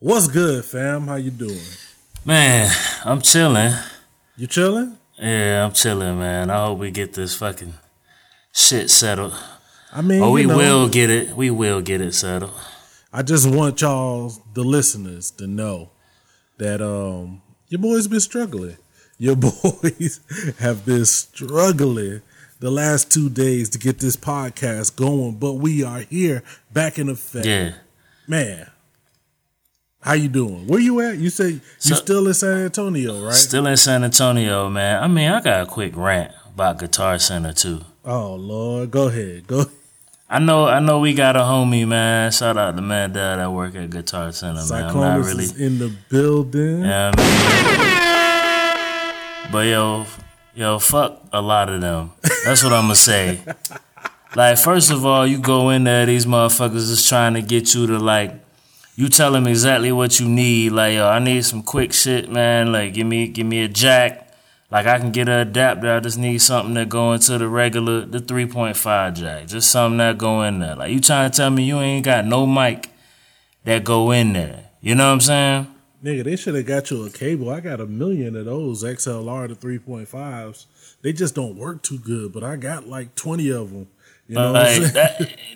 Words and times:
What's 0.00 0.28
good, 0.28 0.64
fam? 0.64 1.08
How 1.08 1.16
you 1.16 1.30
doing? 1.32 1.58
Man, 2.24 2.70
I'm 3.04 3.20
chilling. 3.20 3.72
You 4.36 4.46
chilling? 4.46 4.96
Yeah, 5.18 5.64
I'm 5.64 5.72
chilling, 5.72 6.18
man. 6.20 6.50
I 6.50 6.66
hope 6.66 6.78
we 6.78 6.92
get 6.92 7.14
this 7.14 7.34
fucking 7.34 7.74
shit 8.52 8.90
settled. 8.90 9.34
I 9.92 10.02
mean, 10.02 10.22
Oh, 10.22 10.30
we 10.30 10.46
know, 10.46 10.56
will 10.56 10.88
get 10.88 11.10
it. 11.10 11.36
We 11.36 11.50
will 11.50 11.80
get 11.80 12.00
it 12.00 12.14
settled. 12.14 12.52
I 13.12 13.22
just 13.22 13.50
want 13.50 13.80
y'all, 13.80 14.32
the 14.54 14.62
listeners, 14.62 15.32
to 15.32 15.46
know 15.48 15.90
that 16.58 16.80
um 16.80 17.42
your 17.68 17.80
boys 17.80 18.06
been 18.06 18.20
struggling. 18.20 18.76
Your 19.18 19.34
boys 19.36 20.20
have 20.60 20.86
been 20.86 21.06
struggling 21.06 22.22
the 22.60 22.70
last 22.70 23.10
two 23.10 23.28
days 23.28 23.68
to 23.70 23.78
get 23.78 23.98
this 23.98 24.14
podcast 24.14 24.94
going, 24.94 25.38
but 25.38 25.54
we 25.54 25.82
are 25.82 26.00
here 26.00 26.44
back 26.72 27.00
in 27.00 27.08
effect. 27.08 27.46
Yeah. 27.46 27.72
Man, 28.28 28.70
how 30.08 30.14
you 30.14 30.28
doing? 30.28 30.66
Where 30.66 30.80
you 30.80 31.00
at? 31.02 31.18
You 31.18 31.28
say 31.28 31.50
you 31.50 31.60
So- 31.78 31.94
still 31.96 32.26
in 32.26 32.32
San 32.34 32.56
Antonio, 32.64 33.22
right? 33.24 33.34
Still 33.34 33.66
in 33.66 33.76
San 33.76 34.04
Antonio, 34.04 34.70
man. 34.70 35.02
I 35.02 35.06
mean, 35.06 35.30
I 35.30 35.40
got 35.42 35.60
a 35.60 35.66
quick 35.66 35.92
rant 35.96 36.32
about 36.54 36.78
Guitar 36.78 37.18
Center 37.18 37.52
too. 37.52 37.80
oh 38.06 38.34
Lord, 38.36 38.90
go 38.90 39.08
ahead, 39.08 39.46
go. 39.46 39.66
I 40.30 40.38
know, 40.38 40.66
I 40.66 40.80
know, 40.80 40.98
we 41.00 41.12
got 41.14 41.36
a 41.36 41.40
homie, 41.40 41.86
man. 41.86 42.30
Shout 42.32 42.56
out 42.56 42.76
to 42.76 42.82
man 42.82 43.12
dad 43.12 43.36
that 43.36 43.50
work 43.52 43.74
at 43.74 43.90
Guitar 43.90 44.32
Center, 44.32 44.62
man. 44.70 44.84
I'm 44.90 44.96
not 44.96 45.20
really, 45.24 45.44
is 45.44 45.58
in 45.60 45.78
the 45.78 45.90
building. 46.10 46.84
yeah, 46.84 47.12
I 47.14 47.16
mean, 49.44 49.52
but 49.52 49.66
yo, 49.66 50.06
yo, 50.54 50.78
fuck 50.78 51.20
a 51.32 51.40
lot 51.42 51.68
of 51.70 51.80
them. 51.82 52.12
That's 52.46 52.62
what 52.64 52.72
I'm 52.72 52.84
gonna 52.84 52.94
say. 52.96 53.40
Like, 54.36 54.58
first 54.58 54.90
of 54.90 55.06
all, 55.06 55.26
you 55.26 55.38
go 55.38 55.70
in 55.70 55.84
there, 55.84 56.04
these 56.04 56.26
motherfuckers 56.26 56.90
is 56.92 57.08
trying 57.08 57.32
to 57.32 57.40
get 57.40 57.72
you 57.74 57.86
to 57.86 57.98
like, 57.98 58.34
you 58.98 59.08
tell 59.08 59.30
them 59.30 59.46
exactly 59.46 59.92
what 59.92 60.18
you 60.18 60.28
need. 60.28 60.72
Like, 60.72 60.94
yo, 60.94 61.06
I 61.06 61.20
need 61.20 61.44
some 61.44 61.62
quick 61.62 61.92
shit, 61.92 62.28
man. 62.28 62.72
Like, 62.72 62.94
give 62.94 63.06
me, 63.06 63.28
give 63.28 63.46
me 63.46 63.62
a 63.62 63.68
jack. 63.68 64.28
Like, 64.72 64.86
I 64.86 64.98
can 64.98 65.12
get 65.12 65.28
an 65.28 65.38
adapter. 65.38 65.92
I 65.92 66.00
just 66.00 66.18
need 66.18 66.38
something 66.38 66.74
that 66.74 66.88
go 66.88 67.12
into 67.12 67.38
the 67.38 67.46
regular, 67.46 68.04
the 68.04 68.18
3.5 68.18 69.14
jack. 69.14 69.46
Just 69.46 69.70
something 69.70 69.98
that 69.98 70.18
go 70.18 70.42
in 70.42 70.58
there. 70.58 70.74
Like, 70.74 70.90
you 70.90 70.98
trying 70.98 71.30
to 71.30 71.36
tell 71.36 71.48
me 71.48 71.62
you 71.62 71.78
ain't 71.78 72.04
got 72.04 72.24
no 72.24 72.44
mic 72.44 72.90
that 73.62 73.84
go 73.84 74.10
in 74.10 74.32
there. 74.32 74.68
You 74.80 74.96
know 74.96 75.06
what 75.06 75.12
I'm 75.12 75.20
saying? 75.20 75.74
Nigga, 76.02 76.24
they 76.24 76.34
should 76.34 76.56
have 76.56 76.66
got 76.66 76.90
you 76.90 77.06
a 77.06 77.10
cable. 77.10 77.50
I 77.50 77.60
got 77.60 77.80
a 77.80 77.86
million 77.86 78.34
of 78.34 78.46
those 78.46 78.82
XLR 78.82 79.46
to 79.46 79.54
3.5s. 79.54 80.66
They 81.02 81.12
just 81.12 81.36
don't 81.36 81.54
work 81.54 81.84
too 81.84 81.98
good, 81.98 82.32
but 82.32 82.42
I 82.42 82.56
got 82.56 82.88
like 82.88 83.14
20 83.14 83.48
of 83.50 83.70
them. 83.70 83.86
You 84.28 84.34
know 84.34 84.52
But 84.52 84.62
what 84.62 84.70
I'm 84.70 84.82
like 84.82 84.92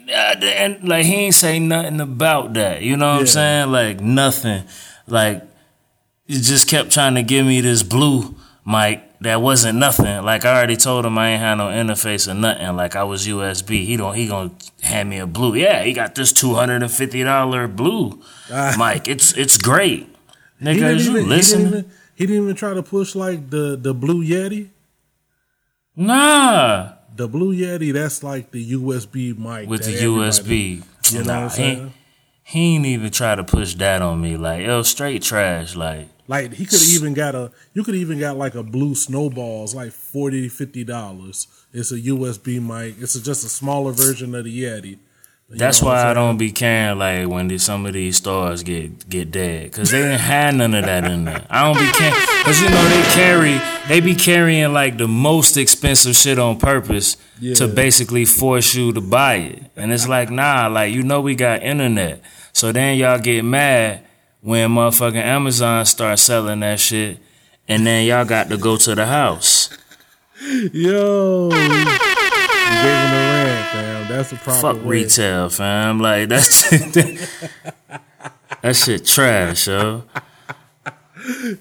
that, 0.08 0.42
and 0.44 0.84
like 0.88 1.04
he 1.06 1.14
ain't 1.14 1.34
say 1.34 1.58
nothing 1.58 2.00
about 2.00 2.54
that. 2.54 2.82
You 2.82 2.96
know 2.96 3.06
what 3.08 3.14
Yeah. 3.14 3.20
I'm 3.20 3.26
saying? 3.26 3.70
Like 3.72 4.00
nothing. 4.00 4.64
Like 5.06 5.44
he 6.26 6.34
just 6.40 6.68
kept 6.68 6.90
trying 6.90 7.14
to 7.16 7.22
give 7.22 7.44
me 7.46 7.60
this 7.60 7.82
blue 7.82 8.34
mic 8.66 9.02
that 9.20 9.40
wasn't 9.42 9.78
nothing. 9.78 10.24
Like 10.24 10.44
I 10.46 10.56
already 10.56 10.76
told 10.76 11.04
him 11.04 11.18
I 11.18 11.30
ain't 11.32 11.40
had 11.40 11.56
no 11.56 11.66
interface 11.68 12.26
or 12.30 12.34
nothing. 12.34 12.74
Like 12.74 12.96
I 12.96 13.04
was 13.04 13.26
USB. 13.28 13.84
He 13.84 13.96
don't. 13.96 14.14
He 14.14 14.26
gonna 14.26 14.50
hand 14.82 15.10
me 15.10 15.18
a 15.18 15.26
blue. 15.26 15.54
Yeah, 15.54 15.82
he 15.84 15.92
got 15.92 16.14
this 16.14 16.32
two 16.32 16.54
hundred 16.54 16.82
and 16.82 16.90
fifty 16.90 17.22
dollar 17.22 17.68
blue 17.68 18.20
Ah. 18.50 18.74
mic. 18.78 19.06
It's 19.06 19.36
it's 19.36 19.58
great. 19.58 20.08
Nigga, 20.62 20.94
is 20.94 21.06
you 21.08 21.18
even, 21.18 21.30
he, 21.30 21.40
didn't 21.40 21.66
even, 21.66 21.90
he 22.14 22.26
didn't 22.26 22.42
even 22.44 22.54
try 22.56 22.72
to 22.72 22.82
push 22.84 23.14
like 23.16 23.50
the, 23.50 23.76
the 23.76 23.92
Blue 23.92 24.24
Yeti. 24.24 24.68
Nah, 25.96 26.92
The 27.14 27.28
Blue 27.28 27.54
Yeti, 27.54 27.92
that's 27.92 28.22
like 28.22 28.50
the 28.50 28.72
USB 28.72 29.36
mic. 29.36 29.68
with 29.68 29.84
the 29.84 29.92
USB. 29.92 30.82
You 31.10 31.18
know 31.18 31.24
nah, 31.24 31.42
what 31.44 31.44
I'm 31.44 31.48
he, 31.50 31.54
saying? 31.56 31.94
he 32.44 32.74
ain't 32.76 32.86
even 32.86 33.10
try 33.10 33.34
to 33.34 33.44
push 33.44 33.74
that 33.74 34.02
on 34.02 34.20
me. 34.20 34.36
Like, 34.36 34.64
yo, 34.64 34.82
straight 34.82 35.22
trash. 35.22 35.76
Like, 35.76 36.08
Like 36.26 36.54
he 36.54 36.64
could 36.64 36.82
even 36.82 37.12
got 37.12 37.34
a, 37.34 37.50
you 37.74 37.84
could 37.84 37.94
even 37.94 38.18
got 38.18 38.36
like 38.36 38.54
a 38.54 38.62
Blue 38.62 38.94
Snowballs, 38.94 39.74
like 39.74 39.92
40 39.92 40.48
50 40.48 40.84
dollars. 40.84 41.46
It's 41.72 41.92
a 41.92 42.00
USB 42.00 42.60
mic. 42.60 42.96
It's 43.00 43.14
a, 43.14 43.22
just 43.22 43.44
a 43.44 43.48
smaller 43.48 43.92
version 43.92 44.34
of 44.34 44.44
the 44.44 44.62
Yeti. 44.62 44.98
That's 45.54 45.82
why 45.82 46.10
I 46.10 46.14
don't 46.14 46.38
be 46.38 46.50
caring 46.50 46.98
like 46.98 47.28
when 47.28 47.48
these, 47.48 47.62
some 47.62 47.84
of 47.84 47.92
these 47.92 48.16
stars 48.16 48.62
get 48.62 49.08
get 49.08 49.30
dead 49.30 49.64
because 49.64 49.90
they 49.90 49.98
didn't 50.00 50.20
have 50.20 50.54
none 50.54 50.72
of 50.74 50.84
that 50.86 51.04
in 51.04 51.24
there. 51.26 51.46
I 51.50 51.64
don't 51.64 51.78
be 51.78 51.92
caring 51.92 52.14
because 52.38 52.60
you 52.62 52.70
know 52.70 52.88
they 52.88 53.02
carry 53.14 53.60
they 53.88 54.00
be 54.00 54.14
carrying 54.14 54.72
like 54.72 54.96
the 54.96 55.06
most 55.08 55.56
expensive 55.56 56.16
shit 56.16 56.38
on 56.38 56.58
purpose 56.58 57.16
Yeah. 57.38 57.54
to 57.56 57.68
basically 57.68 58.24
force 58.24 58.74
you 58.74 58.92
to 58.94 59.00
buy 59.00 59.34
it, 59.34 59.62
and 59.76 59.92
it's 59.92 60.08
like 60.08 60.30
nah, 60.30 60.68
like 60.68 60.92
you 60.94 61.02
know 61.02 61.20
we 61.20 61.34
got 61.34 61.62
internet, 61.62 62.22
so 62.52 62.72
then 62.72 62.96
y'all 62.96 63.18
get 63.18 63.44
mad 63.44 64.00
when 64.40 64.70
motherfucking 64.70 65.16
Amazon 65.22 65.84
start 65.84 66.18
selling 66.18 66.60
that 66.60 66.80
shit, 66.80 67.18
and 67.68 67.86
then 67.86 68.06
y'all 68.06 68.24
got 68.24 68.48
to 68.48 68.56
go 68.56 68.76
to 68.78 68.94
the 68.94 69.04
house. 69.06 69.68
Yo, 70.72 71.50
fam. 74.06 74.16
That's 74.16 74.30
the 74.30 74.36
proper 74.36 74.60
Fuck 74.74 74.84
retail, 74.84 75.48
fam. 75.48 75.98
Like 76.00 76.28
that's 76.28 76.68
that 78.62 78.76
shit 78.76 79.06
trash, 79.06 79.66
yo. 79.66 80.04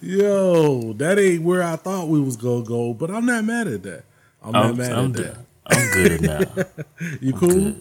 Yo, 0.02 0.94
that 0.94 1.20
ain't 1.20 1.44
where 1.44 1.62
I 1.64 1.76
thought 1.76 2.08
we 2.08 2.20
was 2.20 2.36
gonna 2.36 2.64
go, 2.64 2.94
but 2.94 3.12
I'm 3.12 3.26
not 3.26 3.44
mad 3.44 3.68
at 3.68 3.84
that. 3.84 4.04
I'm 4.42 4.52
not 4.52 4.66
I'm, 4.66 4.78
mad 4.78 4.92
I'm, 4.92 5.06
at 5.06 5.14
d- 5.14 5.24
that. 5.24 5.38
I'm 5.68 5.92
good 5.92 6.22
now. 6.22 6.42
You 7.22 7.34
cool? 7.34 7.76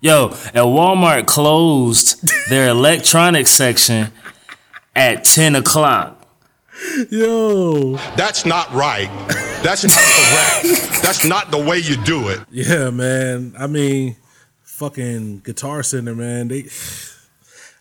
Yo, 0.00 0.28
at 0.28 0.54
Walmart 0.54 1.26
closed 1.26 2.28
their 2.48 2.68
electronics 2.68 3.50
section 3.50 4.12
at 4.94 5.24
ten 5.24 5.54
o'clock. 5.54 6.15
Yo, 7.10 7.96
That's 8.16 8.44
not 8.46 8.72
right. 8.72 9.08
That's 9.62 9.84
not 9.84 9.92
correct. 9.96 11.02
That's 11.02 11.24
not 11.24 11.50
the 11.50 11.58
way 11.58 11.78
you 11.78 11.96
do 12.04 12.28
it. 12.28 12.40
yeah, 12.50 12.90
man. 12.90 13.54
I 13.58 13.66
mean, 13.66 14.16
fucking 14.62 15.40
Guitar 15.40 15.82
Center, 15.82 16.14
man. 16.14 16.48
They, 16.48 16.68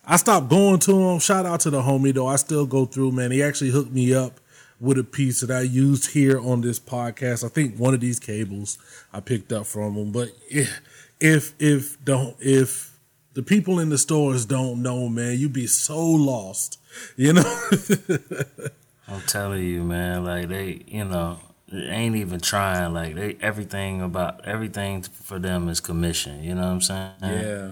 I 0.05 0.17
stopped 0.17 0.49
going 0.49 0.79
to 0.79 0.93
them. 0.93 1.19
Shout 1.19 1.45
out 1.45 1.59
to 1.61 1.69
the 1.69 1.81
homie 1.81 2.13
though. 2.13 2.27
I 2.27 2.37
still 2.37 2.65
go 2.65 2.85
through, 2.85 3.11
man. 3.11 3.31
He 3.31 3.43
actually 3.43 3.71
hooked 3.71 3.91
me 3.91 4.13
up 4.13 4.39
with 4.79 4.97
a 4.97 5.03
piece 5.03 5.41
that 5.41 5.51
I 5.51 5.61
used 5.61 6.11
here 6.11 6.39
on 6.39 6.61
this 6.61 6.79
podcast. 6.79 7.43
I 7.45 7.49
think 7.49 7.77
one 7.77 7.93
of 7.93 7.99
these 7.99 8.19
cables 8.19 8.77
I 9.13 9.19
picked 9.19 9.51
up 9.51 9.65
from 9.65 9.95
him. 9.95 10.11
But 10.11 10.29
if 10.49 10.81
if 11.19 11.53
if 11.59 12.03
don't 12.03 12.35
if 12.39 12.97
the 13.33 13.43
people 13.43 13.79
in 13.79 13.89
the 13.89 13.97
stores 13.97 14.45
don't 14.45 14.81
know, 14.81 15.09
man, 15.09 15.37
you'd 15.37 15.53
be 15.53 15.67
so 15.67 15.99
lost. 15.99 16.79
You 17.17 17.33
know. 17.33 17.61
I'm 19.07 19.21
telling 19.21 19.63
you, 19.63 19.83
man. 19.83 20.23
Like 20.25 20.49
they, 20.49 20.83
you 20.87 21.05
know, 21.05 21.39
they 21.71 21.85
ain't 21.87 22.15
even 22.15 22.39
trying. 22.39 22.93
Like 22.93 23.15
they, 23.15 23.37
everything 23.41 24.01
about 24.01 24.45
everything 24.45 25.03
for 25.03 25.39
them 25.39 25.69
is 25.69 25.79
commission. 25.79 26.43
You 26.43 26.55
know 26.55 26.61
what 26.61 26.67
I'm 26.67 26.81
saying? 26.81 27.11
Yeah. 27.21 27.71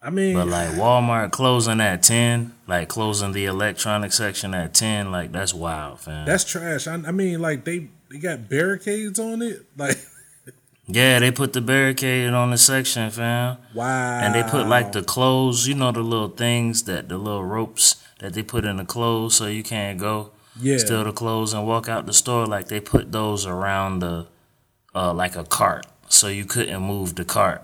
I 0.00 0.10
mean, 0.10 0.34
But 0.34 0.46
like 0.46 0.70
Walmart 0.70 1.32
closing 1.32 1.80
at 1.80 2.02
ten, 2.04 2.54
like 2.68 2.88
closing 2.88 3.32
the 3.32 3.46
electronic 3.46 4.12
section 4.12 4.54
at 4.54 4.72
ten, 4.72 5.10
like 5.10 5.32
that's 5.32 5.52
wild, 5.52 6.00
fam. 6.00 6.24
that's 6.24 6.44
trash. 6.44 6.86
I, 6.86 6.94
I 6.94 7.10
mean, 7.10 7.40
like 7.40 7.64
they 7.64 7.88
they 8.10 8.18
got 8.18 8.48
barricades 8.48 9.18
on 9.18 9.42
it. 9.42 9.66
Like, 9.76 9.96
yeah, 10.90 11.18
they 11.18 11.30
put 11.30 11.52
the 11.52 11.60
barricade 11.60 12.30
on 12.30 12.50
the 12.50 12.56
section, 12.56 13.10
fam. 13.10 13.58
wow. 13.74 14.20
And 14.20 14.34
they 14.34 14.42
put 14.42 14.66
like 14.68 14.92
the 14.92 15.02
clothes, 15.02 15.66
you 15.66 15.74
know, 15.74 15.92
the 15.92 16.00
little 16.00 16.28
things 16.30 16.84
that 16.84 17.08
the 17.10 17.18
little 17.18 17.44
ropes 17.44 18.02
that 18.18 18.34
they 18.34 18.42
put 18.42 18.64
in 18.64 18.76
the 18.76 18.84
clothes 18.84 19.36
so 19.36 19.46
you 19.46 19.62
can't 19.62 19.98
go 19.98 20.32
yeah. 20.60 20.78
steal 20.78 21.04
the 21.04 21.12
clothes 21.12 21.52
and 21.52 21.66
walk 21.66 21.88
out 21.88 22.06
the 22.06 22.12
store. 22.12 22.46
Like 22.46 22.68
they 22.68 22.80
put 22.80 23.12
those 23.12 23.46
around 23.46 24.00
the, 24.00 24.26
uh, 24.94 25.12
like 25.12 25.36
a 25.36 25.44
cart, 25.44 25.86
so 26.08 26.28
you 26.28 26.44
couldn't 26.44 26.82
move 26.82 27.14
the 27.14 27.24
cart. 27.24 27.62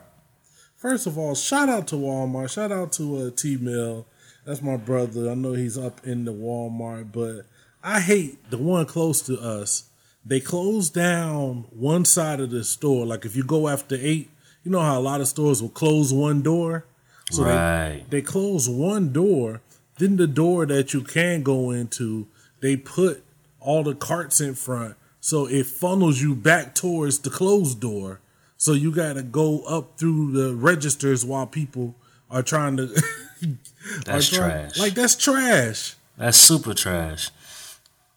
First 0.77 1.07
of 1.07 1.17
all, 1.17 1.35
shout 1.35 1.69
out 1.69 1.87
to 1.89 1.97
Walmart. 1.97 2.51
Shout 2.51 2.71
out 2.71 2.93
to 2.93 3.17
uh, 3.17 3.31
T 3.35 3.57
Mill. 3.57 4.07
That's 4.45 4.61
my 4.61 4.77
brother. 4.77 5.31
I 5.31 5.35
know 5.35 5.55
he's 5.55 5.79
up 5.79 6.07
in 6.07 6.27
the 6.27 6.33
Walmart, 6.33 7.11
but 7.13 7.47
I 7.83 8.01
hate 8.01 8.51
the 8.51 8.59
one 8.59 8.85
close 8.87 9.23
to 9.23 9.41
us. 9.41 9.85
They 10.27 10.41
close 10.41 10.91
down 10.91 11.67
one 11.71 12.05
side 12.05 12.41
of 12.41 12.51
the 12.51 12.65
store. 12.65 13.07
Like 13.07 13.25
if 13.25 13.37
you 13.37 13.45
go 13.45 13.69
after 13.69 13.97
eight, 13.99 14.31
you 14.63 14.71
know 14.71 14.81
how 14.81 14.99
a 14.99 15.01
lot 15.01 15.21
of 15.21 15.29
stores 15.29 15.61
will 15.61 15.71
close 15.71 16.13
one 16.13 16.43
door. 16.43 16.87
So 17.31 17.45
right. 17.45 18.05
they, 18.11 18.21
they 18.21 18.23
close 18.23 18.69
one 18.69 19.13
door. 19.13 19.63
Then 19.99 20.17
the 20.17 20.27
door 20.27 20.67
that 20.67 20.93
you 20.93 21.03
can 21.03 21.43
go 21.43 21.71
into, 21.71 22.27
they 22.61 22.77
put 22.77 23.23
all 23.61 23.83
the 23.83 23.95
carts 23.95 24.41
in 24.41 24.55
front. 24.55 24.97
So 25.21 25.47
it 25.47 25.67
funnels 25.67 26.21
you 26.21 26.35
back 26.35 26.75
towards 26.75 27.21
the 27.21 27.31
closed 27.31 27.81
door. 27.81 28.21
So 28.57 28.73
you 28.73 28.93
got 28.93 29.15
to 29.15 29.23
go 29.23 29.61
up 29.63 29.99
through 29.99 30.33
the 30.33 30.55
registers 30.55 31.25
while 31.25 31.47
people 31.47 31.95
are 32.31 32.43
trying 32.43 32.77
to. 32.77 32.89
That's 34.05 34.29
trying- 34.29 34.51
trash. 34.71 34.79
Like 34.79 34.95
that's 34.95 35.15
trash. 35.17 35.95
That's 36.17 36.39
super 36.39 36.73
trash. 36.75 37.31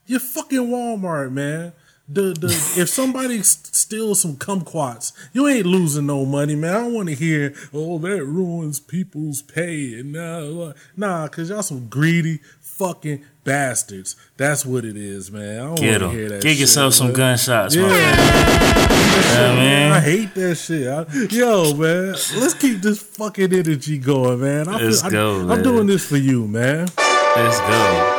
You're 0.06 0.20
fucking 0.22 0.60
Walmart, 0.68 1.32
man. 1.34 1.74
The 2.10 2.34
the 2.34 2.48
if 2.82 2.88
somebody 2.90 3.42
steals 3.44 4.22
some 4.22 4.36
kumquats, 4.38 5.12
you 5.34 5.48
ain't 5.48 5.66
losing 5.66 6.06
no 6.06 6.26
money, 6.26 6.56
man. 6.56 6.74
I 6.76 6.80
don't 6.80 6.94
want 6.94 7.10
to 7.10 7.16
hear, 7.16 7.54
oh, 7.74 7.98
that 8.00 8.24
ruins 8.24 8.80
people's 8.80 9.42
pay 9.42 10.00
and 10.00 10.14
nah, 10.14 10.72
nah, 10.96 11.28
cause 11.28 11.50
y'all 11.50 11.64
some 11.64 11.88
greedy 11.90 12.40
fucking 12.62 13.24
bastards. 13.44 14.16
That's 14.38 14.66
what 14.66 14.86
it 14.86 14.96
is, 14.96 15.32
man. 15.32 15.60
I 15.60 15.64
don't 15.66 15.76
Get 15.76 16.02
want 16.02 16.14
to 16.14 16.18
hear 16.20 16.30
that. 16.30 16.42
Get 16.44 16.50
shit, 16.52 16.60
yourself 16.60 16.94
some 16.94 17.08
man. 17.08 17.16
gunshots, 17.16 17.76
Yeah. 17.76 17.82
my 17.82 17.90
friend. 17.90 19.58
Yeah, 19.60 19.94
I 19.96 20.00
hate 20.00 20.34
that 20.36 20.56
shit. 20.56 20.88
I- 20.88 21.06
yo, 21.36 21.74
man, 21.74 22.12
let's 22.38 22.54
keep 22.54 22.82
this 22.82 23.00
fucking 23.02 23.52
energy 23.54 23.98
going, 23.98 24.40
man. 24.42 24.68
I 24.68 24.78
Let's 24.78 25.04
I, 25.04 25.10
go, 25.10 25.50
I'm 25.50 25.62
doing 25.64 25.88
this 25.88 26.06
for 26.06 26.18
you, 26.18 26.48
man. 26.48 26.88
Let's 27.36 27.60
go. 27.60 28.14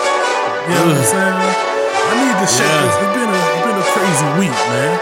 You 0.69 0.75
know 0.75 0.87
what 0.87 0.97
I'm 0.97 1.05
saying? 1.05 1.35
I 2.11 2.15
need 2.25 2.37
to 2.41 2.47
shake 2.53 2.67
Yeah. 2.67 2.83
this. 2.85 2.95
It's 2.99 3.15
been 3.15 3.29
a 3.29 3.33
it's 3.33 3.35
been 3.35 3.35
a 3.35 3.38
crazy 3.99 4.31
week, 4.39 4.55
man. 4.71 4.95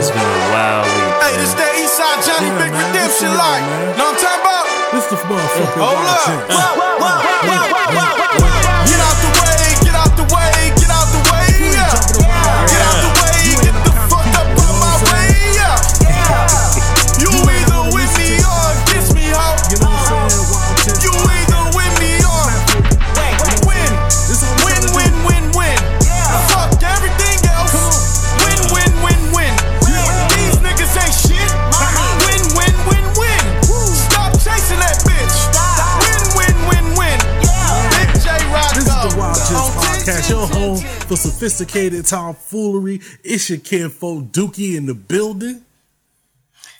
It's 0.00 0.08
been 0.08 0.16
a 0.24 0.40
wild 0.48 0.88
week. 0.88 1.12
Hey, 1.20 1.36
this 1.36 1.52
that 1.60 1.72
Eastside 1.76 2.24
Johnny 2.24 2.48
Yeah, 2.48 2.56
Big 2.56 2.72
man, 2.72 2.88
Redemption 2.88 3.28
this 3.28 3.36
is 3.36 3.36
like. 3.36 3.60
it, 3.60 3.68
man. 3.68 4.00
Know 4.00 4.08
what 4.08 4.16
I'm 4.16 4.24
talking 4.24 4.40
about? 4.40 4.64
This 4.96 5.04
the 5.12 5.16
motherfucker. 5.28 5.80
Hold 5.84 6.00
wild 6.00 7.20
up. 7.20 8.59
Sophisticated 41.40 42.04
tomfoolery. 42.04 43.00
It's 43.24 43.48
your 43.48 43.60
kinfolk 43.60 44.24
Dookie 44.24 44.76
in 44.76 44.84
the 44.84 44.92
building. 44.92 45.64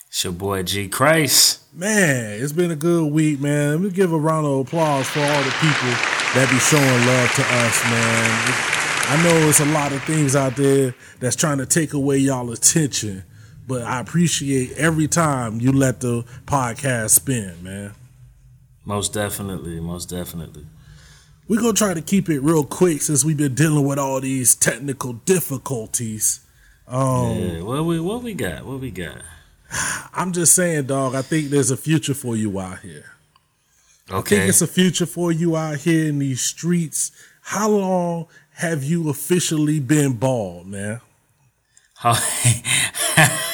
It's 0.07 0.23
your 0.23 0.33
boy 0.33 0.61
G 0.61 0.87
Christ. 0.87 1.61
Man, 1.73 2.39
it's 2.39 2.51
been 2.51 2.69
a 2.69 2.75
good 2.75 3.11
week, 3.11 3.39
man. 3.39 3.71
Let 3.71 3.81
me 3.81 3.89
give 3.89 4.13
a 4.13 4.19
round 4.19 4.45
of 4.45 4.59
applause 4.59 5.07
for 5.07 5.19
all 5.19 5.41
the 5.41 5.49
people 5.49 5.89
that 6.35 6.47
be 6.51 6.59
showing 6.59 7.05
love 7.07 7.33
to 7.33 7.41
us, 7.41 7.83
man. 7.89 9.09
I 9.09 9.23
know 9.23 9.49
it's 9.49 9.61
a 9.61 9.65
lot 9.65 9.93
of 9.93 10.03
things 10.03 10.35
out 10.35 10.55
there 10.55 10.93
that's 11.19 11.35
trying 11.35 11.57
to 11.57 11.65
take 11.65 11.93
away 11.93 12.17
y'all 12.17 12.51
attention, 12.51 13.23
but 13.67 13.81
I 13.81 13.99
appreciate 13.99 14.73
every 14.73 15.07
time 15.07 15.59
you 15.59 15.71
let 15.71 16.01
the 16.01 16.23
podcast 16.45 17.09
spin, 17.11 17.63
man. 17.63 17.93
Most 18.85 19.11
definitely, 19.11 19.79
most 19.79 20.07
definitely. 20.07 20.67
We're 21.51 21.59
gonna 21.59 21.73
try 21.73 21.93
to 21.93 22.01
keep 22.01 22.29
it 22.29 22.39
real 22.39 22.63
quick 22.63 23.01
since 23.01 23.25
we've 23.25 23.35
been 23.35 23.55
dealing 23.55 23.85
with 23.85 23.99
all 23.99 24.21
these 24.21 24.55
technical 24.55 25.11
difficulties. 25.11 26.39
Um, 26.87 27.37
yeah, 27.37 27.61
what 27.61 27.83
we 27.83 27.99
what 27.99 28.23
we 28.23 28.33
got? 28.33 28.65
What 28.65 28.79
we 28.79 28.89
got? 28.89 29.17
I'm 30.13 30.31
just 30.31 30.55
saying, 30.55 30.85
dog. 30.85 31.13
I 31.13 31.21
think 31.21 31.49
there's 31.49 31.69
a 31.69 31.75
future 31.75 32.13
for 32.13 32.37
you 32.37 32.57
out 32.57 32.79
here. 32.79 33.03
Okay. 34.09 34.17
I 34.37 34.39
think 34.39 34.49
it's 34.49 34.61
a 34.61 34.67
future 34.67 35.05
for 35.05 35.33
you 35.33 35.57
out 35.57 35.79
here 35.79 36.07
in 36.07 36.19
these 36.19 36.39
streets. 36.39 37.11
How 37.41 37.69
long 37.69 38.27
have 38.53 38.85
you 38.85 39.09
officially 39.09 39.81
been 39.81 40.13
bald, 40.13 40.67
man? 40.67 41.01
How- 41.95 42.13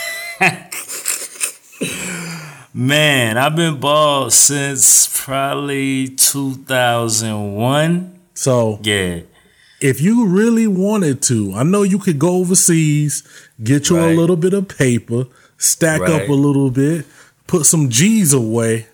Man, 2.78 3.40
I've 3.40 3.56
been 3.56 3.80
bald 3.80 4.32
since 4.34 5.08
probably 5.12 6.10
2001. 6.10 8.14
So, 8.36 8.80
Yeah. 8.84 9.22
if 9.82 10.00
you 10.00 10.28
really 10.28 10.68
wanted 10.68 11.24
to, 11.24 11.54
I 11.56 11.64
know 11.64 11.82
you 11.82 11.98
could 11.98 12.20
go 12.20 12.36
overseas, 12.36 13.24
get 13.64 13.90
you 13.90 14.00
a 14.00 14.14
little 14.14 14.36
bit 14.36 14.54
of 14.54 14.68
paper, 14.68 15.26
stack 15.58 16.02
up 16.02 16.30
a 16.30 16.34
little 16.34 16.70
bit, 16.70 17.08
put 17.48 17.66
some 17.66 17.90
G's 17.90 18.32
away, 18.32 18.86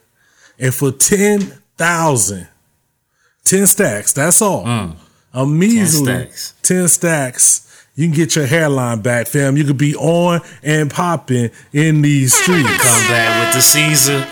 and 0.57 0.74
for 0.74 0.94
10,000, 0.94 2.47
10 3.44 3.68
stacks, 3.68 4.13
that's 4.13 4.41
all. 4.41 4.63
Mm. 4.63 4.95
A 5.33 5.45
measly 5.45 6.06
10 6.06 6.31
stacks. 6.31 6.53
10 6.63 6.88
stacks. 6.88 7.73
You 7.95 8.07
can 8.07 8.16
get 8.16 8.36
your 8.36 8.48
hairline 8.48 9.01
back, 9.01 9.28
fam. 9.28 9.56
You 9.56 9.66
could 9.66 9.78
be 9.78 9.95
on 9.95 10.42
and 10.63 10.90
popping 10.90 11.51
in 11.72 12.01
these 12.01 12.34
streets. 12.34 12.68
Come 12.68 13.07
back 13.07 13.45
with 13.45 13.56
the 13.56 13.62
Caesar. 13.62 14.25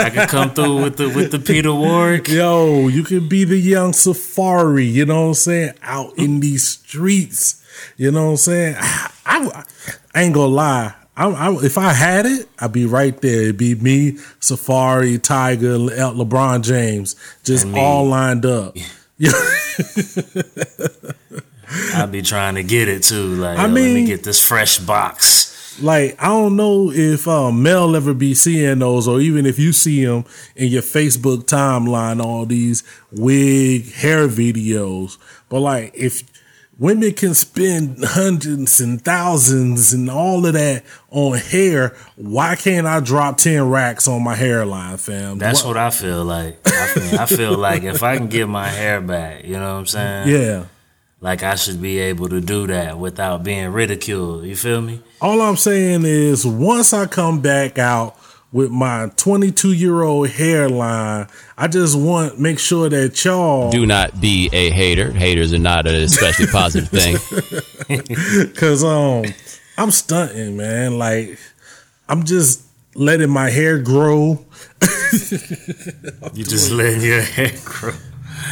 I 0.00 0.10
can 0.10 0.28
come 0.28 0.50
through 0.50 0.82
with 0.84 0.98
the 0.98 1.08
with 1.08 1.32
the 1.32 1.40
Peter 1.40 1.74
Warwick. 1.74 2.28
Yo, 2.28 2.86
you 2.86 3.02
could 3.02 3.28
be 3.28 3.42
the 3.42 3.58
young 3.58 3.90
Safaree, 3.90 4.90
you 4.90 5.04
know 5.04 5.22
what 5.22 5.28
I'm 5.28 5.34
saying? 5.34 5.72
Out 5.82 6.16
in 6.16 6.38
these 6.38 6.68
streets, 6.68 7.64
you 7.96 8.12
know 8.12 8.26
what 8.26 8.30
I'm 8.30 8.36
saying? 8.36 8.76
I, 8.78 9.10
I, 9.26 9.64
I 10.14 10.22
ain't 10.22 10.34
gonna 10.34 10.46
lie. 10.46 10.94
I, 11.16 11.28
I, 11.28 11.52
if 11.64 11.78
I 11.78 11.92
had 11.92 12.24
it, 12.24 12.48
I'd 12.60 12.72
be 12.72 12.86
right 12.86 13.20
there. 13.20 13.42
It'd 13.42 13.56
be 13.56 13.74
me, 13.74 14.12
Safaree, 14.38 15.20
Tiger, 15.20 15.76
Le- 15.76 15.92
uh, 15.92 16.12
LeBron 16.14 16.62
James, 16.62 17.16
just 17.42 17.66
all 17.74 18.06
lined 18.06 18.46
up. 18.46 18.76
I 21.94 22.06
be 22.06 22.22
trying 22.22 22.56
to 22.56 22.62
get 22.62 22.88
it 22.88 23.02
too. 23.02 23.34
Like, 23.36 23.58
I 23.58 23.66
yo, 23.66 23.72
let 23.72 23.94
me 23.94 24.04
get 24.06 24.22
this 24.24 24.46
fresh 24.46 24.78
box. 24.78 25.80
like 25.82 26.16
I 26.22 26.26
don't 26.26 26.56
know 26.56 26.90
if 26.92 27.26
um, 27.26 27.62
Mel 27.62 27.96
ever 27.96 28.14
be 28.14 28.34
seeing 28.34 28.78
those, 28.80 29.08
or 29.08 29.20
even 29.20 29.46
if 29.46 29.58
you 29.58 29.72
see 29.72 30.04
them 30.04 30.24
in 30.56 30.68
your 30.68 30.82
Facebook 30.82 31.44
timeline, 31.44 32.22
all 32.22 32.46
these 32.46 32.82
wig 33.10 33.92
hair 33.92 34.28
videos. 34.28 35.18
But 35.48 35.60
like, 35.60 35.92
if 35.94 36.22
women 36.78 37.12
can 37.12 37.32
spend 37.34 38.02
hundreds 38.04 38.80
and 38.80 39.02
thousands 39.04 39.92
and 39.92 40.10
all 40.10 40.44
of 40.46 40.52
that 40.54 40.84
on 41.10 41.38
hair, 41.38 41.94
why 42.16 42.56
can't 42.56 42.86
I 42.86 43.00
drop 43.00 43.36
ten 43.38 43.68
racks 43.70 44.08
on 44.08 44.22
my 44.24 44.34
hairline, 44.34 44.96
fam? 44.98 45.38
That's 45.38 45.62
Wha- 45.62 45.68
what 45.70 45.76
I 45.78 45.90
feel 45.90 46.24
like. 46.24 46.58
I 46.66 46.86
feel, 46.86 47.20
I 47.20 47.26
feel 47.26 47.56
like 47.56 47.82
if 47.84 48.02
I 48.02 48.16
can 48.18 48.26
get 48.28 48.48
my 48.48 48.66
hair 48.68 49.00
back, 49.00 49.44
you 49.44 49.52
know 49.54 49.72
what 49.74 49.78
I'm 49.80 49.86
saying? 49.86 50.28
Yeah. 50.42 50.64
Like 51.22 51.44
I 51.44 51.54
should 51.54 51.80
be 51.80 52.00
able 52.00 52.28
to 52.30 52.40
do 52.40 52.66
that 52.66 52.98
without 52.98 53.44
being 53.44 53.68
ridiculed. 53.68 54.44
You 54.44 54.56
feel 54.56 54.82
me? 54.82 55.00
All 55.20 55.40
I'm 55.40 55.56
saying 55.56 56.02
is, 56.04 56.44
once 56.44 56.92
I 56.92 57.06
come 57.06 57.40
back 57.40 57.78
out 57.78 58.16
with 58.50 58.72
my 58.72 59.08
22 59.16 59.72
year 59.72 60.02
old 60.02 60.30
hairline, 60.30 61.28
I 61.56 61.68
just 61.68 61.96
want 61.96 62.40
make 62.40 62.58
sure 62.58 62.88
that 62.88 63.24
y'all 63.24 63.70
do 63.70 63.86
not 63.86 64.20
be 64.20 64.50
a 64.52 64.70
hater. 64.70 65.12
Haters 65.12 65.52
are 65.52 65.60
not 65.60 65.86
an 65.86 65.94
especially 65.94 66.48
positive 66.48 66.88
thing. 66.90 67.16
Cause 68.56 68.82
um, 68.82 69.24
I'm 69.78 69.92
stunting, 69.92 70.56
man. 70.56 70.98
Like 70.98 71.38
I'm 72.08 72.24
just 72.24 72.62
letting 72.96 73.30
my 73.30 73.48
hair 73.48 73.78
grow. 73.78 74.44
You 76.32 76.44
just 76.44 76.70
letting 76.70 77.02
your 77.02 77.20
hair 77.20 77.52
grow. 77.64 77.92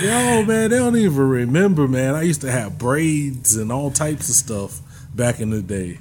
Yo, 0.02 0.44
man, 0.44 0.70
they 0.70 0.78
don't 0.78 0.96
even 0.96 1.28
remember, 1.28 1.86
man. 1.88 2.14
I 2.14 2.22
used 2.22 2.40
to 2.42 2.50
have 2.50 2.78
braids 2.78 3.56
and 3.56 3.70
all 3.72 3.90
types 3.90 4.28
of 4.28 4.34
stuff 4.34 4.80
back 5.14 5.40
in 5.40 5.50
the 5.50 5.62
day. 5.62 5.98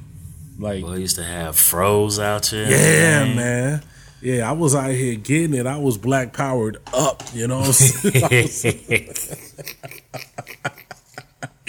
Like, 0.58 0.84
Boy, 0.84 0.94
I 0.94 0.98
used 0.98 1.16
to 1.18 1.24
have 1.24 1.58
froze 1.58 2.20
out 2.20 2.48
here. 2.48 2.66
yeah, 2.70 3.34
man. 3.34 3.84
Yeah, 4.22 4.50
I 4.50 4.52
was 4.54 4.76
out 4.76 4.92
here 4.92 5.16
getting 5.16 5.54
it. 5.58 5.66
I 5.66 5.78
was 5.78 5.98
black 5.98 6.34
powered 6.34 6.78
up, 6.94 7.24
you 7.34 7.48
know 7.48 7.60
what 7.60 7.68
I'm 7.68 7.74
saying? 7.74 8.24
I 8.24 8.42
was- 8.42 9.36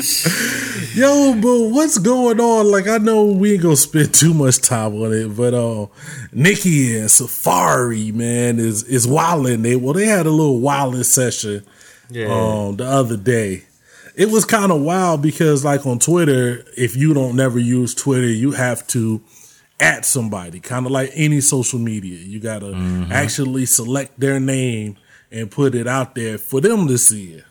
Yo, 0.95 1.35
but 1.41 1.69
what's 1.75 1.99
going 1.99 2.41
on? 2.41 2.71
Like, 2.71 2.89
I 2.89 2.97
know 2.99 3.27
we 3.27 3.53
ain't 3.55 3.63
gonna 3.63 3.77
spend 3.77 4.15
too 4.15 4.33
much 4.35 4.61
time 4.61 4.95
on 5.01 5.13
it, 5.13 5.37
but 5.37 5.53
uh, 5.55 5.87
Nicki 6.33 6.97
and 6.99 7.09
Safaree, 7.09 8.13
man, 8.13 8.59
is 8.59 8.83
is 8.85 9.07
wilding. 9.07 9.61
They 9.63 9.77
well, 9.77 9.93
they 9.93 10.07
had 10.07 10.25
a 10.27 10.31
little 10.31 10.59
wilding 10.61 11.03
session 11.03 11.65
Yeah. 12.11 12.27
um 12.33 12.77
the 12.77 12.85
other 12.87 13.17
day. 13.17 13.65
It 14.17 14.29
was 14.31 14.45
kind 14.45 14.73
of 14.73 14.83
wild 14.83 15.23
because, 15.23 15.65
like 15.65 15.87
on 15.87 15.99
Twitter, 15.99 16.65
if 16.77 16.97
you 16.97 17.15
don't 17.15 17.37
never 17.37 17.59
use 17.59 17.95
Twitter, 17.95 18.27
you 18.27 18.51
have 18.53 18.87
to 18.89 19.23
at 19.79 20.05
somebody, 20.05 20.61
kind 20.61 20.85
of 20.85 20.93
like 20.93 21.11
any 21.15 21.41
social 21.41 21.79
media. 21.79 22.19
You 22.19 22.39
gotta 22.41 23.07
actually 23.11 23.67
select 23.67 24.19
their 24.21 24.39
name 24.39 24.99
and 25.31 25.51
put 25.51 25.75
it 25.75 25.87
out 25.87 26.15
there 26.15 26.37
for 26.39 26.61
them 26.61 26.87
to 26.89 26.99
see 26.99 27.33
it. 27.35 27.45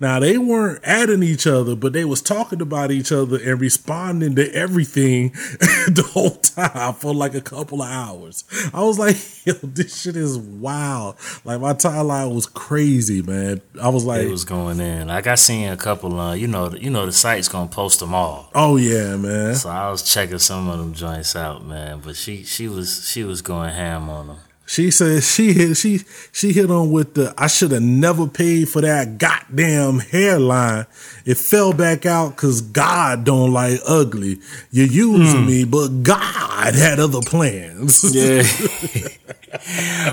Now 0.00 0.20
they 0.20 0.38
weren't 0.38 0.80
adding 0.84 1.22
each 1.24 1.46
other, 1.46 1.74
but 1.74 1.92
they 1.92 2.04
was 2.04 2.22
talking 2.22 2.60
about 2.60 2.92
each 2.92 3.10
other 3.10 3.36
and 3.36 3.60
responding 3.60 4.36
to 4.36 4.52
everything 4.54 5.30
the 5.58 6.08
whole 6.12 6.36
time 6.36 6.94
for 6.94 7.12
like 7.12 7.34
a 7.34 7.40
couple 7.40 7.82
of 7.82 7.90
hours. 7.90 8.44
I 8.72 8.84
was 8.84 8.98
like, 8.98 9.16
yo, 9.44 9.54
this 9.54 10.00
shit 10.00 10.14
is 10.14 10.38
wild. 10.38 11.16
Like 11.44 11.60
my 11.60 11.72
timeline 11.72 12.32
was 12.32 12.46
crazy, 12.46 13.22
man. 13.22 13.60
I 13.82 13.88
was 13.88 14.04
like, 14.04 14.22
It 14.22 14.30
was 14.30 14.44
going 14.44 14.78
in. 14.78 15.08
Like 15.08 15.26
I 15.26 15.34
seen 15.34 15.68
a 15.68 15.76
couple. 15.76 16.18
Uh, 16.18 16.34
you 16.34 16.46
know, 16.46 16.70
you 16.72 16.90
know 16.90 17.04
the 17.06 17.12
site's 17.12 17.48
gonna 17.48 17.68
post 17.68 18.00
them 18.00 18.14
all. 18.14 18.50
oh 18.54 18.76
yeah, 18.76 19.16
man. 19.16 19.56
So 19.56 19.68
I 19.68 19.90
was 19.90 20.02
checking 20.02 20.38
some 20.38 20.68
of 20.68 20.78
them 20.78 20.94
joints 20.94 21.34
out, 21.34 21.64
man. 21.64 22.00
But 22.04 22.14
she 22.14 22.44
she 22.44 22.68
was 22.68 23.08
she 23.08 23.24
was 23.24 23.42
going 23.42 23.74
ham 23.74 24.08
on 24.08 24.28
them. 24.28 24.36
She 24.68 24.90
said 24.90 25.22
she 25.22 25.54
hit 25.54 25.78
she 25.78 26.02
she 26.30 26.52
hit 26.52 26.70
on 26.70 26.92
with 26.92 27.14
the 27.14 27.32
I 27.38 27.46
should 27.46 27.70
have 27.70 27.82
never 27.82 28.26
paid 28.26 28.68
for 28.68 28.82
that 28.82 29.16
goddamn 29.16 30.00
hairline. 30.00 30.84
It 31.24 31.38
fell 31.38 31.72
back 31.72 32.04
out 32.04 32.36
because 32.36 32.60
God 32.60 33.24
don't 33.24 33.50
like 33.50 33.80
ugly. 33.88 34.40
You're 34.70 34.86
using 34.86 35.40
hmm. 35.40 35.46
me, 35.46 35.64
but 35.64 36.02
God 36.02 36.74
had 36.74 37.00
other 37.00 37.22
plans. 37.22 38.04
Yeah. 38.14 38.42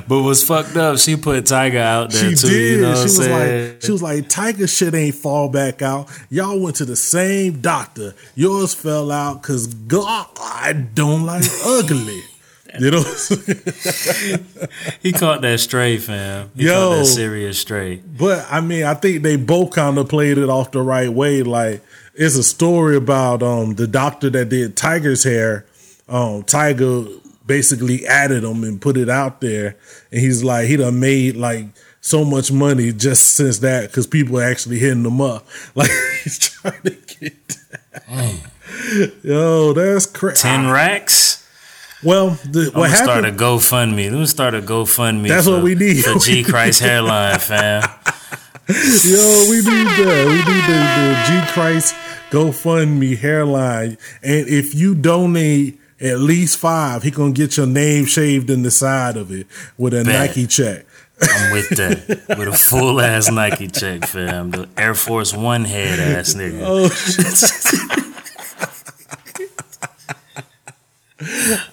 but 0.08 0.22
was 0.22 0.42
fucked 0.42 0.78
up? 0.78 0.98
She 0.98 1.18
put 1.18 1.46
Tiger 1.46 1.80
out 1.80 2.12
there 2.12 2.30
She 2.30 2.36
too. 2.36 2.48
did. 2.48 2.76
You 2.76 2.82
know 2.82 2.90
what 2.92 2.96
she 2.96 3.00
I'm 3.00 3.04
was 3.04 3.18
saying? 3.18 3.72
like, 3.72 3.82
she 3.82 3.92
was 3.92 4.02
like, 4.02 4.30
Tiger 4.30 4.68
shit 4.68 4.96
ain't 4.96 5.16
fall 5.16 5.50
back 5.50 5.82
out. 5.82 6.10
Y'all 6.30 6.62
went 6.62 6.78
to 6.78 6.86
the 6.86 6.96
same 6.96 7.60
doctor. 7.60 8.14
Yours 8.36 8.74
fell 8.74 9.12
out 9.12 9.42
because 9.42 9.68
God 9.68 10.96
don't 10.96 11.26
like 11.26 11.44
ugly. 11.66 12.22
You 12.80 12.92
know, 12.92 13.04
he 15.02 15.12
caught 15.12 15.42
that 15.42 15.60
stray, 15.60 15.98
fam. 15.98 16.52
He 16.56 16.66
Yo. 16.66 16.74
caught 16.74 16.96
that 16.98 17.06
serious 17.06 17.60
stray. 17.60 18.02
but 18.06 18.46
I 18.50 18.62
mean, 18.62 18.84
I 18.84 18.94
think 18.94 19.24
they 19.24 19.36
both 19.36 19.72
kind 19.72 19.98
of 19.98 20.10
played 20.10 20.38
it 20.38 20.50
off 20.50 20.72
the 20.72 20.82
right 20.82 21.10
way. 21.12 21.44
Like, 21.44 21.82
it's 22.14 22.36
a 22.36 22.44
story 22.44 22.96
about 22.96 23.44
um 23.44 23.76
the 23.76 23.88
doctor 23.88 24.30
that 24.32 24.50
did 24.50 24.76
Tiger's 24.78 25.24
hair. 25.24 25.66
Um, 26.08 26.44
Tiger 26.44 27.06
basically 27.46 28.06
added 28.06 28.44
him 28.44 28.64
and 28.64 28.82
put 28.82 28.98
it 28.98 29.10
out 29.10 29.42
there, 29.42 29.76
and 30.12 30.20
he's 30.22 30.44
like, 30.44 30.68
he 30.68 30.78
done 30.78 31.00
made 31.00 31.36
like 31.36 31.66
so 32.02 32.24
much 32.24 32.52
money 32.52 32.92
just 32.92 33.34
since 33.36 33.60
that 33.60 33.90
because 33.90 34.06
people 34.08 34.38
are 34.40 34.44
actually 34.44 34.78
hitting 34.80 35.04
them 35.04 35.22
up. 35.22 35.48
Like 35.76 35.90
he's 36.24 36.38
trying 36.40 36.82
to 36.84 36.92
get. 36.92 37.58
Yo, 39.24 39.74
that's 39.74 40.06
crazy. 40.06 40.42
Ten 40.42 40.70
racks. 40.70 41.45
Well, 42.04 42.32
the, 42.46 42.72
I'm 42.74 42.80
what 42.80 42.92
gonna 42.92 42.96
start 42.96 43.26
a? 43.26 43.32
GoFundMe. 43.32 44.12
Let 44.12 44.20
me 44.20 44.26
start 44.26 44.54
a 44.54 44.62
GoFundMe. 44.62 45.28
That's 45.28 45.48
for, 45.48 45.54
what 45.54 45.64
we 45.64 45.76
need. 45.76 46.04
The 46.04 46.20
G 46.26 46.44
Christ 46.44 46.80
hairline, 46.82 47.40
fam. 47.40 47.84
Yo, 48.68 49.46
we 49.50 49.58
need 49.58 49.88
that. 49.88 50.26
We 50.28 50.36
need 50.36 50.66
the, 50.66 51.42
the 51.42 51.46
G 51.46 51.52
Christ 51.54 51.96
GoFundMe 52.32 53.18
hairline. 53.18 53.98
And 54.24 54.48
if 54.48 54.76
you 54.76 54.96
donate 54.96 55.80
at 56.02 56.20
least 56.20 56.58
five, 56.58 57.04
he 57.04 57.12
gonna 57.12 57.32
get 57.32 57.58
your 57.58 57.68
name 57.68 58.06
shaved 58.06 58.50
in 58.50 58.64
the 58.64 58.72
side 58.72 59.18
of 59.18 59.32
it 59.32 59.48
with 59.78 59.94
a 59.94 60.04
Bet. 60.04 60.30
Nike 60.30 60.48
check. 60.48 60.86
I'm 61.22 61.54
with 61.54 61.70
that. 61.70 62.38
With 62.38 62.48
a 62.50 62.58
full 62.58 63.00
ass 63.00 63.32
Nike 63.32 63.68
check, 63.68 64.06
fam. 64.06 64.52
The 64.52 64.68
Air 64.78 64.94
Force 64.94 65.34
One 65.34 65.64
head 65.64 66.00
ass 66.00 66.34
nigga. 66.34 66.62
Oh, 66.66 66.90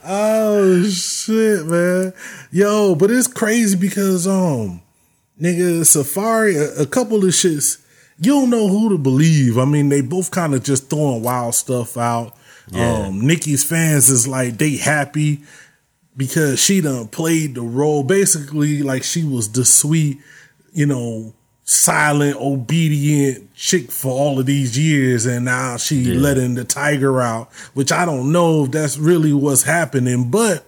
oh 0.04 0.82
shit, 0.88 1.66
man. 1.66 2.12
Yo, 2.52 2.94
but 2.94 3.10
it's 3.10 3.26
crazy 3.26 3.76
because 3.76 4.26
um 4.26 4.82
nigga 5.40 5.80
Safaree 5.80 6.78
a, 6.78 6.82
a 6.82 6.86
couple 6.86 7.16
of 7.16 7.30
shits 7.30 7.78
you 8.20 8.30
don't 8.32 8.50
know 8.50 8.68
who 8.68 8.90
to 8.90 8.98
believe. 8.98 9.58
I 9.58 9.64
mean, 9.64 9.88
they 9.88 10.00
both 10.02 10.30
kind 10.30 10.54
of 10.54 10.62
just 10.62 10.88
throwing 10.90 11.22
wild 11.22 11.54
stuff 11.54 11.96
out. 11.96 12.36
Yeah. 12.70 13.06
Um 13.06 13.26
Nicki's 13.26 13.64
fans 13.64 14.10
is 14.10 14.28
like 14.28 14.58
they 14.58 14.76
happy 14.76 15.40
because 16.14 16.60
she 16.60 16.82
done 16.82 17.08
played 17.08 17.54
the 17.54 17.62
role 17.62 18.02
basically 18.04 18.82
like 18.82 19.02
she 19.02 19.24
was 19.24 19.50
the 19.52 19.64
sweet, 19.64 20.18
you 20.74 20.84
know, 20.84 21.32
silent, 21.64 22.36
obedient 22.36 23.54
chick 23.54 23.90
for 23.90 24.10
all 24.12 24.38
of 24.38 24.44
these 24.44 24.78
years, 24.78 25.24
and 25.24 25.46
now 25.46 25.78
she 25.78 25.96
Yeah. 26.00 26.20
letting 26.20 26.54
the 26.54 26.64
tiger 26.64 27.22
out, 27.22 27.50
which 27.72 27.90
I 27.92 28.04
don't 28.04 28.30
know 28.30 28.64
if 28.66 28.72
that's 28.72 28.98
really 28.98 29.32
what's 29.32 29.62
happening, 29.62 30.30
but 30.30 30.66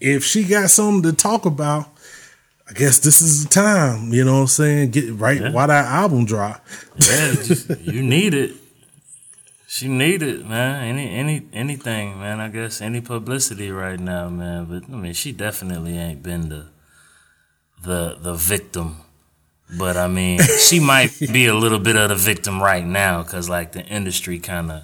if 0.00 0.24
she 0.24 0.44
got 0.44 0.70
something 0.70 1.02
to 1.10 1.16
talk 1.16 1.46
about, 1.46 1.88
I 2.68 2.72
guess 2.72 2.98
this 2.98 3.22
is 3.22 3.44
the 3.44 3.48
time, 3.48 4.12
you 4.12 4.24
know 4.24 4.34
what 4.34 4.40
I'm 4.42 4.46
saying? 4.48 4.90
Get 4.90 5.12
right 5.14 5.40
Yeah. 5.40 5.52
why 5.52 5.66
that 5.66 5.86
album 5.86 6.24
drop. 6.26 6.64
Yeah, 6.96 7.32
just- 7.32 7.70
you 7.80 8.02
need 8.02 8.34
it. 8.34 8.52
She 9.68 9.88
need 9.88 10.22
it, 10.22 10.46
man. 10.48 10.82
Any 10.84 11.10
any 11.10 11.46
anything, 11.52 12.18
man. 12.18 12.40
I 12.40 12.48
guess 12.48 12.80
any 12.80 13.00
publicity 13.00 13.70
right 13.70 13.98
now, 14.00 14.28
man. 14.30 14.64
But 14.64 14.84
I 14.92 14.96
mean, 14.96 15.12
she 15.12 15.32
definitely 15.32 15.98
ain't 15.98 16.22
been 16.22 16.48
the 16.48 16.66
the 17.82 18.16
the 18.20 18.34
victim. 18.34 18.96
But 19.78 19.96
I 19.96 20.06
mean, 20.08 20.40
she 20.60 20.80
might 20.80 21.12
be 21.32 21.46
a 21.46 21.54
little 21.54 21.78
bit 21.80 21.96
of 21.96 22.08
the 22.08 22.14
victim 22.14 22.62
right 22.62 22.86
now 22.86 23.22
because 23.22 23.48
like 23.50 23.72
the 23.72 23.84
industry 23.84 24.38
kind 24.38 24.70
of 24.72 24.82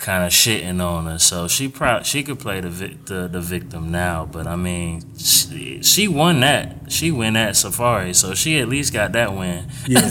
kind 0.00 0.24
of 0.24 0.32
shitting 0.32 0.80
on 0.84 1.06
her. 1.06 1.18
So 1.18 1.46
she 1.46 1.68
proud 1.68 2.06
she 2.06 2.22
could 2.22 2.40
play 2.40 2.60
the, 2.60 2.70
vic- 2.70 3.04
the 3.06 3.28
the 3.28 3.40
victim 3.40 3.90
now. 3.92 4.26
But 4.30 4.46
I 4.46 4.56
mean, 4.56 5.16
she, 5.16 5.82
she 5.82 6.08
won 6.08 6.40
that. 6.40 6.90
She 6.90 7.10
win 7.10 7.34
that 7.34 7.54
Safaree, 7.54 8.14
so 8.16 8.34
she 8.34 8.58
at 8.58 8.68
least 8.68 8.92
got 8.92 9.12
that 9.12 9.34
win. 9.36 9.66
Yeah. 9.86 10.10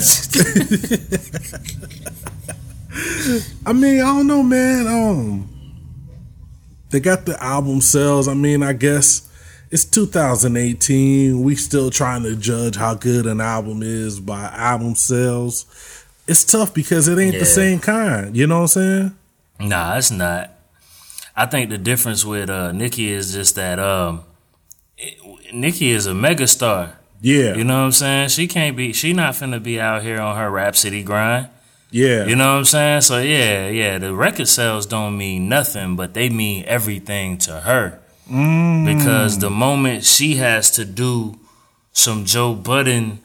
I 3.66 3.72
mean, 3.72 4.00
I 4.00 4.04
don't 4.06 4.26
know, 4.26 4.42
man. 4.42 4.86
Um, 4.86 5.48
they 6.90 7.00
got 7.00 7.26
the 7.26 7.40
album 7.42 7.80
sales. 7.80 8.26
I 8.28 8.34
mean, 8.34 8.62
I 8.62 8.72
guess 8.72 9.28
it's 9.70 9.84
2018. 9.84 11.42
We 11.42 11.54
still 11.54 11.90
trying 11.90 12.22
to 12.24 12.34
judge 12.36 12.76
how 12.76 12.94
good 12.94 13.26
an 13.26 13.40
album 13.40 13.82
is 13.82 14.18
by 14.20 14.44
album 14.46 14.94
sales. 14.96 15.66
It's 16.26 16.44
tough 16.44 16.74
because 16.74 17.06
it 17.08 17.18
ain't 17.18 17.34
Yeah. 17.34 17.40
the 17.40 17.46
same 17.46 17.78
kind. 17.80 18.36
You 18.36 18.46
know 18.46 18.56
what 18.62 18.62
I'm 18.62 18.68
saying? 18.68 19.16
Nah, 19.60 19.96
it's 19.96 20.10
not. 20.10 20.50
I 21.36 21.46
think 21.46 21.70
the 21.70 21.78
difference 21.78 22.24
with 22.24 22.50
uh, 22.50 22.72
Nicki 22.72 23.10
is 23.10 23.32
just 23.32 23.54
that 23.56 23.78
um, 23.78 24.24
it, 24.98 25.54
Nicki 25.54 25.90
is 25.90 26.06
a 26.06 26.12
megastar. 26.12 26.94
Yeah. 27.20 27.54
You 27.54 27.64
know 27.64 27.78
what 27.78 27.84
I'm 27.86 27.92
saying? 27.92 28.28
She 28.30 28.46
can't 28.46 28.76
be. 28.76 28.92
She 28.92 29.12
not 29.12 29.34
finna 29.34 29.62
be 29.62 29.80
out 29.80 30.02
here 30.02 30.20
on 30.20 30.36
her 30.36 30.50
Rapsody 30.50 31.02
grind. 31.02 31.48
yeah. 31.90 32.24
You 32.26 32.34
know 32.36 32.52
what 32.52 32.58
I'm 32.58 32.64
saying? 32.64 33.00
So 33.02 33.18
yeah, 33.20 33.68
yeah. 33.68 33.98
The 33.98 34.14
record 34.14 34.48
sales 34.48 34.86
don't 34.86 35.16
mean 35.18 35.48
nothing, 35.48 35.96
but 35.96 36.14
they 36.14 36.28
mean 36.30 36.64
everything 36.66 37.36
to 37.38 37.60
her 37.60 38.00
because 38.26 39.38
the 39.40 39.50
moment 39.50 40.04
she 40.04 40.36
has 40.36 40.70
to 40.72 40.84
do 40.84 41.38
some 41.92 42.24
Joe 42.24 42.54
Budden, 42.54 43.18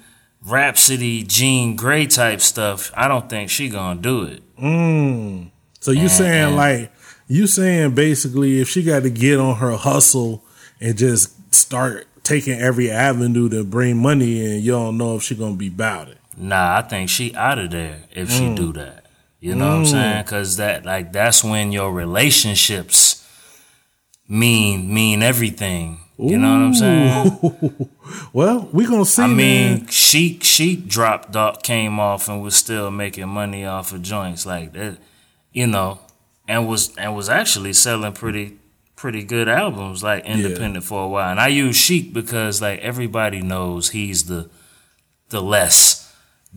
Rapsody, 0.44 1.24
Jean 1.24 1.78
Grae 1.78 2.14
type 2.14 2.42
stuff, 2.42 2.92
I 2.96 3.08
don't 3.08 3.30
think 3.30 3.50
she 3.50 3.70
gonna 3.70 4.02
do 4.02 4.24
it. 4.24 4.42
Mm. 4.58 5.52
So 5.86 5.92
you 5.92 6.10
saying 6.10 6.48
and- 6.48 6.56
like 6.56 6.92
you 7.28 7.46
saying 7.46 7.94
basically 7.94 8.60
if 8.60 8.68
she 8.70 8.82
got 8.82 9.04
to 9.04 9.10
get 9.12 9.40
on 9.40 9.58
her 9.58 9.76
hustle 9.78 10.44
and 10.82 10.98
just 10.98 11.54
start 11.54 12.08
taking 12.24 12.60
every 12.60 12.90
avenue 12.90 13.50
to 13.50 13.64
bring 13.64 13.98
money 14.02 14.44
in, 14.44 14.62
you 14.64 14.72
don't 14.72 14.98
know 14.98 15.16
if 15.16 15.22
she 15.22 15.36
gonna 15.36 15.56
be 15.56 15.68
about 15.68 16.08
it. 16.10 16.18
Nah, 16.36 16.78
I 16.78 16.82
think 16.82 17.10
she 17.12 17.36
out 17.36 17.60
of 17.60 17.70
there 17.70 17.98
if 18.12 18.32
she 18.32 18.46
Mm. 18.46 18.56
do 18.56 18.74
that. 18.74 19.06
You 19.40 19.54
know 19.54 19.68
what 19.68 19.76
I'm 19.82 19.86
saying? 19.86 20.24
Cause 20.24 20.58
that 20.58 20.86
like 20.88 21.14
that's 21.14 21.44
when 21.44 21.72
your 21.72 21.94
relationships 21.94 23.24
mean 24.28 24.92
mean 24.92 25.22
everything. 25.22 26.00
You 26.18 26.38
know 26.40 26.52
what 26.54 26.62
I'm 26.62 26.74
saying? 26.74 27.90
Well, 28.34 28.70
we 28.72 28.86
gonna 28.86 29.04
see. 29.06 29.22
I 29.24 29.28
man. 29.28 29.36
mean, 29.38 29.88
Sheek 29.88 30.44
Sheek 30.44 30.88
dropped 30.88 31.36
off, 31.36 31.62
came 31.64 32.00
off, 32.00 32.28
and 32.30 32.42
was 32.42 32.56
still 32.56 32.90
making 32.92 33.28
money 33.30 33.66
off 33.66 33.92
of 33.94 34.02
joints 34.04 34.46
like 34.46 34.74
that, 34.74 34.98
you 35.56 35.66
know, 35.66 36.00
and 36.48 36.68
was 36.68 36.96
and 36.98 37.16
was 37.16 37.30
actually 37.30 37.72
selling 37.74 38.12
pretty 38.12 38.58
pretty 38.98 39.24
good 39.24 39.48
albums 39.48 40.04
like 40.04 40.26
independent 40.26 40.84
for 40.84 41.06
a 41.06 41.08
while. 41.08 41.32
And 41.32 41.40
I 41.40 41.48
use 41.48 41.78
Sheek 41.78 42.14
because 42.14 42.62
like 42.62 42.80
everybody 42.82 43.42
knows 43.42 43.92
he's 43.92 44.26
the 44.26 44.50
the 45.30 45.42
less, 45.42 46.14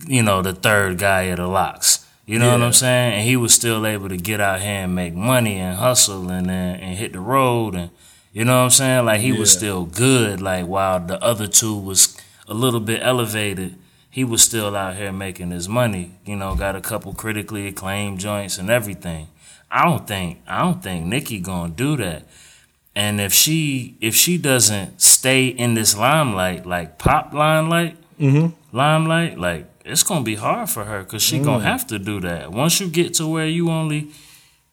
you 0.07 0.23
know, 0.23 0.43
the 0.43 0.53
third 0.53 0.99
guy 0.99 1.29
at 1.29 1.37
the 1.37 1.47
LOX. 1.47 2.05
You 2.27 2.39
know 2.39 2.53
what 2.53 2.61
I'm 2.61 2.73
saying? 2.75 3.15
And 3.15 3.27
he 3.27 3.37
was 3.37 3.55
still 3.55 3.87
able 3.87 4.09
to 4.11 4.17
get 4.19 4.41
out 4.41 4.61
here 4.61 4.83
and 4.85 4.95
make 4.95 5.15
money 5.15 5.57
and 5.57 5.79
hustle 5.79 6.29
and 6.31 6.51
and, 6.51 6.83
and 6.83 6.99
hit 6.99 7.13
the 7.13 7.21
road 7.21 7.75
and 7.75 7.91
you 8.33 8.45
know 8.45 8.59
what 8.59 8.65
I'm 8.65 8.71
saying? 8.71 9.05
Like 9.07 9.21
he 9.21 9.33
was 9.33 9.53
still 9.53 9.85
good. 9.85 10.43
Like 10.43 10.67
while 10.67 10.99
the 10.99 11.23
other 11.23 11.47
two 11.47 11.77
was 11.77 12.17
a 12.49 12.55
little 12.55 12.81
bit 12.81 13.01
elevated, 13.03 13.77
he 14.11 14.25
was 14.25 14.43
still 14.43 14.75
out 14.75 14.97
here 14.97 15.13
making 15.13 15.51
his 15.51 15.69
money. 15.69 16.13
You 16.25 16.37
know, 16.37 16.55
got 16.55 16.77
a 16.77 16.81
couple 16.81 17.15
critically 17.15 17.69
acclaimed 17.69 18.21
joints 18.21 18.59
and 18.59 18.71
everything. 18.71 19.29
I 19.71 19.85
don't 19.85 20.07
think 20.07 20.41
I 20.47 20.63
don't 20.63 20.83
think 20.83 21.07
Nicki 21.07 21.41
gonna 21.41 21.73
do 21.73 21.97
that. 21.97 22.25
And 22.95 23.21
if 23.21 23.33
she 23.33 23.97
if 24.01 24.15
she 24.15 24.39
doesn't 24.39 25.01
stay 25.01 25.47
in 25.47 25.75
this 25.75 25.97
limelight, 25.97 26.67
like 26.67 26.99
pop 26.99 27.33
limelight, 27.33 27.97
mm-hmm. 28.19 28.77
limelight, 28.77 29.39
like 29.39 29.67
it's 29.85 30.03
gonna 30.03 30.25
be 30.25 30.35
hard 30.37 30.69
for 30.69 30.85
her 30.85 31.03
because 31.03 31.23
she 31.23 31.39
gonna 31.39 31.65
mm. 31.65 31.69
have 31.69 31.87
to 31.89 31.99
do 31.99 32.21
that. 32.21 32.51
Once 32.51 32.81
you 32.81 32.89
get 32.89 33.15
to 33.15 33.27
where 33.27 33.47
you 33.47 33.71
only 33.71 34.11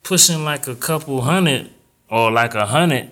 pushing 0.02 0.44
like 0.44 0.66
a 0.66 0.74
couple 0.74 1.20
hundred 1.22 1.70
or 2.08 2.30
like 2.30 2.54
a 2.54 2.66
hundred, 2.66 3.10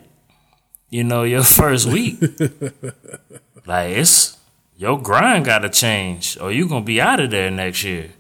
you 0.91 1.05
know, 1.05 1.23
your 1.23 1.43
first 1.59 1.87
week, 1.87 2.21
like 3.67 3.97
it's 3.97 4.34
your 4.85 5.01
grind 5.01 5.47
gotta 5.47 5.71
change, 5.71 6.37
or 6.39 6.53
you 6.53 6.69
gonna 6.69 6.85
be 6.85 7.01
out 7.01 7.19
of 7.19 7.31
there 7.31 7.51
next 7.51 7.83
year. 7.85 8.11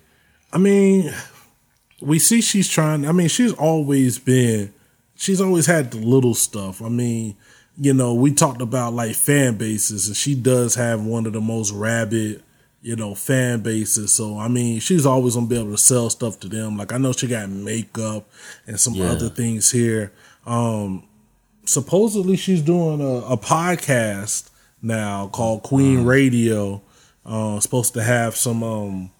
I 0.50 0.56
mean, 0.59 1.12
we 2.00 2.18
see 2.18 2.40
she's 2.40 2.68
trying. 2.71 3.06
I 3.06 3.12
mean, 3.12 3.28
she's 3.28 3.52
always 3.52 4.18
been. 4.18 4.73
She's 5.14 5.42
always 5.42 5.66
had 5.66 5.90
the 5.90 5.99
little 5.99 6.35
stuff. 6.35 6.80
I 6.80 6.88
mean, 6.88 7.37
you 7.76 7.92
know, 7.92 8.14
we 8.14 8.33
talked 8.33 8.62
about 8.62 8.94
like 8.94 9.14
fan 9.14 9.56
bases, 9.59 10.06
and 10.06 10.16
she 10.16 10.35
does 10.35 10.75
have 10.76 11.04
one 11.04 11.26
of 11.26 11.35
the 11.35 11.40
most 11.42 11.71
rabid, 11.71 12.42
you 12.80 12.97
know, 12.97 13.14
fan 13.14 13.61
bases. 13.61 14.14
So 14.14 14.38
I 14.38 14.49
mean, 14.49 14.80
she's 14.80 15.04
always 15.04 15.35
gonna 15.35 15.47
be 15.47 15.59
able 15.59 15.73
to 15.73 15.76
sell 15.78 16.09
stuff 16.09 16.40
to 16.40 16.49
them. 16.49 16.78
Like 16.78 16.92
I 16.94 16.97
know 16.99 17.12
she 17.12 17.26
got 17.26 17.50
makeup 17.50 18.26
and 18.66 18.80
some 18.80 18.94
Yeah. 18.94 19.11
other 19.12 19.28
things 19.28 19.71
here. 19.71 20.12
Um, 20.47 21.04
supposedly 21.66 22.37
she's 22.37 22.62
doing 22.62 23.02
a, 23.02 23.33
a 23.35 23.37
podcast 23.37 24.49
now 24.84 25.28
called 25.28 25.62
Queen 25.62 26.04
Radio. 26.04 26.82
Uh, 27.26 27.58
supposed 27.58 27.94
to 27.94 28.02
have 28.02 28.36
some 28.36 28.62
um 28.62 29.10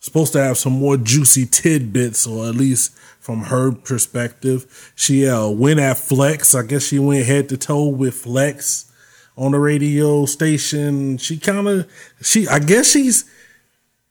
supposed 0.00 0.32
to 0.32 0.40
have 0.40 0.56
some 0.56 0.74
more 0.74 0.96
juicy 0.96 1.44
tidbits, 1.44 2.26
or 2.26 2.48
at 2.48 2.54
least 2.54 2.92
from 3.18 3.44
her 3.44 3.72
perspective. 3.72 4.92
She 4.94 5.28
uh, 5.28 5.48
went 5.48 5.80
at 5.80 5.98
Flex. 5.98 6.54
I 6.54 6.62
guess 6.62 6.84
she 6.84 6.98
went 6.98 7.26
head 7.26 7.48
to 7.48 7.56
toe 7.56 7.88
with 7.88 8.14
Flex 8.14 8.90
on 9.36 9.52
the 9.52 9.58
radio 9.58 10.24
station. 10.26 11.18
She 11.18 11.38
kind 11.38 11.68
of, 11.68 11.90
she, 12.22 12.46
I 12.48 12.58
guess 12.58 12.90
she's. 12.90 13.30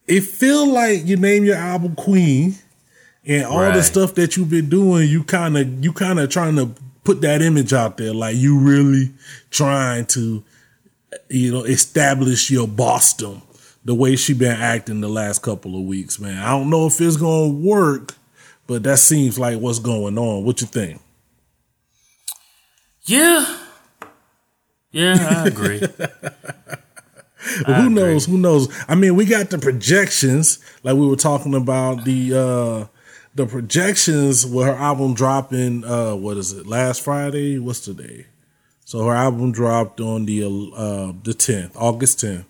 It 0.07 0.23
feel 0.23 0.65
like 0.71 1.05
you 1.05 1.17
name 1.17 1.43
your 1.43 1.57
album 1.57 1.95
Queen, 1.95 2.55
and 3.25 3.45
all 3.45 3.71
the 3.71 3.83
stuff 3.83 4.15
that 4.15 4.37
you've 4.37 4.49
been 4.49 4.69
doing. 4.69 5.09
You 5.09 5.23
kind 5.23 5.57
of, 5.57 5.83
you 5.83 5.91
kind 5.91 6.19
of 6.19 6.29
trying 6.29 6.55
to 6.55 6.73
put 7.03 7.21
that 7.21 7.41
image 7.41 7.73
out 7.73 7.97
there, 7.97 8.13
like 8.13 8.35
you 8.37 8.57
really 8.57 9.11
trying 9.49 10.05
to 10.07 10.43
you 11.29 11.51
know, 11.51 11.63
establish 11.63 12.49
your 12.51 12.67
Boston 12.67 13.41
the 13.85 13.95
way 13.95 14.15
she 14.15 14.33
been 14.33 14.59
acting 14.59 15.01
the 15.01 15.07
last 15.07 15.41
couple 15.41 15.79
of 15.79 15.85
weeks, 15.85 16.19
man. 16.19 16.37
I 16.37 16.49
don't 16.49 16.69
know 16.69 16.87
if 16.87 16.99
it's 16.99 17.17
gonna 17.17 17.47
work, 17.53 18.15
but 18.67 18.83
that 18.83 18.99
seems 18.99 19.39
like 19.39 19.59
what's 19.59 19.79
going 19.79 20.17
on. 20.17 20.43
What 20.43 20.61
you 20.61 20.67
think? 20.67 21.01
Yeah, 23.03 23.57
yeah, 24.91 25.43
I 25.43 25.47
agree. 25.47 25.79
But 27.65 27.75
who 27.81 27.89
knows? 27.89 28.25
Who 28.25 28.37
knows? 28.37 28.67
I 28.89 28.95
mean, 28.95 29.15
we 29.15 29.25
got 29.25 29.49
the 29.49 29.57
projections, 29.57 30.59
like 30.83 30.95
we 30.95 31.07
were 31.07 31.15
talking 31.15 31.55
about 31.55 32.03
the 32.03 32.37
uh 32.37 32.87
the 33.35 33.45
projections 33.45 34.45
with 34.45 34.65
her 34.65 34.73
album 34.73 35.13
dropping. 35.13 35.85
Uh, 35.85 36.15
what 36.15 36.37
is 36.37 36.51
it? 36.51 36.67
Last 36.67 37.03
Friday? 37.03 37.59
What's 37.59 37.79
today? 37.79 38.25
So 38.87 39.03
her 39.03 39.13
album 39.13 39.51
dropped 39.51 39.99
on 39.99 40.25
the 40.25 40.45
uh 40.73 41.11
the 41.21 41.33
tenth, 41.33 41.75
August 41.75 42.21
tenth. 42.21 42.45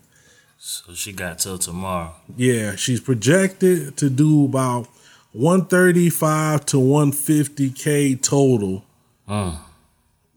so 0.56 0.94
she 0.94 1.12
got 1.12 1.40
till 1.40 1.58
tomorrow. 1.58 2.14
Yeah, 2.36 2.76
she's 2.76 3.00
projected 3.00 3.96
to 3.96 4.08
do 4.08 4.44
about 4.44 4.86
135 5.32 6.64
to 6.66 6.76
150k 6.76 8.22
total, 8.22 8.84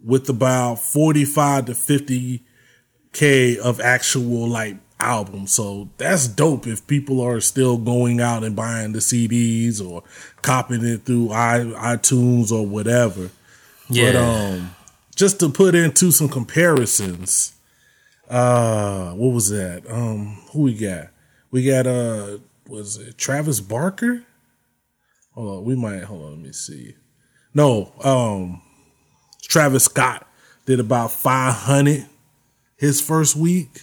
with 0.04 0.28
about 0.28 0.80
45 0.80 1.66
to 1.68 1.72
50k 1.74 3.58
of 3.60 3.80
actual 3.80 4.48
like 4.48 4.78
albums. 5.00 5.52
So 5.52 5.88
that's 6.00 6.28
dope 6.28 6.66
if 6.66 6.88
people 6.88 7.22
are 7.22 7.40
still 7.42 7.78
going 7.78 8.20
out 8.20 8.44
and 8.44 8.56
buying 8.56 8.94
the 8.94 9.00
CDs 9.00 9.80
or 9.80 10.02
copying 10.42 10.84
it 10.84 11.04
through 11.06 11.32
i 11.32 11.60
iTunes 11.60 12.52
or 12.52 12.66
whatever. 12.66 13.30
Yeah, 13.88 14.14
But 14.14 14.16
um, 14.16 14.76
just 15.16 15.40
to 15.40 15.50
put 15.50 15.76
into 15.76 16.12
some 16.12 16.30
comparisons, 16.30 17.54
uh, 18.30 19.12
what 19.12 19.34
was 19.34 19.50
that? 19.50 19.84
Um, 19.90 20.42
who 20.52 20.62
we 20.64 20.74
got? 20.74 21.10
We 21.52 21.66
got 21.66 21.86
uh, 21.86 22.38
was 22.68 22.98
it 22.98 23.18
Travis 23.18 23.60
Barker? 23.60 24.24
Hold 25.34 25.58
on, 25.58 25.66
we 25.66 25.76
might 25.76 26.04
hold 26.04 26.24
on. 26.24 26.32
Let 26.32 26.40
me 26.40 26.52
see. 26.54 26.96
No, 27.54 27.92
um, 28.04 28.62
Travis 29.42 29.86
Scott 29.86 30.28
did 30.66 30.80
about 30.80 31.12
five 31.12 31.54
hundred 31.54 32.06
his 32.78 33.02
first 33.02 33.36
week. 33.36 33.82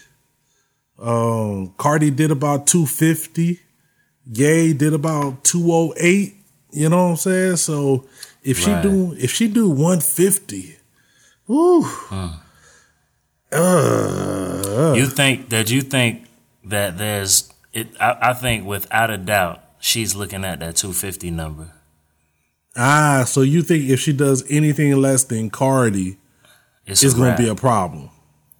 Um, 0.98 1.74
Cardi 1.76 2.10
did 2.10 2.30
about 2.30 2.66
two 2.66 2.86
fifty. 2.86 3.60
Ye 4.26 4.72
did 4.72 4.94
about 4.94 5.44
two 5.44 5.70
oh 5.70 5.94
eight. 5.98 6.36
You 6.70 6.88
know 6.88 7.04
what 7.04 7.10
I'm 7.10 7.16
saying? 7.16 7.56
So 7.56 8.06
if 8.42 8.58
she 8.58 8.74
do 8.82 9.14
if 9.18 9.30
she 9.30 9.48
do 9.48 9.68
one 9.68 10.00
fifty, 10.00 10.77
woo. 11.48 11.84
Uh, 13.50 14.94
you 14.96 15.06
think 15.06 15.48
that 15.48 15.70
you 15.70 15.80
think 15.80 16.26
that 16.64 16.98
there's 16.98 17.52
it? 17.72 17.88
I, 18.00 18.16
I 18.20 18.32
think 18.34 18.66
without 18.66 19.10
a 19.10 19.16
doubt 19.16 19.62
she's 19.80 20.14
looking 20.14 20.44
at 20.44 20.60
that 20.60 20.76
250 20.76 21.30
number. 21.30 21.72
ah, 22.76 23.24
so 23.26 23.40
you 23.40 23.62
think 23.62 23.88
if 23.88 24.00
she 24.00 24.12
does 24.12 24.44
anything 24.50 24.94
less 24.96 25.24
than 25.24 25.48
Cardi, 25.48 26.18
It's, 26.86 27.02
it's 27.02 27.14
gonna 27.14 27.36
be 27.36 27.48
a 27.48 27.54
problem? 27.54 28.10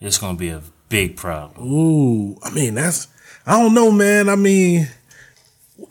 It's 0.01 0.17
gonna 0.17 0.39
be 0.39 0.49
a 0.49 0.63
big 0.89 1.17
problem. 1.17 1.71
Ooh, 1.71 2.39
I 2.43 2.51
mean 2.51 2.75
that's 2.75 3.09
I 3.47 3.61
don't 3.61 3.75
know, 3.75 3.91
man. 3.91 4.29
I 4.31 4.37
mean, 4.37 4.89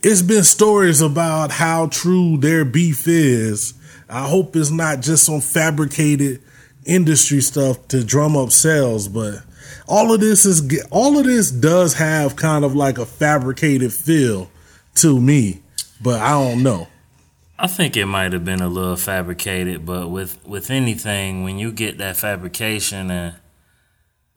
it's 0.02 0.22
been 0.24 0.44
stories 0.44 1.02
about 1.02 1.52
how 1.52 1.88
true 1.88 2.38
their 2.38 2.66
beef 2.66 3.08
is. 3.08 3.74
I 4.10 4.28
hope 4.28 4.56
it's 4.56 4.72
not 4.72 5.02
just 5.02 5.26
some 5.26 5.42
fabricated 5.42 6.42
industry 6.88 7.42
stuff 7.42 7.88
to 7.90 8.04
drum 8.04 8.36
up 8.36 8.52
sales, 8.52 9.08
but 9.08 9.36
all 9.88 10.14
of 10.14 10.20
this 10.20 10.46
is 10.46 10.62
all 10.90 11.18
of 11.18 11.26
this 11.26 11.52
does 11.52 11.96
have 11.96 12.36
kind 12.36 12.66
of 12.66 12.76
like 12.76 12.98
a 12.98 13.06
fabricated 13.06 13.94
feel 13.94 14.50
to 14.96 15.20
me, 15.22 15.62
but 16.02 16.20
I 16.20 16.32
don't 16.32 16.64
know. 16.64 16.88
I 17.60 17.68
think 17.68 17.98
it 17.98 18.06
might 18.06 18.34
have 18.34 18.46
been 18.46 18.62
a 18.62 18.68
little 18.68 18.96
fabricated, 18.96 19.86
but 19.86 20.10
with 20.10 20.46
with 20.46 20.70
anything, 20.70 21.44
when 21.44 21.58
you 21.58 21.72
get 21.72 21.98
that 21.98 22.18
fabrication 22.18 23.12
and 23.12 23.36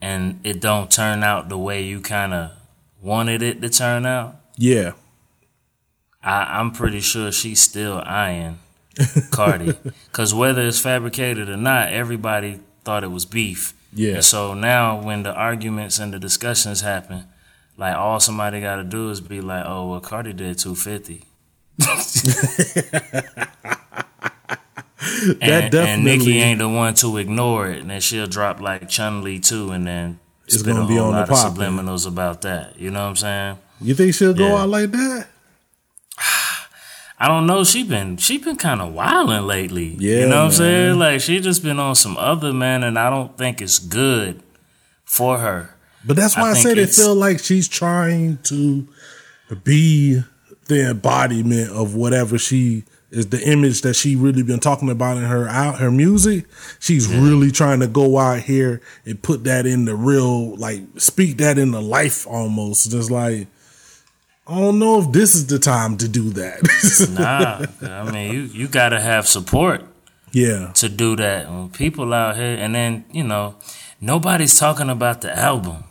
and 0.01 0.41
it 0.45 0.61
don't 0.61 0.91
turn 0.91 1.23
out 1.23 1.49
the 1.49 1.59
way 1.59 1.83
you 1.83 2.01
kind 2.01 2.33
of 2.33 2.53
wanted 3.03 3.43
it 3.43 3.61
to 3.61 3.69
turn 3.69 4.07
out, 4.07 4.37
Yeah. 4.57 4.93
I, 6.23 6.59
I'm 6.59 6.71
pretty 6.73 7.01
sure 7.01 7.33
she's 7.33 7.61
still 7.61 8.03
eyeing 8.05 8.59
Cardi. 9.31 9.75
Because 10.07 10.35
whether 10.35 10.63
it's 10.63 10.81
fabricated 10.81 11.49
or 11.49 11.57
not, 11.57 11.93
everybody 11.93 12.61
thought 12.85 13.05
it 13.05 13.11
was 13.11 13.25
beef. 13.27 13.73
Yeah. 13.93 14.15
And 14.15 14.25
so 14.25 14.55
now 14.55 15.01
when 15.01 15.23
the 15.23 15.33
arguments 15.33 15.99
and 15.99 16.13
the 16.13 16.19
discussions 16.19 16.81
happen, 16.83 17.25
like 17.77 17.97
all 17.97 18.21
somebody 18.21 18.61
got 18.61 18.77
to 18.77 18.85
do 18.85 19.11
is 19.11 19.21
be 19.21 19.41
like, 19.41 19.65
oh, 19.67 19.89
well, 19.91 20.01
Cardi 20.01 20.33
did 20.33 20.59
250. 20.59 21.25
and, 25.41 25.43
and 25.43 25.73
definitely- 25.73 26.19
Nicki 26.19 26.39
ain't 26.39 26.59
the 26.59 26.69
one 26.69 26.95
to 26.95 27.17
ignore 27.17 27.69
it, 27.71 27.81
and 27.81 27.91
then 27.91 28.01
she'll 28.01 28.27
drop 28.27 28.61
like 28.61 28.89
Chun 28.89 29.23
Li 29.23 29.39
too, 29.39 29.71
and 29.71 29.87
then 29.87 30.19
It's 30.47 30.63
gonna 30.63 30.87
be 30.87 30.99
on 30.99 31.13
the 31.13 31.21
lot 31.21 31.31
of 31.31 31.35
pop, 31.37 31.55
subliminals 31.55 32.07
about 32.07 32.43
that. 32.43 32.79
You 32.79 32.91
know 32.91 33.01
what 33.03 33.09
I'm 33.11 33.17
saying? 33.17 33.59
You 33.81 33.95
think 33.95 34.15
she'll 34.15 34.35
go 34.35 34.49
Yeah. 34.49 34.63
out 34.63 34.69
like 34.69 34.91
that? 34.91 35.27
I 37.23 37.29
don't 37.29 37.47
know. 37.47 37.65
She 37.65 37.83
been 37.83 38.17
she 38.17 38.39
been 38.39 38.57
kind 38.57 38.81
of 38.81 38.95
wilding 38.95 39.47
lately. 39.47 39.95
Yeah, 39.99 40.21
you 40.21 40.29
know 40.29 40.39
what 40.39 40.45
I'm 40.47 40.53
saying? 40.53 40.99
Like 40.99 41.21
she 41.21 41.39
just 41.41 41.63
been 41.63 41.79
on 41.79 41.95
some 41.95 42.17
other 42.17 42.55
man, 42.55 42.83
and 42.83 42.99
I 42.99 43.11
don't 43.11 43.37
think 43.37 43.61
it's 43.61 43.79
good 43.79 44.43
for 45.05 45.39
her. 45.39 45.77
But 46.03 46.17
that's 46.17 46.35
why 46.35 46.51
I, 46.51 46.55
think 46.55 46.63
said 46.63 46.79
it 46.79 46.89
feel 46.89 47.15
like 47.15 47.39
she's 47.39 47.69
trying 47.69 48.39
to 48.45 48.89
be 49.65 50.23
the 50.67 50.91
embodiment 50.91 51.71
of 51.73 51.95
whatever 51.95 52.39
she 52.39 52.85
is 53.11 53.27
the 53.27 53.43
image 53.47 53.83
that 53.83 53.95
she 53.95 54.15
really 54.17 54.43
been 54.43 54.61
talking 54.61 54.89
about 54.89 55.19
in 55.19 55.25
her 55.25 55.47
out 55.49 55.79
her 55.79 55.91
music. 55.91 56.47
She's 56.79 57.07
really 57.07 57.51
trying 57.51 57.81
to 57.81 57.87
go 57.87 58.19
out 58.19 58.41
here 58.41 58.81
and 59.05 59.21
put 59.23 59.45
that 59.45 59.67
in 59.67 59.85
the 59.85 59.95
real 59.95 60.57
like 60.57 60.81
speak 60.97 61.37
that 61.39 61.59
in 61.59 61.73
the 61.73 61.83
life 61.83 62.27
almost. 62.27 62.91
Just 62.91 63.11
like 63.11 63.49
I 64.51 64.59
don't 64.59 64.81
know 64.81 65.01
if 65.01 65.13
this 65.13 65.37
is 65.37 65.47
the 65.47 65.61
time 65.61 65.97
to 65.99 66.09
do 66.09 66.31
that. 66.31 66.59
Nah, 67.11 67.67
I 67.89 68.11
mean 68.11 68.35
you 68.35 68.41
you 68.41 68.67
gotta 68.67 69.01
have 69.01 69.29
support 69.29 69.85
yeah. 70.33 70.73
to 70.75 70.89
do 70.89 71.15
that. 71.17 71.49
When 71.49 71.69
people 71.71 72.13
out 72.13 72.37
here, 72.37 72.57
and 72.59 72.75
then 72.75 73.05
you 73.13 73.23
know 73.23 73.55
nobody's 74.01 74.59
talking 74.59 74.91
about 74.91 75.21
the 75.21 75.37
album. 75.39 75.85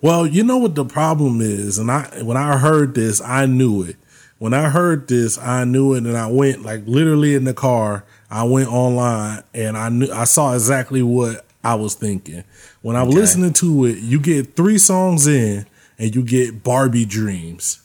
Well, 0.00 0.26
you 0.26 0.42
know 0.44 0.56
what 0.56 0.74
the 0.76 0.84
problem 0.86 1.42
is, 1.42 1.78
and 1.78 1.90
I 1.90 2.22
when 2.22 2.38
I 2.38 2.56
heard 2.56 2.94
this, 2.94 3.20
I 3.20 3.44
knew 3.44 3.82
it. 3.82 3.96
When 4.38 4.54
I 4.54 4.70
heard 4.70 5.08
this, 5.08 5.38
I 5.38 5.64
knew 5.64 5.92
it, 5.92 6.04
and 6.04 6.16
I 6.16 6.28
went 6.28 6.62
like 6.62 6.84
literally 6.86 7.34
in 7.34 7.44
the 7.44 7.54
car. 7.54 8.04
I 8.30 8.44
went 8.44 8.72
online 8.72 9.42
and 9.52 9.76
I 9.76 9.90
knew 9.90 10.10
I 10.10 10.24
saw 10.24 10.54
exactly 10.54 11.02
what 11.02 11.44
I 11.62 11.74
was 11.74 11.94
thinking. 11.94 12.44
When 12.80 12.96
I 12.96 13.02
was 13.02 13.14
listening 13.14 13.52
to 13.54 13.84
it, 13.84 13.98
you 13.98 14.20
get 14.20 14.56
three 14.56 14.78
songs 14.78 15.26
in, 15.26 15.66
and 15.98 16.14
you 16.14 16.22
get 16.22 16.62
Barbie 16.62 17.04
Dreams, 17.04 17.82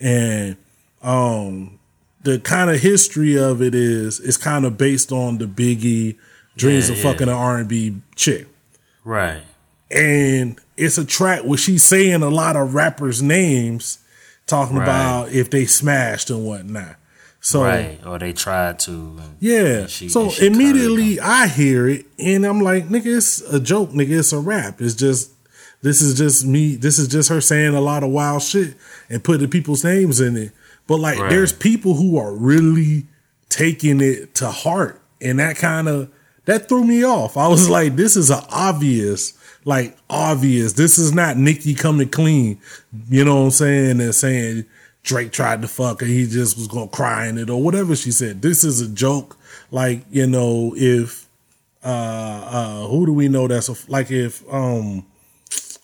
and 0.00 0.56
um, 1.02 1.78
the 2.22 2.38
kind 2.40 2.70
of 2.70 2.80
history 2.80 3.38
of 3.38 3.62
it 3.62 3.74
is 3.74 4.20
it's 4.20 4.36
kind 4.36 4.64
of 4.64 4.76
based 4.76 5.12
on 5.12 5.38
the 5.38 5.46
Biggie 5.46 6.16
Dreams 6.56 6.88
Yeah, 6.88 6.94
of 6.96 6.98
yeah. 7.04 7.12
fucking 7.12 7.28
an 7.28 7.34
R 7.34 7.58
and 7.58 7.68
B 7.68 7.96
chick, 8.14 8.46
Right. 9.04 9.42
and 9.90 10.58
it's 10.76 10.98
a 10.98 11.04
track 11.04 11.42
where 11.44 11.58
she's 11.58 11.84
saying 11.84 12.22
a 12.22 12.28
lot 12.28 12.56
of 12.56 12.74
rappers' 12.74 13.22
names, 13.22 13.98
talking 14.46 14.76
Right. 14.76 14.84
about 14.84 15.32
if 15.32 15.50
they 15.50 15.64
smashed 15.66 16.30
and 16.30 16.44
whatnot. 16.44 16.96
So 17.40 17.62
Right. 17.62 18.00
Or 18.04 18.18
they 18.18 18.32
tried 18.32 18.78
to. 18.80 19.20
yeah. 19.38 19.86
she- 19.86 20.08
so 20.08 20.32
immediately 20.40 21.20
I 21.20 21.46
hear 21.46 21.88
it 21.88 22.06
and 22.18 22.44
I'm 22.44 22.60
like, 22.60 22.88
nigga, 22.88 23.18
it's 23.18 23.40
a 23.42 23.60
joke, 23.60 23.92
nigga. 23.92 24.18
It's 24.18 24.32
a 24.32 24.38
rap. 24.40 24.80
It's 24.82 24.94
just 24.94 25.30
this 25.82 26.00
is 26.02 26.16
just 26.16 26.44
me. 26.46 26.76
This 26.76 26.98
is 26.98 27.08
just 27.08 27.28
her 27.28 27.40
saying 27.40 27.74
a 27.74 27.80
lot 27.80 28.02
of 28.02 28.10
wild 28.10 28.42
shit 28.42 28.74
and 29.08 29.22
putting 29.22 29.48
people's 29.50 29.84
names 29.84 30.20
in 30.20 30.36
it. 30.36 30.52
But 30.86 30.98
like, 31.00 31.18
Right. 31.18 31.30
there's 31.30 31.52
people 31.52 31.94
who 31.94 32.16
are 32.18 32.32
really 32.32 33.06
taking 33.48 34.00
it 34.00 34.34
to 34.36 34.50
heart, 34.50 35.00
and 35.20 35.38
that 35.38 35.56
kind 35.56 35.88
of 35.88 36.10
that 36.44 36.68
threw 36.68 36.84
me 36.84 37.04
off. 37.04 37.36
I 37.36 37.48
was 37.48 37.68
like, 37.68 37.96
this 37.96 38.16
is 38.16 38.30
a 38.30 38.44
obvious, 38.50 39.32
like 39.64 39.96
obvious. 40.08 40.74
This 40.74 40.96
is 40.98 41.12
not 41.12 41.36
Nicki 41.36 41.74
coming 41.74 42.08
clean. 42.08 42.60
You 43.08 43.24
know 43.24 43.36
what 43.36 43.42
I'm 43.46 43.50
saying? 43.50 44.00
And 44.00 44.14
saying 44.14 44.64
Drake 45.02 45.32
tried 45.32 45.62
to 45.62 45.68
fuck 45.68 46.02
and 46.02 46.10
he 46.10 46.26
just 46.26 46.56
was 46.56 46.68
gonna 46.68 46.88
cry 46.88 47.26
in 47.26 47.38
it 47.38 47.50
or 47.50 47.60
whatever 47.62 47.94
she 47.96 48.10
said. 48.12 48.42
This 48.42 48.62
is 48.64 48.80
a 48.80 48.88
joke. 48.88 49.36
Like 49.72 50.04
you 50.10 50.26
know, 50.26 50.72
if 50.76 51.26
uh 51.84 51.88
uh 51.88 52.86
who 52.88 53.06
do 53.06 53.12
we 53.12 53.28
know 53.28 53.48
that's 53.48 53.68
a 53.68 53.74
like 53.90 54.10
if 54.10 54.42
um 54.52 55.04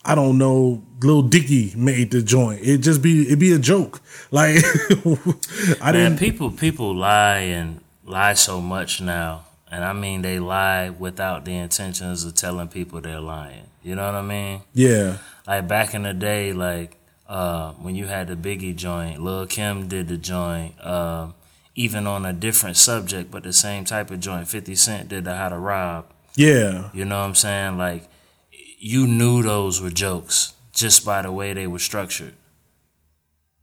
I 0.05 0.15
don't 0.17 0.37
know, 0.39 0.83
Lil 1.01 1.23
Dicky 1.23 1.73
made 1.77 2.11
the 2.11 2.23
joint. 2.23 2.61
It 2.63 2.79
just 2.79 3.03
be 3.03 3.23
it 3.23 3.39
be 3.39 3.53
a 3.53 3.59
joke. 3.59 4.01
Like 4.31 4.57
I 5.81 5.93
Man, 5.93 6.13
didn't. 6.13 6.19
people 6.19 6.51
people 6.51 6.95
lie 6.95 7.39
and 7.39 7.81
lie 8.05 8.35
so 8.35 8.61
much 8.61 9.01
now, 9.01 9.45
and 9.71 9.85
I 9.85 9.93
mean 9.93 10.23
they 10.23 10.39
lie 10.39 10.91
without 10.91 11.45
the 11.45 11.55
intentions 11.55 12.25
of 12.25 12.35
telling 12.35 12.69
people 12.69 13.01
they're 13.01 13.21
lying. 13.21 13.67
You 13.83 13.95
know 13.95 14.07
what 14.07 14.15
I 14.15 14.23
mean? 14.23 14.63
Yeah, 14.75 15.19
Like 15.47 15.67
back 15.69 15.95
in 15.95 16.03
the 16.05 16.15
day, 16.15 16.53
like 16.53 16.97
uh, 17.29 17.73
when 17.75 17.95
you 17.97 18.07
had 18.07 18.29
the 18.29 18.37
Biggie 18.37 18.77
joint, 18.77 19.23
Lil 19.23 19.47
Kim 19.47 19.89
did 19.89 20.09
the 20.09 20.17
joint, 20.17 20.75
um, 20.85 21.35
even 21.75 22.07
on 22.07 22.25
a 22.27 22.33
different 22.33 22.77
subject, 22.77 23.31
but 23.31 23.43
the 23.43 23.53
same 23.53 23.85
type 23.85 24.11
of 24.11 24.21
joint. 24.21 24.49
Fifty 24.49 24.75
Cent 24.75 25.09
did 25.09 25.25
the 25.25 25.35
How 25.37 25.49
to 25.49 25.59
Rob. 25.59 26.07
yeah, 26.37 26.91
You 26.93 27.05
know 27.05 27.19
what 27.21 27.27
I'm 27.27 27.35
saying? 27.35 27.79
Like 27.79 28.05
you 28.83 29.07
knew 29.07 29.45
those 29.45 29.81
were 29.81 29.91
jokes 29.91 30.55
just 30.73 31.05
by 31.05 31.23
the 31.23 31.31
way 31.31 31.53
they 31.53 31.69
were 31.69 31.79
structured. 31.79 32.35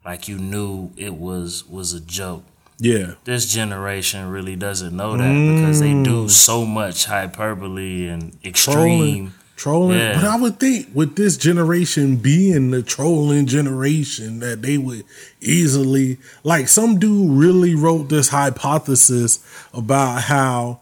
Like 0.05 0.29
you 0.29 0.38
knew 0.38 0.91
it 0.95 1.15
was 1.15 1.67
was 1.67 1.91
a 1.91 1.99
joke. 1.99 2.45
yeah. 2.77 3.15
This 3.25 3.51
generation 3.51 4.29
really 4.29 4.55
doesn't 4.55 4.95
know 4.95 5.17
that 5.17 5.55
because 5.55 5.82
they 5.82 5.91
do 5.91 6.25
mm. 6.25 6.29
so 6.29 6.65
much 6.65 7.05
hyperbole 7.05 8.08
and 8.08 8.38
extreme. 8.45 8.73
trolling, 8.73 9.34
trolling. 9.58 9.97
Yeah. 9.99 10.13
But 10.15 10.23
I 10.23 10.38
would 10.38 10.58
think 10.58 10.88
with 10.93 11.17
this 11.17 11.36
generation 11.36 12.15
being 12.15 12.71
the 12.71 12.82
trolling 12.82 13.45
generation, 13.45 14.39
that 14.39 14.62
they 14.62 14.77
would 14.77 15.03
easily 15.41 16.17
like 16.45 16.69
some 16.69 16.97
dude 16.97 17.29
really 17.29 17.75
wrote 17.75 18.08
this 18.08 18.29
hypothesis 18.29 19.45
about 19.73 20.21
how 20.23 20.79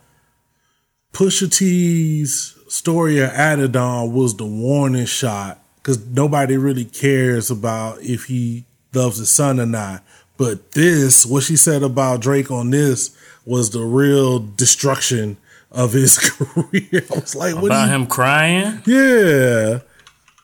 Pusha 1.12 1.52
T's 1.52 2.57
story 2.78 3.20
of 3.20 3.32
Adidon 3.32 4.12
was 4.12 4.36
the 4.38 4.46
warning 4.46 5.06
shot 5.06 5.60
because 5.78 6.06
nobody 6.08 6.58
really 6.58 6.86
cares 6.86 7.50
about 7.50 8.02
if 8.02 8.26
he 8.26 8.66
loves 8.94 9.18
his 9.18 9.30
son 9.32 9.60
or 9.60 9.66
not. 9.66 10.04
But 10.38 10.74
this, 10.74 11.26
what 11.26 11.44
she 11.44 11.56
said 11.58 11.82
about 11.82 12.22
Drake 12.22 12.52
on 12.52 12.70
this, 12.70 13.16
was 13.46 13.72
the 13.72 13.82
real 13.84 14.40
destruction 14.40 15.38
of 15.72 15.94
his 15.94 16.18
career. 16.30 17.04
I 17.12 17.20
was 17.20 17.36
like, 17.36 17.56
what? 17.56 17.66
About 17.66 17.86
you- 17.88 17.96
him 17.96 18.06
crying? 18.08 18.82
Yeah. 18.86 19.80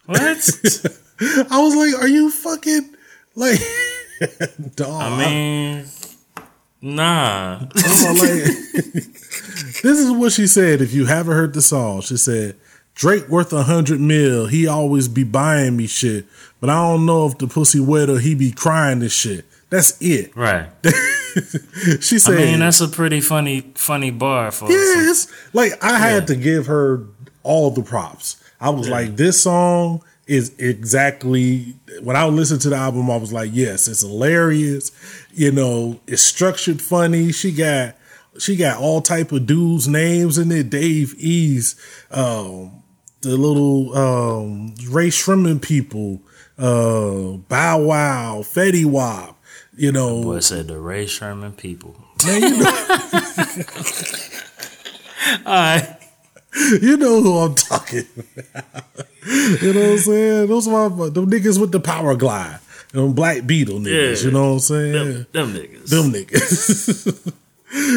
What? 0.06 0.19
I 1.52 1.60
was 1.62 1.76
like, 1.76 2.02
are 2.02 2.08
you 2.08 2.32
fucking 2.32 2.96
like, 3.36 3.60
dog? 4.76 5.02
I 5.02 5.17
mean, 5.26 5.86
nah. 6.84 7.60
Like, 7.60 7.72
this 8.84 9.84
is 9.86 10.12
what 10.12 10.32
she 10.32 10.48
said. 10.48 10.82
If 10.82 10.93
you 10.93 11.06
haven't 11.06 11.34
heard 11.34 11.54
the 11.54 11.62
song, 11.62 12.02
she 12.02 12.17
said, 12.17 12.56
Drake 12.96 13.28
worth 13.30 13.52
a 13.54 13.63
hundred 13.63 14.00
mil. 14.00 14.46
He 14.48 14.67
always 14.67 15.08
be 15.08 15.24
buying 15.24 15.76
me 15.78 15.88
shit, 15.88 16.26
but 16.62 16.69
I 16.69 16.76
don't 16.76 17.06
know 17.08 17.26
if 17.26 17.38
the 17.39 17.48
pussy 17.48 17.80
wet 17.80 18.10
or 18.10 18.19
he 18.19 18.36
be 18.36 18.52
crying 18.52 19.00
this 19.00 19.13
shit. 19.13 19.46
That's 19.69 20.00
it. 20.02 20.36
Right. 20.36 20.69
She 22.00 22.19
said. 22.19 22.36
I 22.36 22.46
mean, 22.46 22.60
that's 22.60 22.80
a 22.80 22.88
pretty 22.88 23.19
funny, 23.19 23.62
funny 23.74 24.12
bar 24.12 24.52
for 24.52 24.69
yes. 24.69 25.26
Like 25.52 25.72
I 25.84 25.98
had 25.98 26.13
Yeah. 26.24 26.26
to 26.28 26.36
give 26.36 26.67
her 26.67 27.02
all 27.41 27.72
the 27.72 27.82
props. 27.82 28.38
I 28.62 28.69
was 28.69 28.88
like, 28.88 29.15
this 29.15 29.41
song 29.41 30.04
is 30.28 30.54
exactly 30.60 31.74
when 32.04 32.15
I 32.15 32.26
listened 32.28 32.62
to 32.62 32.69
the 32.69 32.76
album. 32.76 33.10
I 33.10 33.17
was 33.17 33.34
like, 33.34 33.50
yes, 33.52 33.88
it's 33.88 34.02
hilarious. 34.02 34.91
You 35.36 35.52
know, 35.52 36.00
it's 36.06 36.22
structured 36.22 36.82
funny. 36.82 37.32
She 37.32 37.52
got 37.52 37.96
she 38.38 38.56
got 38.56 38.80
all 38.80 39.02
type 39.02 39.32
of 39.32 39.46
dudes' 39.46 39.88
names 39.88 40.38
in 40.38 40.52
it. 40.52 40.69
Dave 40.69 41.15
East, 41.17 41.78
um, 42.12 42.84
the 43.22 43.36
little 43.38 43.96
um, 43.98 44.76
Rae 44.88 45.10
Sremmurd 45.10 45.62
people, 45.62 46.22
uh, 46.58 47.38
Bow 47.50 47.80
Wow, 47.82 48.39
Fetty 48.41 48.86
Wap. 48.86 49.39
You 49.76 49.91
know, 49.91 50.22
Boy 50.22 50.39
said 50.39 50.67
the 50.67 50.80
Rae 50.80 51.06
Sremmurd 51.06 51.58
people. 51.58 51.96
man, 52.26 52.41
you 52.41 52.58
know, 52.58 52.69
All 55.46 55.54
right. 55.54 55.98
you 56.82 56.98
know 56.98 57.22
who 57.24 57.38
I'm 57.39 57.56
talking 57.56 58.06
about. 58.15 58.84
you 59.26 59.74
know 59.74 59.80
what 59.80 59.89
I'm 59.93 59.98
saying? 59.98 60.48
Those 60.48 60.67
are 60.67 60.89
my 60.89 61.10
them 61.10 61.32
niggas 61.32 61.60
with 61.60 61.72
the 61.72 61.80
power 61.80 62.15
glide. 62.15 62.60
Them 62.93 63.13
black 63.13 63.45
beetle 63.45 63.79
niggas, 63.79 64.21
Yeah. 64.21 64.25
you 64.27 64.32
know 64.32 64.45
what 64.49 64.53
I'm 64.53 64.60
saying? 64.60 64.93
Them, 64.93 65.27
them 65.32 65.53
niggas. 65.53 65.89
Them 65.89 66.13
niggas. 66.13 67.34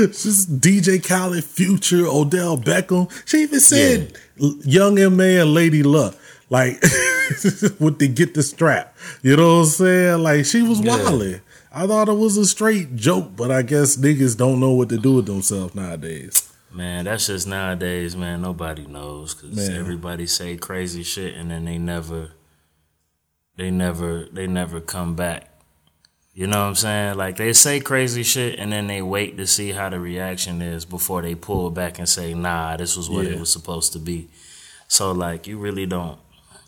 Just 0.06 0.58
DJ 0.60 1.06
Khaled, 1.06 1.44
Future, 1.44 2.06
Odell 2.06 2.56
Beckham. 2.56 3.10
She 3.28 3.42
even 3.42 3.60
said 3.60 4.16
Young 4.36 4.98
M.A. 4.98 5.36
and 5.38 5.52
Lady 5.52 5.82
Luck. 5.82 6.16
Like, 6.48 6.82
would 7.78 7.98
they 7.98 8.08
get 8.08 8.32
the 8.34 8.42
strap? 8.42 8.96
You 9.22 9.36
know 9.36 9.56
what 9.58 9.60
I'm 9.64 9.66
saying? 9.66 10.22
Like, 10.22 10.46
she 10.46 10.62
was 10.62 10.80
wildin'. 10.80 11.40
I 11.72 11.86
thought 11.86 12.08
it 12.08 12.14
was 12.14 12.38
a 12.38 12.46
straight 12.46 12.96
joke, 12.96 13.32
but 13.36 13.50
I 13.50 13.60
guess 13.62 13.96
niggas 13.98 14.36
don't 14.36 14.60
know 14.60 14.70
what 14.72 14.88
to 14.88 14.96
do 14.96 15.16
with 15.16 15.26
themselves 15.26 15.74
nowadays. 15.74 16.50
Man, 16.72 17.04
that's 17.04 17.26
just 17.26 17.46
nowadays, 17.46 18.16
man. 18.16 18.40
Nobody 18.42 18.86
knows 18.86 19.34
because 19.34 19.68
everybody 19.68 20.26
say 20.26 20.56
crazy 20.56 21.02
shit 21.02 21.34
and 21.34 21.50
then 21.50 21.64
they 21.66 21.76
never, 21.78 22.30
they 23.56 23.70
never, 23.70 24.24
they 24.32 24.46
never 24.46 24.80
come 24.80 25.14
back. 25.14 25.50
You 26.34 26.46
know 26.46 26.58
what 26.60 26.68
I'm 26.68 26.74
saying? 26.74 27.16
Like 27.16 27.36
they 27.36 27.54
say 27.54 27.80
crazy 27.80 28.22
shit 28.22 28.58
and 28.58 28.70
then 28.70 28.86
they 28.88 29.00
wait 29.00 29.38
to 29.38 29.46
see 29.46 29.72
how 29.72 29.88
the 29.88 29.98
reaction 29.98 30.60
is 30.60 30.84
before 30.84 31.22
they 31.22 31.34
pull 31.34 31.70
back 31.70 31.98
and 31.98 32.06
say, 32.06 32.34
"Nah, 32.34 32.76
this 32.76 32.94
was 32.94 33.08
what 33.08 33.24
Yeah. 33.24 33.32
it 33.32 33.40
was 33.40 33.50
supposed 33.50 33.94
to 33.94 33.98
be." 33.98 34.28
So 34.86 35.12
like, 35.12 35.46
you 35.46 35.56
really 35.58 35.86
don't, 35.86 36.18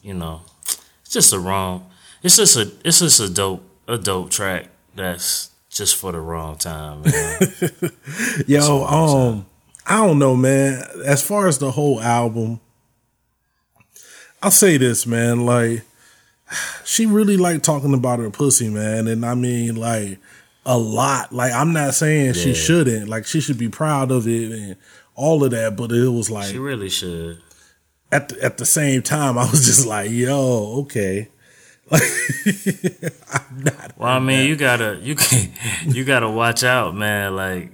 you 0.02 0.14
know, 0.14 0.40
it's 0.64 1.10
just 1.12 1.34
a 1.34 1.38
wrong. 1.38 1.90
It's 2.22 2.36
just 2.36 2.56
a, 2.56 2.72
it's 2.82 3.00
just 3.00 3.20
a 3.20 3.28
dope, 3.28 3.62
a 3.86 3.98
dope 3.98 4.30
track 4.30 4.68
that's 4.96 5.50
just 5.68 5.96
for 5.96 6.12
the 6.12 6.20
wrong 6.20 6.56
time, 6.56 7.02
man. 7.02 7.38
Yo, 8.46 8.84
um, 8.86 9.44
I 9.86 9.98
don't 9.98 10.18
know, 10.18 10.34
man. 10.34 10.82
As 11.04 11.22
far 11.22 11.46
as 11.46 11.58
the 11.58 11.70
whole 11.72 12.00
album, 12.00 12.58
I'll 14.42 14.50
say 14.50 14.78
this, 14.78 15.06
man. 15.06 15.44
Like, 15.44 15.82
she 16.84 17.06
really 17.06 17.36
liked 17.36 17.64
talking 17.64 17.94
about 17.94 18.18
her 18.18 18.30
pussy, 18.30 18.68
man. 18.68 19.06
And 19.06 19.24
I 19.24 19.34
mean, 19.34 19.76
like, 19.76 20.18
a 20.66 20.76
lot. 20.78 21.32
Like, 21.32 21.52
I'm 21.52 21.72
not 21.72 21.94
saying 21.94 22.34
she 22.34 22.54
shouldn't. 22.54 23.08
Like, 23.08 23.26
she 23.26 23.40
should 23.40 23.58
be 23.58 23.68
proud 23.68 24.10
of 24.10 24.26
it 24.28 24.52
and 24.52 24.76
all 25.14 25.42
of 25.44 25.50
that. 25.52 25.76
But 25.76 25.92
it 25.92 26.08
was 26.08 26.30
like, 26.30 26.50
she 26.50 26.58
really 26.58 26.88
should. 26.90 27.40
at 28.12 28.28
the, 28.28 28.42
at 28.44 28.58
the 28.58 28.66
same 28.66 29.02
time, 29.02 29.38
I 29.38 29.50
was 29.50 29.64
just 29.66 29.86
like, 29.86 30.10
yo, 30.10 30.80
okay. 30.82 31.28
Like, 31.90 32.02
I'm 33.32 33.62
not. 33.64 33.92
Well, 33.96 34.10
I 34.10 34.18
mean, 34.18 34.46
you 34.46 34.56
gotta 34.56 34.98
you 35.00 35.14
can 35.14 35.50
you 35.86 36.04
gotta 36.04 36.28
watch 36.28 36.62
out, 36.62 36.94
man. 36.94 37.34
Like, 37.34 37.70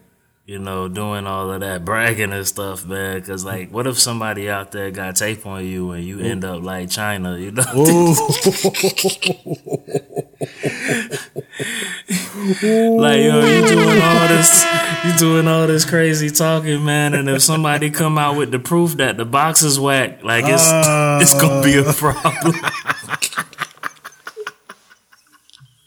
you 0.47 0.59
know, 0.59 0.89
doing 0.89 1.27
all 1.27 1.51
of 1.51 1.61
that 1.61 1.87
bragging 1.87 2.33
and 2.33 2.47
stuff, 2.47 2.85
man. 2.85 3.23
Cause 3.23 3.47
like, 3.47 3.71
what 3.71 3.87
if 3.87 3.99
somebody 3.99 4.51
out 4.51 4.73
there 4.73 4.91
got 4.91 5.17
tape 5.17 5.47
on 5.47 5.65
you 5.65 5.93
and 5.93 6.05
you 6.05 6.21
end 6.21 6.45
up 6.45 6.63
like 6.63 6.89
Chyna, 6.89 7.41
you 7.41 7.51
know? 7.51 7.65
like, 13.01 13.23
yo, 13.23 13.41
you 13.41 13.67
doing 13.67 14.03
all 14.03 14.29
this, 14.29 14.67
you 15.05 15.17
doing 15.17 15.49
all 15.49 15.67
this 15.67 15.87
crazy 15.87 16.29
talking, 16.29 16.85
man. 16.85 17.15
And 17.15 17.31
if 17.31 17.43
somebody 17.43 17.91
come 17.91 18.19
out 18.19 18.37
with 18.37 18.51
the 18.51 18.59
proof 18.59 18.99
that 18.99 19.17
the 19.17 19.25
box 19.25 19.63
is 19.63 19.81
whack, 19.81 20.23
like 20.23 20.45
it's, 20.45 20.71
uh... 20.71 21.21
it's 21.23 21.33
gonna 21.41 21.63
be 21.63 21.79
a 21.79 21.91
problem. 21.91 22.55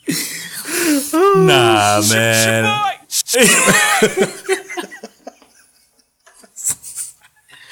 nah, 1.46 2.02
man. 2.10 2.97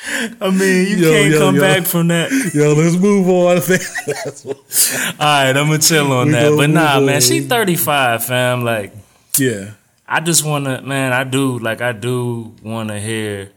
I 0.07 0.49
mean, 0.51 0.87
you 0.87 0.97
Yo, 0.97 1.11
can't 1.11 1.31
yo, 1.31 1.39
come 1.39 1.55
yo. 1.55 1.61
back 1.61 1.85
from 1.85 2.07
that. 2.09 2.31
Yo, 2.53 2.73
let's 2.73 2.95
move 2.95 3.27
on. 3.27 3.57
All 5.19 5.25
right, 5.25 5.49
I'm 5.57 5.67
gonna 5.67 5.79
chill 5.79 6.11
on 6.11 6.27
We 6.27 6.33
that. 6.33 6.53
But 6.55 6.69
nah, 6.69 6.99
move 6.99 7.07
man, 7.07 7.21
she 7.21 7.41
35, 7.41 8.23
fam. 8.25 8.63
Like, 8.63 8.93
yeah. 9.37 9.71
I 10.07 10.19
just 10.19 10.45
wanna, 10.45 10.81
man, 10.81 11.11
I 11.13 11.23
do, 11.23 11.57
like, 11.59 11.81
I 11.81 11.91
do 11.93 12.53
wanna 12.61 12.99
hear, 12.99 13.51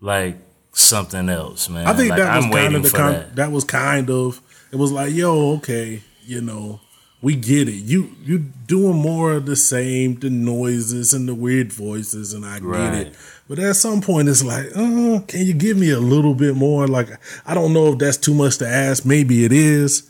like, 0.00 0.36
something 0.72 1.28
else, 1.28 1.68
man. 1.70 1.86
I 1.86 1.94
think 1.94 2.10
like, 2.10 2.18
that 2.18 2.36
was 2.36 2.44
I'm 2.44 2.52
kind 2.52 2.74
of 2.76 2.82
the 2.82 2.90
con- 2.90 3.12
that. 3.12 3.36
that. 3.36 3.50
was 3.52 3.64
kind 3.64 4.10
of 4.10 4.40
it 4.72 4.76
was 4.76 4.92
like, 4.92 5.12
yo, 5.12 5.52
okay, 5.56 6.02
you 6.26 6.40
know, 6.42 6.80
we 7.22 7.34
get 7.36 7.68
it. 7.68 7.72
You 7.74 8.10
you 8.24 8.38
doing 8.66 8.96
more 8.96 9.32
of 9.32 9.46
the 9.46 9.56
same, 9.56 10.18
the 10.20 10.30
noises 10.30 11.12
and 11.12 11.28
the 11.28 11.34
weird 11.34 11.72
voices, 11.72 12.32
and 12.32 12.44
I 12.46 12.60
get 12.60 12.94
it. 12.94 13.16
But 13.48 13.58
at 13.58 13.76
some 13.76 14.00
point, 14.00 14.28
it's 14.28 14.44
like, 14.44 14.66
uh, 14.76 15.20
can 15.26 15.44
you 15.44 15.52
give 15.54 15.76
me 15.76 15.90
a 15.90 15.98
little 15.98 16.34
bit 16.34 16.54
more? 16.54 16.86
Like, 16.86 17.08
I 17.44 17.52
don't 17.54 17.72
know 17.72 17.92
if 17.92 17.98
that's 17.98 18.16
too 18.16 18.32
much 18.34 18.58
to 18.58 18.66
ask. 18.68 19.04
Maybe 19.04 19.44
it 19.44 19.52
is. 19.52 20.08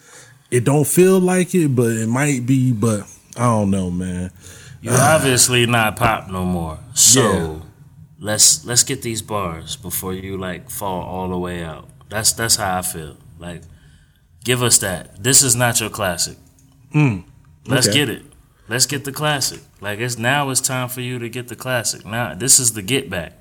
It 0.51 0.65
don't 0.65 0.87
feel 0.87 1.19
like 1.21 1.55
it, 1.55 1.69
but 1.75 1.91
it 1.93 2.07
might 2.09 2.45
be. 2.47 2.73
But 2.73 3.03
I 3.37 3.45
don't 3.45 3.71
know, 3.71 3.91
man. 3.91 4.31
You're 4.83 4.95
obviously 4.95 5.67
not 5.67 5.97
pop 5.97 6.29
no 6.29 6.45
more. 6.45 6.79
So 6.95 7.23
Yeah. 7.23 7.57
let's 8.19 8.65
let's 8.65 8.83
get 8.83 9.03
these 9.03 9.23
bars 9.23 9.77
before 9.77 10.15
you 10.15 10.37
like 10.39 10.71
fall 10.71 11.03
all 11.03 11.29
the 11.29 11.39
way 11.39 11.63
out. 11.63 11.89
That's 12.09 12.33
that's 12.33 12.57
how 12.57 12.79
I 12.79 12.83
feel. 12.83 13.17
Like, 13.39 13.63
give 14.45 14.63
us 14.63 14.79
that. 14.79 15.23
This 15.23 15.43
is 15.43 15.57
not 15.57 15.81
your 15.81 15.91
classic. 15.91 16.37
Let's 16.93 17.89
okay. 17.89 17.99
get 17.99 18.09
it. 18.09 18.23
Let's 18.69 18.87
get 18.87 19.05
the 19.05 19.13
classic. 19.13 19.61
Like 19.81 19.99
it's 19.99 20.19
now 20.19 20.51
it's 20.51 20.61
time 20.61 20.89
for 20.89 21.01
you 21.01 21.19
to 21.19 21.29
get 21.29 21.49
the 21.49 21.57
classic. 21.57 22.05
Now 22.07 22.35
this 22.35 22.61
is 22.61 22.73
the 22.73 22.83
get 22.83 23.11
back. 23.11 23.33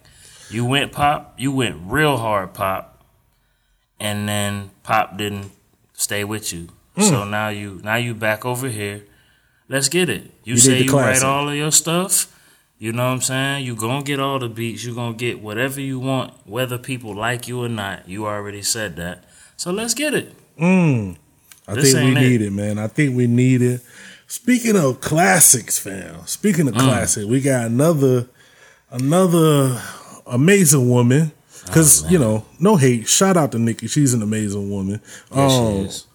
You 0.49 0.65
went 0.65 0.91
pop, 0.91 1.35
you 1.37 1.51
went 1.51 1.77
real 1.83 2.17
hard 2.17 2.53
pop, 2.53 3.03
and 3.99 4.27
then 4.27 4.71
pop 4.83 5.17
didn't 5.17 5.51
stay 5.93 6.23
with 6.23 6.51
you. 6.53 6.69
So 6.99 7.23
Hmm. 7.23 7.31
now 7.31 7.49
you 7.49 7.79
now 7.83 7.95
you 7.95 8.13
back 8.15 8.45
over 8.45 8.67
here. 8.67 9.05
Let's 9.67 9.87
get 9.89 10.09
it. 10.09 10.23
You, 10.43 10.55
You 10.55 10.57
say 10.57 10.81
you 10.81 10.91
write 10.91 11.21
all 11.23 11.47
of 11.47 11.55
your 11.55 11.71
stuff. 11.71 12.35
You 12.79 12.91
know 12.93 13.05
what 13.07 13.13
I'm 13.13 13.21
saying? 13.21 13.65
You 13.65 13.75
gonna 13.75 14.03
get 14.03 14.19
all 14.19 14.39
the 14.39 14.49
beats. 14.49 14.83
You 14.83 14.95
gonna 14.95 15.13
get 15.15 15.41
whatever 15.41 15.79
you 15.79 15.99
want, 15.99 16.33
whether 16.47 16.77
people 16.77 17.13
like 17.13 17.47
you 17.47 17.63
or 17.63 17.69
not. 17.69 18.07
You 18.09 18.25
already 18.25 18.63
said 18.63 18.95
that. 18.95 19.25
So 19.57 19.71
let's 19.71 19.93
get 19.93 20.13
it. 20.13 20.33
I 21.69 21.75
This 21.75 21.93
think 21.93 22.15
we 22.15 22.21
it. 22.25 22.29
need 22.29 22.41
it, 22.41 22.51
man. 22.51 22.79
I 22.79 22.87
think 22.87 23.15
we 23.15 23.27
need 23.27 23.61
it. 23.61 23.81
Speaking 24.27 24.75
of 24.75 25.01
classics, 25.01 25.77
fam. 25.79 26.25
Speaking 26.25 26.65
Mm. 26.65 26.69
of 26.69 26.75
classics, 26.75 27.25
we 27.25 27.41
got 27.41 27.65
another 27.65 28.27
another 28.91 29.81
amazing 30.27 30.89
woman. 30.89 31.31
Cause 31.71 32.03
Oh, 32.05 32.09
you 32.09 32.17
know, 32.17 32.45
no 32.59 32.75
hate. 32.77 33.07
Shout 33.07 33.37
out 33.37 33.51
to 33.51 33.59
Nicki. 33.59 33.87
She's 33.87 34.13
an 34.13 34.23
amazing 34.23 34.69
woman. 34.71 35.01
Yes, 35.35 35.51
Um, 35.51 35.75
she 35.83 35.87
is. 35.89 36.05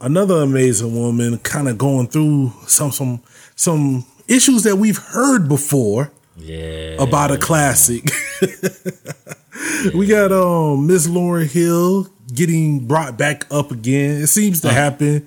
another 0.00 0.42
amazing 0.42 0.94
woman, 0.96 1.38
kind 1.38 1.68
of 1.68 1.78
going 1.78 2.08
through 2.08 2.52
some 2.66 2.90
some 2.90 3.20
some 3.54 4.04
issues 4.26 4.62
that 4.64 4.76
we've 4.76 4.98
heard 4.98 5.48
before 5.48 6.10
Yeah. 6.36 6.96
about 6.98 7.30
a 7.30 7.36
classic. 7.38 8.10
we 9.94 10.06
got 10.06 10.32
um 10.32 10.86
Miss 10.86 11.06
Lauryn 11.06 11.48
Hill 11.50 12.08
getting 12.38 12.86
brought 12.86 13.18
back 13.18 13.44
up 13.52 13.70
again. 13.72 14.22
It 14.22 14.28
seems 14.28 14.60
to 14.62 14.70
happen 14.70 15.26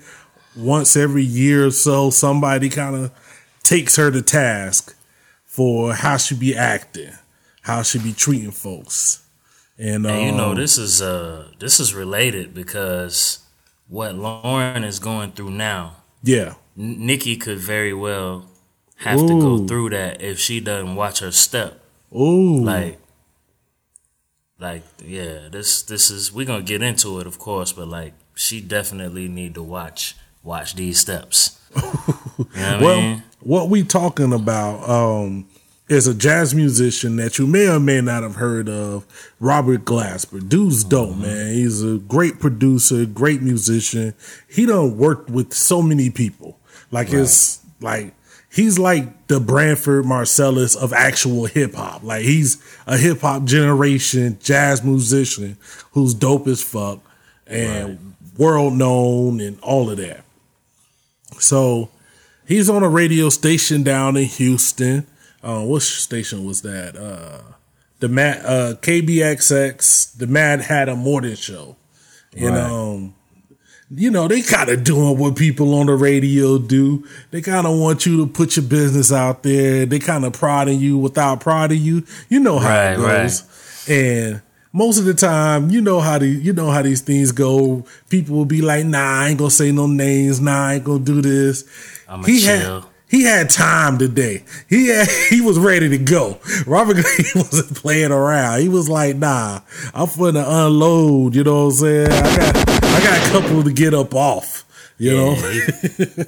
once 0.55 0.95
every 0.95 1.23
year 1.23 1.65
or 1.67 1.71
so. 1.71 2.09
Somebody 2.09 2.69
kind 2.69 2.95
of 2.95 3.11
takes 3.63 3.97
her 3.97 4.09
to 4.11 4.21
task 4.21 4.95
for 5.45 5.93
how 5.93 6.17
she 6.17 6.35
be 6.35 6.55
acting, 6.55 7.11
how 7.61 7.83
she 7.83 7.99
be 7.99 8.13
treating 8.13 8.51
folks. 8.51 9.23
And, 9.77 10.05
And 10.05 10.25
you 10.25 10.31
know 10.31 10.51
um, 10.51 10.55
this 10.55 10.77
is 10.77 11.01
uh 11.01 11.47
this 11.59 11.79
is 11.79 11.93
related 11.93 12.53
because 12.53 13.39
what 13.89 14.15
Lauryn 14.15 14.85
is 14.85 14.99
going 14.99 15.31
through 15.33 15.51
now, 15.51 15.97
yeah, 16.23 16.53
N- 16.77 17.05
Nicki 17.05 17.35
could 17.35 17.57
very 17.57 17.93
well 17.93 18.45
have 18.97 19.19
to 19.19 19.41
go 19.41 19.65
through 19.67 19.89
that 19.89 20.21
if 20.21 20.39
she 20.39 20.59
doesn't 20.59 20.95
watch 20.95 21.19
her 21.19 21.31
step. 21.31 21.81
ooh, 22.15 22.63
Like, 22.63 22.99
like 24.61 24.83
yeah, 25.05 25.49
this 25.51 25.81
this 25.81 26.09
is 26.11 26.31
we're 26.31 26.45
gonna 26.45 26.61
get 26.63 26.81
into 26.81 27.19
it, 27.19 27.27
of 27.27 27.39
course, 27.39 27.73
but 27.73 27.87
like 27.87 28.13
she 28.35 28.61
definitely 28.61 29.27
need 29.27 29.55
to 29.55 29.63
watch 29.63 30.15
watch 30.43 30.75
these 30.75 30.99
steps. 30.99 31.59
you 31.75 31.81
know 31.81 32.45
what 32.45 32.57
I 32.57 32.81
Well, 32.81 33.01
mean? 33.01 33.23
what 33.41 33.69
we 33.69 33.83
talking 33.83 34.33
about 34.33 34.87
um, 34.89 35.47
is 35.89 36.07
a 36.07 36.13
jazz 36.13 36.53
musician 36.55 37.15
that 37.17 37.37
you 37.39 37.47
may 37.47 37.67
or 37.67 37.79
may 37.79 38.01
not 38.01 38.23
have 38.23 38.35
heard 38.35 38.69
of, 38.69 39.05
Robert 39.39 39.83
Glasper. 39.83 40.47
Dude's 40.47 40.83
dope, 40.83 41.17
man. 41.17 41.53
He's 41.53 41.83
a 41.83 41.97
great 41.97 42.39
producer, 42.39 43.05
great 43.05 43.41
musician. 43.41 44.13
He 44.47 44.65
done 44.65 44.97
worked 44.97 45.29
with 45.29 45.53
so 45.53 45.81
many 45.81 46.09
people. 46.09 46.59
Like 46.91 47.11
it's 47.11 47.59
like 47.79 48.13
he's 48.51 48.77
like 48.77 49.27
the 49.27 49.39
Branford 49.39 50.05
Marsalis 50.05 50.75
of 50.75 50.93
actual 50.93 51.45
hip 51.45 51.73
hop. 51.75 52.03
Like 52.03 52.23
he's 52.23 52.61
a 52.85 52.97
hip 52.97 53.21
hop 53.21 53.45
generation 53.45 54.37
jazz 54.41 54.83
musician 54.83 55.57
who's 55.93 56.13
dope 56.13 56.47
as 56.47 56.61
fuck 56.61 56.99
and 57.47 58.15
world 58.37 58.73
known 58.73 59.39
and 59.41 59.59
all 59.61 59.89
of 59.89 59.97
that. 59.97 60.23
So 61.39 61.89
he's 62.47 62.69
on 62.69 62.83
a 62.83 62.89
radio 62.89 63.29
station 63.29 63.83
down 63.83 64.17
in 64.17 64.25
Houston. 64.25 65.07
Uh, 65.43 65.61
what 65.63 65.81
station 65.81 66.45
was 66.45 66.61
that? 66.61 66.95
Uh, 66.95 67.41
the 67.99 68.07
Matt 68.09 68.45
uh, 68.45 68.75
KBXX, 68.81 70.17
the 70.17 70.27
Madd 70.27 70.61
Hatta 70.61 70.95
Morning 70.95 71.35
Show, 71.35 71.75
and 72.35 72.55
Right. 72.55 72.63
um, 72.63 73.15
you 73.93 74.09
know 74.09 74.27
they 74.27 74.41
kind 74.41 74.69
of 74.69 74.83
doing 74.83 75.17
what 75.17 75.35
people 75.35 75.73
on 75.75 75.87
the 75.87 75.93
radio 75.95 76.57
do. 76.57 77.05
They 77.31 77.41
kind 77.41 77.67
of 77.67 77.77
want 77.77 78.05
you 78.05 78.17
to 78.17 78.27
put 78.31 78.55
your 78.55 78.65
business 78.65 79.11
out 79.11 79.43
there. 79.43 79.85
They 79.85 79.99
kind 79.99 80.25
of 80.25 80.33
prodding 80.33 80.79
you 80.79 80.97
without 80.97 81.41
prodding 81.41 81.81
you. 81.81 82.03
You 82.29 82.39
know 82.39 82.59
how 82.59 82.69
it 82.69 82.97
Right, 82.97 83.21
goes, 83.23 83.85
and. 83.89 84.41
Most 84.73 84.99
of 84.99 85.03
the 85.03 85.13
time, 85.13 85.69
you 85.69 85.81
know 85.81 85.99
how 85.99 86.17
the 86.17 86.27
you 86.27 86.53
know 86.53 86.71
how 86.71 86.81
these 86.81 87.01
things 87.01 87.33
go. 87.33 87.83
People 88.07 88.37
will 88.37 88.45
be 88.45 88.61
like, 88.61 88.85
"Nah, 88.85 89.19
I 89.23 89.27
ain't 89.27 89.37
gonna 89.37 89.51
say 89.51 89.69
no 89.73 89.85
names. 89.85 90.39
Nah, 90.39 90.67
I 90.67 90.73
ain't 90.75 90.85
gonna 90.85 90.99
do 91.03 91.21
this." 91.21 91.65
I'ma 92.07 92.23
he 92.23 92.39
chill. 92.39 92.79
had 92.79 92.89
he 93.09 93.23
had 93.23 93.49
time 93.49 93.97
today. 93.97 94.45
He 94.69 94.87
had, 94.87 95.09
he 95.29 95.41
was 95.41 95.59
ready 95.59 95.89
to 95.89 95.97
go. 95.97 96.39
Robert 96.65 96.95
wasn't 97.35 97.75
playing 97.75 98.13
around. 98.13 98.61
He 98.61 98.69
was 98.69 98.87
like, 98.87 99.17
"Nah, 99.17 99.59
I'm 99.93 100.07
finna 100.07 100.45
unload." 100.47 101.35
You 101.35 101.43
know 101.43 101.65
what 101.65 101.71
I'm 101.73 101.77
saying? 101.77 102.07
I 102.13 102.35
got 102.37 102.80
I 102.93 103.01
got 103.03 103.27
a 103.27 103.31
couple 103.31 103.63
to 103.63 103.71
get 103.71 103.93
up 103.93 104.13
off. 104.13 104.65
You 104.97 105.15
know, 105.17 105.33
he, 105.33 106.25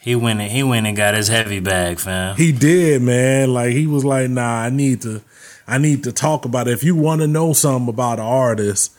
he 0.00 0.14
went 0.14 0.40
and 0.40 0.50
he 0.50 0.62
went 0.62 0.86
and 0.86 0.94
got 0.94 1.14
his 1.14 1.28
heavy 1.28 1.60
bag, 1.60 1.98
fam. 1.98 2.36
he 2.36 2.52
did, 2.52 3.00
man. 3.00 3.54
Like 3.54 3.72
he 3.72 3.86
was 3.86 4.04
like, 4.04 4.28
"Nah, 4.28 4.60
I 4.60 4.68
need 4.68 5.00
to, 5.02 5.22
I 5.66 5.78
need 5.78 6.04
to 6.04 6.12
talk 6.12 6.44
about 6.44 6.68
it. 6.68 6.72
If 6.72 6.84
you 6.84 6.94
want 6.94 7.22
to 7.22 7.26
know 7.26 7.54
something 7.54 7.88
about 7.88 8.18
an 8.18 8.26
artist, 8.26 8.94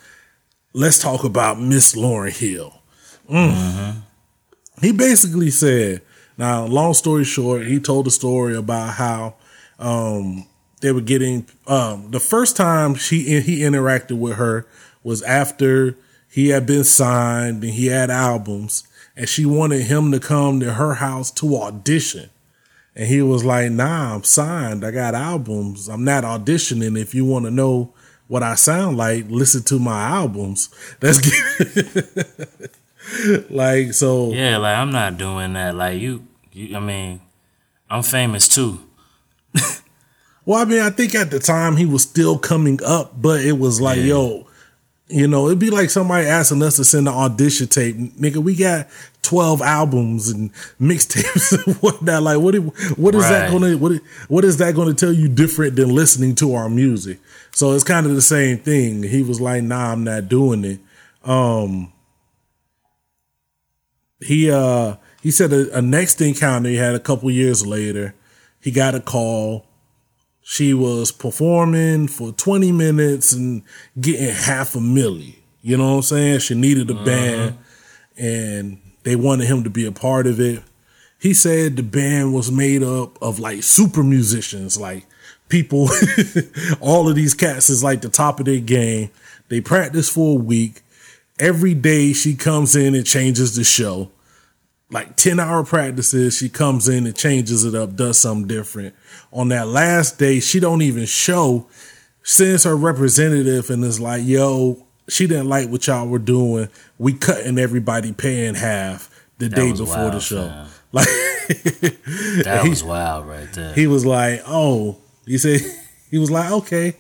let's 0.74 0.98
talk 0.98 1.24
about 1.24 1.60
Miss 1.60 1.94
Lauryn 1.94 2.36
Hill." 2.36 2.82
Mm. 3.30 4.02
He 4.82 4.92
basically 4.92 5.52
said, 5.52 6.02
"Now, 6.36 6.66
long 6.66 6.96
story 6.96 7.26
short, 7.26 7.68
he 7.68 7.80
told 7.80 8.08
a 8.08 8.12
story 8.12 8.56
about 8.56 8.96
how 8.96 9.36
um, 9.78 10.48
they 10.82 10.92
were 10.92 11.02
getting 11.02 11.46
um, 11.68 12.10
the 12.10 12.20
first 12.20 12.58
time 12.58 12.96
she 12.96 13.40
he 13.42 13.60
interacted 13.60 14.18
with 14.18 14.38
her 14.38 14.66
was 15.04 15.22
after 15.22 15.96
he 16.36 16.50
had 16.50 16.66
been 16.66 16.84
signed 16.84 17.64
and 17.64 17.72
he 17.72 17.86
had 17.86 18.12
albums, 18.12 18.84
and 19.16 19.30
she 19.30 19.46
wanted 19.46 19.84
him 19.84 20.12
to 20.12 20.20
come 20.20 20.60
to 20.60 20.74
her 20.74 20.96
house 20.96 21.32
to 21.32 21.56
audition." 21.56 22.30
And 22.94 23.08
he 23.08 23.22
was 23.22 23.46
like, 23.46 23.72
nah, 23.72 24.16
I'm 24.16 24.26
signed. 24.26 24.86
I 24.86 24.92
got 24.92 25.16
albums. 25.16 25.88
I'm 25.88 26.04
not 26.04 26.26
auditioning. 26.26 27.00
If 27.00 27.16
you 27.16 27.24
want 27.24 27.46
to 27.46 27.52
know 27.52 27.94
what 28.28 28.44
I 28.44 28.56
sound 28.56 28.98
like, 28.98 29.28
listen 29.30 29.64
to 29.64 29.80
my 29.80 30.10
albums. 30.10 30.68
That's 31.00 31.20
like, 33.50 33.94
so 33.94 34.34
Yeah, 34.34 34.58
like 34.58 34.78
I'm 34.78 34.92
not 34.92 35.18
doing 35.18 35.54
that. 35.54 35.76
Like 35.76 36.02
you, 36.02 36.28
you 36.52 36.76
I 36.76 36.82
mean, 36.82 37.22
I'm 37.90 38.04
famous 38.04 38.50
too. 38.50 38.82
Well, 40.48 40.62
I 40.62 40.66
mean, 40.66 40.80
I 40.80 40.92
think 40.92 41.16
at 41.16 41.32
the 41.32 41.40
time 41.40 41.76
he 41.76 41.88
was 41.88 42.04
still 42.04 42.38
coming 42.38 42.80
up, 42.86 43.20
but 43.20 43.42
it 43.42 43.58
was 43.58 43.82
like, 43.82 43.98
yo, 43.98 44.45
you 45.08 45.28
know, 45.28 45.46
it'd 45.48 45.60
be 45.60 45.70
like 45.70 45.90
somebody 45.92 46.26
asking 46.28 46.64
us 46.64 46.78
to 46.78 46.84
send 46.84 47.08
an 47.08 47.14
audition 47.14 47.68
tape. 47.68 47.96
Nigga, 47.96 48.38
we 48.38 48.56
got 48.56 48.88
12 49.22 49.62
albums 49.62 50.30
and 50.30 50.52
mixtapes 50.82 51.52
and 51.66 51.76
whatnot. 51.78 52.24
Like, 52.24 52.40
what, 52.40 52.56
what 52.98 53.14
is 53.16 53.22
that 53.30 53.44
Right. 53.44 53.52
gonna, 53.52 53.78
what, 53.78 54.02
what 54.28 54.44
is 54.46 54.58
that 54.58 54.74
gonna 54.76 54.94
tell 54.96 55.14
you 55.14 55.28
different 55.28 55.76
than 55.76 55.90
listening 55.94 56.34
to 56.36 56.56
our 56.56 56.70
music? 56.70 57.20
So 57.52 57.74
it's 57.74 57.84
kind 57.84 58.06
of 58.08 58.16
the 58.16 58.22
same 58.22 58.58
thing. 58.58 59.04
He 59.04 59.22
was 59.22 59.40
like, 59.40 59.62
nah, 59.64 59.92
I'm 59.92 60.04
not 60.04 60.28
doing 60.28 60.64
it. 60.66 60.80
Um, 61.24 61.92
he, 64.20 64.50
uh, 64.50 64.96
he 65.22 65.30
said 65.32 65.54
a, 65.54 65.78
a 65.78 65.82
next 65.82 66.20
encounter 66.22 66.70
he 66.70 66.76
had 66.78 66.96
a 66.96 67.00
couple 67.00 67.30
years 67.30 67.66
later, 67.66 68.16
he 68.60 68.72
got 68.72 68.96
a 68.96 69.00
call. 69.00 69.66
She 70.48 70.76
was 70.76 71.12
performing 71.12 72.08
for 72.08 72.32
20 72.32 72.72
minutes 72.72 73.34
and 73.34 73.64
getting 74.00 74.30
half 74.30 74.76
a 74.76 74.78
milli. 74.78 75.38
You 75.64 75.76
know 75.76 75.90
what 75.90 75.96
I'm 75.96 76.02
saying? 76.04 76.40
She 76.40 76.54
needed 76.54 76.88
a 76.92 77.04
band 77.04 77.50
uh-huh. 77.50 78.24
and 78.24 78.82
they 79.02 79.16
wanted 79.16 79.48
him 79.48 79.64
to 79.64 79.72
be 79.72 79.88
a 79.88 79.92
part 79.92 80.28
of 80.28 80.40
it. 80.40 80.62
He 81.20 81.34
said 81.34 81.76
the 81.76 81.82
band 81.82 82.32
was 82.32 82.52
made 82.52 82.84
up 82.84 83.20
of 83.24 83.40
like 83.40 83.64
super 83.64 84.04
musicians, 84.04 84.80
like 84.80 85.08
people, 85.50 85.90
all 86.80 87.10
of 87.10 87.16
these 87.16 87.34
cats 87.34 87.72
is 87.72 87.84
like 87.84 88.02
the 88.02 88.10
top 88.10 88.40
of 88.40 88.46
their 88.46 88.60
game. 88.60 89.10
They 89.50 89.62
practice 89.62 90.10
for 90.10 90.40
a 90.40 90.44
week. 90.44 90.84
Every 91.40 91.74
day 91.74 92.14
she 92.14 92.36
comes 92.36 92.76
in 92.76 92.94
and 92.94 93.04
changes 93.04 93.56
the 93.56 93.64
show. 93.64 94.12
Like 94.96 95.18
10 95.18 95.42
hour 95.42 95.66
practices, 95.66 96.38
she 96.38 96.48
comes 96.48 96.88
in 96.88 97.06
and 97.06 97.14
changes 97.16 97.66
it 97.66 97.76
up, 97.76 97.96
does 97.98 98.18
something 98.18 98.48
different. 98.48 98.96
On 99.34 99.50
that 99.50 99.68
last 99.68 100.18
day, 100.18 100.40
she 100.40 100.62
don't 100.62 100.82
even 100.82 101.06
show, 101.06 101.68
sends 102.24 102.64
her 102.64 102.78
representative 102.78 103.70
and 103.70 103.84
is 103.84 104.00
like, 104.00 104.24
yo, 104.26 104.86
she 105.10 105.28
didn't 105.28 105.50
like 105.50 105.68
what 105.70 105.86
y'all 105.86 106.08
were 106.08 106.18
doing. 106.18 106.70
We 106.98 107.12
cutting 107.12 107.60
everybody 107.60 108.14
pay 108.14 108.46
in 108.46 108.56
half 108.56 109.10
the 109.38 109.50
day 109.50 109.72
was 109.72 109.82
before 109.82 110.12
the 110.12 110.20
show. 110.22 110.48
fam. 110.48 110.68
Like 110.94 111.08
That 112.46 112.62
he- 112.64 112.70
was 112.70 112.82
wild 112.82 113.28
right 113.28 113.52
there. 113.52 113.74
he 113.74 113.86
was 113.86 114.06
like, 114.06 114.42
"Oh," 114.48 114.96
he 115.26 115.38
said, 115.38 115.60
he 116.10 116.18
was 116.18 116.32
like, 116.32 116.50
"Okay, 116.52 116.96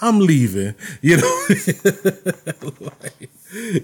I'm 0.00 0.18
leaving." 0.18 0.74
You 1.00 1.18
know, 1.18 1.46
Like, 2.80 3.30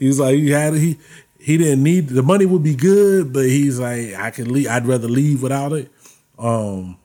he 0.00 0.06
was 0.08 0.18
like, 0.18 0.34
he 0.36 0.50
had 0.50 0.74
he 0.74 0.98
he 1.42 1.58
didn't 1.58 1.82
need 1.82 2.08
the 2.08 2.22
money 2.22 2.46
would 2.46 2.62
be 2.62 2.74
good, 2.74 3.32
but 3.32 3.44
he's 3.46 3.78
like, 3.80 4.14
I 4.14 4.30
can 4.30 4.52
leave. 4.52 4.68
I'd 4.68 4.86
rather 4.86 5.08
leave 5.08 5.42
without 5.42 5.72
it. 5.72 5.90
Um, 6.38 6.96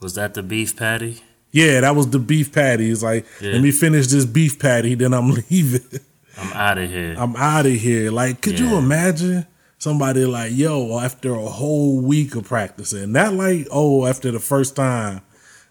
was 0.00 0.14
that 0.14 0.34
the 0.34 0.42
beef 0.42 0.76
patty? 0.76 1.20
yeah, 1.50 1.80
that 1.80 1.96
was 1.96 2.10
the 2.10 2.18
beef 2.18 2.52
patty. 2.52 2.88
He's 2.88 3.02
like, 3.02 3.26
Yeah. 3.40 3.52
let 3.52 3.62
me 3.62 3.70
finish 3.70 4.06
this 4.08 4.26
beef 4.26 4.58
patty, 4.58 4.94
then 4.94 5.14
I'm 5.14 5.30
leaving. 5.50 6.00
I'm 6.36 6.52
out 6.52 6.78
of 6.78 6.90
here. 6.90 7.14
I'm 7.18 7.34
out 7.36 7.66
of 7.66 7.72
here. 7.72 8.10
Like, 8.12 8.40
could 8.42 8.58
you 8.60 8.76
imagine 8.76 9.46
somebody 9.78 10.24
like, 10.26 10.52
yo, 10.54 10.98
after 11.00 11.32
a 11.34 11.46
whole 11.46 12.00
week 12.00 12.36
of 12.36 12.44
practicing, 12.44 13.12
not 13.12 13.32
like, 13.34 13.66
oh, 13.72 14.06
after 14.06 14.30
the 14.30 14.38
first 14.38 14.76
time, 14.76 15.22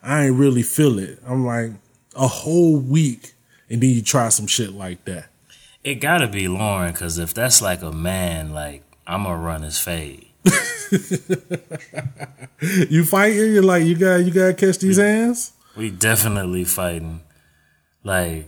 I 0.03 0.25
ain't 0.25 0.35
really 0.35 0.63
feel 0.63 0.99
it. 0.99 1.19
I'm 1.25 1.45
like, 1.45 1.71
a 2.15 2.27
whole 2.27 2.77
week, 2.77 3.33
and 3.69 3.81
then 3.81 3.91
you 3.91 4.01
try 4.01 4.29
some 4.29 4.47
shit 4.47 4.71
like 4.73 5.05
that. 5.05 5.27
It 5.87 5.95
gotta 6.01 6.27
be 6.27 6.47
Lauryn, 6.47 6.93
cause 6.93 7.17
if 7.17 7.33
that's 7.33 7.61
like 7.61 7.81
a 7.81 7.93
man, 7.93 8.53
like 8.53 8.83
I'm 9.07 9.23
gonna 9.23 9.37
run 9.41 9.61
his 9.61 9.79
fade. 9.79 10.25
You 12.89 13.05
fighting? 13.05 13.53
You're 13.53 13.61
like, 13.61 13.83
you 13.85 13.95
got, 13.95 14.15
you 14.17 14.31
got 14.31 14.47
to 14.47 14.53
catch 14.55 14.79
these 14.79 14.97
hands. 14.97 15.53
We 15.75 15.91
definitely 15.91 16.63
fighting. 16.63 17.21
Like 18.03 18.47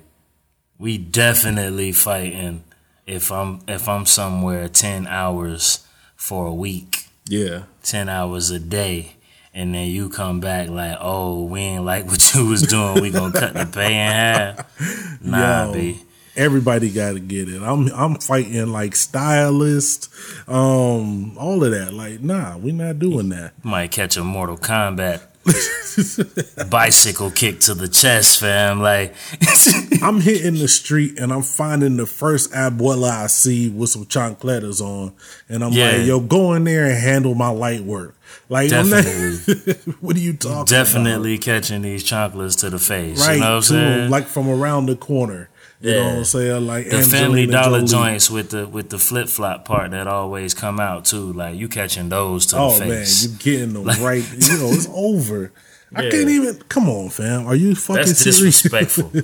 we 0.79 0.97
definitely 0.97 1.91
fighting. 1.91 2.63
If 3.05 3.31
I'm 3.31 3.59
if 3.67 3.87
I'm 3.87 4.05
somewhere 4.07 4.67
ten 4.67 5.05
hours 5.07 5.85
for 6.15 6.47
a 6.47 6.53
week, 6.53 7.05
Yeah. 7.27 7.63
ten 7.83 8.09
hours 8.09 8.49
a 8.49 8.59
day, 8.59 9.15
and 9.53 9.75
then 9.75 9.89
you 9.89 10.09
come 10.09 10.39
back 10.39 10.69
like, 10.69 10.97
oh, 10.99 11.43
we 11.45 11.59
ain't 11.59 11.85
like 11.85 12.07
what 12.07 12.33
you 12.33 12.47
was 12.47 12.63
doing. 12.63 13.01
We 13.01 13.11
gonna 13.11 13.31
cut 13.39 13.53
the 13.53 13.65
pay 13.67 13.93
in 13.93 14.11
half. 14.11 15.21
Nah, 15.21 15.65
Yo. 15.67 15.73
b. 15.73 16.01
Everybody 16.39 16.89
got 16.89 17.13
to 17.13 17.19
get 17.19 17.49
it. 17.49 17.61
I'm 17.61 17.89
I'm 17.93 18.15
fighting 18.15 18.71
like 18.71 18.95
stylist, 18.95 20.09
um, 20.47 21.37
all 21.37 21.63
of 21.63 21.71
that. 21.71 21.93
Like, 21.93 22.21
nah, 22.21 22.57
we 22.57 22.71
not 22.71 22.97
doing 22.99 23.27
that. 23.29 23.53
Might 23.63 23.91
catch 23.91 24.15
a 24.15 24.23
Mortal 24.23 24.57
Kombat 24.57 25.21
bicycle 26.69 27.31
kick 27.31 27.59
to 27.61 27.73
the 27.73 27.87
chest, 27.87 28.39
fam. 28.39 28.81
Like, 28.81 29.13
I'm 30.01 30.21
hitting 30.21 30.55
the 30.55 30.67
street 30.67 31.19
and 31.19 31.31
I'm 31.33 31.41
finding 31.41 31.97
the 31.97 32.05
first 32.05 32.51
abuela 32.51 33.09
I 33.23 33.27
see 33.27 33.69
with 33.69 33.89
some 33.89 34.05
chancletas 34.05 34.81
on, 34.81 35.13
and 35.49 35.63
I'm 35.63 35.73
Yeah. 35.73 35.91
like, 35.97 36.05
"Yo, 36.07 36.19
go 36.19 36.53
in 36.53 36.63
there 36.63 36.85
and 36.85 36.97
handle 36.97 37.35
my 37.35 37.49
light 37.49 37.81
work." 37.83 38.15
Like, 38.47 38.71
I'm 38.71 38.89
not- 38.89 39.05
what 40.01 40.15
are 40.15 40.19
you 40.19 40.33
talking? 40.33 40.65
definitely 40.65 41.37
catching 41.37 41.81
these 41.81 42.03
chocolates 42.03 42.55
to 42.57 42.69
the 42.69 42.79
face. 42.79 43.19
right 43.25 43.35
you 43.35 43.39
know 43.41 43.49
what 43.49 43.55
I'm 43.57 43.61
saying? 43.63 44.09
like 44.09 44.27
from 44.27 44.49
around 44.49 44.85
the 44.85 44.95
corner. 44.95 45.48
You 45.81 45.91
know 45.93 45.97
Yeah. 45.97 46.05
what 46.11 46.17
I'm 46.17 46.23
saying? 46.25 46.67
Like 46.67 46.89
the 46.89 46.97
Angelina 46.97 47.19
Family 47.25 47.45
Dollar 47.47 47.79
Jolie. 47.79 47.87
joints 48.11 48.29
with 48.29 48.49
the 48.49 48.67
with 48.67 48.89
the 48.89 48.99
flip 48.99 49.29
flop 49.29 49.65
part 49.65 49.91
that 49.91 50.07
always 50.07 50.53
come 50.53 50.79
out 50.79 51.05
too. 51.05 51.31
Like 51.33 51.55
you 51.57 51.67
catching 51.69 52.09
those 52.09 52.45
to 52.47 52.57
Oh 52.57 52.73
the 52.77 52.85
man, 52.85 52.89
face. 52.99 53.23
you 53.23 53.29
getting 53.39 53.73
them 53.73 53.85
right? 54.03 54.23
You 54.31 54.57
know, 54.57 54.69
it's 54.73 54.89
over. 54.93 55.51
I 55.95 56.01
can't 56.09 56.29
even. 56.29 56.55
Come 56.69 56.87
on, 56.89 57.09
fam. 57.09 57.47
Are 57.47 57.55
you 57.55 57.73
fucking 57.75 58.05
That's 58.05 58.23
disrespectful. 58.23 59.11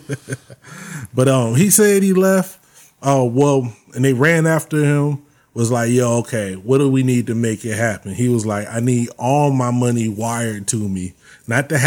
But 1.13 1.27
um, 1.29 1.55
he 1.55 1.69
said 1.69 2.03
he 2.03 2.13
left. 2.13 2.59
Oh 3.01 3.25
well, 3.25 3.71
and 3.93 4.03
they 4.03 4.13
ran 4.13 4.45
after 4.47 4.83
him. 4.83 5.21
Was 5.53 5.71
like, 5.71 5.89
yo, 5.89 6.17
okay, 6.17 6.55
what 6.55 6.79
do 6.79 6.89
we 6.91 7.01
need 7.01 7.27
to 7.27 7.35
make 7.35 7.63
it 7.63 7.77
happen? 7.77 8.13
He 8.13 8.27
was 8.27 8.45
like, 8.45 8.67
I 8.69 8.81
need 8.81 9.07
all 9.17 9.51
my 9.51 9.71
money 9.71 10.09
wired 10.09 10.67
to 10.69 10.89
me, 10.89 11.13
not 11.47 11.69
the 11.69 11.77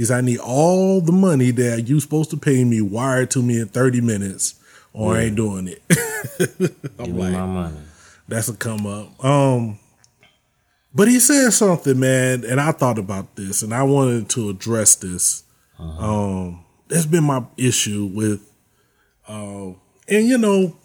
half. 0.00 0.08
He's, 0.08 0.10
I 0.10 0.20
need 0.20 0.38
all 0.40 1.00
the 1.00 1.12
money 1.12 1.50
that 1.52 1.88
you 1.88 2.00
supposed 2.00 2.30
to 2.30 2.36
pay 2.36 2.64
me 2.64 2.80
wired 2.80 3.30
to 3.32 3.42
me 3.42 3.60
in 3.60 3.68
thirty 3.68 4.00
minutes, 4.00 4.54
or 4.92 5.14
I 5.16 5.22
ain't 5.24 5.36
doing 5.36 5.68
it. 5.68 5.82
I'm 6.98 7.06
Give 7.06 7.14
me 7.14 7.22
like, 7.22 7.32
my 7.32 7.46
money. 7.46 7.76
that's 8.28 8.48
a 8.48 8.54
come 8.54 8.86
up. 8.86 9.24
Um, 9.24 9.78
but 10.94 11.08
he 11.08 11.20
said 11.20 11.50
something, 11.52 11.98
man, 12.00 12.44
and 12.44 12.60
I 12.60 12.72
thought 12.72 12.98
about 12.98 13.36
this, 13.36 13.62
and 13.62 13.72
I 13.72 13.82
wanted 13.84 14.28
to 14.30 14.50
address 14.50 14.96
this. 14.96 15.44
Um, 15.78 16.64
that's 16.88 17.06
been 17.06 17.24
my 17.24 17.42
issue 17.56 18.10
with, 18.12 18.40
uh, 19.28 19.68
and 20.08 20.26
you 20.28 20.36
know, 20.36 20.76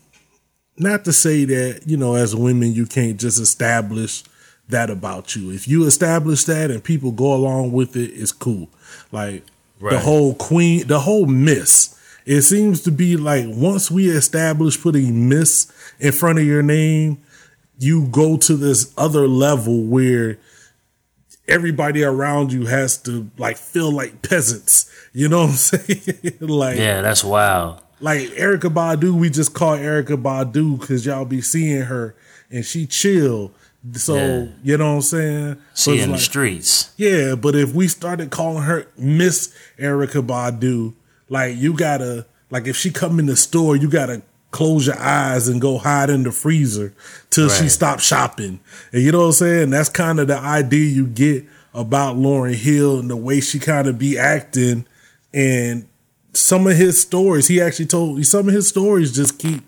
not 0.78 1.04
to 1.06 1.12
say 1.14 1.44
that 1.46 1.84
you 1.86 1.98
know, 1.98 2.16
as 2.16 2.36
women, 2.36 2.72
you 2.74 2.86
can't 2.86 3.20
just 3.20 3.40
establish 3.42 4.24
that 4.70 4.90
about 4.90 5.36
you. 5.36 5.52
If 5.52 5.68
you 5.68 5.86
establish 5.86 6.46
that 6.46 6.72
and 6.72 6.84
people 6.84 7.12
go 7.12 7.34
along 7.34 7.74
with 7.74 7.96
it, 7.98 8.12
it's 8.12 8.32
cool. 8.32 8.70
Like 9.12 9.44
the 9.80 10.00
whole 10.00 10.36
queen, 10.36 10.88
the 10.88 11.00
whole 11.02 11.26
miss. 11.26 11.92
It 12.26 12.42
seems 12.42 12.82
to 12.84 12.92
be 12.92 13.18
like 13.18 13.46
once 13.48 13.92
we 13.92 14.10
establish 14.10 14.82
putting 14.82 15.30
miss 15.30 15.72
in 16.00 16.12
front 16.12 16.40
of 16.40 16.46
your 16.46 16.64
name, 16.64 17.20
you 17.78 18.08
go 18.08 18.38
to 18.38 18.56
this 18.56 18.94
other 18.98 19.28
level 19.28 19.84
where 19.84 20.38
everybody 21.48 22.04
around 22.04 22.52
you 22.52 22.66
has 22.66 22.98
to 23.04 23.30
like 23.38 23.58
feel 23.58 23.92
like 23.92 24.22
peasants. 24.22 24.90
You 25.14 25.30
know 25.30 25.42
what 25.42 25.50
I'm 25.50 25.56
saying? 25.56 26.38
like 26.40 26.78
Yeah, 26.78 27.02
that's 27.02 27.24
wild. 27.24 27.82
like 28.00 28.22
Erykah 28.32 28.74
Badu, 28.74 29.14
we 29.14 29.30
just 29.30 29.54
call 29.54 29.78
Erykah 29.78 30.22
Badu 30.22 30.80
because 30.80 31.06
y'all 31.06 31.26
be 31.26 31.42
seeing 31.42 31.84
her 31.84 32.16
and 32.50 32.66
she 32.66 32.88
chill. 32.88 33.52
So 33.94 34.16
Yeah. 34.16 34.46
you 34.64 34.78
know 34.78 34.90
what 34.92 34.96
I'm 34.96 35.02
saying? 35.02 35.58
She 35.76 36.00
in 36.00 36.12
the 36.12 36.18
streets. 36.18 36.90
yeah, 36.98 37.36
but 37.36 37.56
if 37.56 37.74
we 37.74 37.88
started 37.88 38.32
calling 38.32 38.64
her 38.64 38.88
Miss 38.98 39.50
Erykah 39.80 40.26
Badu, 40.26 40.94
like 41.30 41.56
you 41.58 41.74
gotta, 41.74 42.26
like 42.50 42.68
if 42.68 42.76
she 42.76 42.90
come 42.92 43.20
in 43.20 43.26
the 43.28 43.36
store, 43.36 43.76
you 43.76 43.88
gotta 43.90 44.22
close 44.52 44.88
your 44.88 44.98
eyes 45.00 45.48
and 45.48 45.60
go 45.60 45.78
hide 45.78 46.10
in 46.10 46.24
the 46.24 46.32
freezer 46.32 46.94
till 47.30 47.50
she 47.50 47.64
Right. 47.64 47.72
stops 47.72 48.04
shopping. 48.06 48.60
And 48.94 49.04
you 49.04 49.12
know 49.12 49.20
what 49.20 49.26
I'm 49.26 49.32
saying? 49.34 49.70
That's 49.72 49.90
kind 49.90 50.20
of 50.20 50.28
the 50.28 50.38
idea 50.40 50.88
you 50.88 51.06
get 51.08 51.44
about 51.74 52.16
Lauryn 52.16 52.54
Hill 52.56 53.00
and 53.00 53.10
the 53.10 53.18
way 53.18 53.42
she 53.42 53.60
kind 53.60 53.88
of 53.88 54.00
be 54.00 54.18
acting. 54.18 54.86
And 55.34 55.86
some 56.34 56.66
of 56.68 56.78
his 56.78 57.00
stories, 57.02 57.48
he 57.50 57.60
actually 57.60 57.88
told 57.88 58.26
some 58.26 58.48
of 58.48 58.54
his 58.54 58.70
stories 58.70 59.12
just 59.14 59.38
keep, 59.38 59.62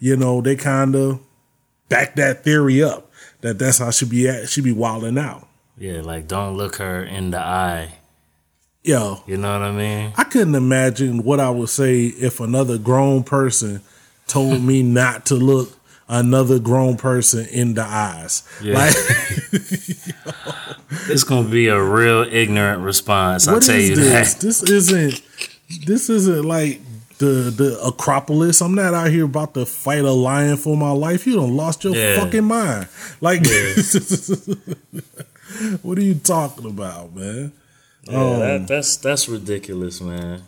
you 0.00 0.16
know, 0.16 0.40
they 0.40 0.56
kind 0.56 0.96
of 0.96 1.20
back 1.88 2.16
that 2.16 2.42
theory 2.42 2.82
up 2.82 3.11
that 3.42 3.58
that's 3.58 3.78
how 3.78 3.90
she 3.90 4.06
be 4.06 4.28
at, 4.28 4.48
she 4.48 4.60
be 4.60 4.72
wilding 4.72 5.18
out. 5.18 5.46
Yeah, 5.78 6.00
like 6.00 6.26
don't 6.26 6.56
look 6.56 6.76
her 6.76 7.02
in 7.04 7.30
the 7.30 7.38
eye. 7.38 7.94
Yo, 8.84 9.22
You 9.28 9.36
know 9.36 9.52
what 9.52 9.62
I 9.68 9.70
mean? 9.70 10.12
I 10.16 10.24
couldn't 10.24 10.56
imagine 10.56 11.22
what 11.22 11.38
I 11.38 11.50
would 11.50 11.68
say 11.68 12.06
if 12.06 12.40
another 12.40 12.78
grown 12.78 13.22
person 13.22 13.80
told 14.26 14.60
me 14.62 14.82
not 15.00 15.24
to 15.26 15.36
look 15.36 15.78
another 16.08 16.58
grown 16.58 16.96
person 16.96 17.46
in 17.46 17.74
the 17.74 17.82
eyes. 17.84 18.42
Yeah. 18.60 18.74
Like, 18.74 18.94
It's 21.08 21.24
gonna 21.24 21.48
be 21.48 21.68
a 21.68 21.80
real 21.82 22.22
ignorant 22.22 22.82
response. 22.82 23.48
I'll 23.48 23.60
tell 23.60 23.78
you 23.78 23.96
this? 23.96 24.34
that. 24.34 24.40
This 24.40 24.62
isn't. 24.62 25.22
This 25.86 26.10
isn't 26.10 26.44
like 26.44 26.80
the 27.26 27.50
the 27.50 27.80
Acropolis. 27.84 28.60
I'm 28.60 28.74
not 28.74 28.94
out 28.94 29.10
here 29.10 29.24
about 29.24 29.54
to 29.54 29.66
fight 29.66 30.04
a 30.04 30.10
lion 30.12 30.56
for 30.56 30.76
my 30.76 30.90
life. 30.90 31.26
You 31.26 31.34
don't 31.36 31.56
lost 31.56 31.84
your 31.84 31.94
Yeah. 31.94 32.18
fucking 32.18 32.44
mind. 32.44 32.88
Like, 33.20 33.46
what 35.82 35.98
are 35.98 36.02
you 36.02 36.14
talking 36.14 36.66
about, 36.66 37.14
man? 37.14 37.52
Yeah, 38.04 38.36
that, 38.38 38.56
um, 38.56 38.66
that's 38.66 38.96
that's 38.96 39.28
ridiculous, 39.28 40.00
man. 40.00 40.42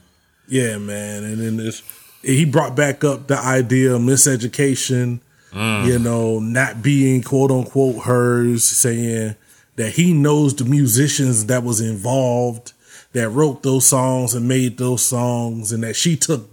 Yeah, 0.49 0.79
man. 0.79 1.25
And 1.25 1.41
then 1.41 1.57
this, 1.57 1.83
he 2.23 2.45
brought 2.45 2.75
back 2.75 3.05
up 3.05 3.29
the 3.29 3.39
idea 3.39 3.95
of 3.95 4.03
miseducation. 4.03 5.21
Mm. 5.53 5.87
you 5.87 5.99
know, 6.01 6.41
not 6.41 6.83
being 6.83 7.23
quote 7.23 7.53
unquote 7.53 8.07
hers, 8.07 8.65
saying 8.65 9.37
that 9.77 9.93
he 9.93 10.13
knows 10.13 10.53
the 10.57 10.65
musicians 10.65 11.47
that 11.47 11.63
was 11.63 11.81
involved 11.81 12.73
that 13.13 13.29
wrote 13.29 13.63
those 13.63 13.87
songs 13.87 14.35
and 14.35 14.49
made 14.49 14.79
those 14.79 15.05
songs 15.05 15.71
and 15.71 15.85
that 15.85 15.95
she 15.95 16.17
took 16.17 16.51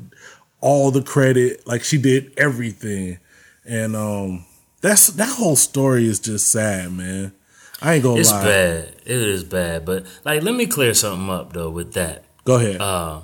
all 0.62 0.92
the 0.92 1.02
credit, 1.02 1.66
like 1.68 1.84
she 1.84 1.98
did 1.98 2.32
everything. 2.38 3.20
And 3.66 3.96
um 3.96 4.46
that's 4.82 5.08
that 5.08 5.30
whole 5.38 5.56
story 5.56 6.08
is 6.08 6.20
just 6.20 6.48
sad, 6.52 6.92
man. 6.94 7.34
I 7.82 7.96
ain't 7.96 8.04
gonna 8.04 8.20
It's 8.20 8.32
lie. 8.32 8.44
bad. 8.44 8.96
It 9.06 9.22
is 9.22 9.44
bad. 9.44 9.86
But 9.86 10.06
like, 10.24 10.44
let 10.44 10.56
me 10.56 10.66
clear 10.68 10.94
something 10.94 11.30
up 11.30 11.54
though 11.54 11.70
with 11.70 11.94
that. 11.94 12.24
Go 12.46 12.56
ahead. 12.56 12.80
Uh, 12.82 13.22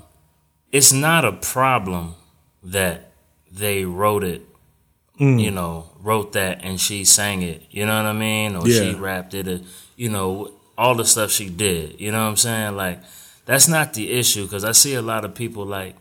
it's 0.72 0.92
not 0.92 1.26
a 1.26 1.32
problem 1.34 2.16
that 2.64 3.12
they 3.52 3.86
wrote 3.86 4.24
it. 4.24 4.44
Mm. 5.20 5.42
You 5.42 5.50
know, 5.52 5.90
wrote 6.00 6.34
that 6.34 6.60
and 6.64 6.80
she 6.80 7.04
sang 7.04 7.42
it. 7.42 7.64
You 7.72 7.86
know 7.88 7.96
what 7.98 8.06
I 8.10 8.14
mean? 8.14 8.56
Or 8.56 8.68
Yeah. 8.68 8.82
she 8.82 8.96
rapped 8.96 9.34
it. 9.34 9.48
Or, 9.48 9.62
you 9.96 10.10
know, 10.10 10.52
all 10.78 10.94
the 10.94 11.06
stuff 11.06 11.32
she 11.32 11.50
did. 11.50 12.00
You 12.00 12.12
know 12.12 12.22
what 12.24 12.30
I'm 12.30 12.38
saying? 12.38 12.76
Like, 12.76 13.00
that's 13.46 13.68
not 13.68 13.94
the 13.96 14.12
issue 14.12 14.44
because 14.44 14.64
I 14.64 14.74
see 14.74 14.94
a 14.94 15.02
lot 15.02 15.26
of 15.26 15.34
people 15.34 15.66
like 15.66 15.96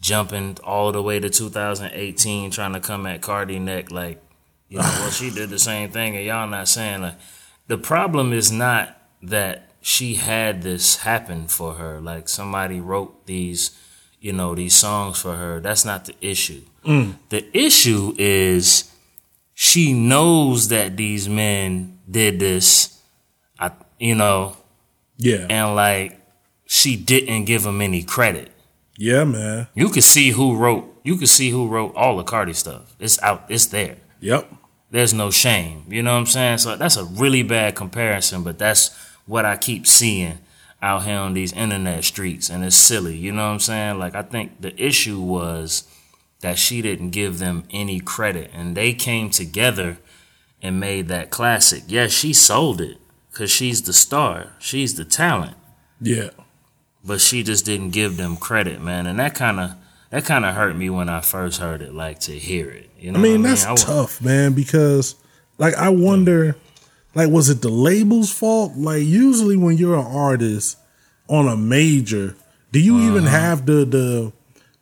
jumping 0.00 0.56
all 0.64 0.92
the 0.92 1.02
way 1.02 1.18
to 1.18 1.28
2018 1.28 2.50
trying 2.50 2.72
to 2.72 2.80
come 2.80 3.06
at 3.06 3.20
Cardi 3.20 3.58
neck 3.58 3.90
like, 3.90 4.22
you 4.68 4.78
know, 4.78 4.82
well, 4.84 5.10
she 5.10 5.30
did 5.30 5.50
the 5.50 5.58
same 5.58 5.90
thing 5.90 6.16
and 6.16 6.24
y'all 6.24 6.46
not 6.46 6.68
saying 6.68 7.02
like, 7.02 7.16
the 7.66 7.78
problem 7.78 8.32
is 8.32 8.50
not 8.50 8.96
that 9.22 9.68
she 9.80 10.14
had 10.14 10.62
this 10.62 10.96
happen 10.96 11.46
for 11.46 11.74
her. 11.74 12.00
Like 12.00 12.28
somebody 12.28 12.80
wrote 12.80 13.26
these, 13.26 13.78
you 14.20 14.32
know, 14.32 14.54
these 14.54 14.74
songs 14.74 15.20
for 15.20 15.36
her. 15.36 15.60
That's 15.60 15.84
not 15.84 16.04
the 16.06 16.14
issue. 16.20 16.62
Mm. 16.84 17.14
The 17.28 17.56
issue 17.56 18.14
is 18.18 18.92
she 19.54 19.92
knows 19.92 20.68
that 20.68 20.96
these 20.96 21.28
men 21.28 21.98
did 22.08 22.38
this, 22.38 23.00
I, 23.58 23.72
you 23.98 24.14
know, 24.14 24.56
yeah. 25.16 25.46
and 25.50 25.74
like 25.74 26.20
she 26.66 26.96
didn't 26.96 27.44
give 27.44 27.62
them 27.62 27.80
any 27.80 28.02
credit. 28.02 28.50
Yeah, 28.98 29.24
man. 29.24 29.68
You 29.74 29.88
could 29.88 30.04
see 30.04 30.30
who 30.30 30.56
wrote. 30.56 31.00
You 31.04 31.16
could 31.16 31.28
see 31.28 31.50
who 31.50 31.68
wrote 31.68 31.94
all 31.94 32.18
the 32.18 32.24
Cardi 32.24 32.52
stuff. 32.52 32.94
It's 32.98 33.20
out. 33.22 33.44
It's 33.48 33.66
there. 33.66 33.96
Yep. 34.20 34.52
There's 34.90 35.14
no 35.14 35.30
shame. 35.30 35.84
You 35.88 36.02
know 36.02 36.12
what 36.12 36.20
I'm 36.20 36.26
saying? 36.26 36.58
So 36.58 36.76
that's 36.76 36.96
a 36.96 37.04
really 37.04 37.42
bad 37.42 37.76
comparison, 37.76 38.42
but 38.42 38.58
that's 38.58 38.94
what 39.26 39.44
I 39.46 39.56
keep 39.56 39.86
seeing 39.86 40.38
out 40.82 41.04
here 41.04 41.18
on 41.18 41.34
these 41.34 41.52
internet 41.52 42.04
streets, 42.04 42.50
and 42.50 42.64
it's 42.64 42.76
silly. 42.76 43.16
You 43.16 43.32
know 43.32 43.46
what 43.46 43.52
I'm 43.54 43.60
saying? 43.60 43.98
Like 43.98 44.14
I 44.14 44.22
think 44.22 44.60
the 44.60 44.80
issue 44.82 45.20
was 45.20 45.84
that 46.40 46.58
she 46.58 46.82
didn't 46.82 47.10
give 47.10 47.38
them 47.38 47.64
any 47.70 48.00
credit, 48.00 48.50
and 48.52 48.76
they 48.76 48.92
came 48.94 49.30
together 49.30 49.98
and 50.60 50.80
made 50.80 51.08
that 51.08 51.30
classic. 51.30 51.84
Yes, 51.86 52.10
she 52.12 52.32
sold 52.32 52.80
it 52.80 52.98
because 53.30 53.50
she's 53.50 53.82
the 53.82 53.92
star. 53.92 54.54
She's 54.58 54.96
the 54.96 55.04
talent 55.04 55.56
Yeah. 56.00 56.30
But 57.04 57.20
she 57.20 57.42
just 57.42 57.64
didn't 57.64 57.90
give 57.90 58.16
them 58.16 58.36
credit, 58.36 58.80
man. 58.80 59.06
And 59.06 59.18
that 59.18 59.34
kind 59.34 59.60
of 59.60 59.72
that 60.10 60.24
kind 60.24 60.44
of 60.44 60.54
hurt 60.54 60.74
me 60.76 60.88
when 60.90 61.08
I 61.08 61.20
first 61.20 61.60
heard 61.60 61.82
it, 61.82 61.94
like 61.94 62.18
to 62.20 62.32
hear 62.32 62.70
it. 62.70 62.88
You 62.98 63.12
know, 63.12 63.18
I 63.18 63.22
mean, 63.22 63.42
what 63.42 63.48
that's 63.48 63.64
I 63.66 63.70
wa- 63.70 63.76
tough, 63.76 64.22
man, 64.22 64.52
because 64.54 65.14
like 65.58 65.74
I 65.74 65.88
wonder 65.90 66.56
like 67.14 67.30
was 67.30 67.48
it 67.50 67.62
the 67.62 67.68
label's 67.70 68.32
fault? 68.32 68.74
Like 68.76 69.02
usually 69.04 69.56
when 69.56 69.76
you're 69.76 69.98
an 69.98 70.06
artist 70.06 70.76
on 71.28 71.46
a 71.48 71.56
major, 71.56 72.36
do 72.72 72.80
you 72.80 72.98
even 73.00 73.24
Uh-huh. 73.26 73.38
have 73.38 73.66
the 73.66 73.84
the 73.84 74.32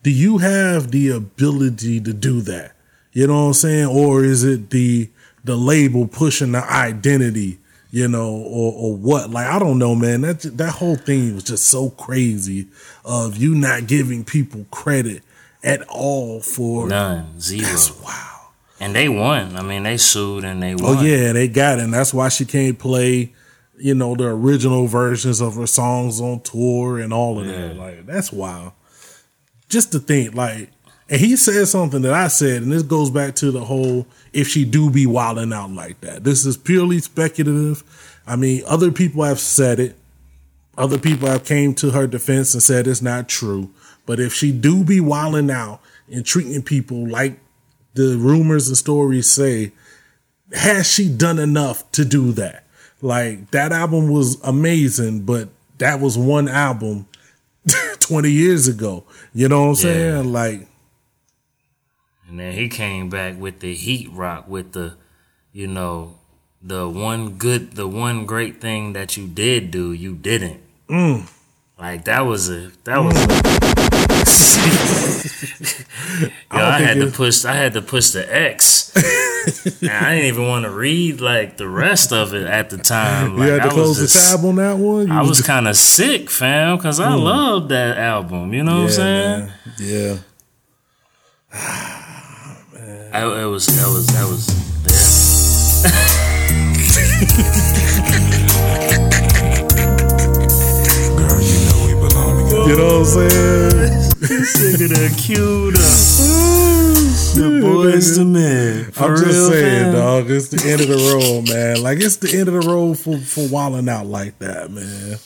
do 0.02 0.10
you 0.10 0.38
have 0.38 0.90
the 0.92 1.10
ability 1.10 2.00
to 2.00 2.12
do 2.12 2.40
that? 2.42 2.72
You 3.12 3.26
know 3.26 3.40
what 3.42 3.46
I'm 3.48 3.54
saying? 3.54 3.86
Or 3.86 4.22
is 4.24 4.44
it 4.44 4.70
the 4.70 5.10
the 5.44 5.56
label 5.56 6.06
pushing 6.08 6.52
the 6.52 6.64
identity, 6.70 7.58
you 7.90 8.08
know, 8.08 8.30
or 8.30 8.72
or 8.72 8.96
what? 8.96 9.30
Like 9.30 9.46
I 9.46 9.58
don't 9.58 9.78
know, 9.78 9.94
man. 9.94 10.22
That 10.22 10.40
that 10.56 10.74
whole 10.74 10.96
thing 10.96 11.34
was 11.34 11.44
just 11.44 11.66
so 11.66 11.90
crazy 11.90 12.68
of 13.04 13.36
you 13.36 13.54
not 13.54 13.86
giving 13.86 14.24
people 14.24 14.66
credit 14.70 15.22
at 15.62 15.82
all 15.88 16.40
for 16.40 16.88
None, 16.88 17.40
zero. 17.40 17.62
That's 17.68 18.00
wow. 18.02 18.50
And 18.78 18.94
they 18.94 19.08
won. 19.08 19.56
I 19.56 19.62
mean, 19.62 19.84
they 19.84 19.96
sued 19.96 20.44
and 20.44 20.62
they 20.62 20.74
oh, 20.74 20.76
won. 20.80 20.96
Oh 20.98 21.02
yeah, 21.02 21.32
they 21.32 21.48
got 21.48 21.78
it. 21.78 21.84
And 21.84 21.94
that's 21.94 22.12
why 22.12 22.28
she 22.28 22.44
can't 22.44 22.78
play, 22.78 23.32
you 23.78 23.94
know, 23.94 24.14
the 24.14 24.26
original 24.26 24.86
versions 24.86 25.40
of 25.40 25.54
her 25.56 25.66
songs 25.66 26.20
on 26.20 26.40
tour 26.40 26.98
and 26.98 27.12
all 27.12 27.40
of 27.40 27.46
that. 27.46 27.76
Like 27.76 28.06
that's 28.06 28.32
wild. 28.32 28.72
Just 29.68 29.92
to 29.92 29.98
think, 29.98 30.34
like, 30.34 30.70
and 31.08 31.20
he 31.20 31.36
said 31.36 31.68
something 31.68 32.02
that 32.02 32.12
I 32.12 32.28
said, 32.28 32.62
and 32.62 32.72
this 32.72 32.82
goes 32.82 33.10
back 33.10 33.36
to 33.36 33.50
the 33.50 33.64
whole 33.64 34.06
if 34.32 34.48
she 34.48 34.64
do 34.64 34.90
be 34.90 35.06
wilding 35.06 35.52
out 35.52 35.70
like 35.70 36.00
that. 36.00 36.24
This 36.24 36.44
is 36.44 36.56
purely 36.56 36.98
speculative. 36.98 37.84
I 38.26 38.34
mean, 38.36 38.62
other 38.66 38.90
people 38.90 39.22
have 39.22 39.38
said 39.38 39.78
it. 39.78 39.96
Other 40.76 40.98
people 40.98 41.28
have 41.28 41.44
came 41.44 41.74
to 41.76 41.90
her 41.90 42.06
defense 42.06 42.54
and 42.54 42.62
said 42.62 42.86
it's 42.86 43.00
not 43.00 43.28
true. 43.28 43.70
But 44.04 44.20
if 44.20 44.34
she 44.34 44.52
do 44.52 44.84
be 44.84 45.00
wilding 45.00 45.50
out 45.50 45.80
and 46.10 46.26
treating 46.26 46.62
people 46.62 47.08
like 47.08 47.38
the 47.94 48.16
rumors 48.18 48.68
and 48.68 48.76
stories 48.76 49.30
say, 49.30 49.72
has 50.52 50.90
she 50.90 51.08
done 51.08 51.38
enough 51.38 51.90
to 51.92 52.04
do 52.04 52.32
that? 52.32 52.64
Like 53.00 53.52
that 53.52 53.72
album 53.72 54.10
was 54.10 54.40
amazing, 54.42 55.22
but 55.22 55.48
that 55.78 56.00
was 56.00 56.18
one 56.18 56.48
album 56.48 57.06
20 58.00 58.30
years 58.30 58.66
ago. 58.68 59.04
You 59.34 59.48
know 59.48 59.62
what 59.62 59.68
I'm 59.68 59.74
saying? 59.76 60.32
Like, 60.32 60.66
And 62.28 62.40
then 62.40 62.54
he 62.54 62.68
came 62.68 63.08
back 63.08 63.38
with 63.38 63.60
the 63.60 63.74
heat 63.74 64.10
rock 64.10 64.48
with 64.48 64.72
the, 64.72 64.94
you 65.52 65.66
know, 65.66 66.16
the 66.60 66.88
one 66.88 67.36
good, 67.36 67.72
the 67.72 67.86
one 67.86 68.26
great 68.26 68.60
thing 68.60 68.94
that 68.94 69.16
you 69.16 69.28
did 69.28 69.70
do, 69.70 69.92
you 69.92 70.14
didn't. 70.14 70.60
Mm. 70.88 71.30
Like 71.78 72.04
that 72.06 72.20
was 72.20 72.50
a 72.50 72.72
that 72.84 72.98
was. 72.98 73.14
A, 73.14 74.26
Yo, 76.56 76.64
I, 76.64 76.78
think 76.78 76.88
had 76.88 76.98
to 77.00 77.10
push. 77.10 77.44
I 77.44 77.52
had 77.52 77.74
to 77.74 77.82
push 77.82 78.10
the 78.10 78.26
X. 78.34 78.92
I 79.82 80.14
didn't 80.14 80.24
even 80.24 80.48
want 80.48 80.64
to 80.64 80.70
read 80.70 81.20
like 81.20 81.58
the 81.58 81.68
rest 81.68 82.12
of 82.12 82.34
it 82.34 82.46
at 82.46 82.70
the 82.70 82.78
time. 82.78 83.36
Like, 83.36 83.46
you 83.46 83.52
had 83.52 83.62
to 83.62 83.68
I 83.68 83.72
close 83.72 84.00
was 84.00 84.12
the 84.12 84.18
tab 84.18 84.44
on 84.44 84.56
that 84.56 84.78
one? 84.78 85.08
You 85.08 85.12
I 85.12 85.20
was 85.20 85.38
just- 85.38 85.46
kind 85.46 85.68
of 85.68 85.76
sick, 85.76 86.30
fam, 86.30 86.78
because 86.78 86.98
I 86.98 87.14
loved 87.14 87.68
that 87.68 87.98
album. 87.98 88.54
You 88.54 88.64
know 88.64 88.82
what 88.82 88.84
I'm 88.84 88.90
saying? 88.90 89.46
man. 89.46 89.52
Yeah. 91.52 91.96
I, 93.16 93.46
was 93.46 93.64
that 93.66 93.88
was 93.88 94.06
that 94.08 94.28
was 94.28 94.46
Girl, 101.16 101.40
you 101.40 101.58
know 101.64 101.78
we 101.86 101.94
belong 102.08 102.44
together. 102.44 102.68
You 102.68 102.76
know 102.76 102.98
what 102.98 103.00
I'm 103.00 103.04
saying? 103.06 103.96
nigga 104.20 104.88
that 104.92 105.12
up. 105.70 105.86
The 107.36 107.60
boys 107.62 108.18
to 108.18 108.24
men. 108.26 108.92
I'm 108.98 109.16
just 109.16 109.48
saying, 109.48 109.84
fam. 109.84 109.94
dog. 109.94 110.30
It's 110.30 110.48
the 110.48 110.70
end 110.70 110.82
of 110.82 110.88
the 110.88 110.96
road, 111.14 111.48
man. 111.48 111.82
Like 111.82 112.00
it's 112.00 112.16
the 112.16 112.38
end 112.38 112.48
of 112.48 112.54
the 112.54 112.68
road 112.68 112.98
for 112.98 113.16
for 113.16 113.48
wilding 113.48 113.88
out 113.88 114.04
like 114.04 114.38
that, 114.40 114.70
man. 114.70 115.16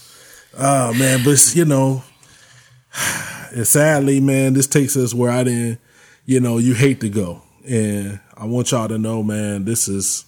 Oh 0.57 0.95
man, 0.95 1.25
but 1.25 1.57
you 1.57 1.65
know, 1.65 2.05
and 3.53 3.67
sadly, 3.67 4.21
man, 4.21 4.53
this 4.53 4.69
takes 4.69 4.97
us 4.97 5.13
where 5.13 5.33
I 5.33 5.43
didn't. 5.43 5.81
You 6.25 6.39
know, 6.39 6.59
you 6.59 6.75
hate 6.75 7.01
to 7.01 7.09
go, 7.09 7.43
and 7.67 8.21
I 8.37 8.47
want 8.47 8.71
y'all 8.71 8.89
to 8.89 8.99
know, 8.99 9.23
man. 9.23 9.65
This 9.65 9.89
is. 9.89 10.25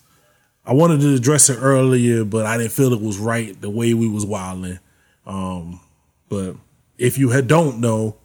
I 0.64 0.74
wanted 0.74 1.01
to 1.01 1.14
address 1.14 1.51
it 1.51 1.59
earlier, 1.61 2.24
but 2.24 2.47
I 2.47 2.57
didn't 2.57 2.72
feel 2.72 2.93
it 2.93 3.01
was 3.01 3.18
right 3.18 3.61
the 3.61 3.70
way 3.70 3.95
we 3.95 4.09
was 4.09 4.24
wilding. 4.24 4.78
Um, 5.26 5.80
but 6.28 6.55
if 6.99 7.18
you 7.18 7.30
had, 7.30 7.49
don't 7.49 7.80
know, 7.80 8.16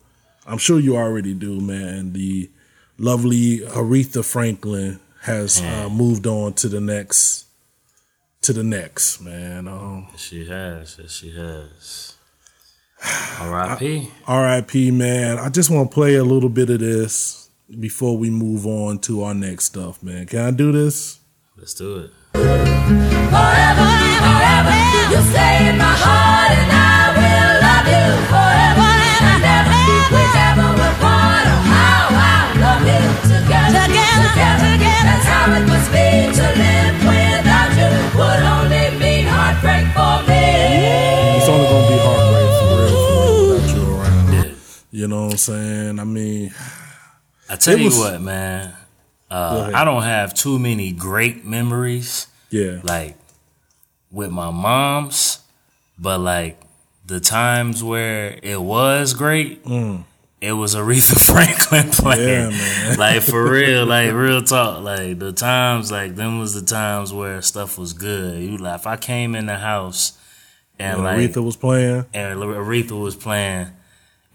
I'm 0.46 0.60
sure 0.60 0.80
you 0.80 0.96
already 0.96 1.34
do, 1.34 1.60
man. 1.60 2.14
The 2.14 2.50
lovely 3.00 3.60
Aretha 3.60 4.24
Franklin 4.24 5.00
has 5.22 5.62
uh, 5.62 5.90
moved 5.90 6.28
on 6.28 6.54
to 6.54 6.70
the 6.70 6.80
next, 6.80 7.48
to 8.42 8.54
the 8.54 8.64
next, 8.64 9.20
man. 9.20 9.68
Um, 9.68 10.08
She 10.16 10.46
has. 10.46 10.98
Yes, 11.00 11.12
she 11.12 11.32
has. 11.36 12.16
R.I.P. 13.42 14.12
R.I.P. 14.28 14.92
Man. 14.92 15.40
I 15.40 15.50
just 15.50 15.70
want 15.70 15.90
to 15.90 15.94
play 15.94 16.16
a 16.16 16.24
little 16.24 16.50
bit 16.50 16.70
of 16.70 16.80
this 16.80 17.47
before 17.68 18.18
we 18.18 18.30
move 18.30 18.66
on 18.66 19.00
to 19.00 19.24
our 19.24 19.34
next 19.34 19.66
stuff, 19.66 20.02
man. 20.02 20.26
Can 20.26 20.40
I 20.40 20.52
do 20.52 20.72
this? 20.72 21.20
Let's 21.58 21.74
do 21.74 21.98
it. 21.98 22.12
Forever, 22.32 22.54
forever, 24.24 24.78
you 25.12 25.20
stay 25.28 25.68
in 25.68 25.78
my 25.78 25.92
heart, 26.00 26.52
and 26.56 26.72
I 26.72 27.12
will 27.18 27.54
love 27.60 27.88
you 27.92 28.08
forever 28.32 28.88
and 28.88 29.44
ever. 29.44 29.84
Whichever 30.16 30.68
we're 30.80 30.96
part, 31.04 31.44
oh 31.44 31.60
how 31.68 32.08
I 32.08 32.56
love 32.56 32.88
you 32.88 33.04
together, 33.36 33.84
together, 33.84 34.32
together. 34.32 35.04
That's 35.04 35.28
how 35.28 35.52
it 35.60 35.66
must 35.68 35.90
be 35.92 36.32
to 36.40 36.46
live 36.56 36.96
without 37.04 37.72
you. 37.76 37.92
Would 38.16 38.44
only 38.48 38.96
mean 38.96 39.26
heartbreak 39.28 39.92
for 39.92 40.24
me. 40.24 41.36
It's 41.36 41.50
only 41.52 41.68
gonna 41.68 41.90
be 41.92 41.98
heartbreak 42.00 42.48
for 42.56 42.80
real, 42.80 42.96
for 42.96 43.20
real 43.20 43.60
without 43.60 43.76
you 43.76 43.84
around. 43.92 44.56
You 44.92 45.08
know 45.10 45.26
what 45.26 45.32
I'm 45.34 45.38
saying? 45.38 46.00
I 46.00 46.04
mean, 46.06 46.54
I 47.50 47.56
tell 47.56 47.78
you 47.78 47.90
what, 47.92 48.22
man. 48.22 48.74
Uh. 49.30 49.72
I 49.74 49.84
don't 49.84 50.04
have 50.04 50.34
too 50.34 50.58
many 50.60 50.92
great 50.94 51.46
memories, 51.46 52.28
Yeah. 52.50 52.80
like 52.84 53.18
with 54.12 54.32
my 54.32 54.52
mom's, 54.52 55.40
but 56.00 56.20
like 56.20 56.60
the 57.06 57.20
times 57.20 57.84
where 57.84 58.40
it 58.42 58.62
was 58.62 59.14
great, 59.14 59.62
it 60.40 60.54
was 60.54 60.76
Aretha 60.76 61.20
Franklin 61.26 61.90
playing. 61.92 62.52
Mm. 62.52 62.52
Yeah, 62.52 62.90
man. 62.90 62.98
like 63.06 63.22
for 63.24 63.50
real, 63.52 63.86
like 63.96 64.14
real 64.14 64.42
talk. 64.42 64.82
Like 64.84 65.20
the 65.20 65.34
times, 65.34 65.92
like 65.92 66.16
them 66.16 66.40
was 66.40 66.54
the 66.54 66.62
times 66.66 67.12
where 67.12 67.42
stuff 67.42 67.78
was 67.78 67.92
good. 67.94 68.42
You 68.42 68.58
like 68.58 68.80
if 68.80 68.88
I 68.88 68.96
came 68.98 69.36
in 69.36 69.46
the 69.48 69.58
house 69.58 70.18
and 70.80 71.04
When 71.04 71.06
like 71.20 71.32
Aretha 71.32 71.44
was 71.44 71.58
playing. 71.58 72.06
and 72.14 72.40
Aretha 72.40 72.98
was 73.02 73.16
playing. 73.16 73.68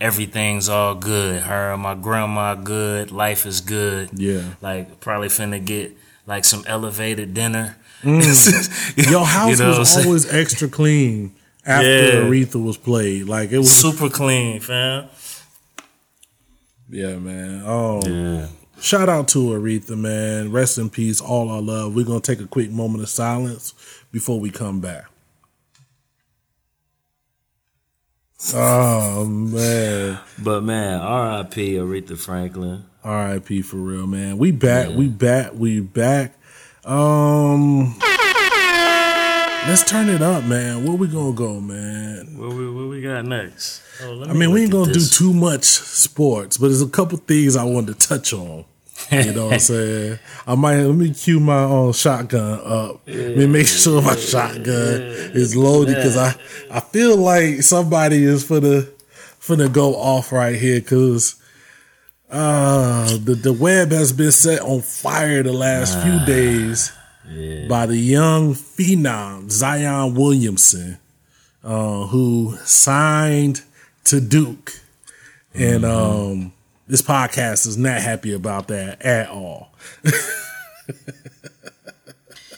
Everything's 0.03 0.69
all 0.69 0.95
good. 0.97 1.43
Her 1.43 1.73
and 1.73 1.83
my 1.83 1.95
grandma 1.95 2.55
good. 2.57 3.13
Life 3.13 3.47
is 3.47 3.61
good. 3.61 4.11
Yeah. 4.13 4.43
Like 4.61 5.01
probably 5.01 5.29
finna 5.29 5.65
get 5.65 5.93
like 6.27 6.45
some 6.45 6.65
elevated 6.67 7.35
dinner. 7.35 7.77
Mm. 8.03 8.97
Your 9.11 9.25
house 9.25 9.51
You 9.51 9.57
know 9.65 9.69
what 9.69 9.75
I'm 9.75 9.79
was 9.79 9.91
saying? 9.95 10.07
always 10.09 10.33
extra 10.33 10.69
clean 10.69 11.35
after 11.65 11.89
Yeah. 11.89 12.13
Aretha 12.25 12.61
was 12.63 12.77
played. 12.77 13.27
Like 13.29 13.53
it 13.53 13.59
was 13.59 13.71
super 13.73 14.09
clean, 14.11 14.59
fam. 14.61 15.09
Yeah, 16.91 17.17
man. 17.17 17.63
Oh 17.65 18.03
Yeah. 18.05 18.49
shout 18.81 19.09
out 19.09 19.29
to 19.29 19.39
Aretha, 19.51 19.97
man. 19.97 20.51
Rest 20.51 20.79
in 20.79 20.91
peace, 20.91 21.21
all 21.21 21.49
our 21.49 21.63
love. 21.63 21.95
We're 21.95 22.05
gonna 22.05 22.21
take 22.21 22.41
a 22.41 22.47
quick 22.49 22.71
moment 22.71 23.03
of 23.05 23.09
silence 23.09 23.73
before 24.11 24.41
we 24.41 24.51
come 24.51 24.81
back. 24.81 25.05
Oh 28.55 29.25
man. 29.25 30.19
But 30.39 30.63
man, 30.63 31.01
R.I.P. 31.01 31.75
Aretha 31.75 32.19
Franklin. 32.19 32.85
R.I.P. 33.05 33.63
for 33.63 33.77
real, 33.77 34.07
man. 34.07 34.39
We 34.39 34.51
back, 34.51 34.91
we 34.91 35.09
back, 35.09 35.53
we 35.55 35.81
back. 35.81 36.35
Um 36.85 37.95
Let's 39.65 39.85
turn 39.85 40.09
it 40.09 40.23
up, 40.23 40.43
man. 40.43 40.85
Where 40.85 40.97
we 40.97 41.07
gonna 41.07 41.33
go, 41.33 41.61
man? 41.61 42.37
What 42.37 42.53
we, 42.53 42.69
what 42.69 42.89
we 42.89 43.01
got 43.01 43.25
next? 43.25 43.81
Oh, 44.03 44.11
let 44.13 44.31
I 44.31 44.33
mean, 44.33 44.51
we 44.51 44.63
ain't 44.63 44.73
gonna 44.73 44.93
do 44.93 45.01
too 45.07 45.33
much 45.33 45.63
sports, 45.63 46.59
but 46.59 46.67
there's 46.67 46.83
a 46.83 46.89
couple 46.89 47.17
things 47.19 47.55
I 47.55 47.63
wanted 47.63 48.01
to 48.01 48.09
touch 48.09 48.33
on. 48.33 48.65
You 49.13 49.33
know 49.33 49.47
what 49.47 49.55
I'm 49.55 49.59
saying? 49.61 50.19
I 50.47 50.55
might 50.55 50.77
let 50.83 50.95
me 50.95 51.13
cue 51.13 51.39
my 51.41 51.65
own 51.65 51.93
shotgun 51.93 52.61
up. 52.65 53.01
Let 53.07 53.37
me 53.37 53.47
make 53.47 53.67
sure 53.67 54.01
my 54.01 54.17
shotgun 54.17 55.03
is 55.35 55.55
loaded 55.55 55.97
because 55.97 56.17
I 56.17 56.35
I 56.71 56.81
feel 56.81 57.17
like 57.17 57.63
somebody 57.63 58.25
is 58.25 58.43
for 58.45 58.59
the 58.61 58.91
for 59.39 59.57
the 59.57 59.69
go 59.69 59.95
off 59.97 60.33
right 60.33 60.57
here 60.57 60.81
because 60.81 61.37
uh 62.31 63.07
the 63.19 63.35
the 63.35 63.53
web 63.53 63.91
has 63.93 64.13
been 64.13 64.33
set 64.33 64.61
on 64.63 64.81
fire 64.81 65.43
the 65.43 65.53
last 65.53 66.01
few 66.03 66.25
days 66.25 66.91
by 67.69 67.87
the 67.87 67.97
young 67.97 68.55
phenom 68.55 69.51
Zion 69.51 70.15
Williamson, 70.15 70.99
uh, 71.65 72.07
who 72.07 72.57
signed 72.65 73.63
to 74.05 74.21
Duke, 74.21 74.81
and 75.55 75.85
um, 75.85 76.53
this 76.93 77.01
podcast 77.01 77.67
is 77.67 77.79
not 77.79 78.03
happy 78.03 78.35
about 78.35 78.69
that 78.69 79.01
at 79.01 79.31
all. 79.31 79.73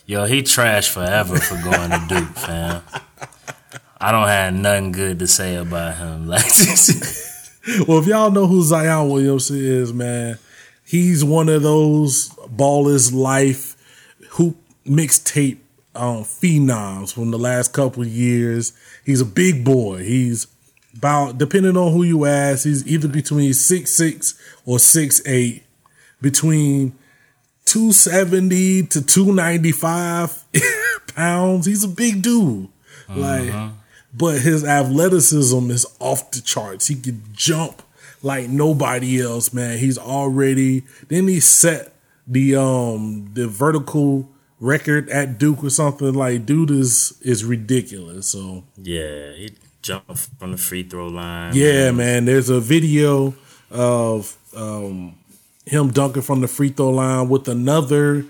Yo, 0.07 0.25
he 0.25 0.43
trashed 0.43 0.91
forever 0.91 1.37
for 1.37 1.55
going 1.63 1.91
to 1.91 2.05
Duke, 2.09 2.29
fam. 2.35 2.83
I 4.01 4.11
don't 4.11 4.27
have 4.27 4.53
nothing 4.53 4.91
good 4.91 5.21
to 5.21 5.29
say 5.29 5.55
about 5.55 5.99
him. 5.99 6.27
Like 6.27 6.47
Well, 7.87 8.01
if 8.01 8.09
y'all 8.09 8.33
know 8.33 8.49
who 8.49 8.65
Zion 8.65 9.09
Williamson 9.09 9.57
is, 9.57 9.93
man, 9.93 10.41
he's 10.85 11.25
one 11.25 11.49
of 11.49 11.63
those 11.63 12.31
ballers 12.31 13.15
life 13.15 13.77
hoop 14.31 14.57
mixtape 14.85 15.59
um, 15.95 16.25
phenoms 16.25 17.15
from 17.15 17.31
the 17.31 17.39
last 17.39 17.73
couple 17.73 18.05
years. 18.05 18.73
He's 19.07 19.21
a 19.21 19.27
big 19.27 19.65
boy. 19.65 20.03
He's 20.03 20.49
about 20.97 21.39
depending 21.39 21.77
on 21.77 21.93
who 21.93 22.03
you 22.03 22.25
ask, 22.25 22.65
he's 22.65 22.87
either 22.87 23.09
between 23.09 23.53
six 23.55 23.93
six 23.93 24.35
or 24.65 24.79
six 24.79 25.21
eight, 25.27 25.65
between 26.21 26.95
two 27.65 27.93
seventy 27.93 28.83
to 28.85 29.03
two 29.05 29.33
ninety 29.33 29.73
five 29.73 30.45
pounds. 31.15 31.67
He's 31.67 31.85
a 31.85 31.89
big 31.89 32.23
dude. 32.23 32.69
Like 33.09 33.53
but 34.17 34.41
his 34.41 34.65
athleticism 34.65 35.71
is 35.71 35.87
off 35.99 36.31
the 36.31 36.41
charts. 36.41 36.87
He 36.87 36.95
can 36.95 37.23
jump 37.33 37.83
like 38.23 38.49
nobody 38.49 39.21
else, 39.21 39.53
man. 39.53 39.79
He's 39.79 39.99
already 39.99 40.85
then 41.09 41.29
he 41.29 41.41
set 41.41 41.93
the 42.27 42.57
um 42.57 43.31
the 43.35 43.47
vertical 43.47 44.29
record 44.61 45.09
at 45.11 45.39
Duke 45.39 45.63
or 45.65 45.71
something. 45.71 46.15
Like 46.15 46.47
dude 46.47 46.71
is 46.71 47.19
is 47.21 47.45
ridiculous. 47.45 48.29
So 48.29 48.65
Yeah, 48.81 49.33
he 49.35 49.51
jumped 49.85 50.29
from 50.39 50.51
the 50.51 50.57
free 50.57 50.83
throw 50.83 51.07
line. 51.07 51.53
yeah, 51.55 51.93
man. 51.93 52.25
There's 52.25 52.49
a 52.51 52.59
video 52.59 53.35
of 53.71 54.37
um, 54.57 55.17
him 55.67 55.91
dunking 55.91 56.23
from 56.23 56.41
the 56.41 56.49
free 56.49 56.71
throw 56.71 56.91
line 56.91 57.29
with 57.29 57.47
another 57.49 58.25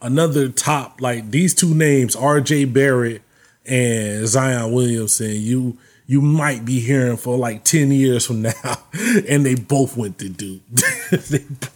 another 0.00 0.48
top 0.48 1.00
like 1.02 1.30
these 1.30 1.54
two 1.54 1.74
names, 1.74 2.16
R.J. 2.16 2.66
Barrett 2.66 3.20
and 3.66 4.26
Zion 4.26 4.72
Williamson. 4.72 5.32
You 5.32 5.76
you 6.06 6.20
might 6.22 6.64
be 6.64 6.80
hearing 6.80 7.16
for 7.16 7.36
like 7.36 7.64
ten 7.64 7.90
years 7.90 8.24
from 8.24 8.42
now, 8.42 8.78
and 9.28 9.44
they 9.44 9.56
both 9.56 9.96
went 9.96 10.18
to 10.20 10.28
Duke. 10.28 10.62
Both- 11.10 11.70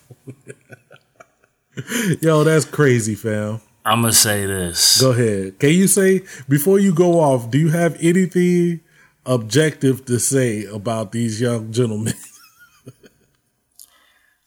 Yo, 2.22 2.44
that's 2.44 2.64
crazy, 2.64 3.16
fam. 3.16 3.60
I'm 3.84 4.00
gonna 4.02 4.12
say 4.12 4.46
this. 4.46 5.00
Go 5.00 5.10
ahead. 5.10 5.58
Can 5.58 5.70
you 5.70 5.88
say 5.88 6.22
before 6.48 6.78
you 6.78 6.94
go 6.94 7.18
off? 7.20 7.50
Do 7.50 7.58
you 7.58 7.70
have 7.70 7.96
anything 8.00 8.80
objective 9.26 10.04
to 10.06 10.18
say 10.18 10.64
about 10.64 11.12
these 11.12 11.40
young 11.40 11.72
gentlemen? 11.72 12.14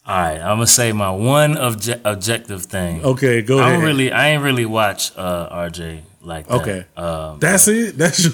All 0.05 0.15
right, 0.17 0.39
I'm 0.39 0.55
gonna 0.57 0.67
say 0.67 0.93
my 0.93 1.11
one 1.11 1.55
obje- 1.55 1.99
objective 2.05 2.63
thing. 2.63 3.03
Okay, 3.03 3.41
go 3.41 3.57
I 3.59 3.61
ahead. 3.63 3.73
don't 3.73 3.84
really, 3.84 4.11
I 4.11 4.30
ain't 4.30 4.43
really 4.43 4.65
watch 4.65 5.11
uh, 5.17 5.49
RJ 5.49 6.01
like 6.21 6.47
that. 6.47 6.61
Okay, 6.61 6.86
Um, 6.95 7.39
that's 7.39 7.67
it. 7.67 7.97
That's 7.97 8.23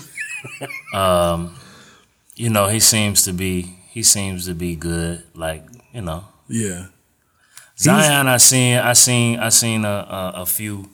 you 2.35 2.49
know, 2.49 2.67
he 2.67 2.79
seems 2.79 3.23
to 3.23 3.33
be, 3.33 3.75
he 3.89 4.03
seems 4.03 4.45
to 4.45 4.53
be 4.53 4.75
good. 4.75 5.23
Like, 5.33 5.63
you 5.93 6.01
know, 6.01 6.25
yeah. 6.47 6.87
Zion. 7.77 8.27
I 8.27 8.37
seen, 8.37 8.77
I 8.77 8.93
seen, 8.93 9.39
I 9.39 9.49
seen 9.49 9.83
a 9.83 9.87
a, 9.89 10.31
a 10.41 10.45
few 10.45 10.89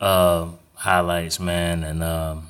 uh, 0.00 0.48
highlights, 0.74 1.38
man, 1.38 1.84
and 1.84 2.02
um, 2.02 2.48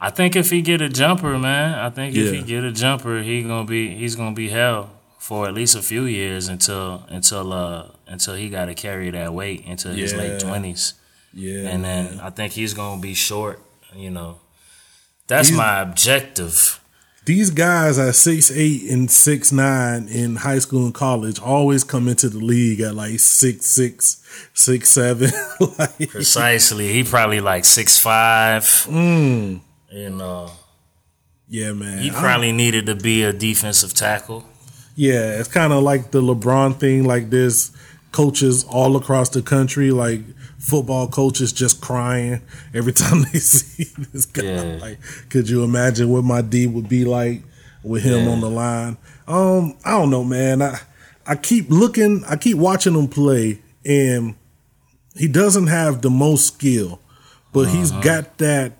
I 0.00 0.10
think 0.10 0.36
if 0.36 0.50
he 0.50 0.60
get 0.62 0.82
a 0.82 0.88
jumper, 0.88 1.38
man, 1.38 1.78
I 1.78 1.88
think 1.90 2.14
if 2.14 2.26
Yeah. 2.32 2.40
he 2.40 2.42
get 2.44 2.64
a 2.64 2.72
jumper, 2.72 3.22
he 3.22 3.42
gonna 3.42 3.64
be, 3.66 3.94
he's 3.94 4.16
gonna 4.16 4.34
be 4.34 4.48
held 4.50 4.88
for 5.18 5.46
at 5.48 5.54
least 5.54 5.74
a 5.76 5.82
few 5.82 6.04
years 6.04 6.48
until 6.48 7.04
until 7.08 7.52
uh 7.52 7.86
until 8.06 8.34
he 8.34 8.50
got 8.50 8.66
to 8.66 8.74
carry 8.74 9.10
that 9.10 9.32
weight 9.32 9.64
into 9.66 9.88
his 9.88 10.12
late 10.14 10.38
twenties. 10.40 10.94
Yeah, 11.32 11.68
and 11.70 11.82
then 11.84 12.20
I 12.20 12.30
think 12.30 12.52
he's 12.52 12.74
gonna 12.74 13.00
be 13.00 13.14
short. 13.14 13.60
You 13.96 14.10
know, 14.10 14.40
that's 15.26 15.48
He's- 15.48 15.56
my 15.58 15.80
objective. 15.80 16.80
These 17.26 17.48
guys 17.50 17.98
at 17.98 18.14
six 18.16 18.50
eight 18.50 18.90
and 18.90 19.10
six 19.10 19.50
nine 19.50 20.08
in 20.08 20.36
high 20.36 20.58
school 20.58 20.84
and 20.84 20.92
college 20.94 21.38
always 21.40 21.82
come 21.82 22.06
into 22.06 22.28
the 22.28 22.36
league 22.38 22.80
at 22.82 22.94
like 22.94 23.18
six 23.18 23.64
six, 23.64 24.22
six 24.52 24.90
seven. 24.90 25.30
like, 25.78 26.10
Precisely, 26.10 26.92
he 26.92 27.02
probably 27.02 27.40
like 27.40 27.64
six 27.64 27.98
five. 27.98 28.64
mm, 28.64 29.60
You 29.94 30.10
know, 30.10 30.50
yeah, 31.48 31.72
man. 31.72 32.02
he 32.02 32.10
probably 32.10 32.50
needed 32.50 32.86
to 32.86 32.96
be 32.96 33.22
a 33.22 33.32
defensive 33.32 33.94
tackle. 33.94 34.44
Yeah, 34.96 35.38
it's 35.38 35.48
kind 35.48 35.72
of 35.72 35.84
like 35.84 36.10
the 36.10 36.20
LeBron 36.20 36.80
thing. 36.80 37.04
Like 37.04 37.30
this, 37.30 37.70
coaches 38.10 38.64
all 38.68 38.96
across 38.96 39.28
the 39.28 39.40
country, 39.40 39.92
like 39.92 40.20
football 40.58 41.06
coaches, 41.06 41.52
just 41.52 41.80
crying 41.80 42.40
every 42.74 42.92
time 43.02 43.22
they 43.32 43.38
see 43.38 43.84
this 44.12 44.26
guy. 44.26 44.42
Yeah. 44.42 44.78
Like, 44.80 44.98
could 45.30 45.48
you 45.48 45.62
imagine 45.62 46.08
what 46.08 46.24
my 46.24 46.42
D 46.42 46.66
would 46.66 46.88
be 46.88 47.04
like 47.04 47.42
with 47.84 48.02
him 48.02 48.24
Yeah. 48.26 48.32
on 48.32 48.40
the 48.40 48.50
line? 48.50 48.96
Um, 49.28 49.76
I 49.84 49.92
don't 49.92 50.10
know, 50.10 50.24
man. 50.24 50.60
I 50.60 50.80
I 51.26 51.36
keep 51.36 51.70
looking, 51.70 52.24
I 52.28 52.34
keep 52.36 52.58
watching 52.58 52.94
him 52.94 53.06
play, 53.06 53.60
and 53.86 54.34
he 55.16 55.28
doesn't 55.28 55.68
have 55.68 56.02
the 56.02 56.10
most 56.10 56.48
skill, 56.48 57.00
but 57.52 57.68
he's 57.68 57.92
Uh-huh. 57.92 58.00
got 58.02 58.38
that. 58.38 58.72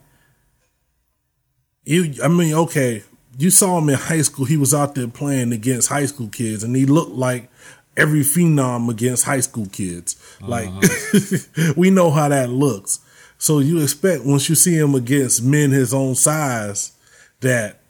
You, 1.85 2.14
I 2.22 2.28
mean, 2.28 2.55
okay, 2.55 3.03
you 3.39 3.51
saw 3.51 3.78
him 3.78 3.89
in 3.89 3.97
high 3.97 4.22
school. 4.22 4.45
He 4.45 4.57
was 4.57 4.72
out 4.72 4.95
there 4.95 5.09
playing 5.09 5.53
against 5.53 5.89
high 5.89 6.07
school 6.07 6.28
kids, 6.28 6.64
and 6.64 6.74
he 6.74 6.87
looked 6.87 7.12
like 7.12 7.51
every 7.97 8.20
phenom 8.20 8.91
against 8.91 9.24
high 9.24 9.41
school 9.41 9.66
kids. 9.66 10.16
Like 10.41 10.68
uh-huh. 10.68 11.74
we 11.76 11.91
know 11.91 12.11
how 12.11 12.28
that 12.28 12.51
looks. 12.51 13.01
So 13.39 13.59
you 13.59 13.82
expect 13.82 14.24
once 14.24 14.49
you 14.49 14.55
see 14.55 14.76
him 14.76 14.95
against 14.95 15.43
men 15.43 15.70
his 15.70 15.93
own 15.93 16.14
size 16.14 16.93
that 17.41 17.80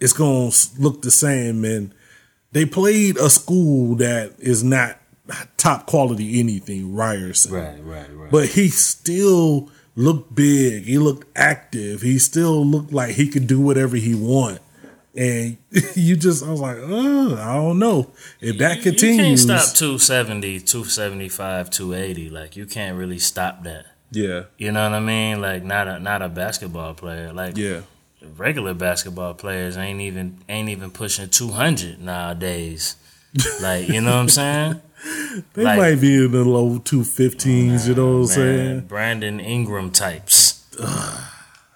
it's 0.00 0.12
gonna 0.12 0.50
look 0.78 1.02
the 1.02 1.10
same. 1.10 1.64
And 1.64 1.94
they 2.52 2.64
played 2.64 3.16
a 3.18 3.28
school 3.28 3.96
that 3.96 4.32
is 4.38 4.64
not 4.64 4.98
top 5.56 5.86
quality 5.86 6.40
anything 6.40 6.94
Ryerson. 6.94 7.52
Right, 7.52 7.84
right, 7.84 8.16
right. 8.16 8.30
But 8.30 8.48
he 8.48 8.68
still 8.68 9.70
looked 9.94 10.34
big. 10.34 10.84
He 10.84 10.98
looked 10.98 11.26
active. 11.36 12.02
He 12.02 12.18
still 12.18 12.64
looked 12.64 12.92
like 12.92 13.14
he 13.14 13.28
could 13.28 13.46
do 13.46 13.60
whatever 13.60 13.96
he 13.96 14.14
want. 14.14 14.60
And 15.14 15.58
you 15.94 16.16
just, 16.16 16.44
I 16.44 16.50
was 16.50 16.60
like, 16.60 16.78
oh, 16.80 17.36
I 17.36 17.54
don't 17.54 17.78
know 17.78 18.10
if 18.40 18.58
that 18.58 18.80
continues 18.82 19.44
You 19.44 19.48
can't 19.48 19.60
stop 19.60 19.76
270, 19.76 20.60
275, 20.60 21.70
280. 21.70 22.30
Like 22.30 22.56
you 22.56 22.66
can't 22.66 22.96
really 22.96 23.18
stop 23.18 23.62
that. 23.64 23.86
Yeah, 24.10 24.44
You 24.58 24.72
know 24.72 24.82
what 24.84 24.94
I 24.94 25.00
mean? 25.00 25.40
Like 25.40 25.64
not 25.64 25.88
a 25.88 25.98
not 25.98 26.20
a 26.20 26.28
basketball 26.28 26.92
player. 26.92 27.32
Like 27.32 27.56
yeah, 27.56 27.80
regular 28.36 28.74
basketball 28.74 29.32
players 29.32 29.78
ain't 29.78 30.02
even 30.02 30.36
ain't 30.50 30.68
even 30.68 30.90
pushing 30.90 31.30
200 31.30 31.98
nowadays. 31.98 32.96
like, 33.62 33.88
you 33.88 34.02
know 34.02 34.10
what 34.10 34.20
I'm 34.20 34.28
saying? 34.28 34.80
they 35.54 35.62
Like- 35.64 35.78
might 35.78 36.00
be 36.00 36.14
in 36.24 36.32
the 36.32 36.44
low 36.44 36.78
two 36.78 37.04
fifteens. 37.04 37.88
You 37.88 37.94
know 37.94 38.12
what 38.12 38.18
I'm 38.20 38.26
saying? 38.26 38.80
Brandon 38.82 39.40
Ingram 39.40 39.90
types. 39.90 40.62
you 40.78 40.84
know 40.84 40.86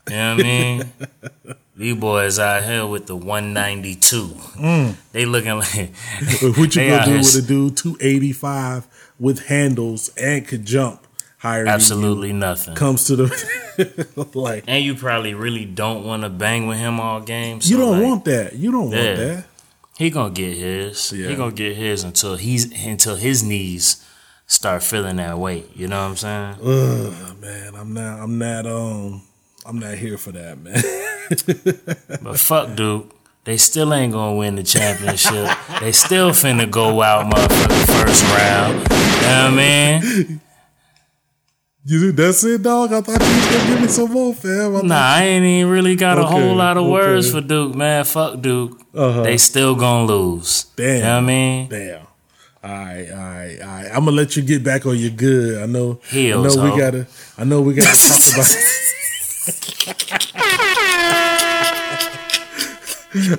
what 0.09 0.12
I 0.12 0.35
mean? 0.43 0.85
These 1.77 1.97
boys 1.97 2.39
out 2.39 2.64
here 2.64 2.87
with 2.87 3.07
the 3.07 3.14
192. 3.16 4.29
Mm. 4.59 4.95
They 5.12 5.27
looking 5.27 5.59
like 5.59 5.93
what 6.57 6.74
you 6.74 6.89
gonna 6.89 7.05
do 7.05 7.11
here 7.11 7.18
with 7.18 7.37
a 7.37 7.43
dude 7.43 7.77
two 7.77 7.99
eighty 8.01 8.33
five 8.33 8.87
with 9.20 9.47
handles 9.49 10.09
and 10.16 10.47
could 10.49 10.64
jump 10.64 11.07
higher? 11.39 11.66
absolutely 11.66 12.33
nothing. 12.33 12.74
comes 12.77 13.05
to 13.09 13.16
the 13.16 14.31
like. 14.35 14.64
And 14.66 14.83
you 14.85 14.95
probably 14.95 15.35
really 15.35 15.66
don't 15.66 16.03
want 16.05 16.22
to 16.22 16.31
bang 16.31 16.66
with 16.66 16.79
him 16.79 16.99
all 16.99 17.20
game. 17.20 17.59
You 17.62 17.77
don't 17.77 17.99
like, 17.99 18.03
want 18.09 18.24
that. 18.24 18.55
You 18.55 18.72
don't 18.72 18.91
Yeah. 18.91 19.05
want 19.05 19.16
that. 19.18 19.45
He 19.99 20.11
gonna 20.11 20.32
get 20.32 20.57
his. 20.57 21.12
Yeah. 21.12 21.28
He 21.28 21.36
gonna 21.36 21.53
get 21.53 21.76
his 21.76 22.05
until 22.05 22.36
he's 22.36 22.70
until 22.86 23.16
his 23.16 23.42
knees 23.42 24.05
start 24.47 24.82
feeling 24.82 25.16
that 25.16 25.38
weight. 25.38 25.70
You 25.74 25.88
know 25.88 26.03
what 26.03 26.11
I'm 26.11 26.16
saying? 26.16 26.57
Ugh, 26.62 27.40
man, 27.40 27.74
I'm 27.74 27.92
not. 27.94 28.20
I'm 28.20 28.38
not. 28.38 28.66
Um, 28.66 29.22
I'm 29.64 29.78
not 29.78 29.94
here 29.94 30.18
for 30.18 30.32
that, 30.32 30.59
man. 30.59 30.82
But 32.22 32.38
fuck 32.38 32.76
Duke. 32.76 33.12
They 33.44 33.57
still 33.57 33.92
ain't 33.94 34.12
gonna 34.12 34.36
win 34.36 34.57
the 34.57 34.62
championship. 34.62 35.49
they 35.80 35.92
still 35.92 36.30
finna 36.30 36.70
go 36.70 37.03
out 37.03 37.32
motherfucking 37.32 38.05
first 38.05 38.22
round. 38.24 38.74
You 38.74 39.22
know 39.22 39.51
what 39.51 39.53
I 39.53 40.01
mean? 40.01 40.40
You 41.87 42.12
that's 42.12 42.43
it, 42.45 42.62
dog. 42.62 42.93
I 42.93 43.01
thought 43.01 43.20
you 43.20 43.37
was 43.37 43.47
gonna 43.47 43.66
give 43.70 43.80
me 43.82 43.89
some 43.89 44.11
more, 44.12 44.34
fam. 44.34 44.76
I 44.76 44.80
Nah, 44.82 44.95
I 44.95 45.22
ain't 45.22 45.45
even 45.45 45.70
really 45.70 45.95
got 45.95 46.18
a 46.18 46.24
whole 46.24 46.55
lot 46.55 46.76
of 46.76 46.82
okay. 46.82 46.93
words 46.93 47.30
for 47.30 47.41
Duke, 47.41 47.74
man. 47.74 48.05
Fuck 48.05 48.41
Duke. 48.41 48.80
Uh-huh. 48.93 49.22
They 49.22 49.39
still 49.39 49.76
gonna 49.76 50.07
lose. 50.07 50.64
Damn. 50.76 50.97
You 50.97 51.03
know 51.03 51.09
what 51.09 51.16
I 51.16 51.20
mean? 51.20 51.68
Damn. 51.68 52.07
All 52.64 52.70
right, 52.72 53.11
all 53.11 53.16
right, 53.16 53.61
all 53.61 53.66
right. 53.68 53.87
I'm 53.87 54.05
gonna 54.05 54.16
let 54.16 54.37
you 54.37 54.43
get 54.43 54.64
back 54.64 54.87
on 54.87 54.97
your 54.97 55.11
good. 55.11 55.62
I 55.62 55.66
know. 55.66 56.01
Heels, 56.11 56.57
I 56.57 56.61
know 56.61 56.72
we 56.72 56.78
gotta. 56.78 57.07
I 57.39 57.45
know 57.45 57.61
we 57.61 57.74
gotta 57.74 58.09
talk 58.09 58.34
about. 58.34 58.47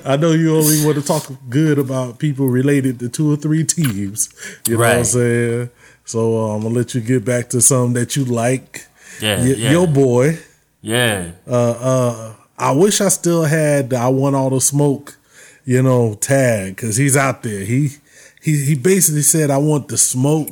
I 0.04 0.16
know 0.16 0.32
you 0.32 0.56
only 0.56 0.84
want 0.84 0.96
to 0.96 1.04
talk 1.04 1.30
good 1.48 1.78
about 1.78 2.18
people 2.18 2.48
related 2.48 2.98
to 3.00 3.08
two 3.08 3.30
or 3.32 3.36
three 3.36 3.64
teams. 3.64 4.28
You 4.66 4.74
know 4.74 4.80
what 4.80 4.96
I'm 4.96 5.04
saying? 5.04 5.70
So 6.08 6.38
uh, 6.50 6.54
I'm 6.56 6.62
gonna 6.62 6.74
let 6.74 6.94
you 6.94 7.02
get 7.02 7.22
back 7.24 7.50
to 7.50 7.60
something 7.60 7.92
that 8.00 8.16
you 8.16 8.24
like. 8.24 8.86
Yeah, 9.20 9.40
Y- 9.40 9.54
yeah. 9.58 9.70
Your 9.72 9.86
boy. 9.86 10.38
yeah. 10.80 11.32
Uh, 11.46 11.70
uh, 11.70 12.34
I 12.58 12.72
wish 12.72 13.00
I 13.02 13.08
still 13.08 13.44
had. 13.44 13.92
I 13.92 14.08
want 14.08 14.34
all 14.34 14.48
the 14.50 14.60
smoke, 14.60 15.16
you 15.66 15.82
know, 15.82 16.14
tag 16.14 16.76
because 16.76 16.96
he's 16.96 17.14
out 17.16 17.42
there. 17.42 17.60
He 17.64 17.90
he 18.40 18.64
he 18.64 18.74
basically 18.74 19.20
said, 19.22 19.50
"I 19.50 19.58
want 19.58 19.88
the 19.88 19.98
smoke." 19.98 20.48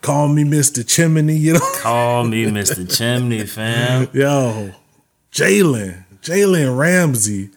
Call 0.00 0.28
me 0.28 0.44
Mister 0.44 0.82
Chimney, 0.82 1.36
you 1.36 1.52
know. 1.54 1.72
Call 1.82 2.24
me 2.24 2.46
Mr. 2.46 2.88
Chimney, 2.96 3.44
fam. 3.44 4.08
Yo, 4.14 4.72
Jalen, 5.30 6.04
Jalen 6.22 6.78
Ramsey, 6.78 7.50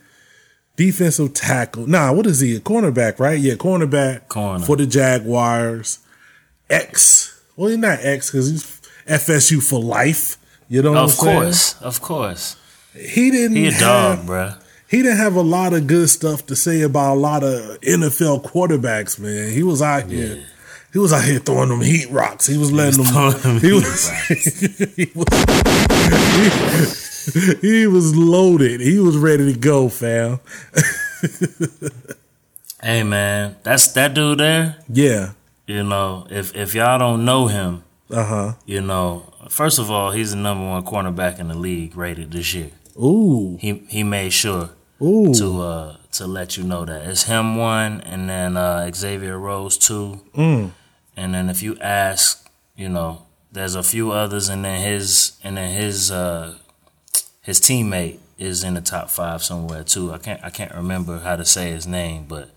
defensive 0.75 1.33
tackle. 1.33 1.87
Nah, 1.87 2.11
what 2.11 2.25
is 2.27 2.41
he? 2.41 2.57
A 2.57 2.59
cornerback, 2.59 3.17
right? 3.17 3.39
Yeah, 3.39 3.53
cornerback 3.53 4.27
Corner. 4.27 4.65
for 4.65 4.75
the 4.75 4.85
Jaguars. 4.85 5.99
X. 6.73 7.41
Well, 7.55 7.69
he's 7.69 7.77
not 7.77 7.99
X 8.01 8.31
because 8.31 8.49
he's 8.49 8.81
FSU 9.07 9.61
for 9.61 9.79
life. 9.81 10.37
You 10.69 10.81
know 10.81 10.91
what 10.91 10.99
I'm 10.99 11.05
Of 11.05 11.17
course, 11.17 11.81
of 11.81 12.01
course. 12.01 12.55
He 12.95 13.29
didn't. 13.31 13.57
He 13.57 13.67
a 13.67 13.71
have- 13.71 13.79
dog, 13.81 14.25
bruh. 14.27 14.57
he 14.89 14.97
didn't 15.03 15.17
have 15.17 15.35
a 15.35 15.41
lot 15.41 15.73
of 15.73 15.87
good 15.87 16.09
stuff 16.09 16.45
to 16.47 16.55
say 16.55 16.81
about 16.81 17.13
a 17.13 17.19
lot 17.19 17.43
of 17.43 17.79
NFL 17.81 18.43
quarterbacks, 18.43 19.19
man. 19.19 19.51
He 19.51 19.61
was 19.63 19.81
out 19.81 20.09
here. 20.09 20.43
He 20.93 20.99
was 20.99 21.11
out 21.11 21.23
here 21.23 21.39
throwing 21.39 21.69
them 21.69 21.81
heat 21.81 22.09
rocks. 22.11 22.45
He 22.45 22.55
was 22.57 22.71
letting 22.71 23.03
them. 23.03 23.11
throwing 23.13 23.37
them 23.41 23.59
he, 23.67 23.73
was, 23.73 24.09
he 24.95 25.11
was. 25.15 25.27
he, 27.61 27.67
he 27.67 27.87
was 27.87 28.15
loaded. 28.15 28.79
He 28.79 28.99
was 28.99 29.17
ready 29.17 29.51
to 29.53 29.59
go, 29.59 29.89
fam. 29.89 30.39
Hey 32.81 33.01
man, 33.03 33.55
that's 33.63 33.87
that 33.93 34.13
dude 34.13 34.39
there. 34.39 34.75
Yeah. 34.89 35.31
You 35.65 35.83
know, 35.83 36.27
if 36.29 36.55
if 36.55 36.75
y'all 36.75 36.99
don't 36.99 37.23
know 37.25 37.47
him, 37.47 37.83
Uh 38.11 38.25
huh. 38.25 38.53
you 38.65 38.81
know, 38.81 39.31
first 39.49 39.79
of 39.79 39.89
all, 39.89 40.11
he's 40.11 40.31
the 40.31 40.37
number 40.37 40.67
one 40.67 40.83
cornerback 40.83 41.39
in 41.39 41.47
the 41.47 41.55
league 41.57 41.95
rated 41.95 42.31
this 42.31 42.53
year. 42.53 42.71
Ooh. 43.01 43.57
He 43.61 43.83
he 43.87 44.03
made 44.03 44.33
sure 44.33 44.69
Ooh. 45.01 45.33
to 45.35 45.61
uh 45.61 45.95
to 46.13 46.27
let 46.27 46.57
you 46.57 46.63
know 46.63 46.85
that 46.85 47.07
it's 47.07 47.23
him 47.23 47.55
one, 47.55 48.01
and 48.01 48.29
then 48.29 48.55
uh, 48.57 48.91
Xavier 48.93 49.39
Rhodes 49.39 49.77
two, 49.77 50.21
Mm. 50.35 50.71
and 51.17 51.33
then 51.33 51.49
if 51.49 51.63
you 51.63 51.75
ask, 51.79 52.47
you 52.75 52.87
know, 52.89 53.23
there's 53.51 53.73
a 53.75 53.83
few 53.83 54.11
others, 54.11 54.49
and 54.49 54.63
then 54.65 54.81
his 54.81 55.33
and 55.43 55.55
then 55.57 55.73
his 55.73 56.11
uh 56.11 56.55
his 57.41 57.59
teammate 57.59 58.19
is 58.37 58.63
in 58.63 58.73
the 58.73 58.81
top 58.81 59.09
five 59.09 59.41
somewhere 59.43 59.83
too. 59.83 60.11
I 60.13 60.17
can't 60.17 60.43
I 60.43 60.49
can't 60.49 60.75
remember 60.75 61.19
how 61.19 61.35
to 61.37 61.45
say 61.45 61.71
his 61.71 61.87
name, 61.87 62.25
but 62.27 62.49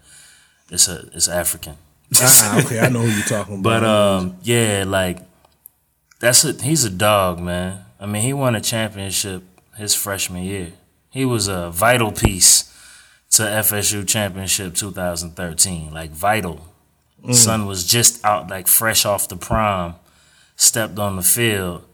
it's 0.71 0.89
a 0.89 1.09
it's 1.15 1.29
African. 1.29 1.77
Ah, 2.21 2.61
okay, 2.65 2.79
I 2.79 2.89
know 2.89 3.01
who 3.01 3.09
you're 3.09 3.25
talking 3.25 3.61
about. 3.61 3.81
But 3.81 3.85
um, 3.85 4.37
yeah, 4.43 4.85
like 4.87 5.19
that's 6.21 6.45
a 6.45 6.53
he's 6.53 6.85
a 6.85 6.91
dog, 6.91 7.41
man. 7.41 7.85
I 7.99 8.07
mean, 8.07 8.23
he 8.23 8.33
won 8.33 8.55
a 8.55 8.61
championship 8.61 9.43
his 9.77 9.95
freshman 9.95 10.45
year. 10.45 10.73
He 11.11 11.25
was 11.25 11.49
a 11.49 11.71
vital 11.71 12.13
piece 12.13 12.73
to 13.31 13.43
FSU 13.43 14.07
championship 14.07 14.75
2013. 14.75 15.93
Like 15.93 16.11
vital. 16.11 16.61
Son 17.33 17.67
was 17.67 17.85
just 17.85 18.25
out, 18.25 18.49
like 18.49 18.69
fresh 18.69 19.05
off 19.05 19.29
the 19.29 19.37
prom, 19.37 19.97
stepped 20.55 20.97
on 20.99 21.17
the 21.17 21.23
field, 21.23 21.85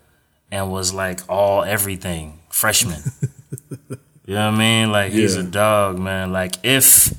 and 0.51 0.71
was 0.71 0.93
like 0.93 1.21
all 1.29 1.65
everything 1.65 2.41
freshman. 2.51 3.01
you 3.81 4.35
know 4.35 4.51
what 4.51 4.55
I 4.55 4.59
mean? 4.59 4.93
Like 4.93 5.13
he's 5.13 5.37
a 5.37 5.43
dog, 5.43 5.99
man. 5.99 6.33
Like 6.33 6.57
if 6.63 7.15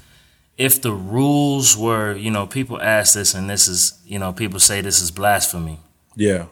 if 0.57 0.81
the 0.81 0.93
rules 0.93 1.75
were, 1.75 2.15
you 2.15 2.31
know, 2.31 2.45
people 2.45 2.81
ask 2.81 3.15
this, 3.15 3.33
and 3.33 3.49
this 3.49 3.67
is, 3.67 3.99
you 4.05 4.19
know, 4.19 4.33
people 4.33 4.59
say 4.59 4.81
this 4.81 5.01
is 5.01 5.11
blasphemy, 5.11 5.79
yeah. 6.15 6.45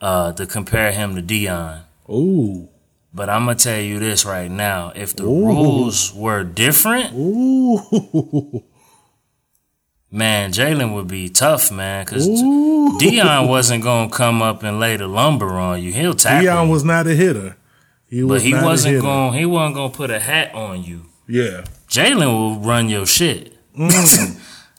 uh, 0.00 0.32
to 0.32 0.46
compare 0.46 0.92
him 0.92 1.14
to 1.16 1.22
Deion. 1.22 1.82
Ooh. 2.08 2.68
But 3.12 3.30
I'm 3.30 3.46
gonna 3.46 3.58
tell 3.58 3.80
you 3.80 3.98
this 3.98 4.26
right 4.26 4.50
now: 4.50 4.92
if 4.94 5.16
the 5.16 5.24
Ooh. 5.24 5.46
rules 5.46 6.12
were 6.14 6.44
different, 6.44 7.14
Ooh. 7.14 8.62
man, 10.10 10.52
Jalen 10.52 10.94
would 10.94 11.08
be 11.08 11.30
tough, 11.30 11.72
man. 11.72 12.04
Because 12.04 12.28
Deion 12.28 13.48
wasn't 13.48 13.82
gonna 13.82 14.10
come 14.10 14.42
up 14.42 14.62
and 14.62 14.78
lay 14.78 14.96
the 14.96 15.06
lumber 15.06 15.54
on 15.54 15.82
you. 15.82 15.92
He'll 15.92 16.14
tackle 16.14 16.46
Deion 16.46 16.70
was 16.70 16.84
not 16.84 17.06
a 17.06 17.14
hitter. 17.14 17.56
He 18.06 18.20
but 18.20 18.28
was 18.28 18.42
he 18.42 18.50
not 18.52 18.62
a 18.62 18.66
wasn't 18.66 19.02
going. 19.02 19.32
He 19.38 19.46
wasn't 19.46 19.76
gonna 19.76 19.94
put 19.94 20.10
a 20.10 20.20
hat 20.20 20.54
on 20.54 20.84
you. 20.84 21.06
Yeah. 21.28 21.64
Jalen 21.88 22.26
will 22.26 22.58
run 22.60 22.88
your 22.88 23.06
shit. 23.06 23.52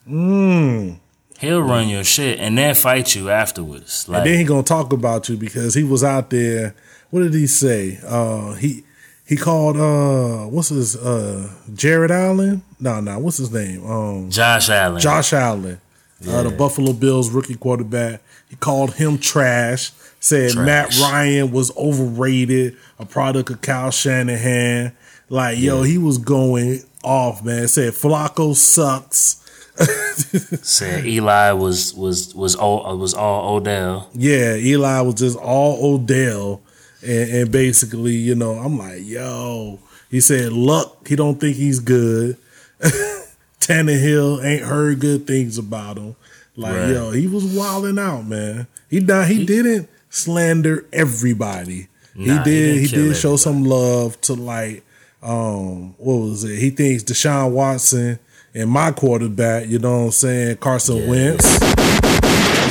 Mm. 0.08 1.00
He'll 1.40 1.62
run 1.62 1.88
your 1.88 2.04
shit 2.04 2.40
and 2.40 2.58
then 2.58 2.74
fight 2.74 3.14
you 3.16 3.30
afterwards. 3.30 4.10
Like 4.10 4.20
And 4.20 4.28
then 4.28 4.40
he 4.40 4.44
gonna 4.44 4.64
talk 4.64 4.92
about 4.92 5.30
you 5.30 5.38
because 5.38 5.76
he 5.76 5.84
was 5.84 6.04
out 6.04 6.32
there. 6.32 6.74
What 7.12 7.22
did 7.22 7.34
he 7.34 7.46
say? 7.46 8.00
Uh, 8.06 8.54
he 8.54 8.84
he 9.26 9.36
called 9.36 9.78
uh, 9.78 10.48
what's 10.50 10.70
his 10.70 10.96
uh, 10.96 11.52
Jared 11.74 12.10
Allen? 12.10 12.64
No, 12.80 13.00
no, 13.02 13.20
what's 13.20 13.38
his 13.38 13.52
name? 13.52 13.86
Um, 13.86 14.32
Josh 14.32 14.70
Allen. 14.70 15.00
Josh 15.00 15.32
Allen, 15.34 15.80
uh, 16.28 16.44
the 16.44 16.50
Buffalo 16.50 16.94
Bills 16.94 17.30
rookie 17.30 17.56
quarterback. 17.56 18.22
He 18.50 18.56
called 18.56 18.96
him 18.96 19.18
trash. 19.20 19.92
Said 20.20 20.52
Trash. 20.52 20.66
Matt 20.66 20.98
Ryan 21.00 21.52
was 21.52 21.76
overrated, 21.78 22.76
a 22.98 23.06
product 23.06 23.52
of 23.52 23.62
Kyle 23.62 23.92
Shanahan. 23.92 24.96
Like 25.30 25.60
yo, 25.60 25.84
he 25.84 25.98
was 25.98 26.18
going 26.18 26.82
off, 27.04 27.44
man. 27.44 27.68
Said 27.68 27.94
Flacco 27.94 28.56
sucks. 28.56 29.44
said 30.66 31.06
Eli 31.06 31.52
was 31.52 31.94
was 31.94 32.34
was 32.34 32.56
all 32.56 32.98
was 32.98 33.14
all 33.14 33.56
Odell. 33.56 34.10
Yeah, 34.14 34.56
Eli 34.56 35.02
was 35.02 35.16
just 35.16 35.38
all 35.38 35.94
Odell, 35.94 36.62
and, 37.02 37.30
and 37.30 37.52
basically, 37.52 38.16
you 38.16 38.36
know, 38.36 38.54
I'm 38.54 38.78
like, 38.78 39.02
yo. 39.04 39.80
He 40.10 40.22
said, 40.22 40.54
"Luck, 40.54 41.08
he 41.08 41.16
don't 41.16 41.40
think 41.40 41.58
he's 41.58 41.80
good." 41.80 42.38
Tannehill 43.60 44.44
ain't 44.44 44.64
heard 44.64 45.02
good 45.02 45.28
things 45.28 45.58
about 45.58 45.98
him. 45.98 46.16
Like 46.56 46.74
Right. 46.74 46.90
yo, 46.90 47.12
he 47.12 47.28
was 47.28 47.44
wilding 47.44 48.00
out, 48.00 48.26
man. 48.26 48.68
He 48.90 49.02
done, 49.02 49.28
he, 49.28 49.46
didn't 49.46 49.90
slander 50.10 50.86
everybody. 50.94 51.88
Nah, 52.16 52.24
he 52.24 52.32
he 52.32 52.44
did. 52.44 52.78
He, 52.80 52.88
did 52.88 53.18
show 53.18 53.36
some 53.36 53.66
love 53.66 54.20
to 54.22 54.34
like 54.34 54.84
um 55.22 55.96
what 55.98 56.16
was 56.16 56.44
it? 56.44 56.58
He 56.58 56.70
thinks 56.70 57.04
Deshaun 57.04 57.52
Watson 57.52 58.20
and 58.54 58.70
my 58.70 58.92
quarterback, 58.92 59.68
you 59.68 59.80
know 59.80 60.00
what 60.00 60.06
I'm 60.06 60.12
saying, 60.12 60.58
Carson 60.58 61.08
Wentz. 61.08 61.54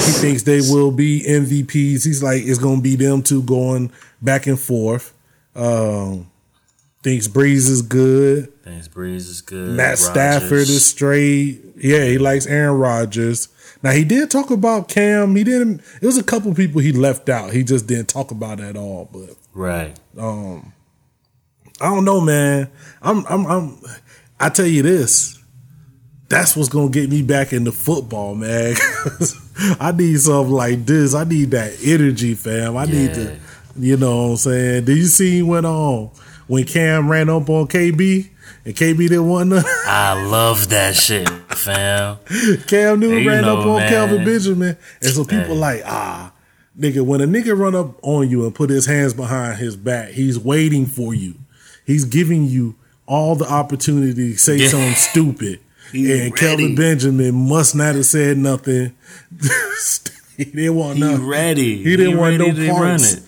He 0.06 0.12
thinks 0.12 0.42
they 0.42 0.60
will 0.60 0.92
be 0.92 1.24
MVPs. 1.26 2.04
He's 2.04 2.22
like 2.22 2.42
it's 2.44 2.58
gonna 2.58 2.80
be 2.80 2.96
them 2.96 3.22
two 3.22 3.42
going 3.42 3.90
back 4.22 4.46
and 4.46 4.58
forth. 4.58 5.12
Um 5.54 6.30
thinks 7.02 7.28
Brees 7.28 7.68
is 7.68 7.82
good. 7.82 8.52
Thinks 8.64 8.88
Brees 8.88 9.28
is 9.28 9.40
good. 9.40 9.76
Matt 9.76 9.90
Rodgers. 9.90 10.00
Stafford 10.00 10.52
is 10.52 10.84
straight. 10.84 11.62
Yeah, 11.76 12.04
he 12.04 12.18
likes 12.18 12.46
Aaron 12.46 12.78
Rodgers. 12.78 13.48
Now 13.82 13.92
he 13.92 14.04
did 14.04 14.30
talk 14.30 14.50
about 14.50 14.88
Cam. 14.88 15.36
He 15.36 15.44
didn't. 15.44 15.82
It 16.00 16.06
was 16.06 16.18
a 16.18 16.24
couple 16.24 16.52
people 16.54 16.80
he 16.80 16.92
left 16.92 17.28
out. 17.28 17.52
He 17.52 17.62
just 17.62 17.86
didn't 17.86 18.08
talk 18.08 18.30
about 18.30 18.58
it 18.58 18.64
at 18.64 18.76
all. 18.76 19.08
But 19.12 19.36
right. 19.54 19.96
um, 20.18 20.72
I 21.80 21.86
don't 21.86 22.04
know, 22.04 22.20
man. 22.20 22.70
I'm. 23.02 23.24
I'm. 23.26 23.46
I'm. 23.46 23.78
I 24.40 24.48
tell 24.48 24.66
you 24.66 24.82
this. 24.82 25.38
That's 26.28 26.56
what's 26.56 26.68
gonna 26.68 26.88
get 26.90 27.08
me 27.08 27.22
back 27.22 27.52
into 27.52 27.70
football, 27.72 28.34
man. 28.34 28.74
I 29.80 29.92
need 29.92 30.18
something 30.20 30.52
like 30.52 30.84
this. 30.84 31.14
I 31.14 31.24
need 31.24 31.52
that 31.52 31.74
energy, 31.84 32.34
fam. 32.34 32.76
I 32.76 32.84
need 32.86 33.14
to. 33.14 33.38
You 33.78 33.96
know 33.96 34.16
what 34.24 34.30
I'm 34.30 34.36
saying? 34.38 34.84
Did 34.86 34.96
you 34.96 35.04
see 35.06 35.42
what 35.42 35.64
on 35.64 36.10
when 36.46 36.64
Cam 36.64 37.10
ran 37.10 37.28
up 37.28 37.48
on 37.50 37.66
KB 37.68 38.28
and 38.64 38.74
KB 38.74 38.96
didn't 38.96 39.28
want 39.28 39.50
to? 39.50 39.62
I 39.86 40.20
love 40.26 40.70
that 40.70 40.96
shit, 40.96 41.28
fam. 41.28 42.16
Cam 42.66 42.98
Newton 43.00 43.22
You 43.22 43.28
ran 43.28 43.42
know, 43.42 43.58
up 43.58 43.66
on 43.66 43.78
man. 43.80 43.88
Kelvin 43.90 44.24
Benjamin, 44.24 44.76
and 45.02 45.10
so 45.10 45.22
people 45.24 45.54
Hey. 45.54 45.58
like, 45.60 45.82
ah, 45.84 46.32
nigga, 46.78 47.02
when 47.02 47.20
a 47.20 47.26
nigga 47.26 47.56
run 47.56 47.74
up 47.74 47.96
on 48.02 48.28
you 48.30 48.44
and 48.44 48.54
put 48.54 48.70
his 48.70 48.86
hands 48.86 49.12
behind 49.14 49.58
his 49.58 49.76
back, 49.76 50.08
he's 50.10 50.38
waiting 50.38 50.86
for 50.86 51.14
you. 51.14 51.34
He's 51.86 52.04
giving 52.04 52.44
you 52.46 52.74
all 53.06 53.36
the 53.36 53.46
opportunity 53.50 54.32
to 54.32 54.36
say 54.38 54.56
Yeah. 54.56 54.68
something 54.68 54.94
stupid. 54.94 55.60
He 55.92 56.10
and 56.12 56.20
ready. 56.22 56.30
Kelvin 56.32 56.74
Benjamin 56.74 57.32
must 57.48 57.76
not 57.76 57.94
have 57.94 58.04
said 58.06 58.36
nothing. 58.38 58.92
he 60.36 60.44
didn't 60.44 60.74
want 60.74 60.96
He 60.96 61.00
nothing. 61.04 61.26
ready. 61.26 61.76
He 61.82 61.96
didn't 61.96 62.16
want 62.18 62.40
ready 62.40 62.66
no 62.66 62.74
parts. 62.74 63.12
it. 63.14 63.22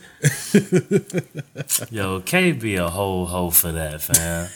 Yo, 1.93 2.21
KB 2.21 2.77
a 2.85 2.91
whole 2.91 3.27
hoe 3.27 3.51
for 3.51 3.71
that, 3.71 4.03
fam. 4.03 4.49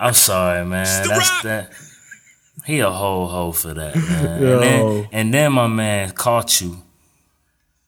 I'm 0.00 0.14
sorry, 0.14 0.64
man. 0.64 1.06
That's 1.08 1.42
that. 1.42 1.70
He 2.64 2.80
a 2.80 2.90
whole 2.90 3.28
hoe 3.28 3.52
for 3.52 3.72
that, 3.74 3.94
man. 3.94 4.42
And 4.42 4.62
then, 4.62 5.08
and 5.12 5.32
then 5.34 5.52
my 5.52 5.68
man 5.68 6.10
caught 6.10 6.60
you, 6.60 6.82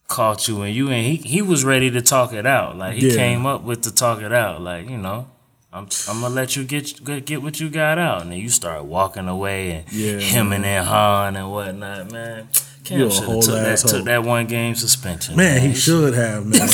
caught 0.09 0.49
you, 0.49 0.63
and 0.63 0.75
you 0.75 0.91
and 0.91 1.07
he 1.07 1.17
he 1.17 1.43
was 1.43 1.65
ready 1.65 1.91
to 1.91 2.03
talk 2.03 2.33
it 2.33 2.47
out. 2.47 2.77
Like 2.77 2.95
he 2.97 3.11
Yeah. 3.11 3.17
came 3.17 3.47
up 3.47 3.63
with 3.63 3.83
to 3.83 3.95
talk 3.95 4.21
it 4.23 4.33
out. 4.33 4.61
Like 4.63 4.89
you 4.91 4.97
know. 4.99 5.29
I'm, 5.71 5.87
I'm 6.09 6.23
gonna 6.23 6.35
let 6.35 6.57
you 6.57 6.65
get 6.65 7.05
get 7.05 7.27
get 7.27 7.43
what 7.43 7.61
you 7.61 7.69
got 7.69 7.99
out, 7.99 8.23
and 8.23 8.33
then 8.33 8.39
you 8.39 8.49
start 8.49 8.87
walking 8.87 9.29
away 9.29 9.71
and 9.73 9.93
Yeah, 9.93 10.19
hemming 10.19 10.65
and 10.65 10.87
hawing 10.87 11.37
and 11.37 11.53
whatnot, 11.53 12.11
man. 12.11 12.49
Cam 12.85 13.11
should 13.11 13.29
have 13.29 13.41
took 13.43 13.55
that, 13.55 13.77
took 13.87 14.05
that 14.07 14.23
one 14.25 14.47
game 14.47 14.75
suspension. 14.75 15.37
Man, 15.37 15.61
he 15.61 15.75
should 15.75 16.15
have, 16.15 16.47
man. 16.47 16.67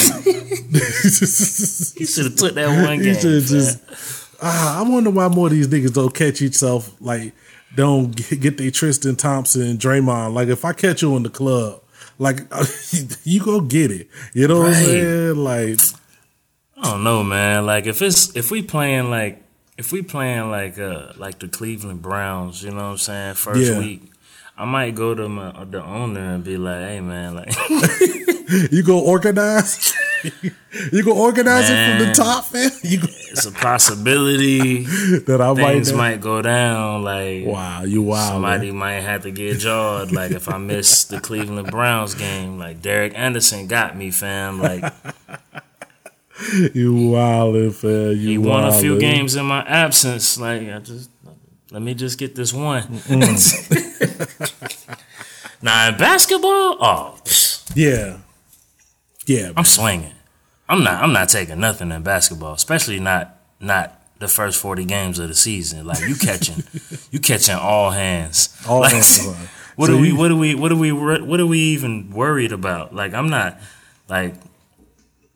He 0.74 2.06
should 2.06 2.24
have 2.26 2.36
took 2.36 2.54
that 2.54 2.84
one 2.86 2.98
He 3.00 3.04
game. 3.06 3.14
should 3.20 3.42
man. 3.42 3.46
just. 3.48 3.78
Ah, 4.40 4.78
I 4.78 4.88
wonder 4.88 5.10
why 5.10 5.26
more 5.28 5.46
of 5.48 5.52
these 5.52 5.66
niggas 5.68 5.92
don't 5.94 6.14
catch 6.14 6.40
itself 6.40 6.92
like 7.00 7.32
don't 7.74 8.14
get, 8.14 8.40
get 8.40 8.58
their 8.58 8.70
Tristan 8.70 9.16
Thompson 9.16 9.76
Draymond. 9.76 10.34
Like 10.34 10.46
if 10.48 10.64
I 10.64 10.72
catch 10.72 11.02
you 11.02 11.16
in 11.16 11.24
the 11.24 11.30
club, 11.30 11.80
like 12.18 12.40
you 13.24 13.40
go 13.44 13.60
get 13.60 13.90
it. 13.90 14.08
You 14.32 14.48
know 14.48 14.58
what 14.60 14.68
I'm 14.68 14.74
saying? 14.74 15.36
Like 15.36 15.78
I 16.76 16.90
don't 16.90 17.04
know, 17.04 17.22
man. 17.24 17.66
Like 17.66 17.86
if 17.86 18.02
it's 18.02 18.34
if 18.36 18.50
we 18.50 18.62
playing 18.62 19.10
like 19.10 19.42
if 19.78 19.92
we 19.92 20.02
playing 20.02 20.50
like 20.50 20.78
uh 20.78 21.12
like 21.16 21.38
the 21.38 21.48
Cleveland 21.48 22.02
Browns, 22.02 22.62
you 22.62 22.70
know 22.70 22.76
what 22.76 22.82
I'm 22.84 22.98
saying? 22.98 23.34
First 23.34 23.60
Yeah. 23.72 23.78
week, 23.78 24.02
I 24.56 24.64
might 24.64 24.94
go 24.94 25.14
to 25.14 25.28
my 25.28 25.64
the 25.64 25.82
owner 25.82 26.34
and 26.34 26.44
be 26.44 26.56
like, 26.56 26.80
"Hey, 26.88 27.00
man, 27.00 27.34
like 27.34 27.54
you 28.70 28.82
go 28.82 29.00
organize. 29.00 29.92
you 30.92 31.02
go 31.02 31.16
organize 31.16 31.68
it 31.70 31.98
from 31.98 32.06
the 32.06 32.14
top, 32.14 32.52
man. 32.52 32.70
You 32.82 33.00
go, 33.00 33.06
it's 33.30 33.46
a 33.46 33.52
possibility 33.52 34.84
that 35.26 35.40
I 35.40 35.52
might. 35.52 35.72
things 35.72 35.92
might 35.92 36.20
go 36.20 36.42
down. 36.42 37.02
Like 37.02 37.46
Wow, 37.46 37.82
you 37.84 38.02
wild. 38.02 38.32
Somebody 38.32 38.70
might 38.72 39.00
have 39.00 39.22
to 39.22 39.30
get 39.30 39.58
jawed. 39.58 40.12
Like 40.12 40.32
if 40.32 40.48
I 40.48 40.58
miss 40.58 41.04
the 41.04 41.20
Cleveland 41.20 41.70
Browns 41.70 42.14
game, 42.14 42.58
like 42.58 42.82
Derek 42.82 43.16
Anderson 43.16 43.66
got 43.66 43.96
me, 43.96 44.10
fam. 44.10 44.60
Like 44.60 44.84
You 46.74 47.10
wild, 47.10 47.74
fam. 47.76 48.10
You 48.12 48.16
he 48.16 48.38
won 48.38 48.64
a 48.64 48.72
few 48.72 48.98
games 48.98 49.36
in 49.36 49.46
my 49.46 49.62
absence. 49.62 50.38
Like 50.38 50.62
I 50.68 50.78
just 50.80 51.10
let 51.70 51.82
me 51.82 51.94
just 51.94 52.18
get 52.18 52.34
this 52.36 52.52
one. 52.52 53.00
now 55.62 55.88
in 55.88 55.96
basketball, 55.96 56.76
oh, 56.80 57.18
psh, 57.24 57.72
Yeah, 57.74 58.18
yeah. 59.26 59.52
I'm 59.56 59.64
swinging. 59.64 60.12
I'm 60.68 60.82
not. 60.82 61.02
I'm 61.02 61.12
not 61.12 61.28
taking 61.28 61.60
nothing 61.60 61.90
in 61.92 62.02
basketball, 62.02 62.54
especially 62.54 62.98
not 63.00 63.36
not 63.60 64.00
the 64.18 64.28
first 64.28 64.58
forty 64.60 64.84
games 64.84 65.18
of 65.18 65.28
the 65.28 65.34
season. 65.34 65.86
Like 65.86 66.00
you 66.06 66.14
catching, 66.14 66.62
you 67.10 67.18
catching 67.20 67.54
all 67.56 67.90
hands. 67.90 68.56
All 68.68 68.80
Like, 68.80 68.92
hands. 68.92 69.26
What 69.76 69.88
So 69.88 69.96
are 69.96 70.00
we? 70.00 70.12
What 70.12 70.30
are 70.30 70.36
we? 70.36 70.54
What 70.54 70.70
are 70.70 70.76
we? 70.76 70.92
What 70.92 71.40
are 71.40 71.46
we 71.46 71.58
even 71.58 72.10
worried 72.10 72.52
about? 72.52 72.94
Like 72.94 73.12
I'm 73.12 73.28
not. 73.28 73.58
Like 74.08 74.34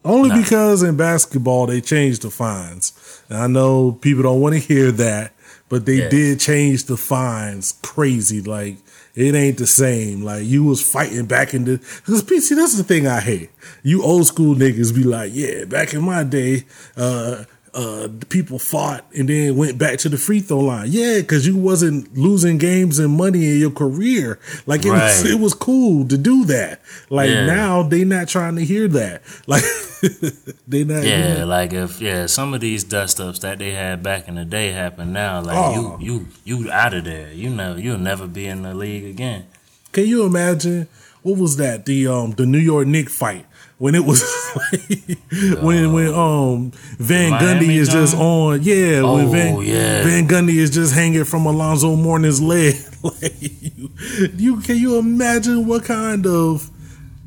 Only 0.05 0.29
Nah. 0.29 0.41
because 0.41 0.81
in 0.81 0.95
basketball 0.95 1.65
they 1.67 1.81
changed 1.81 2.21
the 2.21 2.29
fines. 2.31 2.93
And 3.27 3.37
I 3.37 3.47
know 3.47 3.91
people 3.91 4.23
don't 4.23 4.39
want 4.39 4.53
to 4.55 4.59
hear 4.59 4.91
that, 4.93 5.33
but 5.67 5.85
they 5.85 5.95
Yeah. 6.03 6.09
did 6.09 6.39
change 6.39 6.85
the 6.85 6.95
fines 6.95 7.73
crazy. 7.83 8.41
Like 8.41 8.77
it 9.15 9.35
ain't 9.35 9.57
the 9.57 9.67
same. 9.67 10.21
Like 10.21 10.45
you 10.45 10.63
was 10.63 10.81
fighting 10.81 11.25
back 11.25 11.53
in 11.53 11.65
the 11.65 11.77
because 11.77 12.23
PC. 12.23 12.55
That's 12.55 12.77
the 12.77 12.83
thing 12.83 13.07
I 13.07 13.19
hate. 13.19 13.49
You 13.83 14.03
old 14.03 14.27
school 14.27 14.55
niggas 14.55 14.93
be 14.93 15.03
like, 15.03 15.31
yeah, 15.33 15.65
back 15.65 15.93
in 15.93 16.01
my 16.01 16.23
day, 16.23 16.65
uh, 16.95 17.43
uh, 17.73 18.07
the 18.07 18.25
people 18.29 18.59
fought 18.59 19.05
and 19.17 19.29
then 19.29 19.55
went 19.55 19.77
back 19.77 19.99
to 19.99 20.09
the 20.09 20.17
free 20.17 20.39
throw 20.39 20.59
line. 20.59 20.87
Yeah, 20.89 21.19
because 21.21 21.45
you 21.47 21.55
wasn't 21.55 22.17
losing 22.17 22.57
games 22.57 22.99
and 22.99 23.15
money 23.15 23.49
in 23.49 23.59
your 23.59 23.71
career. 23.71 24.39
Like 24.65 24.85
it 24.85 24.91
was, 24.91 25.25
it 25.25 25.39
was 25.39 25.53
cool 25.53 26.07
to 26.07 26.17
do 26.17 26.45
that. 26.45 26.81
Like 27.09 27.29
Yeah. 27.29 27.45
now 27.45 27.83
they 27.83 28.03
not 28.05 28.27
trying 28.27 28.55
to 28.55 28.65
hear 28.65 28.87
that. 28.89 29.21
Like 29.47 29.63
they 30.67 30.83
not. 30.83 31.03
yeah, 31.03 31.43
like 31.45 31.73
if 31.73 32.01
yeah, 32.01 32.25
some 32.25 32.53
of 32.53 32.61
these 32.61 32.83
dust 32.83 33.19
ups 33.19 33.39
that 33.39 33.59
they 33.59 33.71
had 33.71 34.01
back 34.03 34.27
in 34.27 34.35
the 34.35 34.45
day 34.45 34.71
happen 34.71 35.11
now. 35.13 35.41
Like 35.41 35.57
Oh. 35.57 35.97
you, 35.99 36.25
you, 36.45 36.61
you 36.63 36.71
out 36.71 36.93
of 36.93 37.03
there. 37.05 37.31
You 37.33 37.49
know, 37.49 37.75
you'll 37.75 37.97
never 37.97 38.27
be 38.27 38.45
in 38.47 38.63
the 38.63 38.73
league 38.73 39.05
again. 39.05 39.45
Can 39.91 40.05
you 40.07 40.23
imagine 40.25 40.87
what 41.21 41.37
was 41.37 41.57
that? 41.57 41.85
The 41.85 42.07
um 42.07 42.31
the 42.31 42.45
New 42.45 42.59
York 42.59 42.87
Knicks 42.87 43.17
fight 43.17 43.45
when 43.79 43.95
it 43.95 44.05
was 44.05 44.21
when 45.61 45.93
when 45.93 46.13
um 46.13 46.71
Van 46.99 47.31
Miami 47.31 47.67
Gundy 47.67 47.75
is 47.77 47.89
just 47.89 48.15
on 48.15 48.61
yeah 48.61 49.01
when 49.01 49.25
Oh, 49.25 49.31
Van 49.31 49.61
yeah. 49.61 50.03
Van 50.03 50.27
Gundy 50.27 50.55
is 50.55 50.69
just 50.69 50.93
hanging 50.93 51.23
from 51.23 51.45
Alonzo 51.45 51.95
Mourning's 51.95 52.41
leg. 52.41 52.75
like 53.03 53.41
you, 53.41 53.89
you 54.35 54.61
can 54.61 54.77
you 54.77 54.99
imagine 54.99 55.65
what 55.65 55.85
kind 55.85 56.27
of 56.27 56.69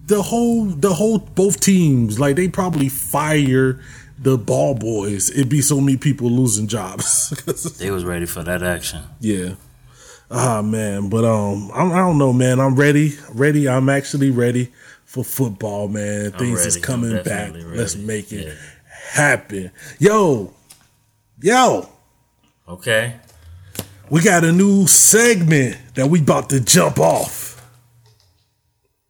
the 0.06 0.22
whole 0.22 0.66
the 0.66 0.92
whole 0.92 1.18
both 1.18 1.58
teams 1.58 2.20
like 2.20 2.36
they 2.36 2.48
probably 2.48 2.88
fire 2.90 3.80
the 4.18 4.36
ball 4.38 4.74
boys. 4.74 5.30
It'd 5.30 5.48
be 5.48 5.62
so 5.62 5.80
many 5.80 5.96
people 5.96 6.30
losing 6.30 6.68
jobs. 6.68 7.30
They 7.78 7.90
was 7.90 8.04
ready 8.04 8.26
for 8.26 8.42
that 8.44 8.62
action. 8.62 9.02
Yeah. 9.20 9.54
Ah 10.30 10.62
man, 10.62 11.08
but 11.08 11.24
um, 11.24 11.70
I'm, 11.74 11.92
I 11.92 11.98
don't 11.98 12.18
know, 12.18 12.32
man. 12.32 12.60
I'm 12.60 12.74
ready, 12.76 13.14
ready. 13.32 13.68
I'm 13.68 13.88
actually 13.88 14.30
ready 14.30 14.70
for 15.12 15.22
football, 15.22 15.88
man. 15.88 16.32
Things 16.32 16.64
is 16.64 16.76
ready. 16.76 16.78
I'm 16.78 16.82
coming 16.82 17.22
back. 17.22 17.52
ready. 17.52 17.64
Let's 17.64 17.96
make 17.96 18.32
it 18.32 18.46
Yeah. 18.46 18.54
happen. 19.10 19.70
Yo, 19.98 20.54
yo, 21.42 21.86
Okay. 22.66 23.16
we 24.08 24.22
got 24.22 24.42
a 24.42 24.50
new 24.52 24.86
segment 24.86 25.76
that 25.96 26.08
we 26.08 26.20
about 26.20 26.48
to 26.48 26.60
jump 26.60 26.98
off. 26.98 27.62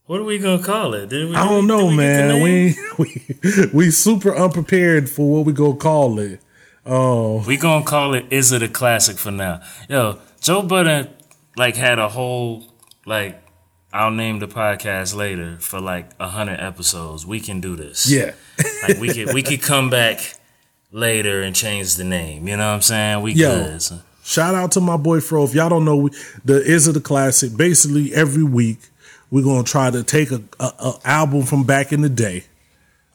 What 0.07 0.18
are 0.20 0.24
we 0.24 0.38
gonna 0.38 0.61
call 0.62 0.94
it? 0.94 1.09
Did 1.09 1.30
we, 1.30 1.36
I 1.36 1.44
don't 1.48 1.68
know, 1.68 1.86
we 1.86 1.96
man. 1.96 2.42
We 2.42 2.74
we 2.98 3.22
we 3.72 3.90
super 3.92 4.34
unprepared 4.36 5.09
for 5.09 5.30
what 5.30 5.46
we 5.46 5.53
gonna 5.53 5.76
call 5.76 6.18
it. 6.18 6.40
Oh, 6.84 7.44
We 7.46 7.57
gonna 7.57 7.84
call 7.84 8.14
it. 8.14 8.26
Is 8.30 8.50
It 8.50 8.61
a 8.64 8.68
Classic" 8.68 9.16
for 9.16 9.30
now. 9.30 9.61
Yo, 9.88 10.18
Joe 10.40 10.62
Budden 10.62 11.09
like 11.57 11.76
had 11.76 12.00
a 12.00 12.09
whole 12.09 12.64
like 13.07 13.40
I'll 13.93 14.11
name 14.11 14.38
the 14.38 14.49
podcast 14.49 15.14
later 15.14 15.57
for 15.61 15.80
like 15.80 16.11
a 16.18 16.28
hundred 16.28 16.61
episodes. 16.61 17.26
We 17.26 17.40
can 17.40 17.61
do 17.61 17.76
this. 17.76 18.11
yeah, 18.11 18.32
like 18.88 18.99
we 18.99 19.12
could 19.12 19.34
we 19.34 19.43
could 19.43 19.62
come 19.62 19.90
back 19.90 20.34
later 20.90 21.43
and 21.43 21.55
change 21.55 21.97
the 21.97 22.05
name. 22.05 22.49
You 22.49 22.57
know 22.57 22.68
what 22.68 22.74
I'm 22.76 22.82
saying? 22.82 23.22
We 23.22 23.32
Yo. 23.32 23.51
could. 23.64 23.82
So, 23.82 24.01
shout 24.24 24.55
out 24.55 24.72
to 24.72 24.80
my 24.80 24.97
boy 24.97 25.20
Fro. 25.20 25.45
If 25.45 25.55
y'all 25.55 25.68
don't 25.68 25.84
know, 25.84 26.09
the 26.45 26.62
is 26.62 26.88
it 26.88 26.97
a 26.97 27.01
classic? 27.01 27.57
Basically, 27.57 28.14
every 28.14 28.45
week 28.45 28.78
we're 29.30 29.45
gonna 29.45 29.62
try 29.64 29.90
to 29.90 30.03
take 30.03 30.30
a, 30.30 30.43
a, 30.59 30.64
a 30.78 30.95
album 31.05 31.43
from 31.43 31.64
back 31.64 31.93
in 31.93 32.01
the 32.03 32.09
day, 32.09 32.45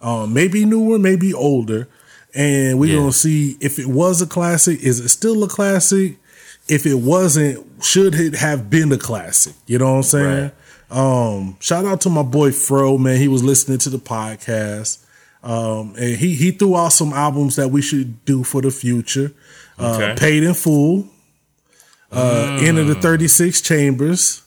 um, 0.01 0.33
maybe 0.33 0.63
newer, 0.65 0.99
maybe 0.99 1.33
older, 1.33 1.87
and 2.35 2.79
we're 2.79 2.93
Yeah. 2.93 2.99
gonna 2.99 3.13
see 3.13 3.57
if 3.61 3.79
it 3.79 3.87
was 3.87 4.21
a 4.21 4.27
classic. 4.27 4.79
Is 4.81 4.99
it 4.99 5.09
still 5.09 5.43
a 5.43 5.47
classic? 5.47 6.17
If 6.69 6.85
it 6.85 6.95
wasn't, 6.95 7.65
should 7.81 8.13
it 8.13 8.35
have 8.35 8.69
been 8.69 8.91
a 8.91 8.97
classic? 8.97 9.53
You 9.67 9.79
know 9.79 9.91
what 9.91 9.97
I'm 9.97 10.03
saying? 10.03 10.51
Um, 10.89 11.57
shout 11.59 11.85
out 11.85 12.01
to 12.01 12.09
my 12.09 12.23
boy 12.23 12.51
Fro, 12.51 12.97
man. 12.97 13.17
He 13.17 13.27
was 13.27 13.43
listening 13.43 13.77
to 13.79 13.89
the 13.89 13.97
podcast. 13.99 15.03
Um, 15.43 15.93
and 15.97 16.17
he 16.17 16.33
he 16.35 16.51
threw 16.51 16.75
out 16.75 16.89
some 16.93 17.13
albums 17.13 17.55
that 17.57 17.69
we 17.69 17.81
should 17.81 18.23
do 18.25 18.43
for 18.43 18.61
the 18.61 18.71
future. 18.71 19.31
Uh, 19.77 19.95
Okay. 19.95 20.15
Paid 20.17 20.43
in 20.43 20.53
full. 20.53 21.07
Uh, 22.11 22.57
End 22.61 22.77
of 22.79 22.87
the 22.87 22.95
Thirty 22.95 23.27
Six 23.27 23.61
Chambers. 23.61 24.41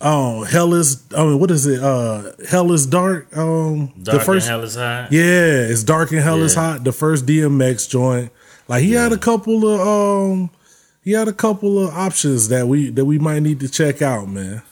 Oh, 0.00 0.44
hell 0.44 0.74
is. 0.74 1.02
I 1.16 1.24
mean, 1.24 1.38
what 1.40 1.50
is 1.50 1.66
it? 1.66 1.82
Uh, 1.82 2.30
hell 2.48 2.70
is 2.72 2.86
dark. 2.86 3.36
Um, 3.36 3.88
Dark 4.02 4.18
the 4.20 4.24
first. 4.24 4.46
and 4.46 4.56
hell 4.56 4.64
is 4.64 4.76
high. 4.76 5.08
Yeah, 5.10 5.66
it's 5.68 5.82
dark 5.82 6.12
and 6.12 6.20
hell 6.20 6.40
is 6.42 6.54
hot. 6.54 6.84
The 6.84 6.92
first 6.92 7.26
DMX 7.26 7.88
joint. 7.90 8.30
Like 8.68 8.82
he 8.82 8.92
had 8.92 9.12
a 9.12 9.18
couple 9.18 9.66
of 9.66 9.80
um, 9.80 10.50
he 11.02 11.12
had 11.12 11.26
a 11.26 11.32
couple 11.32 11.82
of 11.84 11.92
options 11.94 12.48
that 12.48 12.68
we 12.68 12.90
that 12.90 13.04
we 13.06 13.18
might 13.18 13.40
need 13.40 13.60
to 13.60 13.68
check 13.68 14.00
out, 14.02 14.28
man. 14.28 14.62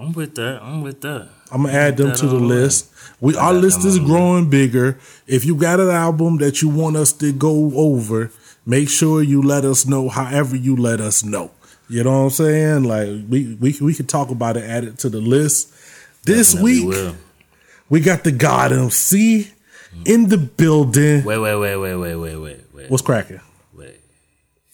I'm 0.00 0.12
with 0.12 0.34
that. 0.36 0.62
I'm 0.62 0.80
with 0.80 1.02
that. 1.02 1.28
I'm 1.52 1.64
gonna 1.64 1.76
add 1.76 1.96
them 1.98 2.14
to 2.14 2.26
the 2.26 2.36
uh, 2.36 2.40
list. 2.40 2.90
We 3.20 3.36
our 3.36 3.52
list 3.52 3.84
is 3.84 3.98
uh, 3.98 4.02
growing 4.04 4.48
bigger. 4.48 4.98
If 5.26 5.44
you 5.44 5.54
got 5.54 5.78
an 5.78 5.90
album 5.90 6.38
that 6.38 6.62
you 6.62 6.70
want 6.70 6.96
us 6.96 7.12
to 7.14 7.32
go 7.32 7.72
over, 7.74 8.30
make 8.64 8.88
sure 8.88 9.22
you 9.22 9.42
let 9.42 9.64
us 9.64 9.86
know. 9.86 10.08
However, 10.08 10.56
you 10.56 10.74
let 10.74 11.00
us 11.00 11.22
know. 11.22 11.50
You 11.90 12.04
know 12.04 12.12
what 12.12 12.24
I'm 12.24 12.30
saying? 12.30 12.84
Like 12.84 13.08
we 13.28 13.56
we 13.60 13.76
we 13.80 13.94
could 13.94 14.08
talk 14.08 14.30
about 14.30 14.56
it, 14.56 14.64
add 14.64 14.84
it 14.84 14.98
to 15.00 15.10
the 15.10 15.20
list. 15.20 15.74
This 16.24 16.52
Definitely 16.52 16.86
week 16.86 16.88
will. 16.88 17.16
we 17.90 18.00
got 18.00 18.24
the 18.24 18.32
God 18.32 18.72
MC 18.72 19.50
in 20.06 20.28
the 20.28 20.38
building. 20.38 21.24
Wait, 21.24 21.38
wait, 21.38 21.56
wait, 21.56 21.76
wait, 21.76 21.96
wait, 21.96 22.16
wait, 22.16 22.36
wait, 22.36 22.60
wait. 22.72 22.90
What's 22.90 23.02
cracking? 23.02 23.40
Wait. 23.74 24.00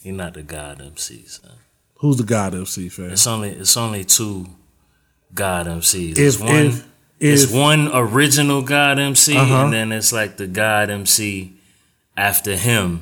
He 0.01 0.11
not 0.11 0.35
the 0.35 0.43
God 0.43 0.81
MC, 0.81 1.25
son. 1.25 1.51
Who's 1.95 2.17
the 2.17 2.23
God 2.23 2.53
MC 2.53 2.87
fan? 2.89 3.11
It's 3.11 3.27
only 3.27 3.49
it's 3.49 3.75
only 3.75 4.05
two 4.05 4.47
God 5.33 5.67
MCs. 5.67 6.17
If- 6.17 6.39
one 6.41 6.55
if- 6.67 6.83
it's 7.19 7.43
if- 7.43 7.51
one 7.53 7.89
original 7.93 8.61
God 8.61 8.99
MC 8.99 9.35
Uh-huh. 9.35 9.63
and 9.65 9.73
then 9.73 9.91
it's 9.91 10.11
like 10.13 10.37
the 10.37 10.47
God 10.47 10.89
MC 10.89 11.53
after 12.15 12.55
him. 12.55 13.01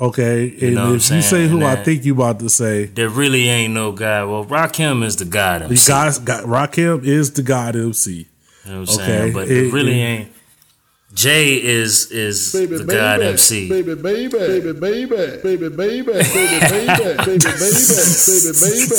Okay, 0.00 0.52
and 0.60 0.74
know 0.74 0.80
what 0.82 0.88
I'm 0.88 0.94
if 0.96 1.02
you 1.10 1.22
say 1.22 1.28
saying? 1.30 1.50
who 1.50 1.64
I 1.64 1.76
think 1.76 2.04
you 2.04 2.14
about 2.14 2.40
to 2.40 2.48
say, 2.48 2.86
There 2.86 3.08
really 3.08 3.48
ain't 3.48 3.72
no 3.74 3.92
God. 3.92 4.28
Well, 4.28 4.44
Rakim 4.44 5.04
is 5.04 5.14
the 5.16 5.24
God 5.24 5.62
MC. 5.62 5.86
guys 5.88 6.18
got 6.18 6.44
Rakim 6.44 7.04
is 7.04 7.30
the 7.30 7.42
God 7.42 7.76
MC. 7.76 8.26
You 8.66 8.72
know 8.72 8.80
what 8.80 8.88
I'm 8.90 8.94
Okay, 8.96 9.06
saying? 9.06 9.32
But 9.34 9.48
it- 9.48 9.66
it 9.68 9.72
really 9.72 10.00
it- 10.00 10.04
ain't 10.04 10.28
Jay 11.14 11.54
is 11.62 12.10
is 12.10 12.50
the 12.50 12.66
God 12.88 13.22
MC. 13.22 13.68
Baby, 13.68 13.94
baby, 13.94 14.26
baby, 14.36 14.72
baby, 14.72 15.32
baby, 15.38 15.68
baby, 15.68 15.68
baby, 15.68 15.68
baby, 15.68 16.10
baby, 16.10 16.10
baby, 16.10 17.38
baby, 18.18 18.52
baby. 18.60 18.94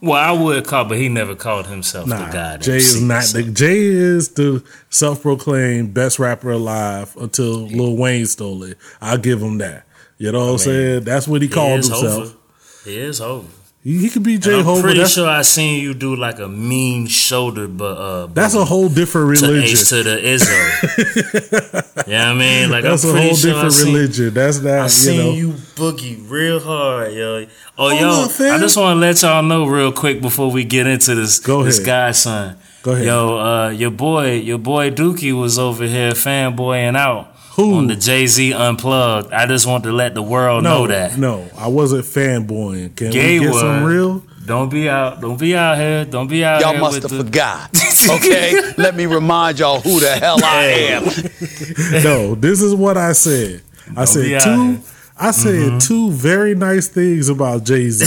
Well, 0.00 0.12
I 0.12 0.30
would 0.30 0.64
call, 0.66 0.84
but 0.84 0.98
he 0.98 1.08
never 1.08 1.34
called 1.34 1.66
himself 1.66 2.06
Nah, 2.06 2.26
the 2.26 2.32
God 2.32 2.62
Jay 2.62 2.76
is 2.76 3.02
not 3.02 3.24
the 3.24 3.42
Jay 3.42 3.78
is 3.80 4.30
the 4.30 4.62
self-proclaimed 4.90 5.92
best 5.92 6.18
rapper 6.18 6.50
alive 6.50 7.16
until 7.20 7.66
Lil 7.66 7.96
Wayne 7.96 8.26
stole 8.26 8.62
it. 8.62 8.78
I'll 9.00 9.18
give 9.18 9.42
him 9.42 9.58
that. 9.58 9.86
You 10.18 10.32
know 10.32 10.46
what 10.46 10.52
I'm 10.52 10.58
saying? 10.58 11.04
That's 11.04 11.26
what 11.26 11.42
he 11.42 11.48
He 11.48 11.54
called 11.54 11.80
is 11.80 11.88
himself. 11.88 12.24
Hova. 12.28 12.36
He 12.84 12.96
is 12.98 13.20
over. 13.20 13.46
He, 13.84 14.10
could 14.10 14.24
be 14.24 14.38
Jay 14.38 14.58
I'm 14.58 14.82
pretty 14.82 15.04
sure 15.06 15.28
I 15.28 15.42
seen 15.42 15.80
you 15.80 15.94
do 15.94 16.16
like 16.16 16.40
a 16.40 16.48
mean 16.48 17.06
shoulder, 17.06 17.68
but 17.68 17.96
uh, 17.96 18.26
that's 18.26 18.54
a 18.54 18.64
whole 18.64 18.88
different 18.88 19.38
to 19.38 19.46
religion. 19.46 19.70
Ace 19.70 19.88
to 19.90 20.02
the 20.02 20.16
Izzo. 20.16 22.06
you 22.08 22.12
know 22.12 22.18
I 22.18 22.34
mean? 22.34 22.70
Like 22.70 22.82
That's 22.82 23.04
a 23.04 23.06
I'm 23.06 23.12
pretty 23.14 23.28
whole 23.28 23.36
sure 23.36 23.52
different 23.52 23.72
seen, 23.72 23.94
religion. 23.94 24.34
That's 24.34 24.60
not 24.60 24.72
I 24.72 24.82
you 24.82 24.88
seen 24.88 25.16
know. 25.18 25.32
you 25.32 25.48
boogie 25.52 26.28
real 26.28 26.58
hard, 26.58 27.12
yo. 27.12 27.46
Oh, 27.78 27.88
Hold 27.88 28.00
yo, 28.00 28.46
on. 28.46 28.52
I 28.52 28.58
just 28.58 28.76
want 28.76 28.96
to 28.96 29.00
let 29.00 29.22
y'all 29.22 29.44
know 29.44 29.64
real 29.66 29.92
quick 29.92 30.20
before 30.20 30.50
we 30.50 30.64
get 30.64 30.88
into 30.88 31.14
this. 31.14 31.38
Go 31.38 31.62
this 31.62 31.78
ahead. 31.78 31.86
godson. 31.86 32.56
Go 32.82 32.92
ahead. 32.92 33.04
Yo, 33.06 33.38
uh, 33.38 33.68
your 33.70 33.92
boy, 33.92 34.32
your 34.32 34.58
boy 34.58 34.90
Dookie 34.90 35.38
was 35.38 35.56
over 35.56 35.86
here 35.86 36.12
fanboying 36.12 36.96
out 36.96 37.37
Who? 37.58 37.74
on 37.74 37.88
the 37.88 37.96
Jay 37.96 38.24
Z 38.28 38.52
Unplugged. 38.52 39.32
I 39.32 39.46
just 39.46 39.66
want 39.66 39.82
to 39.82 39.90
let 39.90 40.14
the 40.14 40.22
world 40.22 40.62
no, 40.62 40.82
know 40.82 40.86
that. 40.86 41.18
no, 41.18 41.50
I 41.56 41.66
wasn't 41.66 42.04
fanboying. 42.04 42.94
Can 42.94 43.10
Gay 43.10 43.40
we 43.40 43.46
get 43.46 43.54
some 43.54 43.82
real? 43.82 44.22
Don't 44.46 44.68
be 44.68 44.88
out. 44.88 45.20
Don't 45.20 45.38
be 45.38 45.56
out 45.56 45.76
here. 45.76 46.04
Don't 46.04 46.28
be 46.28 46.44
out 46.44 46.60
Y'all 46.60 46.70
here 46.70 46.80
must 46.80 47.02
with 47.02 47.10
have 47.10 47.18
the, 47.18 47.24
forgot. 47.24 47.70
Okay, 48.10 48.54
let 48.78 48.94
me 48.94 49.06
remind 49.06 49.58
y'all 49.58 49.80
who 49.80 49.98
the 49.98 50.12
hell 50.12 50.38
I 50.42 50.64
am. 50.66 51.04
no, 52.04 52.36
this 52.36 52.62
is 52.62 52.72
what 52.72 52.96
I 52.96 53.12
said. 53.12 53.60
I 53.96 54.02
be 54.02 54.06
said 54.06 54.32
out 54.34 54.42
two. 54.44 54.50
here. 54.50 54.78
Mm-hmm. 54.78 55.26
I 55.26 55.30
said 55.32 55.80
two 55.80 56.12
very 56.12 56.54
nice 56.54 56.86
things 56.86 57.28
about 57.28 57.64
Jay 57.64 57.90
Z. 57.90 58.06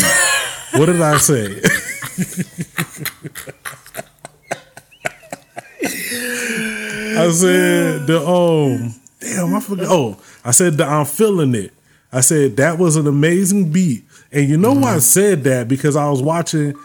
what 0.79 0.85
did 0.85 1.01
I 1.01 1.17
say? 1.17 1.61
I 7.17 7.29
said 7.31 8.07
the 8.07 8.23
um 8.25 9.00
damn 9.21 9.55
I 9.55 9.59
forgot. 9.61 9.87
Oh, 9.89 10.17
I 10.43 10.51
said 10.51 10.73
the 10.77 10.85
I'm 10.85 11.05
feeling 11.05 11.55
it. 11.55 11.73
I 12.11 12.19
said 12.19 12.57
that 12.57 12.77
was 12.77 12.97
an 12.97 13.07
amazing 13.07 13.71
beat, 13.71 14.03
and 14.31 14.49
you 14.49 14.57
know 14.57 14.73
why 14.73 14.95
I 14.95 14.99
said 14.99 15.45
that 15.45 15.69
because 15.69 15.95
I 15.95 16.09
was 16.09 16.21
watching 16.21 16.75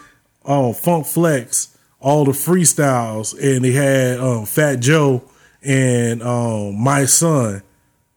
um 0.45 0.73
Funk 0.73 1.05
Flex 1.05 1.77
all 1.99 2.23
the 2.23 2.31
freestyles, 2.31 3.33
and 3.33 3.65
he 3.65 3.73
had 3.73 4.19
um 4.19 4.45
Fat 4.45 4.77
Joe 4.79 5.23
and 5.61 6.21
um 6.23 6.81
my 6.81 7.05
son. 7.05 7.61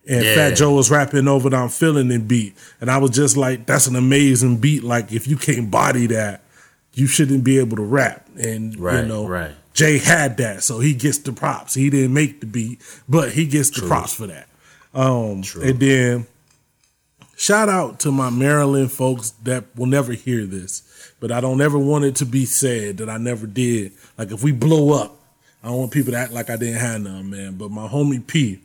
And 0.09 0.25
Yeah. 0.25 0.35
Fat 0.35 0.57
Joe 0.57 0.73
was 0.73 0.91
rapping 0.91 1.29
over 1.29 1.51
the 1.51 1.57
I'm 1.57 1.69
feeling 1.69 2.11
it 2.11 2.27
beat. 2.27 2.57
And 2.81 2.91
I 2.91 2.99
was 2.99 3.11
just 3.11 3.37
like, 3.37 3.67
that's 3.67 3.87
an 3.87 3.97
amazing 3.97 4.57
beat. 4.57 4.83
Like, 4.83 5.13
if 5.13 5.29
you 5.29 5.37
can't 5.37 5.71
body 5.71 6.07
that, 6.07 6.43
you 6.95 7.07
shouldn't 7.07 7.45
be 7.45 7.59
able 7.59 7.77
to 7.77 7.83
rap. 7.83 8.27
And, 8.37 8.77
right, 8.81 9.03
you 9.03 9.09
know, 9.09 9.27
right. 9.29 9.53
Jay 9.81 9.97
had 9.97 10.37
that. 10.37 10.63
So 10.63 10.79
he 10.79 10.93
gets 10.93 11.17
the 11.17 11.33
props. 11.33 11.73
He 11.73 11.89
didn't 11.89 12.13
make 12.13 12.41
the 12.41 12.47
beat, 12.47 12.83
but 13.09 13.33
he 13.33 13.47
gets 13.47 13.71
the 13.71 13.87
props 13.87 14.13
for 14.13 14.27
that. 14.27 14.47
Um, 14.93 15.43
and 15.63 15.81
then 15.81 16.27
shout 17.35 17.71
out 17.71 17.99
to 18.01 18.13
my 18.13 18.29
Maryland 18.29 18.93
folks 18.93 19.31
that 19.45 19.65
will 19.75 19.87
never 19.87 20.13
hear 20.13 20.45
this, 20.45 21.15
but 21.19 21.33
I 21.33 21.41
don't 21.41 21.63
ever 21.63 21.79
want 21.79 22.05
it 22.05 22.17
to 22.17 22.27
be 22.27 22.45
said 22.45 22.99
that 22.99 23.09
I 23.09 23.17
never 23.17 23.47
did. 23.47 23.93
Like, 24.19 24.33
if 24.33 24.45
we 24.45 24.53
blow 24.53 25.03
up, 25.03 25.17
I 25.63 25.69
don't 25.69 25.79
want 25.79 25.93
people 25.93 26.13
to 26.13 26.19
act 26.19 26.33
like 26.33 26.51
I 26.51 26.57
didn't 26.57 26.81
have 26.81 27.01
none, 27.01 27.31
man. 27.31 27.55
But 27.55 27.71
my 27.71 27.89
homie 27.89 28.27
P, 28.27 28.61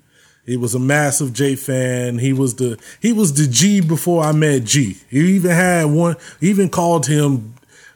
he 0.45 0.57
was 0.57 0.75
a 0.75 0.79
massive 0.79 1.31
J 1.31 1.55
fan. 1.55 2.17
He 2.17 2.33
was 2.33 2.55
the 2.55 2.77
he 3.01 3.13
was 3.13 3.33
the 3.33 3.47
G 3.47 3.79
before 3.79 4.21
I 4.21 4.33
met 4.33 4.65
G. 4.65 4.97
He 5.09 5.35
even 5.35 5.51
had 5.51 5.85
one. 5.85 6.17
He 6.41 6.49
even 6.49 6.67
called 6.67 7.05
him 7.07 7.54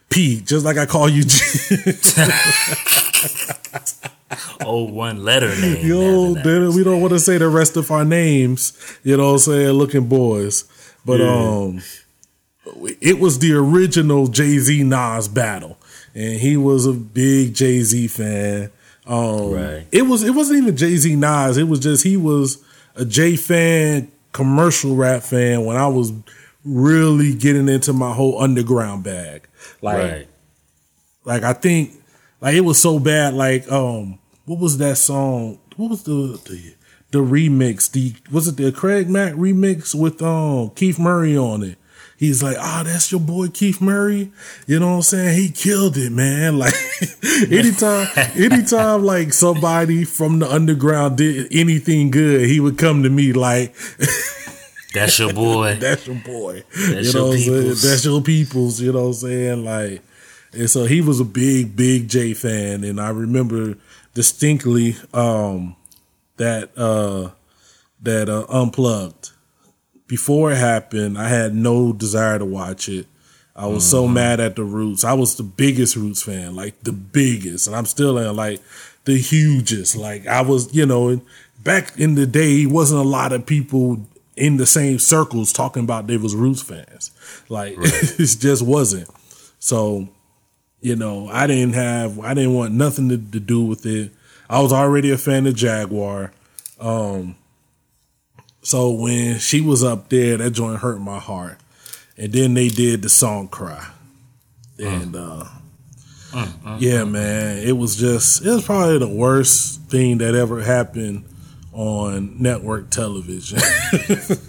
P, 0.09 0.41
just 0.41 0.65
like 0.65 0.77
I 0.77 0.85
call 0.85 1.07
you 1.09 1.23
G. 1.23 1.39
oh 4.65 4.83
one 4.83 5.23
letter 5.23 5.49
name. 5.59 5.85
Yo, 5.85 6.33
then 6.35 6.73
we 6.73 6.83
don't 6.83 7.01
want 7.01 7.13
to 7.13 7.19
say 7.19 7.37
the 7.37 7.47
rest 7.47 7.77
of 7.77 7.89
our 7.91 8.05
names. 8.05 8.73
You 9.03 9.17
know 9.17 9.27
what 9.27 9.33
I'm 9.33 9.39
saying? 9.39 9.69
Looking 9.69 10.07
boys, 10.07 10.65
but 11.05 11.21
um, 11.21 11.81
it 13.01 13.19
was 13.19 13.39
the 13.39 13.53
original 13.53 14.27
Jay 14.27 14.57
Z 14.59 14.83
Nas 14.83 15.27
battle, 15.27 15.77
and 16.13 16.39
he 16.39 16.57
was 16.57 16.85
a 16.85 16.93
big 16.93 17.53
Jay 17.53 17.81
Z 17.81 18.07
fan. 18.07 18.71
Um, 19.05 19.51
Right. 19.51 19.87
It 19.91 20.03
was. 20.03 20.23
It 20.23 20.31
wasn't 20.35 20.61
even 20.63 20.77
Jay 20.77 20.95
Z 20.97 21.15
Nas. 21.15 21.57
It 21.57 21.63
was 21.67 21.79
just 21.79 22.03
he 22.03 22.17
was 22.17 22.63
a 22.95 23.05
J 23.05 23.35
fan, 23.35 24.11
commercial 24.33 24.95
rap 24.95 25.23
fan. 25.23 25.65
When 25.65 25.77
I 25.77 25.87
was 25.87 26.13
really 26.65 27.33
getting 27.33 27.69
into 27.69 27.93
my 27.93 28.13
whole 28.13 28.39
underground 28.41 29.03
bag, 29.03 29.47
like 29.81 29.97
right. 29.97 30.27
like 31.25 31.43
I 31.43 31.53
think 31.53 31.93
like 32.41 32.55
it 32.55 32.61
was 32.61 32.81
so 32.81 32.99
bad. 32.99 33.33
Like 33.33 33.71
um, 33.71 34.19
what 34.45 34.59
was 34.59 34.77
that 34.77 34.97
song? 34.97 35.59
What 35.75 35.89
was 35.89 36.03
the 36.03 36.39
the, 36.45 36.75
the 37.11 37.19
remix? 37.19 37.91
The 37.91 38.15
was 38.31 38.47
it 38.47 38.57
the 38.57 38.71
Craig 38.71 39.09
Mack 39.09 39.33
remix 39.33 39.93
with 39.93 40.21
um 40.21 40.71
Keith 40.71 40.99
Murray 40.99 41.37
on 41.37 41.63
it? 41.63 41.77
He's 42.19 42.43
like, 42.43 42.57
ah, 42.59 42.83
that's 42.85 43.13
your 43.13 43.21
boy 43.21 43.47
Keith 43.47 43.79
Murray. 43.79 44.33
You 44.67 44.81
know 44.81 44.89
what 44.89 44.95
I'm 44.95 45.01
saying? 45.03 45.37
He 45.37 45.49
killed 45.49 45.95
it, 45.95 46.11
man. 46.11 46.59
Like 46.59 46.73
anytime, 47.49 48.07
anytime 48.35 49.05
like 49.05 49.31
somebody 49.31 50.03
from 50.03 50.39
the 50.39 50.51
underground 50.51 51.17
did 51.17 51.47
anything 51.51 52.11
good, 52.11 52.45
he 52.45 52.59
would 52.59 52.77
come 52.77 53.03
to 53.03 53.09
me 53.09 53.31
like, 53.31 53.73
That's 54.93 55.19
your 55.19 55.33
boy. 55.33 55.75
that's 55.79 56.07
your 56.07 56.15
boy. 56.15 56.63
That's 56.75 57.07
you 57.07 57.19
know 57.19 57.31
your 57.31 57.53
what 57.53 57.67
I'm 57.67 57.75
saying? 57.75 57.91
That's 57.91 58.05
your 58.05 58.21
peoples. 58.21 58.81
You 58.81 58.91
know 58.93 59.01
what 59.01 59.07
I'm 59.07 59.13
saying? 59.13 59.65
Like, 59.65 60.01
and 60.53 60.69
so 60.69 60.85
he 60.85 61.01
was 61.01 61.19
a 61.19 61.25
big, 61.25 61.75
big 61.75 62.07
J 62.07 62.33
fan, 62.33 62.83
and 62.83 62.99
I 62.99 63.09
remember 63.09 63.75
distinctly 64.13 64.95
um, 65.13 65.75
that 66.37 66.71
uh, 66.77 67.31
that 68.01 68.29
uh, 68.29 68.45
unplugged 68.49 69.31
before 70.09 70.51
it 70.51 70.57
happened, 70.57 71.17
I 71.17 71.29
had 71.29 71.53
no 71.53 71.93
desire 71.93 72.39
to 72.39 72.45
watch 72.45 72.89
it. 72.89 73.05
I 73.55 73.67
was 73.67 73.87
so 73.87 74.07
mad 74.07 74.39
at 74.39 74.55
the 74.55 74.63
Roots. 74.63 75.03
I 75.03 75.13
was 75.13 75.35
the 75.35 75.43
biggest 75.43 75.95
Roots 75.97 76.23
fan, 76.23 76.55
like 76.55 76.81
the 76.81 76.93
biggest, 76.93 77.67
and 77.67 77.75
I'm 77.75 77.85
still 77.85 78.17
in 78.17 78.35
like 78.35 78.61
the 79.03 79.17
hugest. 79.17 79.95
Like 79.97 80.25
I 80.27 80.41
was, 80.41 80.73
you 80.73 80.85
know, 80.85 81.21
back 81.61 81.99
in 81.99 82.15
the 82.15 82.25
day, 82.25 82.65
wasn't 82.65 83.01
a 83.01 83.07
lot 83.07 83.33
of 83.33 83.45
people 83.45 84.07
in 84.39 84.57
the 84.57 84.65
same 84.65 84.97
circles 84.99 85.51
talking 85.51 85.83
about 85.83 86.07
they 86.07 86.17
was 86.17 86.33
Roots 86.33 86.61
fans. 86.61 87.11
Like 87.49 87.75
it 87.79 88.37
just 88.39 88.61
wasn't. 88.65 89.09
So, 89.59 90.07
you 90.79 90.95
know, 90.95 91.27
I 91.27 91.45
didn't 91.45 91.73
have, 91.73 92.19
I 92.19 92.33
didn't 92.33 92.53
want 92.53 92.73
nothing 92.73 93.09
to, 93.09 93.17
to 93.17 93.39
do 93.39 93.61
with 93.61 93.85
it. 93.85 94.11
I 94.49 94.61
was 94.61 94.71
already 94.71 95.11
a 95.11 95.17
fan 95.17 95.45
of 95.45 95.55
Jaguar. 95.55 96.31
Um, 96.79 97.35
so 98.61 98.91
when 98.91 99.39
she 99.39 99.59
was 99.61 99.83
up 99.83 100.09
there, 100.09 100.37
that 100.37 100.51
joint 100.51 100.79
hurt 100.79 100.99
my 100.99 101.19
heart. 101.19 101.57
And 102.17 102.31
then 102.31 102.53
they 102.53 102.69
did 102.69 103.01
the 103.01 103.09
song 103.09 103.49
Cry. 103.49 103.91
And 104.79 105.15
uh 105.15 105.45
yeah, 106.77 107.03
man, 107.03 107.57
it 107.57 107.73
was 107.73 107.97
just 107.97 108.45
it 108.45 108.49
was 108.49 108.63
probably 108.63 108.99
the 108.99 109.07
worst 109.07 109.81
thing 109.83 110.19
that 110.19 110.35
ever 110.35 110.61
happened 110.61 111.25
on 111.73 112.35
network 112.41 112.89
television. 112.89 113.59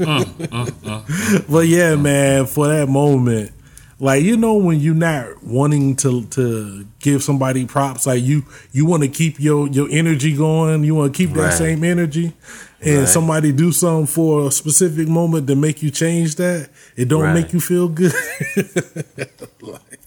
Mm, 0.00 0.24
mm, 0.24 0.66
mm, 0.66 1.46
but 1.50 1.66
yeah, 1.68 1.94
man, 1.96 2.46
for 2.46 2.68
that 2.68 2.88
moment, 2.88 3.52
like 3.98 4.22
you 4.22 4.36
know 4.36 4.54
when 4.54 4.80
you're 4.80 4.94
not 4.94 5.42
wanting 5.44 5.94
to 5.96 6.24
to 6.26 6.86
give 7.00 7.22
somebody 7.22 7.66
props, 7.66 8.06
like 8.06 8.22
you 8.22 8.44
you 8.72 8.86
want 8.86 9.02
to 9.02 9.08
keep 9.08 9.38
your 9.38 9.68
your 9.68 9.88
energy 9.90 10.34
going, 10.36 10.82
you 10.84 10.94
want 10.94 11.12
to 11.14 11.16
keep 11.16 11.34
that 11.34 11.40
Right. 11.42 11.52
same 11.52 11.84
energy, 11.84 12.32
and 12.80 13.00
Right. 13.00 13.08
somebody 13.08 13.52
do 13.52 13.72
something 13.72 14.06
for 14.06 14.48
a 14.48 14.50
specific 14.50 15.06
moment 15.08 15.46
to 15.48 15.54
make 15.54 15.82
you 15.82 15.90
change 15.90 16.36
that, 16.36 16.70
it 16.96 17.08
don't 17.08 17.22
Right. 17.24 17.34
make 17.34 17.52
you 17.52 17.60
feel 17.60 17.88
good. 17.88 18.14
like, 19.60 20.00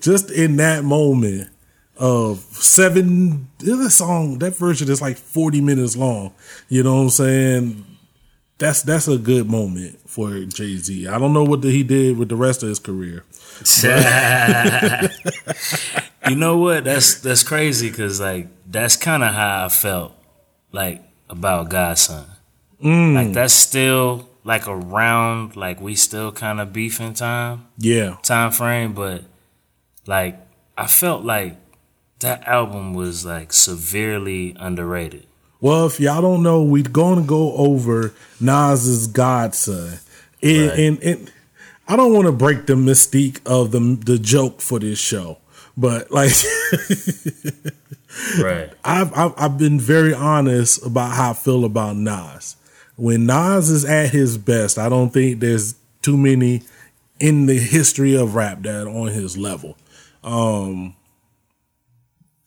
just 0.00 0.30
in 0.30 0.56
that 0.56 0.84
moment 0.84 1.48
of 1.98 2.38
seven, 2.52 3.48
that 3.58 3.90
song, 3.90 4.38
that 4.38 4.56
version 4.56 4.90
is 4.90 5.02
like 5.02 5.16
forty 5.16 5.60
minutes 5.60 5.96
long. 5.96 6.32
You 6.68 6.82
know 6.82 6.96
what 6.96 7.02
I'm 7.02 7.10
saying? 7.10 7.84
That's 8.58 8.82
that's 8.82 9.08
a 9.08 9.18
good 9.18 9.48
moment 9.48 9.98
for 10.08 10.40
Jay 10.44 10.76
Z. 10.76 11.06
I 11.06 11.18
don't 11.18 11.32
know 11.32 11.44
what 11.44 11.62
the, 11.62 11.70
he 11.70 11.82
did 11.82 12.18
with 12.18 12.28
the 12.28 12.36
rest 12.36 12.62
of 12.62 12.68
his 12.68 12.78
career. 12.78 13.24
you 16.28 16.36
know 16.36 16.56
what? 16.58 16.84
That's 16.84 17.20
that's 17.20 17.42
crazy 17.42 17.90
because 17.90 18.20
like 18.20 18.48
that's 18.66 18.96
kind 18.96 19.22
of 19.24 19.34
how 19.34 19.66
I 19.66 19.68
felt 19.68 20.14
like 20.72 21.02
about 21.28 21.68
Godson. 21.68 22.24
Mm. 22.82 23.14
Like 23.14 23.32
that's 23.32 23.54
still 23.54 24.28
like 24.44 24.68
around 24.68 25.56
like 25.56 25.80
we 25.80 25.94
still 25.94 26.32
kind 26.32 26.60
of 26.60 26.72
beefing 26.72 27.14
time 27.14 27.66
Yeah, 27.78 28.16
time 28.22 28.50
frame, 28.52 28.92
but 28.92 29.24
like 30.06 30.38
I 30.76 30.86
felt 30.86 31.24
like 31.24 31.56
that 32.20 32.46
album 32.46 32.94
was 32.94 33.24
like 33.24 33.52
severely 33.52 34.54
underrated. 34.58 35.26
Well, 35.60 35.86
if 35.86 35.98
y'all 35.98 36.22
don't 36.22 36.42
know, 36.42 36.62
we're 36.62 36.82
going 36.84 37.20
to 37.20 37.26
go 37.26 37.52
over 37.54 38.14
Nas's 38.40 39.06
Godson, 39.08 39.98
and, 40.42 40.68
Right. 40.68 40.78
and, 40.78 41.02
and 41.02 41.32
I 41.88 41.96
don't 41.96 42.12
want 42.12 42.26
to 42.26 42.32
break 42.32 42.66
the 42.66 42.74
mystique 42.74 43.40
of 43.46 43.70
the 43.72 43.98
the 44.04 44.18
joke 44.18 44.60
for 44.60 44.78
this 44.78 44.98
show, 45.00 45.38
but 45.76 46.10
like 46.10 46.32
Right. 48.40 48.70
I've, 48.84 49.16
I've 49.16 49.34
I've 49.36 49.58
been 49.58 49.78
very 49.80 50.12
honest 50.14 50.84
about 50.84 51.12
how 51.14 51.30
I 51.30 51.34
feel 51.34 51.64
about 51.64 51.96
Nas. 51.96 52.56
When 52.96 53.26
Nas 53.26 53.70
is 53.70 53.84
at 53.84 54.10
his 54.10 54.38
best, 54.38 54.76
I 54.78 54.88
don't 54.88 55.10
think 55.10 55.40
there's 55.40 55.74
too 56.02 56.16
many 56.16 56.62
in 57.20 57.46
the 57.46 57.58
history 57.58 58.16
of 58.16 58.34
rap 58.34 58.62
that 58.62 58.86
are 58.86 58.88
on 58.88 59.08
his 59.08 59.36
level. 59.36 59.76
Um, 60.24 60.94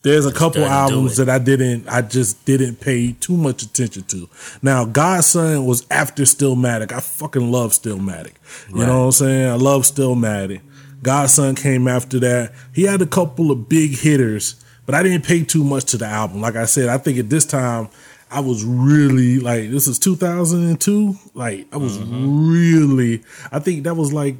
there's 0.03 0.25
a 0.25 0.33
couple 0.33 0.65
albums 0.65 1.17
that 1.17 1.29
I 1.29 1.37
didn't, 1.37 1.87
I 1.87 2.01
just 2.01 2.43
didn't 2.45 2.81
pay 2.81 3.13
too 3.13 3.37
much 3.37 3.61
attention 3.61 4.03
to. 4.03 4.27
Now, 4.61 4.85
Godson 4.85 5.65
was 5.65 5.85
after 5.91 6.23
Stillmatic. 6.23 6.91
I 6.91 6.99
fucking 6.99 7.51
love 7.51 7.71
Stillmatic. 7.71 8.33
You 8.69 8.85
know 8.85 8.99
what 8.99 9.05
I'm 9.05 9.11
saying? 9.11 9.49
I 9.49 9.55
love 9.55 9.83
Stillmatic. 9.83 10.61
Godson 11.03 11.55
came 11.55 11.87
after 11.87 12.19
that. 12.19 12.53
He 12.73 12.83
had 12.83 13.01
a 13.01 13.05
couple 13.05 13.51
of 13.51 13.69
big 13.69 13.97
hitters, 13.97 14.55
but 14.85 14.95
I 14.95 15.03
didn't 15.03 15.25
pay 15.25 15.43
too 15.43 15.63
much 15.63 15.85
to 15.85 15.97
the 15.97 16.05
album. 16.05 16.41
Like 16.41 16.55
I 16.55 16.65
said, 16.65 16.89
I 16.89 16.97
think 16.97 17.17
at 17.17 17.29
this 17.29 17.45
time 17.45 17.89
I 18.29 18.39
was 18.39 18.63
really 18.63 19.39
like 19.39 19.69
this 19.71 19.87
is 19.87 19.99
2002. 19.99 21.15
Like 21.33 21.67
I 21.71 21.77
was 21.77 21.99
really, 21.99 23.23
I 23.51 23.59
think 23.59 23.83
that 23.83 23.95
was 23.95 24.13
like, 24.13 24.37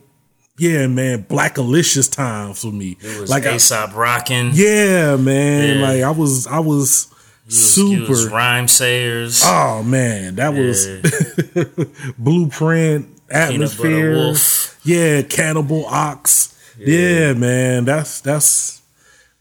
yeah, 0.61 0.85
man, 0.87 1.23
Blackalicious 1.23 2.11
time 2.11 2.53
for 2.53 2.71
me. 2.71 2.95
It 3.01 3.19
was 3.19 3.29
like 3.29 3.45
Aesop 3.45 3.95
rocking. 3.95 4.51
yeah, 4.53 5.15
man. 5.15 5.79
Yeah. 5.79 5.87
Like 5.87 6.03
I 6.03 6.11
was, 6.11 6.45
I 6.47 6.59
was 6.59 7.07
was 7.45 7.73
super. 7.73 8.13
Rhymesayers. 8.13 9.41
Oh 9.45 9.81
man, 9.83 10.35
that 10.35 10.53
was 10.53 10.87
Yeah. 10.87 11.63
blueprint 12.17 13.07
atmosphere. 13.29 14.33
Yeah, 14.83 15.21
Cannibal 15.23 15.85
Ox. 15.87 16.55
Yeah, 16.77 17.33
man. 17.33 17.85
That's 17.85 18.21
that's 18.21 18.81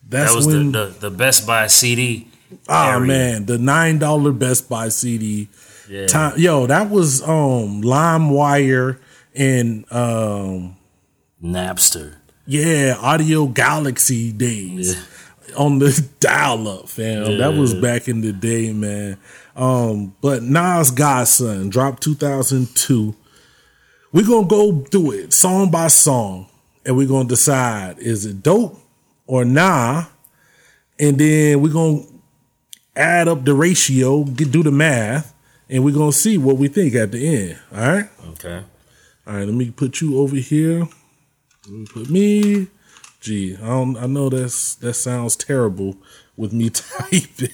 that's 0.09 0.31
That 0.31 0.37
was 0.37 0.47
when. 0.47 0.73
the, 0.73 0.87
the 0.87 1.11
the 1.11 1.11
Best 1.11 1.47
Buy 1.47 1.67
CD. 1.67 2.29
oh 2.69 2.91
area. 2.93 3.01
man, 3.07 3.47
the 3.47 3.59
nine 3.59 3.99
dollar 3.99 4.33
Best 4.33 4.69
Buy 4.69 4.89
CD. 4.89 5.49
Yeah. 5.89 6.07
Time, 6.07 6.35
yo, 6.39 6.67
that 6.67 6.89
was 6.91 7.23
um 7.23 7.83
LimeWire 7.83 8.99
and 9.35 9.85
um 9.93 10.77
Napster. 11.43 12.17
yeah, 12.47 12.97
Audio 13.01 13.47
Galaxy 13.47 14.33
days. 14.33 14.97
On 15.57 15.79
the 15.79 16.07
dial 16.21 16.69
up, 16.69 16.89
fam. 16.89 17.39
That 17.39 17.55
was 17.55 17.75
back 17.75 18.07
in 18.09 18.21
the 18.21 18.33
day, 18.33 18.73
man. 18.73 19.17
Um, 19.57 20.15
but 20.21 20.43
Nas 20.45 20.91
Godson 20.93 21.71
dropped 21.71 22.03
2002. 22.05 23.17
We're 24.13 24.27
gonna 24.27 24.47
go 24.47 24.81
through 24.83 25.13
it 25.13 25.33
song 25.33 25.71
by 25.71 25.89
song, 25.89 26.47
and 26.85 26.97
we're 26.97 27.09
gonna 27.09 27.29
decide 27.29 27.99
is 27.99 28.27
it 28.27 28.43
dope 28.43 28.79
or 29.27 29.45
nah, 29.45 30.05
and 30.99 31.19
then 31.19 31.61
we're 31.63 31.73
gonna 31.73 32.03
add 32.95 33.27
up 33.29 33.45
the 33.45 33.55
ratio, 33.55 34.25
get 34.25 34.51
do 34.53 34.63
the 34.63 34.71
math, 34.71 35.35
and 35.69 35.85
we're 35.85 35.95
gonna 35.95 36.13
see 36.13 36.39
what 36.39 36.59
we 36.59 36.69
think 36.69 36.95
at 36.95 37.11
the 37.13 37.27
end. 37.27 37.59
All 37.73 37.79
right. 37.81 38.09
Okay. 38.31 38.63
All 39.27 39.35
right, 39.35 39.45
let 39.47 39.55
me 39.55 39.71
put 39.71 40.01
you 40.01 40.19
over 40.19 40.37
here. 40.37 40.87
Put 41.93 42.11
me. 42.11 42.69
Gee, 43.21 43.57
I 43.57 43.67
don't. 43.67 43.97
I 43.97 44.07
know 44.07 44.29
that's 44.29 44.77
that 44.77 44.95
sounds 44.95 45.37
terrible 45.37 45.97
with 46.37 46.53
me 46.53 46.71
typing 46.71 47.51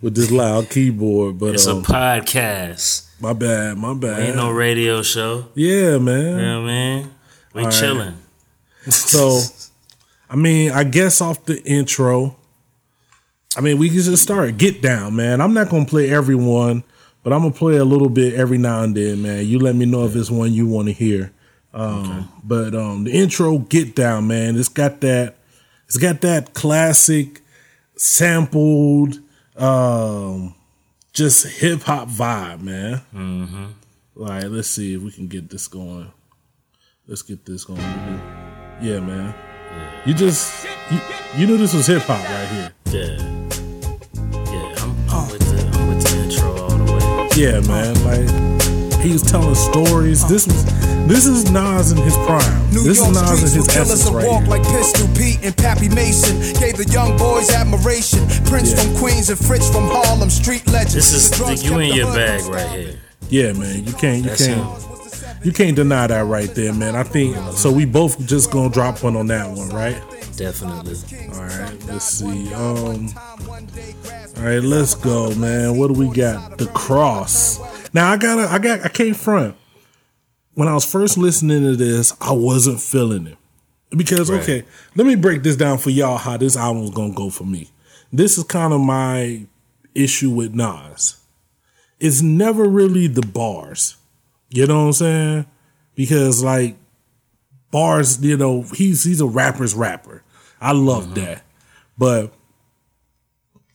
with 0.00 0.14
this 0.16 0.30
loud 0.30 0.68
keyboard, 0.68 1.38
but 1.38 1.54
It's 1.54 1.66
a 1.66 1.72
um, 1.76 1.84
podcast. 1.84 3.08
my 3.20 3.32
bad, 3.32 3.78
my 3.78 3.94
bad. 3.94 4.20
Ain't 4.20 4.36
no 4.36 4.50
radio 4.50 5.02
show. 5.02 5.46
yeah, 5.54 5.98
man. 5.98 6.24
You 6.38 6.44
know 6.44 6.60
what 6.62 6.70
I 6.70 6.72
mean? 6.72 7.10
We 7.54 7.60
All 7.62 7.68
right. 7.68 7.74
chilling. 7.74 8.14
So, 8.88 9.40
I 10.28 10.34
mean, 10.34 10.72
I 10.72 10.82
guess 10.82 11.20
off 11.20 11.44
the 11.44 11.62
intro, 11.62 12.34
I 13.56 13.60
mean, 13.60 13.78
we 13.78 13.88
can 13.90 14.00
just 14.00 14.24
start. 14.24 14.56
Get 14.58 14.82
down, 14.82 15.14
man. 15.14 15.40
I'm 15.40 15.54
not 15.54 15.68
gonna 15.68 15.84
play 15.84 16.10
everyone, 16.10 16.82
but 17.22 17.32
I'm 17.32 17.42
gonna 17.42 17.52
play 17.54 17.76
a 17.76 17.84
little 17.84 18.08
bit 18.08 18.34
every 18.34 18.58
now 18.58 18.82
and 18.82 18.96
then, 18.96 19.22
man. 19.22 19.46
You 19.46 19.60
let 19.60 19.76
me 19.76 19.86
know 19.86 20.04
if 20.04 20.16
it's 20.16 20.32
one 20.32 20.52
you 20.52 20.66
want 20.66 20.88
to 20.88 20.92
hear. 20.92 21.30
Um, 21.74 22.28
But 22.44 22.74
um, 22.74 23.04
the 23.04 23.12
intro, 23.12 23.58
get 23.58 23.94
down, 23.94 24.26
man. 24.26 24.56
It's 24.56 24.68
got 24.68 25.00
that. 25.00 25.36
It's 25.86 25.96
got 25.98 26.22
that 26.22 26.54
classic, 26.54 27.42
sampled, 27.96 29.18
um, 29.56 30.54
just 31.12 31.46
hip 31.46 31.82
hop 31.82 32.08
vibe, 32.08 32.62
man. 32.62 33.02
Mm-hmm. 33.14 33.66
Right, 34.14 34.44
let's 34.44 34.68
see 34.68 34.94
if 34.94 35.02
we 35.02 35.10
can 35.10 35.26
get 35.28 35.50
this 35.50 35.68
going. 35.68 36.10
Let's 37.06 37.22
get 37.22 37.44
this 37.44 37.64
going. 37.64 37.80
Yeah, 38.80 39.00
man. 39.00 39.34
You 40.06 40.14
just 40.14 40.66
you, 40.90 41.00
you 41.36 41.46
knew 41.46 41.56
this 41.56 41.74
was 41.74 41.86
hip 41.86 42.02
hop 42.02 42.22
right 42.24 42.48
here. 42.48 42.72
Yeah. 42.86 43.16
Yeah, 44.50 44.74
I'm, 44.78 45.10
I'm, 45.10 45.28
with 45.30 45.40
the, 45.40 45.70
I'm 45.74 45.88
with 45.88 46.02
the 46.04 46.22
intro 46.22 46.62
all 46.62 46.70
the 46.70 46.92
way. 46.92 47.28
Yeah, 47.36 47.60
man. 47.60 47.94
Like 48.04 49.00
he 49.02 49.12
was 49.12 49.22
telling 49.22 49.54
stories. 49.54 50.26
This 50.26 50.46
was 50.46 50.81
this 51.08 51.26
is 51.26 51.50
Nas 51.50 51.92
in 51.92 51.98
his 51.98 52.14
prime. 52.18 52.70
New 52.70 52.82
this 52.82 52.98
York 52.98 53.10
is 53.10 53.22
Nas 53.22 53.40
streets 53.40 53.52
in 53.54 53.58
will 53.58 53.64
his 53.64 53.74
kill 53.74 53.82
us 53.82 53.90
essence 53.92 54.10
right 54.14 54.26
walk 54.26 54.40
here. 54.42 54.50
like 54.50 54.62
Pistol 54.62 55.08
Pete 55.16 55.38
and 55.44 55.56
Pappy 55.56 55.88
Mason. 55.88 56.36
Gave 56.60 56.76
the 56.76 56.88
young 56.92 57.16
boys 57.18 57.50
admiration. 57.50 58.26
Prince 58.46 58.70
Yeah. 58.70 58.82
from 58.82 58.96
Queens 58.96 59.28
and 59.30 59.38
Fritz 59.38 59.68
from 59.70 59.88
Harlem, 59.88 60.30
street 60.30 60.66
legends. 60.68 60.94
This 60.94 61.12
is 61.12 61.30
The 61.30 61.36
the, 61.36 61.64
you 61.64 61.78
in 61.78 61.94
your 61.94 62.12
bag 62.14 62.44
right 62.46 62.70
here. 62.80 63.00
Yeah, 63.28 63.52
man. 63.52 63.84
You 63.84 63.92
can't 63.92 64.18
you 64.24 64.30
That's 64.30 64.46
can't 64.46 64.60
him. 64.60 65.38
you 65.42 65.52
can't 65.52 65.76
deny 65.76 66.06
that 66.06 66.24
right 66.26 66.54
there, 66.54 66.72
man. 66.72 66.94
I 66.96 67.02
think 67.02 67.36
so. 67.54 67.70
We 67.72 67.84
both 67.84 68.18
just 68.26 68.50
gonna 68.50 68.70
drop 68.70 69.02
one 69.02 69.16
on 69.16 69.26
that 69.28 69.50
one, 69.50 69.68
right? 69.70 70.00
Definitely. 70.36 70.96
All 71.34 71.42
right. 71.44 71.76
Let's 71.86 72.04
see. 72.06 72.52
Um. 72.54 73.08
All 74.36 74.44
right, 74.44 74.62
let's 74.62 74.94
go, 74.94 75.34
man. 75.34 75.76
What 75.76 75.88
do 75.88 75.94
we 75.94 76.08
got? 76.08 76.58
The 76.58 76.66
cross. 76.66 77.60
Now 77.92 78.10
I 78.10 78.16
gotta, 78.16 78.50
I 78.50 78.58
got, 78.58 78.84
I 78.84 78.88
can't 78.88 79.14
front. 79.16 79.54
When 80.54 80.68
I 80.68 80.74
was 80.74 80.84
first 80.84 81.16
listening 81.16 81.62
to 81.62 81.76
this, 81.76 82.12
I 82.20 82.32
wasn't 82.32 82.80
feeling 82.80 83.26
it. 83.26 83.38
Because 83.96 84.30
Right. 84.30 84.42
okay, 84.42 84.64
let 84.94 85.06
me 85.06 85.14
break 85.14 85.42
this 85.42 85.56
down 85.56 85.78
for 85.78 85.90
y'all 85.90 86.16
how 86.16 86.36
this 86.36 86.56
album's 86.56 86.90
gonna 86.90 87.14
go 87.14 87.30
for 87.30 87.44
me. 87.44 87.70
This 88.12 88.38
is 88.38 88.44
kind 88.44 88.72
of 88.72 88.80
my 88.80 89.46
issue 89.94 90.30
with 90.30 90.54
Nas. 90.54 91.16
It's 92.00 92.22
never 92.22 92.64
really 92.64 93.06
the 93.06 93.22
bars. 93.22 93.96
You 94.50 94.66
know 94.66 94.80
what 94.80 94.86
I'm 94.86 94.92
saying? 94.92 95.46
Because 95.94 96.42
like 96.42 96.76
bars, 97.70 98.22
you 98.22 98.36
know, 98.36 98.62
he's 98.74 99.04
he's 99.04 99.20
a 99.20 99.26
rapper's 99.26 99.74
rapper. 99.74 100.22
I 100.60 100.72
love 100.72 101.04
mm-hmm. 101.04 101.14
that. 101.14 101.44
But 101.98 102.32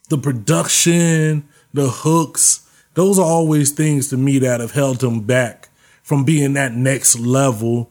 the 0.10 0.18
production, 0.18 1.48
the 1.74 1.90
hooks, 1.90 2.68
those 2.96 3.20
are 3.20 3.26
always 3.26 3.72
things 3.72 4.10
to 4.10 4.18
me 4.18 4.40
that 4.40 4.60
have 4.62 4.72
held 4.72 5.04
him 5.04 5.22
back 5.22 5.70
from 6.08 6.24
being 6.24 6.53
that 6.53 6.72
next 6.74 7.20
level 7.20 7.89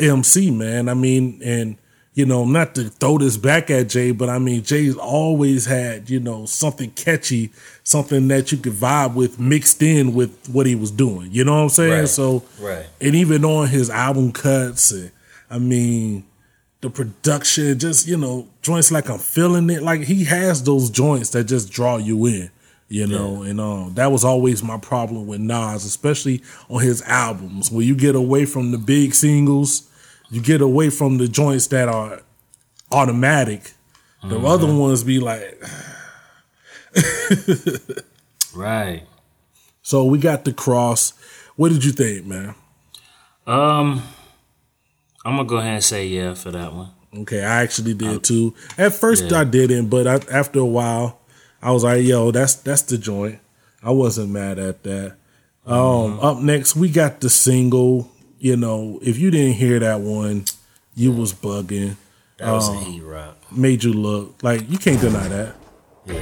MC, 0.00 0.52
man. 0.52 0.88
I 0.88 0.94
mean, 0.94 1.40
and 1.44 1.76
you 2.14 2.24
know, 2.24 2.44
not 2.44 2.76
to 2.76 2.84
throw 2.84 3.18
this 3.18 3.36
back 3.36 3.68
at 3.68 3.88
Jay, 3.88 4.12
but 4.12 4.28
I 4.28 4.38
mean, 4.38 4.62
Jay's 4.62 4.94
always 4.96 5.66
had, 5.66 6.08
you 6.08 6.20
know, 6.20 6.46
something 6.46 6.90
catchy, 6.92 7.50
something 7.82 8.28
that 8.28 8.52
you 8.52 8.58
could 8.58 8.74
vibe 8.74 9.14
with 9.14 9.40
mixed 9.40 9.82
in 9.82 10.14
with 10.14 10.48
what 10.48 10.66
he 10.66 10.76
was 10.76 10.92
doing. 10.92 11.30
You 11.32 11.42
know 11.44 11.54
what 11.56 11.62
I'm 11.62 11.68
saying? 11.70 11.92
Right. 12.00 12.08
So, 12.08 12.44
Right. 12.60 12.86
and 13.00 13.16
even 13.16 13.44
on 13.44 13.66
his 13.68 13.90
album 13.90 14.30
cuts, 14.30 14.92
and, 14.92 15.10
I 15.50 15.58
mean, 15.58 16.24
the 16.80 16.90
production, 16.90 17.76
just, 17.78 18.06
you 18.06 18.16
know, 18.16 18.46
joints 18.62 18.92
like 18.92 19.08
I'm 19.10 19.18
feeling 19.18 19.68
it. 19.70 19.82
Like 19.82 20.02
he 20.02 20.24
has 20.24 20.62
those 20.62 20.90
joints 20.90 21.30
that 21.30 21.44
just 21.44 21.70
draw 21.72 21.96
you 21.96 22.24
in. 22.26 22.50
You 22.90 23.06
know, 23.06 23.42
and 23.42 23.60
um, 23.60 23.94
that 23.94 24.10
was 24.10 24.24
always 24.24 24.62
my 24.62 24.78
problem 24.78 25.26
with 25.26 25.40
Nas, 25.40 25.84
especially 25.84 26.42
on 26.70 26.82
his 26.82 27.02
albums. 27.02 27.70
When 27.70 27.86
you 27.86 27.94
get 27.94 28.14
away 28.14 28.46
from 28.46 28.70
the 28.70 28.78
big 28.78 29.12
singles, 29.12 29.90
you 30.30 30.40
get 30.40 30.62
away 30.62 30.88
from 30.88 31.18
the 31.18 31.28
joints 31.28 31.66
that 31.66 31.88
are 31.88 32.22
automatic. 32.90 33.72
The 34.24 34.38
other 34.40 34.66
ones 34.66 35.04
be 35.04 35.20
like, 35.20 35.62
Right. 38.54 39.02
so 39.82 40.04
we 40.04 40.18
got 40.18 40.44
the 40.44 40.52
cross. 40.52 41.12
What 41.56 41.70
did 41.70 41.84
you 41.84 41.92
think, 41.92 42.26
man? 42.26 42.54
Um, 43.46 44.02
I'm 45.24 45.36
gonna 45.36 45.44
go 45.48 45.56
ahead 45.58 45.74
and 45.74 45.84
say 45.84 46.06
yeah 46.06 46.34
for 46.34 46.50
that 46.50 46.72
one. 46.72 46.90
Okay, 47.14 47.42
I 47.42 47.62
actually 47.62 47.94
did 47.94 48.24
too. 48.24 48.54
At 48.76 48.94
first, 48.94 49.32
I 49.32 49.44
didn't, 49.44 49.88
but 49.88 50.06
I, 50.06 50.20
after 50.30 50.58
a 50.60 50.64
while, 50.64 51.17
I 51.62 51.70
was 51.72 51.82
like, 51.84 52.04
"Yo, 52.04 52.30
that's 52.30 52.54
that's 52.56 52.82
the 52.82 52.98
joint." 52.98 53.38
I 53.82 53.90
wasn't 53.90 54.30
mad 54.30 54.58
at 54.58 54.82
that. 54.84 55.16
Um, 55.66 56.18
up 56.20 56.38
next, 56.38 56.74
we 56.76 56.88
got 56.88 57.20
the 57.20 57.28
single. 57.30 58.10
You 58.38 58.56
know, 58.56 58.98
if 59.02 59.18
you 59.18 59.30
didn't 59.30 59.54
hear 59.54 59.78
that 59.80 60.00
one, 60.00 60.44
you 60.94 61.10
was 61.12 61.32
bugging. 61.32 61.96
That 62.38 62.52
was 62.52 62.68
Um, 62.68 62.76
a 62.76 62.80
heat 62.84 63.02
rock. 63.02 63.36
Made 63.50 63.82
you 63.84 63.92
look 63.92 64.42
like 64.42 64.70
you 64.70 64.78
can't 64.78 65.00
deny 65.00 65.26
that. 65.28 65.54
Yeah. 66.06 66.14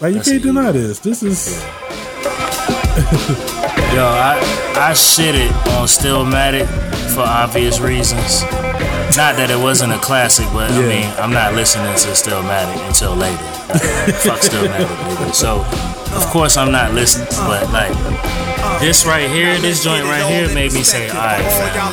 Like 0.00 0.10
you 0.10 0.14
That's 0.18 0.28
can't 0.30 0.42
deny 0.42 0.64
rock. 0.66 0.72
this. 0.74 0.98
This 1.00 1.22
is 1.22 1.62
Yo, 3.92 4.04
I 4.06 4.38
I 4.76 4.94
shit 4.94 5.34
it 5.34 5.50
on 5.68 5.86
Stillmatic 5.86 6.66
for 7.14 7.20
obvious 7.22 7.80
reasons. 7.80 8.42
Not 9.16 9.36
that 9.36 9.50
it 9.50 9.58
wasn't 9.58 9.92
a 9.92 9.98
classic, 9.98 10.46
but 10.52 10.70
I 10.70 10.80
mean, 10.80 11.04
I'm 11.18 11.32
not 11.32 11.54
listening 11.54 11.92
to 11.92 12.08
Stillmatic 12.16 12.80
until 12.86 13.14
later. 13.14 13.36
Fuck 14.24 14.40
Stillmatic, 14.40 14.86
nigga. 14.86 15.34
So, 15.34 15.60
of 16.16 16.26
course, 16.30 16.56
I'm 16.56 16.72
not 16.72 16.92
listening. 16.94 17.28
But 17.46 17.70
like, 17.72 17.92
this 18.80 19.04
right 19.04 19.28
here, 19.28 19.58
this 19.58 19.84
joint 19.84 20.04
right 20.04 20.24
here, 20.24 20.48
made 20.54 20.72
me 20.72 20.82
say, 20.82 21.08
all 21.10 21.16
right, 21.16 21.42
fam. 21.42 21.92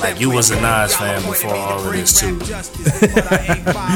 Like 0.00 0.20
you 0.20 0.30
was 0.30 0.50
a 0.50 0.60
Nas 0.60 0.94
fan 0.94 1.22
before 1.22 1.54
all 1.54 1.80
of 1.84 1.92
this 1.92 2.20
too. 2.20 2.40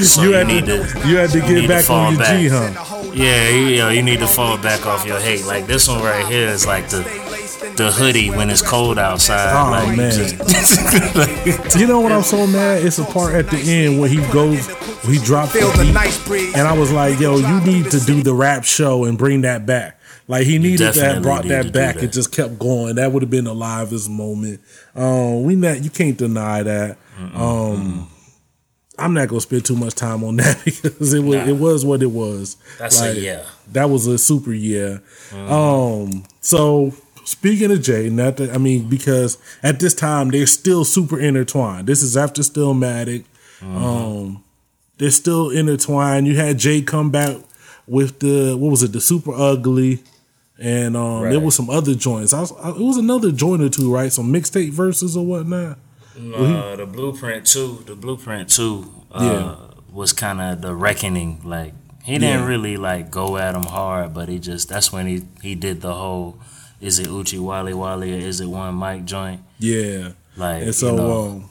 So 0.02 0.22
you 0.22 0.30
you, 0.30 0.34
had 0.34 0.46
need 0.46 0.66
to, 0.66 0.84
to 0.84 1.08
you 1.08 1.16
had 1.16 1.30
to 1.30 1.40
get 1.40 1.62
to 1.62 1.68
back 1.68 1.84
fall 1.84 2.06
on 2.06 2.12
your 2.14 2.22
back. 2.22 2.38
G, 2.38 2.48
huh? 2.48 3.12
Yeah, 3.14 3.48
you, 3.50 3.66
you 3.66 3.78
know, 3.78 3.88
you 3.90 4.02
need 4.02 4.18
to 4.20 4.26
fall 4.26 4.58
back 4.58 4.84
off 4.86 5.06
your 5.06 5.20
hate. 5.20 5.44
Like 5.44 5.66
this 5.66 5.88
one 5.88 6.02
right 6.02 6.26
here 6.26 6.48
is 6.48 6.66
like 6.66 6.88
the 6.88 7.02
the 7.76 7.90
hoodie 7.92 8.30
when 8.30 8.50
it's 8.50 8.62
cold 8.62 8.98
outside. 8.98 9.52
Oh, 9.52 9.70
like, 9.70 9.96
man. 9.96 10.12
just- 10.12 11.76
You 11.78 11.86
know 11.86 12.00
what 12.00 12.12
I'm 12.12 12.22
so 12.22 12.46
mad? 12.46 12.84
It's 12.84 12.98
a 12.98 13.04
part 13.04 13.34
at 13.34 13.48
the 13.50 13.58
end 13.58 14.00
where 14.00 14.08
he 14.08 14.16
goes, 14.32 14.66
he 15.06 15.18
drops 15.18 15.52
the 15.52 15.60
Feel 15.60 15.72
beat, 16.36 16.56
and 16.56 16.66
I 16.68 16.72
was 16.76 16.92
like, 16.92 17.18
"Yo, 17.20 17.36
you 17.36 17.60
need 17.60 17.90
to 17.92 18.00
do 18.00 18.22
the 18.22 18.34
rap 18.34 18.64
show 18.64 19.04
and 19.04 19.16
bring 19.18 19.42
that 19.42 19.66
back." 19.66 20.00
Like 20.26 20.46
he 20.46 20.58
needed 20.58 20.92
to 20.92 21.00
have 21.04 21.22
brought 21.22 21.44
need 21.44 21.50
that 21.52 21.72
back. 21.72 21.96
that. 21.96 22.04
It 22.04 22.12
just 22.12 22.32
kept 22.32 22.58
going. 22.58 22.96
That 22.96 23.12
would 23.12 23.22
have 23.22 23.30
been 23.30 23.44
the 23.44 23.54
livest 23.54 24.10
moment. 24.10 24.60
Um, 24.94 25.44
we 25.44 25.56
not 25.56 25.82
you 25.82 25.90
can't 25.90 26.16
deny 26.16 26.62
that. 26.62 26.98
Um, 27.34 28.08
I'm 28.98 29.14
not 29.14 29.28
gonna 29.28 29.40
spend 29.40 29.64
too 29.64 29.76
much 29.76 29.94
time 29.94 30.22
on 30.24 30.36
that 30.36 30.60
because 30.64 31.14
it 31.14 31.20
was 31.24 31.36
Nah. 31.36 31.46
it 31.46 31.56
was 31.56 31.84
what 31.84 32.02
it 32.02 32.10
was. 32.10 32.56
That's 32.78 33.00
a 33.00 33.18
yeah. 33.18 33.44
That 33.72 33.88
was 33.88 34.06
a 34.06 34.18
super 34.18 34.52
yeah. 34.52 34.98
Um, 35.32 36.24
so 36.40 36.92
speaking 37.28 37.70
of 37.70 37.82
Jay, 37.82 38.08
not 38.08 38.36
that 38.38 38.50
I 38.54 38.58
mean 38.58 38.88
because 38.88 39.38
at 39.62 39.80
this 39.80 39.94
time 39.94 40.30
they're 40.30 40.46
still 40.46 40.84
super 40.84 41.18
intertwined. 41.20 41.86
This 41.86 42.02
is 42.02 42.16
after 42.16 42.42
Stillmatic. 42.42 43.24
Um, 43.62 44.42
they're 44.98 45.10
still 45.10 45.50
intertwined. 45.50 46.26
You 46.26 46.36
had 46.36 46.58
Jay 46.58 46.82
come 46.82 47.10
back 47.10 47.36
with 47.86 48.20
the 48.20 48.56
what 48.56 48.70
was 48.70 48.82
it, 48.82 48.92
the 48.92 49.00
super 49.00 49.32
ugly, 49.34 50.02
and 50.58 50.96
um, 50.96 51.22
there 51.22 51.32
Right. 51.34 51.42
was 51.42 51.54
some 51.54 51.70
other 51.70 51.94
joints. 51.94 52.32
I 52.32 52.40
was, 52.40 52.52
I, 52.52 52.70
it 52.70 52.76
was 52.78 52.96
another 52.96 53.30
joint 53.32 53.62
or 53.62 53.68
two, 53.68 53.92
right? 53.92 54.12
Some 54.12 54.32
mixtape 54.32 54.70
verses 54.72 55.16
or 55.16 55.24
whatnot. 55.26 55.78
uh, 56.34 56.76
the 56.76 56.86
blueprint 56.86 57.46
too. 57.46 57.82
The 57.86 57.94
blueprint 57.94 58.48
too. 58.50 58.90
Uh, 59.12 59.22
Yeah. 59.24 59.54
was 59.92 60.12
kind 60.12 60.40
of 60.40 60.60
the 60.62 60.74
reckoning. 60.74 61.40
Like 61.44 61.74
he 62.04 62.12
didn't 62.14 62.40
Yeah. 62.40 62.46
really 62.46 62.76
like 62.76 63.10
go 63.10 63.36
at 63.36 63.54
him 63.54 63.64
hard, 63.64 64.14
but 64.14 64.28
he 64.28 64.38
just 64.38 64.68
that's 64.68 64.92
when 64.92 65.06
he 65.06 65.22
he 65.42 65.54
did 65.54 65.80
the 65.80 65.94
whole. 65.94 66.38
Is 66.80 66.98
it 66.98 67.08
Oochie 67.08 67.40
Wally 67.40 67.74
Wally 67.74 68.12
or 68.14 68.18
is 68.26 68.40
it 68.40 68.46
one 68.46 68.78
mic 68.78 69.04
joint? 69.04 69.40
Yeah. 69.58 70.12
Like 70.36 70.62
And 70.62 70.74
so 70.74 70.90
you 70.90 70.96
know, 70.96 71.22
um 71.28 71.50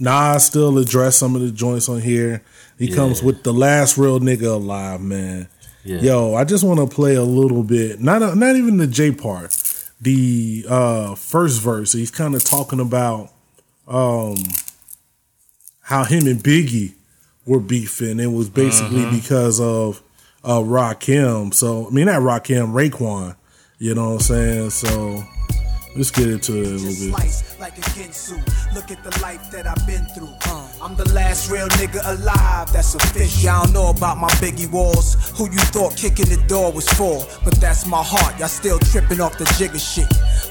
Nas 0.00 0.44
still 0.44 0.78
address 0.78 1.16
some 1.16 1.34
of 1.34 1.40
the 1.42 1.50
joints 1.50 1.88
on 1.88 2.00
here. 2.00 2.42
He 2.78 2.92
comes 2.92 3.20
with 3.22 3.42
the 3.42 3.52
last 3.52 3.98
real 3.98 4.20
nigga 4.20 4.54
alive, 4.54 5.00
man. 5.00 5.48
yeah. 5.82 6.00
Yo, 6.00 6.34
I 6.34 6.44
just 6.44 6.62
want 6.62 6.78
to 6.78 6.86
play 6.86 7.16
a 7.16 7.24
little 7.24 7.64
bit. 7.64 8.00
Not 8.00 8.36
not 8.36 8.54
even 8.54 8.76
the 8.76 8.86
J 8.86 9.10
part. 9.10 9.50
The 10.00 10.64
uh 10.68 11.14
first 11.16 11.60
verse. 11.60 11.92
He's 11.92 12.12
kind 12.12 12.36
of 12.36 12.44
talking 12.44 12.78
about 12.78 13.32
um 13.88 14.36
how 15.80 16.04
him 16.04 16.26
and 16.28 16.38
Biggie 16.38 16.94
were 17.46 17.58
beefing. 17.60 18.20
It 18.20 18.28
was 18.32 18.48
basically 18.48 19.00
Mm-hmm. 19.02 19.16
because 19.16 19.60
of 19.60 20.00
uh 20.44 20.60
Rakim. 20.60 21.52
So 21.52 21.88
I 21.88 21.90
mean 21.90 22.06
not 22.06 22.22
Rakim, 22.22 22.72
Raekwon. 22.72 23.34
You 23.80 23.94
know 23.94 24.10
what 24.10 24.14
I'm 24.14 24.20
saying? 24.20 24.70
So 24.70 25.24
let's 25.94 26.10
get 26.10 26.28
into 26.28 26.60
it 26.60 26.66
a 26.66 26.70
little 26.70 26.88
bit. 26.88 27.14
Slice 27.14 27.60
like 27.60 27.78
a 27.78 28.74
Look 28.74 28.90
at 28.90 29.04
the 29.04 29.16
life 29.22 29.52
that 29.52 29.68
I've 29.68 29.86
been 29.86 30.04
through. 30.16 30.34
Uh. 30.46 30.67
I'm 30.80 30.94
the 30.94 31.12
last 31.12 31.50
real 31.50 31.66
nigga 31.70 31.98
alive 32.06 32.72
that's 32.72 32.94
official. 32.94 33.42
Y'all 33.42 33.66
know 33.72 33.88
about 33.90 34.16
my 34.18 34.28
biggie 34.38 34.70
walls. 34.70 35.16
Who 35.36 35.50
you 35.50 35.58
thought 35.74 35.96
kicking 35.96 36.26
the 36.26 36.40
door 36.46 36.70
was 36.70 36.88
for? 36.90 37.26
But 37.44 37.60
that's 37.60 37.84
my 37.84 38.02
heart. 38.02 38.38
Y'all 38.38 38.46
still 38.46 38.78
tripping 38.78 39.20
off 39.20 39.36
the 39.38 39.44
jigger 39.58 39.78
shit. 39.78 40.06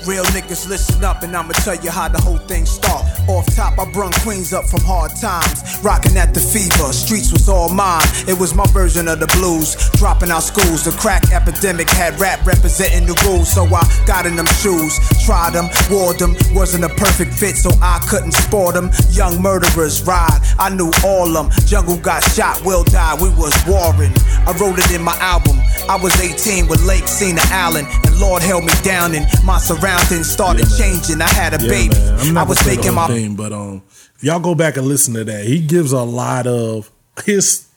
Real 0.05 0.25
niggas 0.35 0.67
listen 0.67 1.03
up 1.03 1.23
and 1.23 1.35
I'ma 1.35 1.53
tell 1.63 1.75
you 1.75 1.91
how 1.91 2.09
the 2.09 2.19
whole 2.19 2.39
thing 2.39 2.65
start. 2.65 3.05
Off 3.29 3.45
top, 3.55 3.79
I 3.79 3.89
brung 3.91 4.11
queens 4.23 4.51
up 4.51 4.65
from 4.65 4.81
hard 4.81 5.11
times. 5.15 5.63
Rocking 5.81 6.17
at 6.17 6.33
the 6.33 6.41
fever, 6.41 6.91
streets 6.91 7.31
was 7.31 7.47
all 7.47 7.69
mine. 7.69 8.07
It 8.27 8.37
was 8.37 8.53
my 8.53 8.65
version 8.67 9.07
of 9.07 9.21
the 9.21 9.27
blues. 9.27 9.75
Dropping 9.95 10.31
out 10.31 10.43
schools, 10.43 10.83
the 10.83 10.91
crack 10.99 11.31
epidemic 11.31 11.89
had 11.89 12.19
rap 12.19 12.45
representing 12.45 13.07
the 13.07 13.15
rules. 13.23 13.49
So 13.49 13.63
I 13.63 13.87
got 14.05 14.25
in 14.25 14.35
them 14.35 14.47
shoes, 14.59 14.99
tried 15.23 15.53
them, 15.53 15.69
wore 15.89 16.13
them. 16.13 16.35
Wasn't 16.51 16.83
a 16.83 16.89
perfect 16.89 17.33
fit, 17.33 17.55
so 17.55 17.71
I 17.81 18.03
couldn't 18.09 18.33
sport 18.33 18.75
them. 18.75 18.91
Young 19.11 19.41
murderers 19.41 20.05
ride, 20.17 20.39
I 20.59 20.69
knew 20.69 20.91
all 21.05 21.29
them. 21.31 21.49
Jungle 21.65 21.97
got 21.97 22.23
shot, 22.23 22.63
Will 22.65 22.83
died, 22.83 23.21
we 23.21 23.29
was 23.29 23.53
warring. 23.67 24.13
I 24.47 24.51
wrote 24.59 24.79
it 24.79 24.91
in 24.91 25.03
my 25.03 25.17
album. 25.19 25.57
I 25.89 25.97
was 26.01 26.13
18 26.19 26.67
with 26.67 26.81
Lake 26.85 27.07
Cena 27.07 27.41
Allen, 27.51 27.85
and 28.05 28.19
Lord 28.19 28.41
held 28.41 28.63
me 28.65 28.73
down, 28.83 29.13
and 29.15 29.25
my 29.45 29.57
surroundings 29.59 30.29
started 30.29 30.65
Yeah, 30.71 30.77
changing. 30.77 31.21
I 31.21 31.29
had 31.29 31.53
a 31.59 31.63
Yeah, 31.63 31.69
baby. 31.69 31.93
man. 31.95 32.19
I'm 32.19 32.33
not 32.33 32.47
I 32.47 32.49
was 32.49 32.57
gonna 32.61 32.75
making 32.75 32.93
my 32.93 33.07
thing, 33.07 33.35
but 33.35 33.51
um, 33.53 33.83
if 34.15 34.23
y'all 34.23 34.39
go 34.39 34.55
back 34.55 34.77
and 34.77 34.87
listen 34.87 35.13
to 35.15 35.23
that, 35.25 35.45
he 35.45 35.59
gives 35.59 35.91
a 35.91 36.03
lot 36.03 36.47
of 36.47 36.91
his 37.25 37.67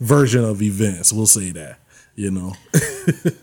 version 0.00 0.44
of 0.44 0.62
events. 0.62 1.12
We'll 1.12 1.26
say 1.26 1.50
that, 1.52 1.78
you 2.14 2.30
know. 2.30 2.54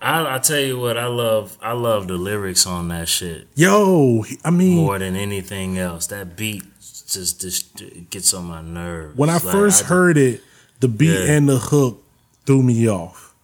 I, 0.00 0.36
I 0.36 0.38
tell 0.38 0.60
you 0.60 0.78
what, 0.78 0.96
I 0.96 1.06
love 1.06 1.56
I 1.60 1.72
love 1.72 2.06
the 2.06 2.14
lyrics 2.16 2.66
on 2.66 2.88
that 2.88 3.08
shit 3.08 3.48
Yo, 3.56 4.24
I 4.44 4.50
mean, 4.50 4.76
more 4.76 4.98
than 4.98 5.16
anything 5.16 5.78
else. 5.78 6.06
That 6.08 6.36
beat 6.36 6.62
just, 7.06 7.40
just 7.40 8.10
gets 8.10 8.34
on 8.34 8.44
my 8.46 8.62
nerves. 8.62 9.16
when 9.16 9.30
I 9.30 9.34
Like, 9.34 9.42
first 9.42 9.84
I- 9.84 9.86
heard 9.86 10.16
it, 10.18 10.42
the 10.80 10.88
beat 10.88 11.10
Yeah. 11.12 11.32
and 11.32 11.48
the 11.48 11.58
hook 11.58 12.02
threw 12.46 12.62
me 12.62 12.88
off. 12.88 13.34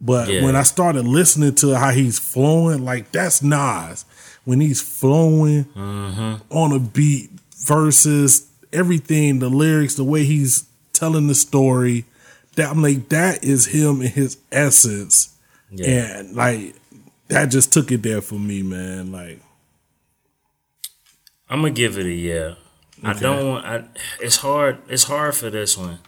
But 0.00 0.28
Yeah. 0.28 0.44
when 0.44 0.54
I 0.56 0.62
started 0.62 1.04
listening 1.06 1.54
to 1.56 1.76
how 1.76 1.90
he's 1.90 2.18
flowing, 2.18 2.84
like 2.84 3.10
that's 3.12 3.42
Nas. 3.42 4.04
When 4.44 4.60
he's 4.60 4.80
flowing 4.80 5.64
Mm-hmm. 5.76 6.34
on 6.56 6.72
a 6.72 6.78
beat, 6.78 7.30
versus 7.66 8.46
everything, 8.72 9.40
the 9.40 9.48
lyrics, 9.50 9.96
the 9.96 10.04
way 10.04 10.24
he's 10.24 10.64
telling 10.92 11.26
the 11.26 11.34
story, 11.34 12.04
that 12.54 12.70
I'm 12.70 12.80
like, 12.80 13.08
that 13.10 13.42
is 13.44 13.66
him 13.66 14.00
in 14.00 14.08
his 14.12 14.38
essence. 14.52 15.30
Yeah. 15.70 16.18
And 16.20 16.36
like 16.36 16.74
that 17.28 17.46
just 17.46 17.72
took 17.72 17.90
it 17.92 18.02
there 18.02 18.20
for 18.22 18.36
me, 18.38 18.62
man. 18.62 19.10
Like 19.12 19.42
I'm 21.50 21.60
gonna 21.62 21.72
give 21.72 21.98
it 21.98 22.06
a 22.06 22.12
yeah. 22.12 22.54
I 23.02 23.12
don't 23.12 23.48
want. 23.48 23.64
I, 23.66 23.84
it's 24.20 24.36
hard. 24.36 24.78
It's 24.88 25.04
hard 25.04 25.34
for 25.34 25.50
this 25.50 25.76
one 25.78 25.98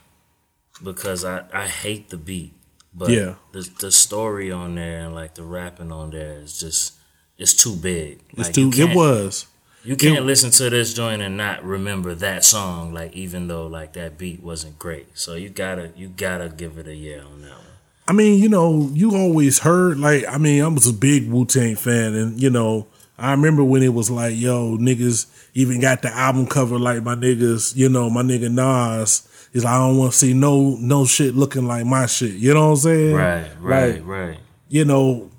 because 0.83 1.25
I 1.25 1.45
I 1.53 1.67
hate 1.67 2.11
the 2.11 2.17
beat, 2.17 2.55
but 2.95 3.11
Yeah. 3.11 3.35
the 3.53 3.69
the 3.81 3.91
story 3.93 4.51
on 4.51 4.75
there 4.75 5.01
and 5.07 5.15
like 5.15 5.35
the 5.35 5.43
rapping 5.45 5.93
on 5.93 6.11
there 6.11 6.41
is 6.41 6.59
just 6.59 6.95
it's 7.39 7.55
too 7.55 7.75
big. 7.77 8.21
it's 8.31 8.49
Like, 8.49 8.53
too 8.55 8.71
it 8.75 8.95
was. 8.95 9.47
You 9.83 9.97
can't 9.97 10.27
listen 10.27 10.51
to 10.51 10.69
this 10.69 10.93
joint 10.93 11.23
and 11.23 11.39
not 11.39 11.65
remember 11.65 12.15
that 12.17 12.45
song. 12.45 12.93
Like 12.93 13.15
even 13.15 13.49
though 13.49 13.67
like 13.67 13.95
that 13.95 14.19
beat 14.19 14.43
wasn't 14.43 14.79
great, 14.79 15.07
so 15.19 15.35
you 15.35 15.49
gotta 15.49 15.93
you 15.97 16.09
gotta 16.09 16.51
give 16.51 16.77
it 16.77 16.87
a 16.87 16.95
yeah 16.95 17.21
on 17.21 17.41
that 17.43 17.51
one. 17.53 17.67
I 18.07 18.13
mean, 18.13 18.43
you 18.43 18.49
know, 18.49 18.91
you 18.93 19.15
always 19.17 19.61
heard 19.61 19.99
like 19.99 20.27
I 20.29 20.37
mean, 20.37 20.63
I 20.63 20.69
was 20.69 20.87
a 20.87 20.93
big 20.93 21.31
Wu 21.31 21.47
Tang 21.47 21.77
fan, 21.77 22.15
and 22.15 22.41
you 22.43 22.51
know, 22.51 22.89
I 23.21 23.33
remember 23.33 23.63
when 23.63 23.83
it 23.83 23.93
was 23.93 24.11
like, 24.11 24.35
yo, 24.37 24.77
niggas 24.79 25.27
even 25.55 25.81
got 25.81 26.03
the 26.03 26.09
album 26.09 26.47
cover 26.47 26.79
like 26.79 27.03
my 27.03 27.15
niggas, 27.15 27.77
you 27.77 27.89
know, 27.89 28.09
my 28.09 28.23
nigga 28.23 28.51
Nas 28.51 29.29
is 29.53 29.65
like, 29.65 29.75
I 29.75 29.79
don't 29.79 29.99
want 29.99 30.13
to 30.13 30.19
see 30.19 30.33
no 30.33 30.77
no 30.81 31.05
shit 31.05 31.35
looking 31.35 31.67
like 31.67 31.85
my 31.85 32.07
shit. 32.07 32.33
You 32.33 32.55
know 32.55 32.67
what 32.69 32.73
I'm 32.73 32.77
saying? 32.77 33.15
Right, 33.15 33.51
right, 33.61 33.95
Like, 33.97 34.07
right. 34.07 34.39
you 34.69 34.85
know, 34.85 35.31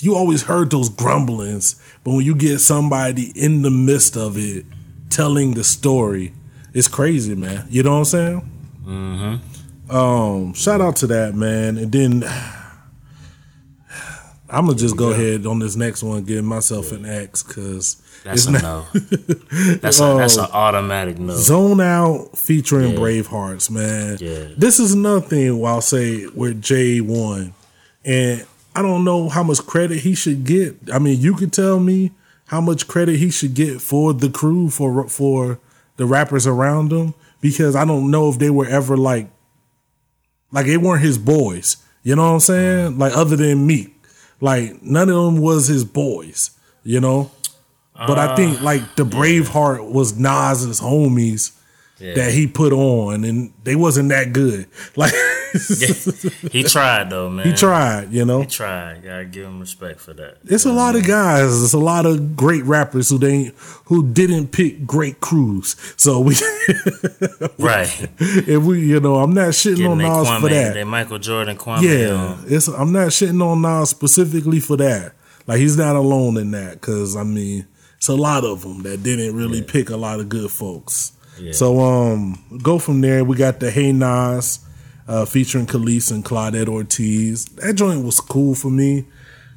you 0.00 0.14
always 0.14 0.42
heard 0.42 0.70
those 0.70 0.88
grumblings, 0.88 1.80
but 2.04 2.12
when 2.12 2.24
you 2.24 2.34
get 2.34 2.58
somebody 2.58 3.32
in 3.34 3.62
the 3.62 3.70
midst 3.70 4.16
of 4.16 4.36
it 4.36 4.64
telling 5.10 5.54
the 5.54 5.64
story, 5.64 6.32
it's 6.74 6.88
crazy, 6.88 7.34
man. 7.34 7.66
You 7.70 7.82
know 7.82 7.92
what 7.92 7.98
I'm 7.98 8.04
saying? 8.04 8.50
Mm-hmm. 8.84 9.96
Um, 9.96 10.52
shout 10.52 10.80
out 10.80 10.96
to 10.96 11.06
that 11.08 11.34
man, 11.34 11.78
and 11.78 11.90
then 11.90 12.22
I'm 14.50 14.66
gonna 14.66 14.78
just 14.78 14.96
go 14.96 15.10
ahead 15.10 15.44
on 15.46 15.58
this 15.58 15.76
next 15.76 16.02
one, 16.02 16.24
give 16.24 16.44
myself 16.44 16.92
an 16.92 17.04
X 17.04 17.42
because 17.42 18.02
That's 18.24 18.46
a 18.46 18.52
no. 18.52 18.86
That's 18.92 20.00
a, 20.00 20.14
that's 20.16 20.36
an 20.36 20.46
automatic 20.52 21.18
no. 21.18 21.34
Zone 21.34 21.80
Out 21.80 22.36
featuring 22.36 22.92
Yeah. 22.92 22.98
Bravehearts, 22.98 23.70
man. 23.70 24.18
Yeah. 24.20 24.48
This 24.56 24.80
is 24.80 24.92
another 24.92 25.20
thing 25.20 25.64
I'll 25.64 25.80
say 25.80 26.24
where 26.24 26.52
Jay 26.52 27.00
won. 27.00 27.54
And 28.04 28.44
I 28.74 28.82
don't 28.82 29.04
know 29.04 29.28
how 29.28 29.42
much 29.42 29.64
credit 29.66 30.00
he 30.00 30.14
should 30.14 30.44
get. 30.44 30.76
I 30.92 30.98
mean, 30.98 31.20
you 31.20 31.34
could 31.34 31.52
tell 31.52 31.78
me 31.78 32.12
how 32.46 32.60
much 32.60 32.88
credit 32.88 33.16
he 33.16 33.30
should 33.30 33.54
get 33.54 33.80
for 33.80 34.12
the 34.12 34.30
crew, 34.30 34.70
for 34.70 35.08
for 35.08 35.58
the 35.96 36.06
rappers 36.06 36.46
around 36.46 36.92
him, 36.92 37.14
because 37.40 37.76
I 37.76 37.84
don't 37.84 38.10
know 38.10 38.28
if 38.30 38.38
they 38.38 38.50
were 38.50 38.66
ever 38.66 38.96
like 38.96 39.28
like 40.50 40.66
they 40.66 40.76
weren't 40.76 41.02
his 41.02 41.18
boys. 41.18 41.76
You 42.02 42.16
know 42.16 42.22
what 42.28 42.34
I'm 42.34 42.40
saying? 42.40 42.92
Mm. 42.94 42.98
Like 42.98 43.16
other 43.16 43.36
than 43.36 43.66
Bleek. 43.68 43.92
Like 44.40 44.82
none 44.82 45.08
of 45.08 45.24
them 45.24 45.38
was 45.38 45.66
his 45.66 45.84
boys, 45.84 46.50
you 46.82 47.00
know? 47.00 47.30
But 47.94 48.16
I 48.16 48.36
think 48.36 48.60
like 48.60 48.94
the 48.94 49.04
Braveheart 49.04 49.90
was 49.90 50.16
Nas's 50.16 50.80
homies 50.80 51.57
Yeah. 52.00 52.14
that 52.14 52.32
he 52.32 52.46
put 52.46 52.72
on, 52.72 53.24
and 53.24 53.52
they 53.64 53.74
wasn't 53.74 54.10
that 54.10 54.32
good. 54.32 54.66
Like 54.96 55.12
he 56.52 56.62
tried 56.62 57.08
though, 57.10 57.30
man. 57.30 57.46
he 57.46 57.52
tried, 57.54 58.12
you 58.12 58.24
know. 58.24 58.40
He 58.42 58.46
tried. 58.46 59.02
Gotta 59.02 59.24
give 59.24 59.46
him 59.46 59.60
respect 59.60 59.98
for 60.00 60.12
that. 60.14 60.38
It's 60.44 60.64
a 60.66 60.72
lot 60.72 60.94
of 60.94 61.06
guys. 61.06 61.62
It's 61.62 61.72
a 61.72 61.78
lot 61.78 62.04
of 62.06 62.36
great 62.36 62.64
rappers 62.64 63.08
who 63.10 63.18
they 63.18 63.52
who 63.86 64.06
didn't 64.12 64.48
pick 64.48 64.86
great 64.86 65.20
crews. 65.20 65.74
So 65.96 66.20
we, 66.20 66.34
Right. 67.58 68.08
if 68.20 68.62
we, 68.62 68.80
you 68.86 69.00
know, 69.00 69.16
I'm 69.16 69.32
not 69.32 69.48
shitting 69.48 69.76
Getting 69.78 69.92
on 69.92 69.98
Nas 69.98 70.28
Kwame, 70.28 70.40
for 70.40 70.48
that. 70.50 70.74
they 70.74 70.84
Michael 70.84 71.18
Jordan 71.18 71.56
Kwame. 71.56 71.82
Yeah, 71.82 72.14
on. 72.14 72.44
it's 72.46 72.68
I'm 72.68 72.92
not 72.92 73.08
shitting 73.08 73.42
on 73.42 73.62
Nas 73.62 73.90
specifically 73.90 74.60
for 74.60 74.76
that. 74.76 75.12
Like 75.46 75.58
he's 75.58 75.76
not 75.76 75.96
alone 75.96 76.36
in 76.36 76.50
that 76.52 76.74
because 76.74 77.16
I 77.16 77.22
mean 77.22 77.66
it's 77.96 78.08
a 78.08 78.14
lot 78.14 78.44
of 78.44 78.62
them 78.62 78.82
that 78.82 79.02
didn't 79.02 79.34
really 79.34 79.62
pick 79.62 79.90
a 79.90 79.96
lot 79.96 80.20
of 80.20 80.28
good 80.28 80.50
folks. 80.50 81.12
Yeah. 81.40 81.52
So 81.52 81.80
um, 81.80 82.38
go 82.62 82.78
from 82.78 83.00
there. 83.00 83.24
We 83.24 83.36
got 83.36 83.60
the 83.60 83.70
Hey 83.70 83.92
Nas 83.92 84.60
uh, 85.06 85.24
featuring 85.24 85.66
Kelis 85.66 86.12
and 86.12 86.24
Claudette 86.24 86.68
Ortiz. 86.68 87.46
That 87.46 87.74
joint 87.74 88.04
was 88.04 88.20
cool 88.20 88.54
for 88.54 88.70
me. 88.70 89.06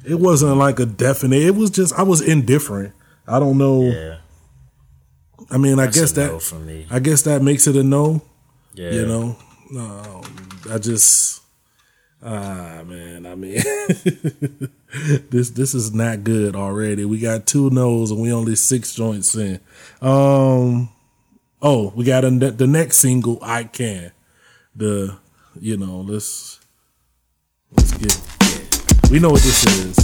It 0.04 0.16
wasn't 0.16 0.56
like 0.56 0.80
a 0.80 0.86
definite. 0.86 1.42
It 1.42 1.54
was 1.54 1.70
just 1.70 1.94
I 1.94 2.02
was 2.02 2.20
indifferent. 2.20 2.94
I 3.26 3.38
don't 3.38 3.58
know. 3.58 3.82
Yeah. 3.82 4.18
I 5.50 5.58
mean, 5.58 5.78
I 5.78 5.86
guess 5.86 6.12
that 6.12 6.32
no 6.32 6.38
for 6.38 6.56
me. 6.56 6.86
I 6.90 6.98
guess 6.98 7.22
that 7.22 7.42
makes 7.42 7.66
it 7.66 7.76
a 7.76 7.82
no. 7.82 8.22
Yeah. 8.74 8.90
You 8.90 9.06
know, 9.06 9.36
no, 9.70 10.22
I 10.70 10.78
just 10.78 11.42
ah 12.22 12.82
man. 12.86 13.26
I 13.26 13.34
mean, 13.34 13.56
this 15.30 15.50
this 15.50 15.74
is 15.74 15.92
not 15.92 16.24
good 16.24 16.56
already. 16.56 17.04
We 17.04 17.18
got 17.18 17.46
two 17.46 17.70
no's 17.70 18.10
and 18.10 18.20
we 18.20 18.32
only 18.32 18.56
six 18.56 18.94
joints 18.94 19.34
in. 19.34 19.60
Um, 20.00 20.88
oh, 21.62 21.92
we 21.94 22.04
got 22.04 22.24
a, 22.24 22.30
the 22.30 22.66
next 22.66 22.98
single. 22.98 23.38
I 23.40 23.64
can. 23.64 24.12
The 24.74 25.16
you 25.60 25.76
know 25.76 26.00
let's 26.00 26.60
let's 27.70 27.92
get. 27.92 28.18
We 29.10 29.18
know 29.18 29.30
what 29.30 29.42
this 29.42 29.64
is. 29.66 29.96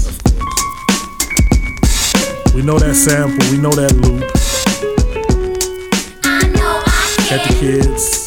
We 2.54 2.62
know 2.62 2.78
that 2.78 2.94
sample. 2.94 3.50
We 3.50 3.58
know 3.58 3.70
that 3.70 3.92
loop. 3.94 4.24
I 6.24 6.48
know 6.48 6.82
I 6.86 7.26
Got 7.30 7.48
the 7.48 7.54
kids. 7.60 8.17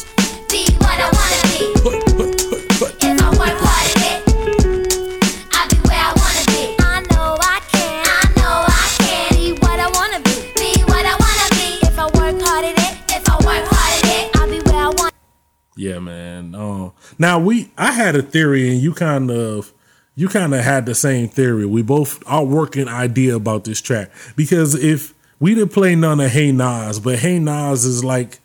Yeah, 15.82 15.98
man. 15.98 16.54
Um, 16.54 16.92
now 17.18 17.40
we, 17.40 17.72
I 17.76 17.90
had 17.90 18.14
a 18.14 18.22
theory, 18.22 18.70
and 18.70 18.80
you 18.80 18.94
kind 18.94 19.32
of, 19.32 19.72
you 20.14 20.28
kind 20.28 20.54
of 20.54 20.60
had 20.60 20.86
the 20.86 20.94
same 20.94 21.28
theory. 21.28 21.66
We 21.66 21.82
both 21.82 22.22
are 22.24 22.44
working 22.44 22.86
idea 22.86 23.34
about 23.34 23.64
this 23.64 23.80
track 23.80 24.12
because 24.36 24.76
if 24.76 25.12
we 25.40 25.56
didn't 25.56 25.72
play 25.72 25.96
none 25.96 26.20
of 26.20 26.30
Hey 26.30 26.52
Nas, 26.52 27.00
but 27.00 27.18
Hey 27.18 27.40
Nas 27.40 27.84
is 27.84 28.04
like, 28.04 28.38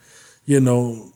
you 0.45 0.59
know, 0.59 1.11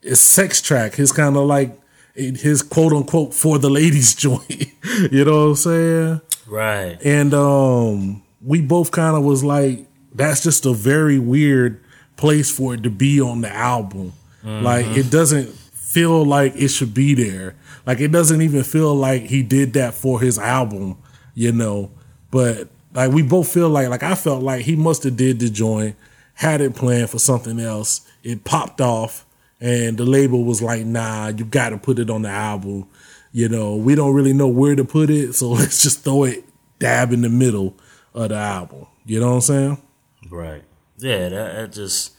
it's 0.00 0.20
sex 0.20 0.62
track. 0.62 0.94
His 0.94 1.10
kind 1.10 1.36
of 1.36 1.46
like 1.46 1.76
his 2.14 2.62
quote 2.62 2.92
unquote 2.92 3.34
for 3.34 3.58
the 3.58 3.68
ladies 3.68 4.14
joint. 4.24 4.66
you 5.10 5.24
know 5.24 5.46
what 5.46 5.50
I'm 5.50 5.54
saying? 5.56 6.20
Right. 6.46 6.98
And 7.02 7.34
um 7.34 8.22
we 8.40 8.60
both 8.60 8.92
kind 8.92 9.16
of 9.16 9.24
was 9.24 9.42
like, 9.42 9.86
that's 10.14 10.42
just 10.44 10.66
a 10.66 10.72
very 10.72 11.18
weird 11.18 11.82
place 12.16 12.56
for 12.56 12.74
it 12.74 12.84
to 12.84 12.90
be 12.90 13.20
on 13.20 13.40
the 13.40 13.52
album. 13.52 14.12
Like 14.44 14.84
it 14.88 15.10
doesn't 15.10 15.56
feel 15.94 16.24
like 16.24 16.56
it 16.56 16.68
should 16.68 16.92
be 16.92 17.14
there. 17.14 17.54
Like 17.86 18.00
it 18.00 18.08
doesn't 18.08 18.42
even 18.42 18.64
feel 18.64 18.94
like 18.96 19.22
he 19.22 19.44
did 19.44 19.74
that 19.74 19.94
for 19.94 20.20
his 20.20 20.40
album, 20.40 20.98
you 21.34 21.52
know. 21.52 21.92
But 22.32 22.68
like 22.92 23.12
we 23.12 23.22
both 23.22 23.48
feel 23.48 23.68
like 23.68 23.88
like 23.88 24.02
I 24.02 24.16
felt 24.16 24.42
like 24.42 24.64
he 24.64 24.74
must 24.74 25.04
have 25.04 25.16
did 25.16 25.38
the 25.38 25.48
joint, 25.48 25.94
had 26.34 26.60
it 26.60 26.74
planned 26.74 27.10
for 27.10 27.20
something 27.20 27.60
else. 27.60 28.00
It 28.24 28.42
popped 28.42 28.80
off 28.80 29.24
and 29.60 29.96
the 29.96 30.04
label 30.04 30.42
was 30.42 30.60
like, 30.60 30.84
nah, 30.84 31.28
you 31.28 31.44
gotta 31.44 31.78
put 31.78 32.00
it 32.00 32.10
on 32.10 32.22
the 32.22 32.28
album. 32.28 32.88
You 33.30 33.48
know, 33.48 33.76
we 33.76 33.94
don't 33.94 34.14
really 34.14 34.32
know 34.32 34.48
where 34.48 34.74
to 34.74 34.84
put 34.84 35.10
it, 35.10 35.34
so 35.34 35.50
let's 35.52 35.82
just 35.82 36.02
throw 36.02 36.24
it 36.24 36.44
dab 36.80 37.12
in 37.12 37.20
the 37.20 37.28
middle 37.28 37.76
of 38.14 38.30
the 38.30 38.36
album. 38.36 38.86
You 39.06 39.20
know 39.20 39.28
what 39.28 39.34
I'm 39.34 39.40
saying? 39.42 39.82
Right. 40.28 40.64
Yeah, 40.98 41.28
that, 41.28 41.54
that 41.54 41.72
just 41.72 42.14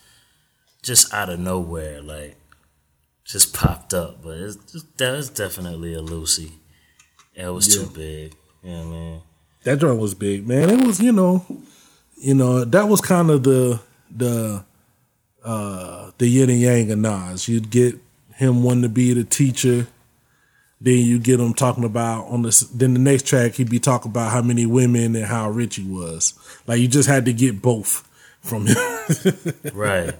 just 0.81 1.13
out 1.13 1.29
of 1.29 1.39
nowhere, 1.39 2.01
like 2.01 2.37
just 3.25 3.53
popped 3.53 3.93
up. 3.93 4.23
But 4.23 4.37
it's 4.37 4.55
just, 4.71 4.97
that 4.97 5.11
was 5.11 5.29
definitely 5.29 5.93
a 5.93 6.01
Lucy. 6.01 6.53
It 7.33 7.49
was 7.49 7.67
too 7.67 7.89
big. 7.93 8.35
You 8.63 8.71
know 8.71 8.77
what 8.77 8.85
I 8.85 8.89
mean? 8.89 9.21
That 9.63 9.79
joint 9.79 9.99
was 9.99 10.13
big, 10.13 10.47
man. 10.47 10.69
It 10.69 10.85
was, 10.85 11.01
you 11.01 11.11
know, 11.11 11.45
you 12.17 12.33
know, 12.33 12.63
that 12.63 12.87
was 12.87 13.01
kind 13.01 13.29
of 13.29 13.43
the 13.43 13.79
the 14.15 14.63
uh 15.43 16.11
the 16.17 16.27
yin 16.27 16.49
and 16.49 16.59
yang 16.59 16.91
of 16.91 16.99
Nas. 16.99 17.49
You'd 17.49 17.69
get 17.69 17.95
him 18.35 18.63
wanting 18.63 18.83
to 18.83 18.89
be 18.89 19.13
the 19.13 19.23
teacher, 19.23 19.87
then 20.79 20.99
you 20.99 21.19
get 21.19 21.39
him 21.39 21.53
talking 21.53 21.83
about 21.83 22.25
on 22.27 22.43
the 22.43 22.67
then 22.73 22.93
the 22.93 22.99
next 22.99 23.25
track 23.25 23.53
he'd 23.53 23.69
be 23.69 23.79
talking 23.79 24.11
about 24.11 24.31
how 24.31 24.41
many 24.41 24.65
women 24.65 25.15
and 25.15 25.25
how 25.25 25.49
rich 25.49 25.77
he 25.77 25.83
was. 25.83 26.33
Like 26.67 26.79
you 26.79 26.87
just 26.87 27.09
had 27.09 27.25
to 27.25 27.33
get 27.33 27.61
both 27.61 28.07
from 28.41 28.67
him. 28.67 28.77
Right. 29.73 30.15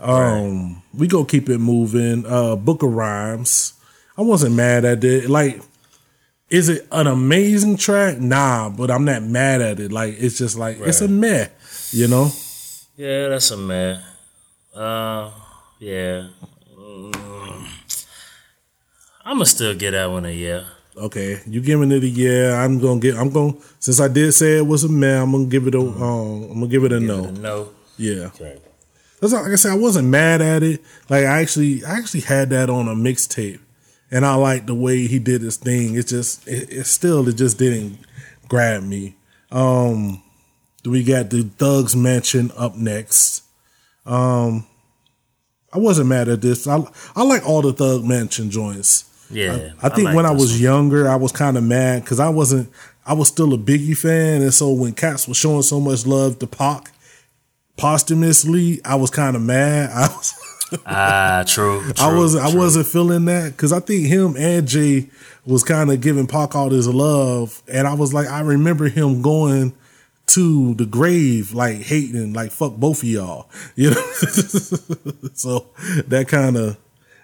Um, 0.00 0.82
we 0.94 1.06
go 1.06 1.24
keep 1.24 1.48
it 1.48 1.58
moving. 1.58 2.24
Uh, 2.26 2.56
Book 2.56 2.82
of 2.82 2.92
Rhymes. 2.94 3.74
I 4.16 4.22
wasn't 4.22 4.54
mad 4.56 4.84
at 4.84 5.04
it. 5.04 5.28
Like 5.30 5.60
Is 6.50 6.68
it 6.68 6.86
an 6.90 7.06
amazing 7.06 7.76
track? 7.76 8.18
Nah, 8.18 8.70
but 8.70 8.90
I'm 8.90 9.04
not 9.04 9.22
mad 9.22 9.60
at 9.62 9.78
it. 9.78 9.92
Like 9.92 10.16
it's 10.18 10.36
just 10.38 10.56
like 10.58 10.78
it's 10.80 11.00
a 11.00 11.04
Right. 11.04 11.10
meh, 11.12 11.46
you 11.92 12.08
know. 12.08 12.30
Yeah, 12.96 13.28
that's 13.28 13.50
a 13.52 13.56
man. 13.56 14.02
Uh, 14.74 15.30
yeah. 15.78 16.26
Mm. 16.76 17.66
I'ma 19.24 19.44
still 19.44 19.74
get 19.74 19.92
that 19.92 20.10
one 20.10 20.24
a 20.26 20.30
yeah. 20.32 20.64
Okay, 20.96 21.40
you 21.46 21.60
giving 21.60 21.92
it 21.92 22.02
a 22.02 22.08
yeah. 22.08 22.60
I'm 22.64 22.78
gonna 22.80 23.00
get. 23.00 23.16
I'm 23.16 23.30
gonna 23.30 23.54
since 23.78 24.00
I 24.00 24.08
did 24.08 24.32
say 24.32 24.58
it 24.58 24.66
was 24.66 24.82
a 24.84 24.88
meh. 24.88 25.22
I'm 25.22 25.30
gonna 25.32 25.46
give 25.46 25.66
it 25.68 25.74
a. 25.74 25.80
Um, 25.80 26.50
I'm 26.50 26.54
gonna 26.60 26.66
give 26.68 26.84
it 26.84 26.92
a 26.92 27.00
no. 27.00 27.24
Mm-hmm. 27.24 27.42
No. 27.42 27.68
Yeah. 27.96 28.26
Okay. 28.34 28.58
That's 29.20 29.32
like 29.32 29.52
I 29.52 29.54
said. 29.56 29.72
I 29.72 29.76
wasn't 29.76 30.08
mad 30.08 30.40
at 30.40 30.62
it. 30.62 30.82
Like 31.08 31.24
I 31.24 31.40
actually, 31.40 31.84
I 31.84 31.92
actually 31.98 32.22
had 32.22 32.50
that 32.50 32.70
on 32.70 32.88
a 32.88 32.94
mixtape, 32.94 33.60
and 34.10 34.24
I 34.24 34.34
like 34.34 34.66
the 34.66 34.74
way 34.74 35.06
he 35.06 35.18
did 35.18 35.42
his 35.42 35.56
thing. 35.56 35.94
It 35.94 36.06
just, 36.06 36.46
it, 36.48 36.70
it 36.70 36.84
still, 36.84 37.28
it 37.28 37.36
just 37.36 37.58
didn't 37.58 37.98
grab 38.48 38.82
me. 38.82 39.16
Um, 39.50 40.22
we 40.84 41.04
got 41.04 41.30
the 41.30 41.42
Thugz 41.42 41.94
Mansion 41.94 42.50
up 42.56 42.76
next. 42.76 43.44
Um, 44.06 44.66
I 45.72 45.78
wasn't 45.78 46.08
mad 46.08 46.28
at 46.28 46.40
this. 46.40 46.66
I 46.66 46.82
I 47.14 47.22
like 47.22 47.46
all 47.46 47.62
the 47.62 47.72
Thug 47.72 48.04
Mansion 48.04 48.50
joints. 48.50 49.04
Yeah. 49.30 49.72
I, 49.82 49.86
I 49.86 49.88
think 49.90 50.06
like 50.06 50.16
when 50.16 50.26
I 50.26 50.32
was 50.32 50.52
one. 50.52 50.60
younger, 50.60 51.08
I 51.08 51.16
was 51.16 51.32
kind 51.32 51.56
of 51.56 51.64
mad 51.64 52.02
because 52.04 52.20
I 52.20 52.28
wasn't. 52.28 52.70
I 53.06 53.12
was 53.14 53.28
still 53.28 53.52
a 53.54 53.58
Biggie 53.58 53.96
fan, 53.96 54.42
and 54.42 54.52
so 54.52 54.72
when 54.72 54.92
Cats 54.92 55.28
was 55.28 55.36
showing 55.36 55.62
so 55.62 55.80
much 55.80 56.06
love 56.06 56.38
to 56.40 56.46
Pac 56.46 56.92
posthumously, 57.80 58.80
I 58.84 58.94
was 58.96 59.10
kind 59.10 59.34
of 59.36 59.42
mad. 59.42 59.90
I 59.90 60.08
was. 60.08 60.34
Ah, 60.86 61.42
true. 61.48 61.80
I 61.98 62.10
true, 62.10 62.20
was 62.20 62.36
I 62.36 62.48
true. 62.48 62.60
wasn't 62.60 62.86
feeling 62.86 63.24
that 63.24 63.50
because 63.56 63.72
I 63.72 63.80
think 63.80 64.06
him 64.06 64.36
and 64.36 64.68
Jay 64.68 65.10
was 65.44 65.64
kind 65.64 65.90
of 65.90 66.00
giving 66.00 66.28
Pac 66.28 66.54
all 66.54 66.68
this 66.68 66.86
love, 66.86 67.60
and 67.66 67.88
I 67.88 67.94
was 67.94 68.14
like, 68.14 68.28
I 68.28 68.38
remember 68.42 68.88
him 68.88 69.20
going 69.20 69.74
to 70.28 70.74
the 70.74 70.86
grave 70.86 71.52
like 71.52 71.78
hating, 71.78 72.34
like 72.34 72.52
fuck 72.52 72.76
both 72.76 73.02
of 73.02 73.08
y'all, 73.08 73.50
you 73.74 73.90
know. 73.90 74.00
so 75.34 75.66
that 76.06 76.26
kind 76.28 76.56
of 76.56 76.76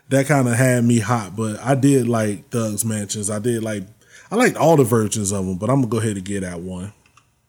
that 0.08 0.26
kind 0.26 0.48
of 0.48 0.54
had 0.54 0.82
me 0.82 0.98
hot, 0.98 1.36
but 1.36 1.60
I 1.60 1.76
did 1.76 2.08
like 2.08 2.50
Thugs 2.50 2.84
Mansions. 2.84 3.30
I 3.30 3.38
did 3.38 3.62
like 3.62 3.84
I 4.28 4.34
liked 4.34 4.56
all 4.56 4.76
the 4.76 4.82
versions 4.82 5.30
of 5.30 5.46
them, 5.46 5.56
but 5.56 5.70
I'm 5.70 5.82
gonna 5.82 5.86
go 5.90 5.98
ahead 5.98 6.16
and 6.16 6.24
get 6.26 6.40
that 6.40 6.58
one. 6.58 6.92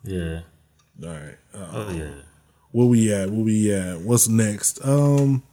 Yeah. 0.03 0.41
All 1.03 1.09
right. 1.09 1.37
Uh, 1.55 1.67
Oh 1.73 1.91
yeah. 1.91 2.11
Where 2.71 2.87
we 2.87 3.13
at? 3.13 3.29
Where 3.29 3.43
we 3.43 3.73
at? 3.73 4.01
What's 4.01 4.27
next? 4.27 4.83
Um, 4.85 5.43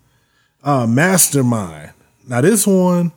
uh, 0.63 0.87
Mastermind. 0.87 1.93
Now 2.27 2.41
this 2.41 2.67
one, 2.67 3.13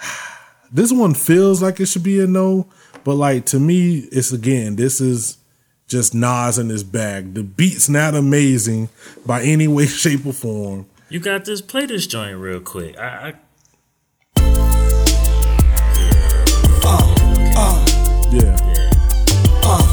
this 0.72 0.92
one 0.92 1.14
feels 1.14 1.62
like 1.62 1.80
it 1.80 1.86
should 1.86 2.02
be 2.02 2.20
a 2.20 2.26
no, 2.26 2.66
but 3.04 3.14
like 3.14 3.46
to 3.46 3.60
me, 3.60 3.98
it's 4.12 4.32
again, 4.32 4.76
this 4.76 5.00
is 5.00 5.38
just 5.88 6.14
Nas 6.14 6.58
in 6.58 6.68
his 6.68 6.82
bag. 6.84 7.34
The 7.34 7.42
beat's 7.42 7.88
not 7.88 8.14
amazing 8.14 8.88
by 9.24 9.42
any 9.42 9.68
way, 9.68 9.86
shape, 9.86 10.26
or 10.26 10.32
form. 10.32 10.86
You 11.08 11.20
got 11.20 11.44
this. 11.44 11.60
Play 11.60 11.86
this 11.86 12.06
joint 12.06 12.38
real 12.38 12.60
quick. 12.60 12.98
I, 12.98 13.28
I 13.28 13.34
Yeah. 18.32 18.56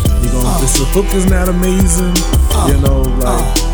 You 0.07 0.12
gonna, 0.33 0.49
uh. 0.49 0.59
this 0.61 0.73
the 0.77 0.85
hook 0.85 1.05
is 1.13 1.25
not 1.29 1.47
amazing. 1.47 2.13
Uh. 2.51 2.73
you 2.73 2.77
know, 2.81 3.03
uh. 3.21 3.45
like 3.45 3.73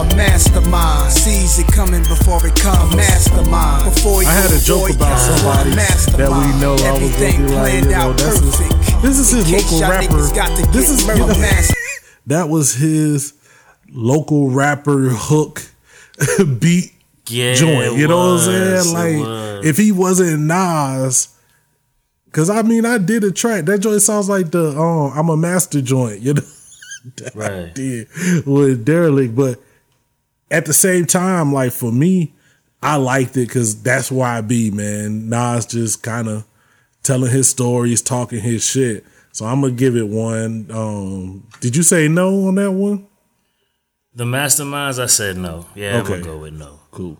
A 0.00 0.16
mastermind 0.16 1.12
sees 1.12 1.58
it 1.58 1.68
coming 1.68 2.02
before 2.02 2.44
it 2.46 2.56
comes. 2.56 2.96
Mastermind. 2.96 3.94
Before 3.94 4.24
I 4.24 4.32
had 4.32 4.50
a 4.50 4.60
joke 4.60 4.90
about 4.90 5.18
somebody 5.20 5.70
that 5.76 6.30
we 6.32 6.60
know. 6.60 6.74
I 6.80 6.92
was 6.96 7.12
gonna 7.16 7.36
be 7.36 7.54
like, 7.54 7.62
planned 7.62 7.86
you 7.86 7.92
know, 7.92 8.12
that's 8.12 8.40
his, 8.40 9.02
this 9.02 9.18
is 9.18 9.30
his 9.30 9.52
local 9.52 9.80
rapper. 9.80 10.34
got 10.34 10.56
to 10.56 10.70
This 10.72 10.90
is 10.90 11.06
murder 11.06 11.26
master. 11.26 11.74
that 12.26 12.48
was 12.48 12.74
his 12.74 13.34
local 13.92 14.50
rapper 14.50 15.10
hook 15.10 15.62
beat 16.58 16.92
yeah. 17.28 17.54
joint. 17.54 17.96
You 17.98 18.04
it 18.04 18.08
know 18.08 18.34
what 18.34 18.48
I'm 18.48 18.82
saying? 18.82 18.94
Like 18.94 19.64
if 19.64 19.76
he 19.76 19.92
wasn't 19.92 20.42
Nas, 20.42 21.28
because 22.32 22.50
I 22.50 22.62
mean 22.62 22.84
I 22.86 22.98
did 22.98 23.22
a 23.24 23.30
track. 23.30 23.66
That 23.66 23.78
joint 23.80 24.02
sounds 24.02 24.28
like 24.28 24.50
the 24.50 24.70
um 24.78 25.12
I'm 25.14 25.28
a 25.28 25.36
master 25.36 25.80
joint. 25.82 26.20
You 26.20 26.34
know. 26.34 26.42
that 27.16 27.36
I 27.36 27.38
Right. 27.38 27.74
did 27.74 28.08
with 28.46 28.84
Derelict, 28.84 29.34
but 29.36 29.60
at 30.50 30.66
the 30.66 30.72
same 30.72 31.04
time, 31.06 31.52
like 31.52 31.72
for 31.72 31.90
me, 31.92 32.32
I 32.82 32.96
liked 32.96 33.36
it 33.36 33.48
because 33.48 33.82
that's 33.82 34.10
why 34.10 34.38
I 34.38 34.40
be 34.40 34.70
man. 34.70 35.28
Nas 35.28 35.66
just 35.66 36.02
kind 36.02 36.28
of 36.28 36.44
telling 37.02 37.30
his 37.30 37.48
stories, 37.48 38.02
talking 38.02 38.40
his 38.40 38.64
shit. 38.64 39.04
So 39.32 39.46
I'm 39.46 39.60
gonna 39.62 39.72
give 39.72 39.96
it 39.96 40.08
one. 40.08 40.66
Um, 40.70 41.46
did 41.60 41.74
you 41.76 41.82
say 41.82 42.06
no 42.08 42.46
on 42.48 42.54
that 42.56 42.70
one? 42.72 43.06
the 44.14 44.24
masterminds. 44.24 45.02
I 45.02 45.06
said 45.06 45.36
no. 45.38 45.66
Yeah, 45.74 45.96
I'm 45.96 46.00
Okay. 46.02 46.10
gonna 46.20 46.22
go 46.24 46.38
with 46.38 46.52
no. 46.54 46.78
Cool, 46.90 47.16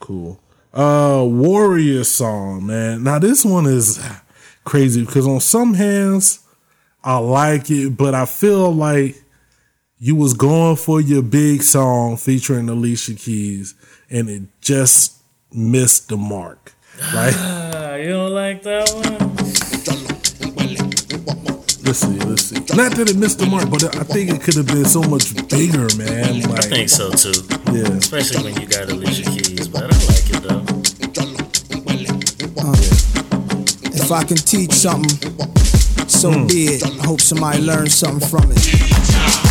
cool. 0.00 0.40
Uh, 0.74 1.24
Warrior 1.24 2.02
song, 2.04 2.66
man. 2.66 3.04
Now 3.04 3.18
this 3.20 3.44
one 3.44 3.66
is 3.66 3.98
crazy 4.66 5.06
because 5.06 5.26
on 5.26 5.40
some 5.40 5.72
hands 5.72 6.40
I 7.02 7.16
like 7.18 7.70
it, 7.70 7.96
but 7.96 8.14
I 8.14 8.26
feel 8.26 8.70
like 8.72 9.16
you 9.98 10.14
was 10.16 10.34
going 10.34 10.76
for 10.76 11.00
your 11.00 11.22
big 11.22 11.62
song 11.62 12.16
featuring 12.18 12.68
Alicia 12.68 13.14
Keys, 13.14 13.74
and 14.10 14.28
it 14.28 14.42
just 14.60 15.14
missed 15.52 16.08
the 16.10 16.16
mark. 16.18 16.74
Like, 17.14 17.32
Ah, 17.38 17.94
you 17.94 18.08
don't 18.08 18.32
like 18.34 18.62
that 18.64 18.90
one? 18.92 19.36
let's 21.86 22.00
see, 22.00 22.18
let's 22.18 22.42
see. 22.42 22.56
Not 22.76 22.92
that 22.96 23.08
it 23.08 23.16
missed 23.16 23.38
the 23.38 23.46
mark, 23.46 23.70
but 23.70 23.84
I 23.96 24.02
think 24.02 24.30
it 24.30 24.42
could 24.42 24.54
have 24.56 24.66
been 24.66 24.84
so 24.84 25.00
much 25.02 25.32
bigger, 25.48 25.86
man. 25.96 26.42
I 26.52 26.60
think 26.62 26.88
so 26.90 27.10
too. 27.10 27.40
yeah. 27.72 27.96
Especially 27.96 28.42
when 28.42 28.60
you 28.60 28.66
got 28.66 28.90
Alicia 28.90 29.30
Keys, 29.30 29.68
but 29.68 29.84
I 29.84 29.86
like 29.86 30.28
it 30.28 30.42
though. 30.42 30.62
If 34.06 34.12
I 34.12 34.22
can 34.22 34.36
teach 34.36 34.72
something, 34.72 35.36
so 36.06 36.30
hmm. 36.30 36.46
be 36.46 36.66
it. 36.66 36.86
I 36.86 37.06
hope 37.06 37.20
somebody 37.20 37.60
learns 37.60 37.92
something 37.92 38.28
from 38.28 38.52
it. 38.52 39.45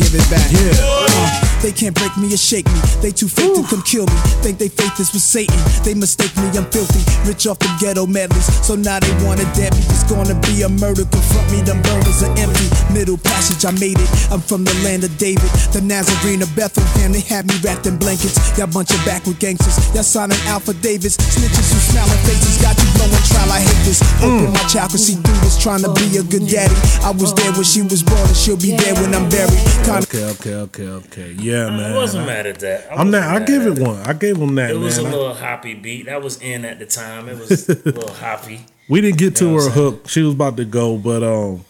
Give 0.00 0.16
it 0.16 0.24
back. 0.32 0.48
Yeah. 0.48 0.72
Uh, 0.80 1.60
they 1.60 1.72
can't 1.72 1.92
break 1.92 2.16
me 2.16 2.32
or 2.32 2.40
shake 2.40 2.64
me. 2.72 2.80
They 3.04 3.12
too 3.12 3.28
fake 3.28 3.52
to 3.52 3.60
come 3.68 3.84
kill 3.84 4.08
me. 4.08 4.16
Think 4.40 4.56
they 4.56 4.72
faith 4.72 4.96
is 4.96 5.12
with 5.12 5.20
Satan. 5.20 5.60
They 5.84 5.92
mistake 5.92 6.32
me, 6.40 6.48
I'm 6.56 6.64
filthy. 6.72 7.04
Rich 7.28 7.44
off 7.46 7.60
the 7.60 7.68
ghetto 7.76 8.08
medleys. 8.08 8.48
So 8.64 8.80
now 8.80 8.96
they 8.96 9.12
wanna 9.20 9.44
dead 9.52 9.76
me. 9.76 9.84
It's 9.92 10.08
gonna 10.08 10.32
be 10.40 10.64
a 10.64 10.72
murder. 10.72 11.04
Confront 11.04 11.52
me, 11.52 11.60
them 11.60 11.84
burners 11.84 12.24
are 12.24 12.32
empty. 12.40 12.64
Middle 12.96 13.20
passage, 13.20 13.68
I 13.68 13.76
made 13.76 14.00
it. 14.00 14.08
I'm 14.32 14.40
from 14.40 14.64
the 14.64 14.72
land 14.80 15.04
of 15.04 15.12
David. 15.20 15.52
The 15.76 15.84
Nazarene 15.84 16.40
of 16.40 16.48
Bethlehem. 16.56 17.12
They 17.12 17.20
had 17.20 17.44
me 17.44 17.52
wrapped 17.60 17.84
in 17.84 18.00
blankets. 18.00 18.40
Y'all 18.56 18.72
bunch 18.72 18.96
of 18.96 19.04
backward 19.04 19.36
gangsters. 19.36 19.76
Y'all 19.92 20.02
signing 20.02 20.40
affidavits. 20.48 21.20
Snitches 21.20 21.68
who 21.68 21.78
smiling 21.92 22.24
faces. 22.24 22.56
Got 22.64 22.80
you 22.80 22.88
blowing 22.96 23.24
trial. 23.28 23.52
I 23.52 23.60
hate 23.60 23.84
this. 23.84 24.00
Hoping 24.24 24.48
my 24.56 24.64
child 24.64 24.96
could 24.96 25.04
see 25.04 25.20
through 25.20 25.40
this. 25.44 25.60
Trying 25.60 25.84
to 25.84 25.92
be 25.92 26.16
a 26.16 26.24
good 26.24 26.48
daddy. 26.48 26.72
I 27.04 27.12
was 27.12 27.36
there 27.36 27.52
when 27.52 27.68
she 27.68 27.84
was 27.84 28.00
born 28.00 28.24
and 28.24 28.36
she'll 28.36 28.56
be 28.56 28.72
there 28.80 28.96
when 28.96 29.12
I'm 29.12 29.28
buried. 29.28 29.60
Kinda 29.90 30.06
Okay, 30.06 30.24
okay, 30.24 30.54
okay, 30.54 30.88
okay. 30.88 31.32
Yeah, 31.38 31.68
man. 31.70 31.92
I 31.92 31.96
wasn't 31.96 32.26
mad 32.26 32.46
at 32.46 32.60
that. 32.60 32.90
I 32.90 32.96
I'm 32.96 33.10
not. 33.10 33.22
I 33.22 33.38
mad 33.38 33.46
give 33.48 33.66
it 33.66 33.78
one. 33.78 33.98
I 34.06 34.12
gave 34.12 34.36
him 34.36 34.54
that, 34.56 34.70
It 34.70 34.76
was 34.78 34.96
man. 34.96 35.06
a 35.06 35.08
I- 35.08 35.12
little 35.18 35.34
hoppy 35.34 35.74
beat. 35.74 36.06
That 36.06 36.22
was 36.22 36.40
in 36.40 36.64
at 36.64 36.78
the 36.78 36.86
time. 36.86 37.28
It 37.28 37.38
was 37.38 37.68
a 37.68 37.74
little 37.84 38.12
hoppy. 38.14 38.66
We 38.88 39.00
didn't 39.00 39.18
get 39.18 39.36
to 39.36 39.44
You 39.44 39.50
know 39.50 39.56
what 39.56 39.64
her 39.66 39.70
hook. 39.70 40.08
She 40.08 40.22
was 40.22 40.34
about 40.34 40.56
to 40.56 40.64
go, 40.64 40.96
but 40.98 41.22
um, 41.22 41.64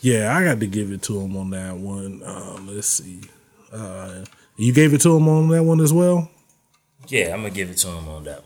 yeah, 0.00 0.34
I 0.36 0.42
got 0.44 0.60
to 0.60 0.66
give 0.66 0.90
it 0.92 1.02
to 1.02 1.20
him 1.20 1.36
on 1.36 1.50
that 1.50 1.76
one. 1.76 2.22
Um, 2.24 2.68
let's 2.74 2.88
see. 2.88 3.20
Uh, 3.72 4.24
you 4.56 4.72
gave 4.72 4.94
it 4.94 5.00
to 5.02 5.14
him 5.16 5.28
on 5.28 5.48
that 5.48 5.62
one 5.64 5.80
as 5.80 5.92
well. 5.92 6.30
Yeah, 7.08 7.32
I'm 7.34 7.42
gonna 7.42 7.50
give 7.50 7.70
it 7.70 7.76
to 7.78 7.88
him 7.88 8.08
on 8.08 8.24
that 8.24 8.42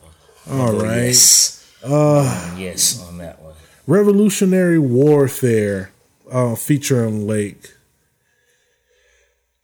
one. 0.47 0.61
All 0.61 0.81
Oh. 0.81 0.85
Yes. 0.85 1.57
Uh, 1.83 2.55
yes, 2.59 3.03
on 3.09 3.19
that 3.19 3.41
one. 3.41 3.55
Revolutionary 3.87 4.79
Warfare, 4.79 5.93
uh, 6.31 6.55
featuring 6.55 7.27
Lake. 7.27 7.73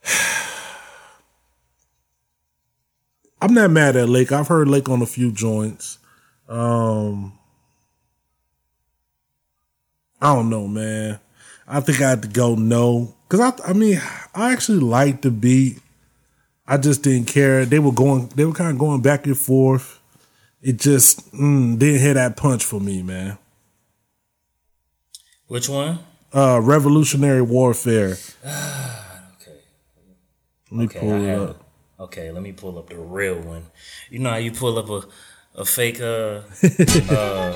I'm 3.41 3.55
not 3.55 3.71
mad 3.71 3.97
at 3.97 4.09
Lake. 4.09 4.33
I've 4.33 4.49
heard 4.49 4.69
Lake 4.69 4.89
on 4.89 5.03
a 5.03 5.07
few 5.07 5.33
joints. 5.33 5.99
Um, 6.49 7.39
I 10.21 10.35
don't 10.35 10.51
know, 10.51 10.67
man. 10.67 11.21
I 11.69 11.81
think 11.81 12.01
I 12.01 12.11
had 12.11 12.23
to 12.23 12.29
go 12.29 12.55
no 12.55 13.15
because 13.29 13.41
I, 13.41 13.71
I 13.71 13.73
mean, 13.73 14.01
I 14.35 14.53
actually 14.53 14.79
liked 14.79 15.23
the 15.23 15.31
beat. 15.31 15.81
I 16.67 16.79
just 16.79 17.03
didn't 17.03 17.29
care. 17.29 17.65
They 17.65 17.79
were 17.79 17.93
going, 17.93 18.29
they 18.35 18.45
were 18.45 18.53
kind 18.53 18.71
of 18.71 18.79
going 18.79 19.03
back 19.03 19.27
and 19.27 19.39
forth. 19.39 20.01
It 20.63 20.79
just 20.79 21.33
mm, 21.33 21.79
didn't 21.79 22.01
hit 22.01 22.15
that 22.15 22.37
punch 22.37 22.65
for 22.65 22.81
me, 22.81 23.03
man. 23.03 23.39
Which 25.47 25.69
one? 25.69 26.01
Uh, 26.33 26.61
Revolutionary 26.61 27.43
Warfare. 27.43 28.17
okay. 30.73 30.73
Let 30.73 30.79
me 30.79 30.85
Okay, 30.87 31.01
pull 31.01 31.13
I 31.13 31.19
it 31.19 31.39
up. 31.39 31.51
it. 31.51 31.57
Okay, 31.99 32.31
let 32.33 32.43
me 32.43 32.53
pull 32.53 32.79
up 32.79 32.89
the 32.91 32.97
real 32.99 33.41
one. 33.41 33.67
You 34.11 34.19
know 34.21 34.31
how 34.31 34.37
you 34.37 34.53
pull 34.53 34.79
up 34.79 34.91
a 34.91 35.07
a 35.57 35.65
fake 35.65 35.97
uh 36.05 36.45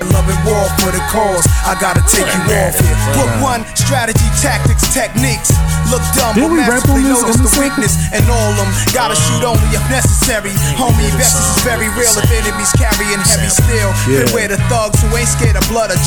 Love 0.09 0.25
and 0.25 0.41
war 0.41 0.65
for 0.81 0.89
the 0.89 1.03
cause. 1.13 1.45
I 1.69 1.77
gotta 1.77 2.01
take 2.09 2.25
you 2.25 2.41
off 2.57 2.73
here. 2.73 2.97
Book 3.13 3.29
one, 3.45 3.61
strategy, 3.77 4.25
tactics, 4.41 4.89
techniques. 4.89 5.53
Look 5.93 6.01
dumb, 6.17 6.33
Did 6.33 6.49
but 6.49 6.51
we 6.51 6.59
rap 6.65 6.81
massively 6.81 7.05
on 7.05 7.13
this- 7.13 7.37
notice 7.37 7.41
the 7.45 7.53
weakness 7.61 7.93
and 8.09 8.25
all 8.25 8.51
them. 8.57 8.69
Gotta 8.97 9.13
shoot 9.13 9.45
only 9.45 9.69
if 9.77 9.85
necessary. 9.93 10.49
Homie, 10.73 11.05
investors 11.13 11.45
is 11.45 11.61
very 11.61 11.93
real 11.93 12.09
if 12.17 12.25
enemies 12.33 12.73
carrying 12.73 13.21
heavy 13.21 13.49
steel. 13.53 13.93
Yeah. 14.09 14.25
Beware 14.33 14.49
the 14.49 14.57
thugs 14.65 14.97
who 15.05 15.13
ain't 15.13 15.29
scared 15.29 15.53
of 15.61 15.65
blood 15.69 15.93
or 15.93 15.99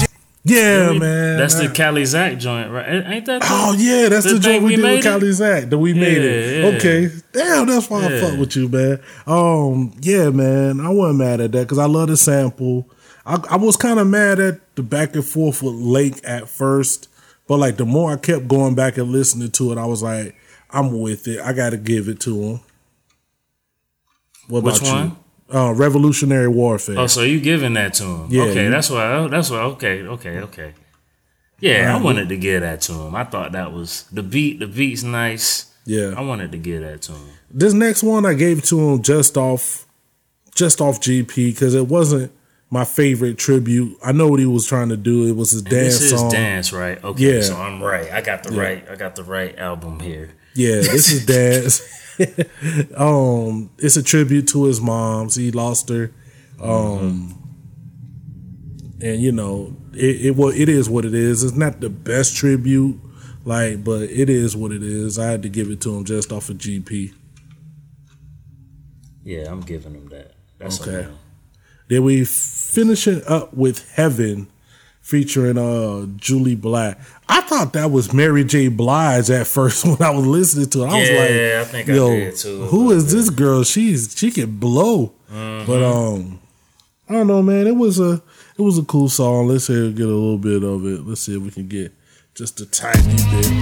Yeah, 0.47 0.93
man. 0.93 1.39
That's 1.39 1.55
the 1.55 1.71
Cali 1.71 2.05
Zach 2.05 2.39
joint, 2.39 2.71
right? 2.71 2.87
Ain't 3.07 3.25
that? 3.27 3.41
the- 3.41 3.47
Oh 3.51 3.75
yeah, 3.79 4.11
that's 4.11 4.27
the, 4.27 4.35
the 4.35 4.41
joint 4.41 4.63
we, 4.63 4.71
we 4.71 4.77
did 4.77 4.83
with? 4.97 5.03
Cali 5.05 5.33
Zach. 5.33 5.71
That 5.71 5.79
we 5.79 5.95
made 5.95 6.19
Yeah, 6.23 6.29
it. 6.31 6.65
yeah. 6.73 6.79
Okay, 6.79 7.11
damn, 7.33 7.67
that's 7.67 7.89
why 7.89 8.05
I 8.05 8.09
Yeah. 8.11 8.21
fuck 8.31 8.39
with 8.39 8.55
you, 8.55 8.69
man. 8.69 9.01
Um, 9.27 9.95
yeah, 10.03 10.29
man, 10.29 10.81
I 10.81 10.91
wasn't 10.91 11.19
mad 11.21 11.41
at 11.41 11.53
that 11.53 11.61
because 11.63 11.79
I 11.79 11.87
love 11.87 12.09
the 12.09 12.17
sample. 12.19 12.87
I, 13.25 13.43
I 13.51 13.57
was 13.57 13.77
kind 13.79 13.99
of 13.99 14.07
mad 14.07 14.39
at 14.39 14.75
the 14.77 14.83
back 14.83 15.15
and 15.15 15.25
forth 15.25 15.63
with 15.63 15.75
Lake 15.75 16.21
at 16.25 16.47
first, 16.47 17.09
but 17.49 17.57
like 17.57 17.79
the 17.79 17.87
more 17.87 18.13
I 18.13 18.17
kept 18.17 18.47
going 18.47 18.75
back 18.75 18.99
and 18.99 19.11
listening 19.11 19.51
to 19.53 19.73
it, 19.73 19.79
I 19.79 19.87
was 19.87 20.03
like, 20.03 20.37
I'm 20.71 21.01
with 21.01 21.27
it. 21.27 21.41
I 21.41 21.55
got 21.55 21.71
to 21.71 21.79
give 21.79 22.07
it 22.09 22.21
to 22.21 22.43
him. 22.43 22.61
What 24.49 24.63
Which 24.63 24.81
about 24.83 24.93
one? 24.93 25.09
you? 25.09 25.17
Uh, 25.53 25.73
Revolutionary 25.75 26.49
Warfare. 26.49 26.99
Oh, 26.99 27.07
so 27.07 27.23
you 27.23 27.39
giving 27.41 27.75
that 27.75 27.95
to 27.95 28.05
him? 28.05 28.27
Yeah, 28.31 28.43
Okay, 28.45 28.69
that's 28.69 28.89
why. 28.91 29.27
That's 29.29 29.51
why. 29.51 29.59
Okay, 29.59 30.03
okay, 30.03 30.39
okay. 30.41 30.73
Yeah, 31.61 31.97
I 31.97 32.03
wanted 32.03 32.29
to 32.31 32.37
give 32.37 32.63
that 32.63 32.81
to 32.83 32.93
him. 32.95 33.15
I 33.15 33.25
thought 33.25 33.53
that 33.53 33.73
was 33.73 34.05
the 34.13 34.23
beat. 34.23 34.59
The 34.61 34.67
beat's 34.67 35.03
nice. 35.03 35.67
yeah. 35.87 36.13
I 36.17 36.21
wanted 36.23 36.51
to 36.53 36.59
give 36.59 36.83
that 36.83 37.03
to 37.03 37.13
him. 37.13 37.29
This 37.51 37.73
next 37.73 38.03
one 38.03 38.27
I 38.27 38.35
gave 38.35 38.63
to 38.65 38.79
him 38.91 39.03
just 39.03 39.37
off 39.37 39.87
just 40.55 40.81
off 40.81 41.01
GP 41.01 41.53
because 41.53 41.75
it 41.75 41.89
wasn't 41.89 42.33
my 42.71 42.85
favorite 42.85 43.39
tribute. 43.39 43.97
I 44.05 44.13
know 44.13 44.29
what 44.29 44.41
he 44.41 44.47
was 44.47 44.67
trying 44.67 44.89
to 44.91 44.97
do. 44.97 45.27
It 45.27 45.37
was 45.37 45.51
his 45.53 45.61
And 45.63 45.71
dance 45.71 45.99
this 46.01 46.13
is 46.13 46.21
song. 46.21 46.31
dance, 46.31 46.73
right? 46.73 47.03
Okay, 47.05 47.37
Yeah. 47.37 47.43
so 47.43 47.57
I'm 47.57 47.83
right. 47.83 48.11
I 48.13 48.21
got 48.21 48.43
the 48.45 48.55
Yeah. 48.55 48.61
right. 48.63 48.85
I 48.91 48.97
got 48.97 49.15
the 49.15 49.25
right 49.25 49.57
album 49.59 50.01
here. 50.01 50.31
Yeah, 50.55 50.77
this 50.77 51.11
is 51.13 51.25
dance. 51.37 51.83
um, 52.97 53.71
it's 53.79 53.97
a 53.97 54.03
tribute 54.03 54.49
to 54.49 54.65
his 54.65 54.81
moms. 54.81 55.35
He 55.35 55.51
lost 55.51 55.89
her. 55.89 56.13
Um, 56.61 57.41
and 59.01 59.21
you 59.21 59.33
know, 59.33 59.77
it, 59.93 60.27
it 60.27 60.37
well, 60.37 60.51
it 60.51 60.69
is 60.69 60.89
what 60.89 61.05
it 61.05 61.15
is. 61.15 61.43
It's 61.43 61.57
not 61.57 61.81
the 61.81 61.91
best 61.91 62.37
tribute, 62.37 62.99
like, 63.45 63.85
but 63.85 64.03
it 64.03 64.31
is 64.31 64.57
what 64.57 64.73
it 64.73 64.83
is. 64.83 65.19
I 65.19 65.27
had 65.27 65.43
to 65.43 65.49
give 65.49 65.71
it 65.71 65.81
to 65.83 65.95
him 65.97 66.05
just 66.05 66.33
off 66.33 66.49
of 66.49 66.59
GP. 66.59 67.13
Yeah, 69.25 69.51
I'm 69.51 69.61
giving 69.61 69.95
him 69.95 70.09
that. 70.09 70.33
That's 70.59 70.81
Okay. 70.81 70.99
okay. 70.99 71.11
Then 71.89 72.05
we 72.05 72.25
finish 72.25 73.07
it 73.07 73.27
up 73.29 73.53
with 73.55 73.91
Heaven 73.93 74.49
featuring 75.05 75.59
uh 75.59 76.07
Jully 76.17 76.59
Black. 76.59 76.99
I 77.29 77.43
thought 77.43 77.75
that 77.75 77.91
was 77.91 78.13
Mary 78.15 78.43
J. 78.43 78.69
Blige 78.69 79.31
at 79.31 79.47
first 79.47 79.85
when 79.85 80.01
I 80.03 80.11
was 80.11 80.27
listening 80.27 80.71
to 80.71 80.85
it. 80.85 80.87
I 80.89 80.99
was 80.99 81.11
like 81.11 81.31
Yeah, 81.31 81.59
I 81.61 81.65
think 81.65 81.91
I 81.91 81.93
yo, 81.93 82.09
did 82.09 82.37
too, 82.37 82.65
who 82.65 83.01
this 83.01 83.31
girl? 83.31 83.63
She's 83.65 84.17
she 84.17 84.31
can 84.31 84.57
blow. 84.57 85.13
Mm-hmm. 85.31 85.71
But 85.71 85.83
um 85.83 86.41
I 87.09 87.13
don't 87.13 87.27
know, 87.27 87.43
man. 87.43 87.67
It 87.67 87.77
was 87.77 88.01
a 88.01 88.23
it 88.59 88.63
was 88.63 88.79
a 88.79 88.83
cool 88.83 89.11
song. 89.11 89.49
Let's 89.49 89.67
hear 89.67 89.91
get 89.91 90.07
a 90.07 90.09
little 90.09 90.39
bit 90.39 90.65
of 90.65 90.87
it. 90.87 91.07
Let's 91.07 91.21
see 91.21 91.37
if 91.37 91.43
we 91.43 91.51
can 91.51 91.69
get 91.69 91.93
just 92.35 92.61
a 92.63 92.67
tiny 92.67 93.15
bit. 93.31 93.53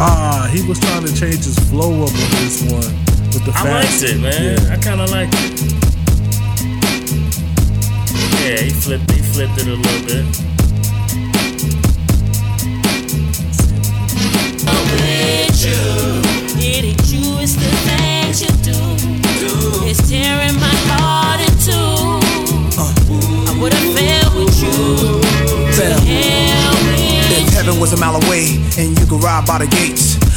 Ah, 0.00 0.48
he 0.52 0.66
was 0.68 0.78
trying 0.78 1.04
to 1.04 1.12
change 1.12 1.44
his 1.44 1.58
flow 1.68 2.04
up 2.04 2.10
on 2.10 2.30
this 2.38 2.62
one 2.62 2.94
with 3.34 3.44
the 3.44 3.52
I 3.52 3.82
liked 3.82 4.02
it, 4.04 4.20
man. 4.20 4.62
Yeah. 4.62 4.72
I 4.72 4.76
kind 4.76 5.00
of 5.00 5.10
liked 5.10 5.34
it. 5.34 5.87
Yeah, 8.48 8.60
he 8.60 8.70
flipped. 8.70 9.10
He 9.10 9.20
flipped 9.20 9.58
it 9.58 9.66
a 9.66 9.76
little 9.76 10.06
bit. 10.06 10.24
It 16.56 16.84
ain't 16.84 17.12
you, 17.12 17.40
it's 17.44 17.56
the 17.56 17.68
things 17.84 18.40
you 18.40 18.48
do. 18.64 18.78
It's 19.84 20.08
tearing 20.08 20.54
my 20.56 20.74
heart 20.88 21.44
in 21.44 21.52
two. 21.60 21.76
I 23.52 23.58
would 23.60 23.74
have 23.74 23.94
failed 23.94 24.32
with 24.34 24.56
you. 24.62 25.20
Better. 25.76 26.00
If 26.08 27.52
heaven 27.52 27.78
was 27.78 27.92
a 27.92 27.98
mile 27.98 28.16
away 28.16 28.56
and 28.78 28.98
you 28.98 29.04
could 29.04 29.22
ride 29.22 29.46
by 29.46 29.58
the 29.58 29.66
gates, 29.66 30.16
would 30.16 30.24
you 30.24 30.27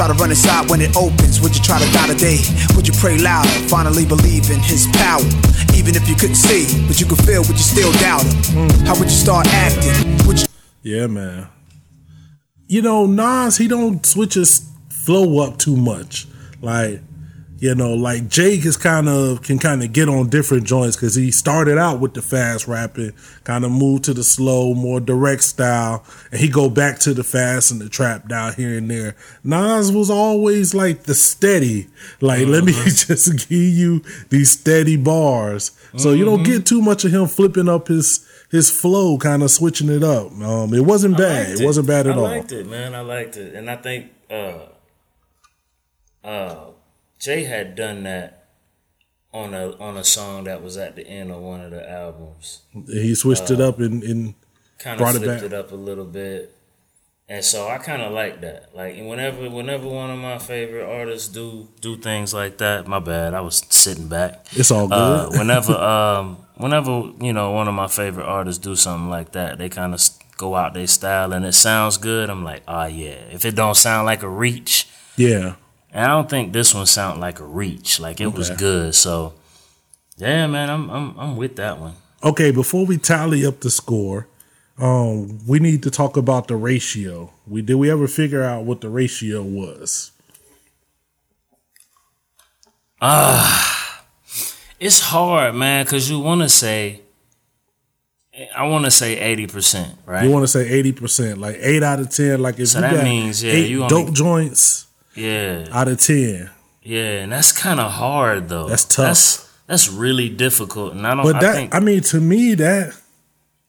try 0.00 0.08
to 0.08 0.14
run 0.14 0.30
inside 0.30 0.70
when 0.70 0.80
it 0.80 0.96
opens? 0.96 1.42
Would 1.42 1.54
you 1.54 1.62
try 1.62 1.78
to 1.78 1.92
die 1.92 2.06
today? 2.06 2.38
Would 2.74 2.88
you 2.88 2.94
pray 2.94 3.18
loud 3.18 3.46
and 3.46 3.68
finally 3.68 4.06
believe 4.06 4.48
in 4.50 4.58
his 4.60 4.86
power? 4.94 5.20
Even 5.76 5.94
if 5.94 6.08
you 6.08 6.14
couldn't 6.14 6.36
see, 6.36 6.64
but 6.88 6.98
you 6.98 7.04
could 7.04 7.18
feel, 7.18 7.42
would 7.42 7.58
you 7.60 7.68
still 7.74 7.92
doubt 8.00 8.24
him? 8.24 8.68
Hmm. 8.70 8.86
How 8.86 8.98
would 8.98 9.10
you 9.10 9.20
start 9.26 9.46
acting? 9.48 10.18
You 10.26 10.46
Yeah, 10.82 11.06
man. 11.06 11.48
You 12.66 12.80
know, 12.80 13.04
Nas, 13.04 13.58
he 13.58 13.68
don't 13.68 14.04
switch 14.06 14.34
his 14.34 14.70
flow 14.88 15.44
up 15.44 15.58
too 15.58 15.76
much. 15.76 16.26
Like, 16.62 17.02
you 17.60 17.74
know, 17.74 17.92
like 17.92 18.26
Jake 18.26 18.64
is 18.64 18.78
kind 18.78 19.06
of 19.06 19.42
can 19.42 19.58
kind 19.58 19.82
of 19.82 19.92
get 19.92 20.08
on 20.08 20.30
different 20.30 20.64
joints 20.64 20.96
because 20.96 21.14
he 21.14 21.30
started 21.30 21.76
out 21.76 22.00
with 22.00 22.14
the 22.14 22.22
fast 22.22 22.66
rapping, 22.66 23.12
kind 23.44 23.66
of 23.66 23.70
moved 23.70 24.04
to 24.04 24.14
the 24.14 24.24
slow, 24.24 24.72
more 24.72 24.98
direct 24.98 25.42
style, 25.42 26.02
and 26.32 26.40
he 26.40 26.48
go 26.48 26.70
back 26.70 26.98
to 27.00 27.12
the 27.12 27.22
fast 27.22 27.70
and 27.70 27.78
the 27.78 27.90
trap 27.90 28.28
down 28.28 28.54
here 28.54 28.78
and 28.78 28.90
there. 28.90 29.14
Nas 29.44 29.92
was 29.92 30.08
always 30.08 30.74
like 30.74 31.02
the 31.02 31.14
steady, 31.14 31.88
like 32.22 32.46
let 32.46 32.64
me 32.64 32.72
just 32.84 33.48
give 33.48 33.52
you 33.52 34.02
these 34.30 34.50
steady 34.52 34.96
bars, 34.96 35.72
so 35.98 36.12
you 36.12 36.24
don't 36.24 36.44
get 36.44 36.64
too 36.64 36.80
much 36.80 37.04
of 37.04 37.12
him 37.12 37.26
flipping 37.26 37.68
up 37.68 37.88
his 37.88 38.26
his 38.50 38.70
flow, 38.70 39.18
kind 39.18 39.42
of 39.42 39.50
switching 39.50 39.90
it 39.90 40.02
up. 40.02 40.32
Um, 40.32 40.72
it 40.72 40.84
wasn't 40.84 41.18
bad. 41.18 41.50
liked 41.50 41.60
It 41.60 41.64
wasn't 41.66 41.88
bad 41.88 42.06
at 42.06 42.14
I 42.14 42.18
all. 42.18 42.26
I 42.26 42.36
liked 42.38 42.52
it, 42.52 42.66
man. 42.66 42.94
I 42.94 43.00
liked 43.00 43.36
it, 43.36 43.54
and 43.54 43.70
I 43.70 43.76
think 43.76 44.10
uh, 44.30 44.60
uh, 46.24 46.70
Jay 47.20 47.44
had 47.44 47.76
done 47.76 48.02
that 48.04 48.48
on 49.32 49.54
a 49.54 49.76
on 49.78 49.96
a 49.96 50.04
song 50.04 50.44
that 50.44 50.62
was 50.62 50.76
at 50.76 50.96
the 50.96 51.06
end 51.06 51.30
of 51.30 51.40
one 51.40 51.60
of 51.60 51.70
the 51.70 51.88
albums. 51.88 52.62
He 52.88 53.14
switched 53.14 53.50
it 53.50 53.60
up 53.60 53.78
and, 53.78 54.02
and 54.02 54.34
Kind 54.78 55.00
of 55.00 55.08
it 55.08 55.18
flipped 55.18 55.26
back. 55.26 55.42
it, 55.42 55.52
up 55.52 55.72
a 55.72 55.76
little 55.76 56.06
bit, 56.06 56.56
and 57.28 57.44
so 57.44 57.68
I 57.68 57.76
kind 57.76 58.00
of 58.00 58.12
like 58.12 58.40
that. 58.40 58.74
Like 58.74 58.96
whenever 58.96 59.50
whenever 59.50 59.86
one 59.86 60.10
of 60.10 60.18
my 60.18 60.38
favorite 60.38 60.86
artists 60.86 61.28
do 61.28 61.68
do 61.82 61.98
things 61.98 62.32
like 62.32 62.56
that, 62.58 62.86
my 62.88 62.98
bad. 62.98 63.34
I 63.34 63.42
was 63.42 63.62
sitting 63.68 64.08
back. 64.08 64.46
it's 64.52 64.70
all 64.70 64.88
good. 64.88 64.94
Uh, 64.94 65.28
whenever, 65.38 65.74
um, 65.74 66.38
whenever 66.56 67.12
you 67.20 67.34
know 67.34 67.50
one 67.50 67.68
of 67.68 67.74
my 67.74 67.88
favorite 67.88 68.24
artists 68.24 68.58
do 68.58 68.74
something 68.74 69.10
like 69.10 69.32
that, 69.32 69.58
they 69.58 69.68
kind 69.68 69.92
of 69.92 70.00
go 70.38 70.54
out 70.56 70.72
their 70.72 70.86
style 70.86 71.34
and 71.34 71.44
it 71.44 71.52
sounds 71.52 71.98
good. 71.98 72.30
I'm 72.30 72.42
like, 72.42 72.62
oh 72.66 72.86
yeah. 72.86 73.20
If 73.30 73.44
it 73.44 73.54
don't 73.54 73.76
sound 73.76 74.06
like 74.06 74.22
a 74.22 74.28
reach, 74.28 74.88
yeah. 75.18 75.56
And 75.92 76.04
I 76.04 76.08
don't 76.08 76.28
think 76.30 76.52
this 76.52 76.74
one 76.74 76.86
sounded 76.86 77.20
like 77.20 77.40
a 77.40 77.44
reach. 77.44 77.98
Like 78.00 78.20
it 78.20 78.32
was 78.32 78.50
good. 78.50 78.94
So 78.94 79.34
yeah, 80.16 80.46
man, 80.46 80.68
I'm 80.70 80.90
I'm 80.90 81.18
I'm 81.18 81.36
with 81.36 81.56
that 81.56 81.78
one. 81.78 81.94
Okay, 82.22 82.50
before 82.50 82.84
we 82.86 82.98
tally 82.98 83.46
up 83.46 83.60
the 83.60 83.70
score, 83.70 84.26
um, 84.78 85.38
we 85.46 85.58
need 85.58 85.82
to 85.84 85.90
talk 85.90 86.16
about 86.16 86.48
the 86.48 86.56
ratio. 86.56 87.32
We 87.46 87.62
did 87.62 87.76
we 87.76 87.90
ever 87.90 88.06
figure 88.06 88.42
out 88.42 88.64
what 88.64 88.80
the 88.82 88.88
ratio 88.90 89.42
was? 89.42 90.10
Ah, 93.00 94.04
It's 94.78 95.00
hard, 95.00 95.54
man, 95.54 95.84
because 95.84 96.10
you 96.10 96.20
want 96.20 96.42
to 96.42 96.48
say. 96.48 97.00
I 98.56 98.66
want 98.66 98.86
to 98.86 98.90
say 98.90 99.18
eighty 99.18 99.46
percent, 99.46 99.98
right? 100.06 100.24
You 100.24 100.30
want 100.30 100.44
to 100.44 100.48
say 100.48 100.66
eighty 100.68 100.92
percent, 100.92 101.38
like 101.38 101.56
eight 101.60 101.82
out 101.82 102.00
of 102.00 102.08
ten. 102.10 102.40
Like 102.40 102.58
if 102.58 102.68
So 102.68 102.78
you 102.78 102.82
that 102.82 102.94
got 102.94 103.04
means, 103.04 103.42
yeah, 103.42 103.52
eight 103.52 103.68
you 103.70 103.86
dope 103.88 104.12
joints 104.14 104.86
yeah, 105.14 105.66
out 105.72 105.88
of 105.88 106.00
ten, 106.00 106.50
yeah, 106.82 107.22
and 107.22 107.32
that's 107.32 107.52
kind 107.52 107.80
of 107.80 107.90
hard 107.92 108.48
though. 108.48 108.68
That's 108.68 108.84
tough. 108.84 109.06
That's, 109.06 109.50
that's 109.66 109.88
really 109.88 110.28
difficult, 110.28 110.92
and 110.94 111.06
I 111.06 111.14
don't. 111.14 111.24
but 111.24 111.36
I 111.36 111.40
that 111.40 111.54
think, 111.54 111.74
I 111.74 111.80
mean, 111.80 112.00
to 112.02 112.20
me, 112.20 112.54
that 112.56 112.94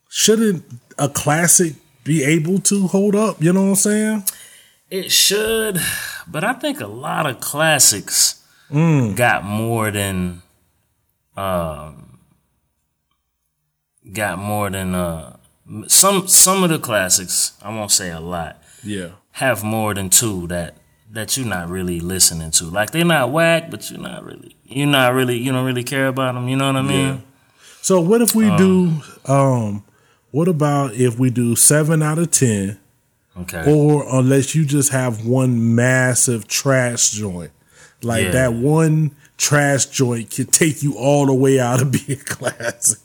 shouldn't 0.09 0.63
a 0.97 1.07
classic 1.09 1.73
be 2.03 2.23
able 2.23 2.59
to 2.59 2.87
hold 2.87 3.15
up? 3.15 3.41
You 3.41 3.53
know 3.53 3.61
what 3.63 3.69
I'm 3.69 3.75
saying? 3.75 4.23
It 4.89 5.11
should, 5.11 5.79
but 6.27 6.43
I 6.43 6.53
think 6.53 6.81
a 6.81 6.87
lot 6.87 7.25
of 7.25 7.39
classics 7.39 8.37
Mm. 8.71 9.15
got 9.17 9.43
more 9.43 9.91
than 9.91 10.41
um 11.35 12.19
got 14.13 14.37
more 14.39 14.69
than 14.69 14.95
uh 14.95 15.35
some 15.87 16.27
some 16.27 16.63
of 16.63 16.69
the 16.69 16.79
classics, 16.79 17.53
I 17.61 17.69
won't 17.69 17.91
say 17.91 18.09
a 18.11 18.19
lot, 18.19 18.61
Yeah. 18.83 19.09
have 19.31 19.63
more 19.63 19.93
than 19.93 20.09
two 20.09 20.47
that 20.47 20.75
that 21.11 21.35
you're 21.37 21.45
not 21.47 21.69
really 21.69 21.99
listening 21.99 22.51
to. 22.51 22.65
Like 22.65 22.91
they're 22.91 23.05
not 23.05 23.31
whack, 23.31 23.69
but 23.69 23.89
you're 23.91 23.99
not 23.99 24.23
really 24.23 24.55
you're 24.65 24.87
not 24.87 25.13
really 25.13 25.37
you 25.37 25.51
don't 25.51 25.65
really 25.65 25.83
care 25.83 26.07
about 26.07 26.35
them, 26.35 26.47
you 26.47 26.55
know 26.55 26.67
what 26.67 26.77
I 26.77 26.81
mean? 26.81 27.07
Yeah. 27.07 27.17
So 27.81 27.99
what 28.01 28.21
if 28.21 28.35
we 28.35 28.45
do? 28.57 29.01
Um, 29.25 29.83
what 30.31 30.47
about 30.47 30.93
if 30.93 31.17
we 31.19 31.29
do 31.29 31.55
seven 31.55 32.01
out 32.03 32.17
of 32.19 32.31
ten? 32.31 32.79
Okay. 33.37 33.63
or 33.65 34.05
unless 34.13 34.55
you 34.55 34.65
just 34.65 34.91
have 34.91 35.25
one 35.25 35.73
massive 35.73 36.49
trash 36.49 37.11
joint 37.11 37.51
like 38.03 38.25
Yeah. 38.25 38.31
that 38.31 38.53
one 38.53 39.15
trash 39.37 39.85
joint 39.85 40.29
can 40.31 40.47
take 40.47 40.83
you 40.83 40.95
all 40.97 41.25
the 41.25 41.33
way 41.33 41.57
out 41.57 41.81
of 41.81 41.91
being 41.93 42.19
classic. 42.25 42.99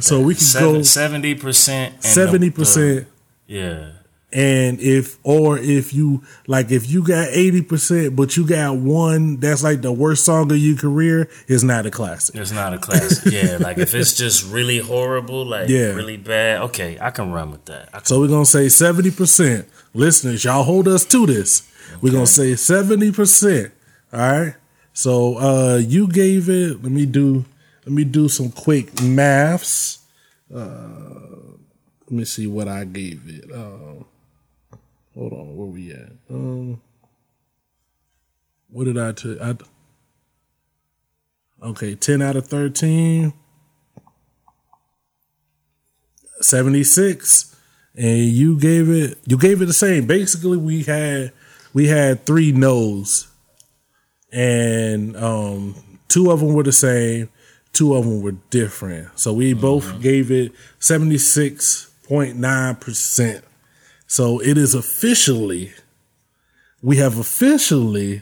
So 0.00 0.20
we 0.20 0.34
can 0.34 0.44
go 0.58 0.82
seventy 0.82 1.36
percent. 1.36 2.02
seventy 2.02 2.50
percent. 2.50 3.06
Yeah. 3.46 3.92
And 4.34 4.80
if 4.80 5.18
or 5.24 5.58
if 5.58 5.92
you 5.92 6.22
like 6.46 6.70
if 6.70 6.88
you 6.90 7.02
got 7.06 7.28
eighty 7.32 7.60
percent, 7.60 8.16
but 8.16 8.34
you 8.36 8.46
got 8.46 8.76
one 8.76 9.36
that's 9.40 9.62
like 9.62 9.82
the 9.82 9.92
worst 9.92 10.24
song 10.24 10.50
of 10.50 10.56
your 10.56 10.76
career, 10.76 11.28
it's 11.48 11.62
not 11.62 11.84
a 11.84 11.90
classic. 11.90 12.34
It's 12.36 12.50
not 12.50 12.72
a 12.72 12.78
classic. 12.78 13.30
yeah, 13.32 13.56
like 13.60 13.76
if 13.76 13.94
it's 13.94 14.14
just 14.16 14.50
really 14.50 14.78
horrible, 14.78 15.44
like 15.44 15.68
Yeah. 15.68 15.92
really 15.92 16.16
bad, 16.16 16.62
okay, 16.62 16.96
I 16.98 17.10
can 17.10 17.30
run 17.30 17.50
with 17.50 17.66
that. 17.66 18.06
So 18.06 18.20
we're 18.20 18.28
gonna 18.28 18.46
say 18.46 18.70
seventy 18.70 19.10
percent. 19.10 19.68
Listeners, 19.92 20.44
y'all 20.44 20.62
hold 20.62 20.88
us 20.88 21.04
to 21.06 21.26
this. 21.26 21.70
We're 22.00 22.12
gonna 22.12 22.26
say 22.26 22.56
seventy 22.56 23.12
percent. 23.12 23.72
All 24.14 24.20
right. 24.20 24.54
So 24.94 25.36
uh 25.38 25.76
you 25.76 26.08
gave 26.08 26.48
it. 26.48 26.82
Let 26.82 26.90
me 26.92 27.04
do. 27.04 27.44
Let 27.84 27.92
me 27.92 28.04
do 28.04 28.28
some 28.30 28.50
quick 28.50 29.02
maths. 29.02 29.98
Uh, 30.54 30.68
let 32.06 32.12
me 32.12 32.24
see 32.24 32.46
what 32.46 32.68
I 32.68 32.84
gave 32.84 33.22
it. 33.26 33.50
Uh, 33.50 34.04
hold 35.14 35.32
on, 35.32 35.56
where 35.56 35.66
we 35.66 35.92
at? 35.92 36.12
Um, 36.30 36.80
what 38.68 38.84
did 38.84 38.98
I 38.98 39.12
t- 39.12 39.38
I 39.40 39.54
Okay, 41.62 41.94
ten 41.94 42.20
out 42.22 42.36
of 42.36 42.46
thirteen. 42.48 43.32
76 46.40 47.54
and 47.94 48.18
you 48.18 48.58
gave 48.58 48.88
it 48.90 49.16
you 49.26 49.36
gave 49.38 49.62
it 49.62 49.66
the 49.66 49.72
same. 49.72 50.06
Basically 50.06 50.56
we 50.56 50.82
had 50.82 51.32
we 51.72 51.86
had 51.86 52.26
three 52.26 52.50
no's. 52.52 53.28
And 54.32 55.16
um 55.16 55.76
two 56.08 56.30
of 56.32 56.40
them 56.40 56.52
were 56.54 56.64
the 56.64 56.72
same. 56.72 57.28
Two 57.72 57.94
of 57.94 58.04
them 58.04 58.20
were 58.22 58.32
different. 58.50 59.16
So 59.18 59.32
we 59.32 59.54
both 59.54 60.02
gave 60.02 60.30
it 60.30 60.52
76.9% 60.80 63.42
so 64.12 64.40
it 64.40 64.58
is 64.58 64.74
officially 64.74 65.72
we 66.82 66.98
have 66.98 67.16
officially 67.16 68.20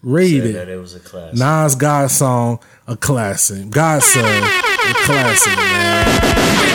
rated 0.00 0.54
that 0.54 0.68
it 0.68 0.78
was 0.78 0.94
a 0.94 1.00
classic. 1.00 1.36
Nas 1.36 1.74
God 1.74 2.12
song 2.12 2.60
a 2.86 2.96
classic 2.96 3.68
Godson 3.70 4.24
a 4.24 4.94
classic 5.04 5.56
man 5.56 6.22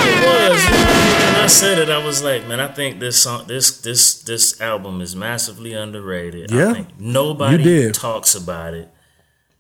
It 0.08 0.26
was. 0.26 0.66
When 0.66 1.44
I 1.44 1.48
said 1.48 1.80
it, 1.80 1.90
I 1.90 2.04
was 2.04 2.22
like, 2.22 2.46
man, 2.46 2.60
I 2.60 2.68
think 2.68 3.00
this 3.00 3.24
song, 3.24 3.48
this 3.48 3.80
this 3.80 4.22
this 4.24 4.60
album 4.60 5.00
is 5.00 5.16
massively 5.16 5.72
underrated. 5.72 6.52
Yeah. 6.52 6.72
I 6.72 6.74
think 6.74 7.00
nobody 7.00 7.92
talks 7.94 8.36
about 8.36 8.74
it, 8.74 8.90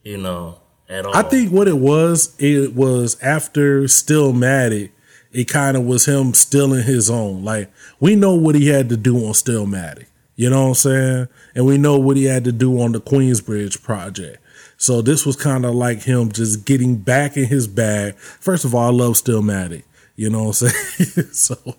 you 0.04 0.18
know, 0.18 0.60
at 0.90 1.06
all. 1.06 1.16
I 1.16 1.22
think 1.22 1.54
what 1.54 1.70
it 1.70 1.78
was, 1.78 2.36
it 2.40 2.76
was 2.76 3.18
after 3.22 3.88
Still 3.88 4.34
Stillmatic, 4.34 4.92
it 5.32 5.45
kind 5.45 5.78
of 5.78 5.84
was 5.84 6.06
him 6.06 6.34
still 6.34 6.74
in 6.74 6.84
his 6.84 7.10
own. 7.10 7.44
Like 7.44 7.72
we 7.99 8.16
know 8.16 8.36
what 8.36 8.56
he 8.56 8.68
had 8.68 8.90
to 8.90 8.98
do 8.98 9.18
on 9.26 9.34
Stillmatic, 9.34 10.08
you 10.36 10.49
know 10.49 10.64
what 10.64 10.70
I'm 10.70 10.76
saying, 10.76 11.28
and 11.56 11.66
we 11.66 11.78
know 11.78 11.98
what 11.98 12.18
he 12.18 12.26
had 12.26 12.44
to 12.45 12.52
do 12.52 12.82
on 12.82 12.91
the 12.91 13.02
Queensbridge 13.02 13.82
project. 13.82 14.38
So 14.78 15.02
this 15.02 15.26
was 15.26 15.36
kind 15.36 15.66
of 15.66 15.74
like 15.74 16.04
him 16.04 16.32
just 16.32 16.66
getting 16.66 16.98
back 16.98 17.36
in 17.36 17.45
his 17.45 17.68
bag. 17.68 18.16
First 18.16 18.64
of 18.64 18.76
all, 18.76 18.88
I 18.88 18.91
love 18.91 19.14
Stillmatic. 19.14 19.84
You 20.16 20.30
know 20.30 20.45
what 20.45 20.62
I'm 20.62 20.70
saying? 20.70 21.32
so 21.32 21.76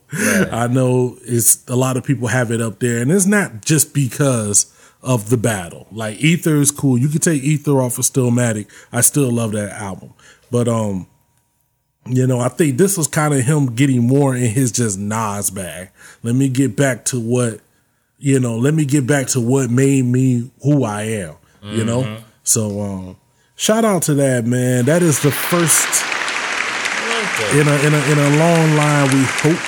I 0.53 0.69
know 0.69 1.17
it's 1.23 1.69
a 1.69 1.77
lot 1.77 1.97
of 1.97 2.05
people 2.05 2.29
have 2.29 2.51
it 2.51 2.61
up 2.61 2.79
there, 2.79 2.99
and 2.99 3.11
it's 3.11 3.27
not 3.27 3.63
just 3.63 3.95
because 3.95 4.73
of 5.03 5.31
the 5.31 5.37
battle. 5.37 5.87
Like 5.93 6.19
Ether 6.19 6.57
is 6.57 6.71
cool. 6.71 6.99
You 6.99 7.09
can 7.09 7.21
take 7.21 7.43
Ether 7.43 7.81
off 7.81 7.99
of 7.99 8.05
Stillmatic. 8.05 8.69
I 8.93 9.01
still 9.01 9.31
love 9.31 9.53
that 9.53 9.71
album. 9.71 10.15
But 10.51 10.69
um, 10.69 11.07
you 12.09 12.27
know, 12.27 12.41
I 12.41 12.49
think 12.49 12.79
this 12.79 12.97
was 12.97 13.07
kind 13.07 13.35
of 13.35 13.41
him 13.45 13.75
getting 13.75 14.07
more 14.07 14.35
in 14.35 14.51
his 14.51 14.73
just 14.73 14.99
Nas 14.99 15.51
bag. 15.51 15.91
Let 16.23 16.35
me 16.35 16.49
get 16.49 16.77
back 16.77 17.05
to 17.07 17.21
what, 17.21 17.61
you 18.19 18.41
know, 18.41 18.57
let 18.57 18.75
me 18.75 18.85
get 18.85 19.07
back 19.07 19.29
to 19.29 19.41
what 19.41 19.71
made 19.71 20.05
me 20.05 20.51
who 20.63 20.85
I 20.85 21.03
am. 21.03 21.35
You 21.63 21.85
know? 21.85 22.19
So 22.45 22.81
um 22.81 23.17
shout 23.57 23.85
out 23.85 24.03
to 24.05 24.15
that 24.15 24.47
man. 24.47 24.87
That 24.87 25.03
is 25.03 25.21
the 25.21 25.31
first 25.31 26.05
in 27.55 27.69
a 27.69 27.77
in 27.87 27.95
a 27.95 28.13
in 28.13 28.19
a 28.19 28.37
long 28.39 28.77
line, 28.77 29.11
we 29.13 29.23
hope. 29.25 29.59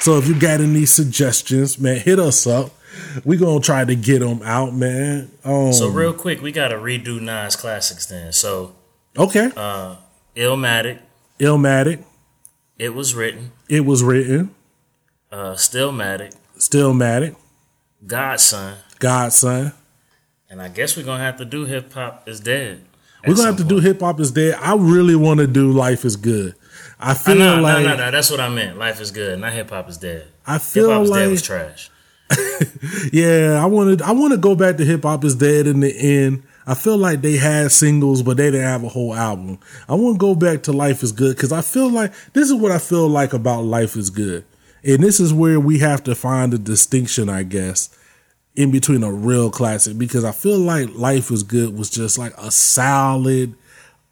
So 0.00 0.18
if 0.18 0.26
you 0.28 0.38
got 0.38 0.60
any 0.60 0.84
suggestions, 0.86 1.78
man, 1.78 1.98
hit 1.98 2.18
us 2.18 2.46
up. 2.46 2.70
We 3.24 3.36
gonna 3.36 3.60
try 3.60 3.84
to 3.84 3.94
get 3.94 4.20
them 4.20 4.40
out, 4.42 4.74
man. 4.74 5.30
Um, 5.44 5.72
So 5.72 5.88
real 5.88 6.12
quick, 6.12 6.42
we 6.42 6.52
got 6.52 6.68
to 6.68 6.76
redo 6.76 7.20
Nas 7.20 7.56
classics 7.56 8.06
then. 8.06 8.32
So 8.32 8.74
okay, 9.16 9.50
uh, 9.56 9.96
Illmatic, 10.36 11.00
Illmatic. 11.40 12.04
it 12.78 12.94
was 12.94 13.14
written. 13.14 13.52
It 13.68 13.80
was 13.84 14.02
written. 14.02 14.54
Uh, 15.30 15.54
Stillmatic, 15.54 16.32
Stillmatic. 16.58 17.34
Godson, 18.06 18.74
Godson. 18.98 19.72
and 20.48 20.62
I 20.62 20.68
guess 20.68 20.96
we're 20.96 21.04
gonna 21.04 21.24
have 21.24 21.38
to 21.38 21.44
do 21.44 21.64
Hip 21.64 21.92
Hop 21.94 22.28
is 22.28 22.40
Dead. 22.40 22.84
We're 23.26 23.34
gonna 23.34 23.48
have 23.48 23.56
to 23.56 23.64
do 23.64 23.78
hip 23.80 24.00
hop 24.00 24.20
is 24.20 24.30
dead. 24.32 24.54
I 24.60 24.74
really 24.74 25.16
want 25.16 25.40
to 25.40 25.46
do 25.46 25.72
life 25.72 26.04
is 26.04 26.14
good. 26.16 26.54
I 27.00 27.12
Uh, 27.12 27.14
feel 27.14 27.36
no, 27.36 27.58
like 27.58 27.82
no, 27.82 27.88
no, 27.92 27.96
no. 27.96 28.10
That's 28.10 28.30
what 28.30 28.38
I 28.38 28.50
meant. 28.50 28.76
Life 28.78 29.00
is 29.00 29.10
good. 29.10 29.38
Not 29.40 29.54
hip 29.54 29.70
hop 29.70 29.88
is 29.88 29.96
dead. 29.96 30.26
I 30.46 30.54
Hip 30.54 30.62
feel 30.62 30.90
hop 30.90 31.02
is 31.04 31.10
dead 31.10 31.20
like 31.22 31.30
was 31.30 31.40
trash. 31.42 31.90
yeah, 33.12 33.60
I 33.62 33.64
wanted 33.66 34.02
I 34.02 34.12
want 34.12 34.32
to 34.32 34.36
go 34.36 34.54
back 34.54 34.76
to 34.76 34.84
hip 34.84 35.04
hop 35.04 35.24
is 35.24 35.34
dead 35.34 35.66
in 35.66 35.80
the 35.80 35.90
end. 35.96 36.42
I 36.66 36.74
feel 36.74 36.96
like 36.96 37.20
they 37.20 37.36
had 37.36 37.70
singles, 37.72 38.22
but 38.22 38.36
they 38.38 38.50
didn't 38.50 38.62
have 38.62 38.84
a 38.84 38.88
whole 38.88 39.14
album. 39.14 39.58
I 39.88 39.94
want 39.94 40.16
to 40.16 40.18
go 40.18 40.34
back 40.34 40.62
to 40.64 40.72
Life 40.72 41.02
is 41.02 41.12
Good 41.12 41.36
because 41.36 41.52
I 41.52 41.60
feel 41.60 41.90
like 41.90 42.12
this 42.32 42.48
is 42.48 42.54
what 42.54 42.72
I 42.72 42.78
feel 42.78 43.08
like 43.08 43.32
about 43.32 43.64
Life 43.64 43.96
is 43.96 44.10
Good, 44.10 44.44
and 44.82 45.02
this 45.02 45.20
is 45.20 45.32
where 45.32 45.60
we 45.60 45.78
have 45.80 46.02
to 46.04 46.14
find 46.14 46.54
a 46.54 46.58
distinction, 46.58 47.28
I 47.28 47.42
guess, 47.42 47.96
in 48.56 48.70
between 48.70 49.02
a 49.02 49.12
real 49.12 49.50
classic 49.50 49.98
because 49.98 50.24
I 50.24 50.32
feel 50.32 50.58
like 50.58 50.94
Life 50.94 51.30
is 51.30 51.42
Good 51.42 51.76
was 51.76 51.90
just 51.90 52.18
like 52.18 52.32
a 52.38 52.50
solid, 52.50 53.54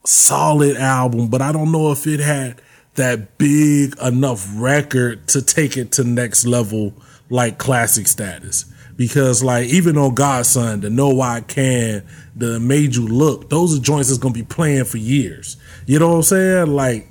solid 0.04 0.76
album, 0.76 1.28
but 1.28 1.40
I 1.40 1.52
don't 1.52 1.72
know 1.72 1.90
if 1.92 2.06
it 2.06 2.20
had 2.20 2.60
that 2.94 3.38
big 3.38 3.96
enough 4.02 4.46
record 4.54 5.26
to 5.28 5.40
take 5.40 5.76
it 5.76 5.92
to 5.92 6.04
next 6.04 6.44
level 6.44 6.92
like 7.30 7.56
classic 7.56 8.06
status. 8.06 8.66
Because 8.96 9.42
like 9.42 9.68
even 9.68 9.96
on 9.96 10.14
Godson, 10.14 10.80
the 10.80 10.90
Know 10.90 11.08
Why 11.08 11.36
I 11.36 11.40
Can, 11.40 12.06
the 12.36 12.60
Made 12.60 12.94
You 12.94 13.06
Look, 13.06 13.50
those 13.50 13.76
are 13.76 13.80
joints 13.80 14.08
that's 14.08 14.18
gonna 14.18 14.34
be 14.34 14.42
playing 14.42 14.84
for 14.84 14.98
years. 14.98 15.56
You 15.86 15.98
know 15.98 16.10
what 16.10 16.16
I'm 16.16 16.22
saying? 16.22 16.66
Like 16.68 17.08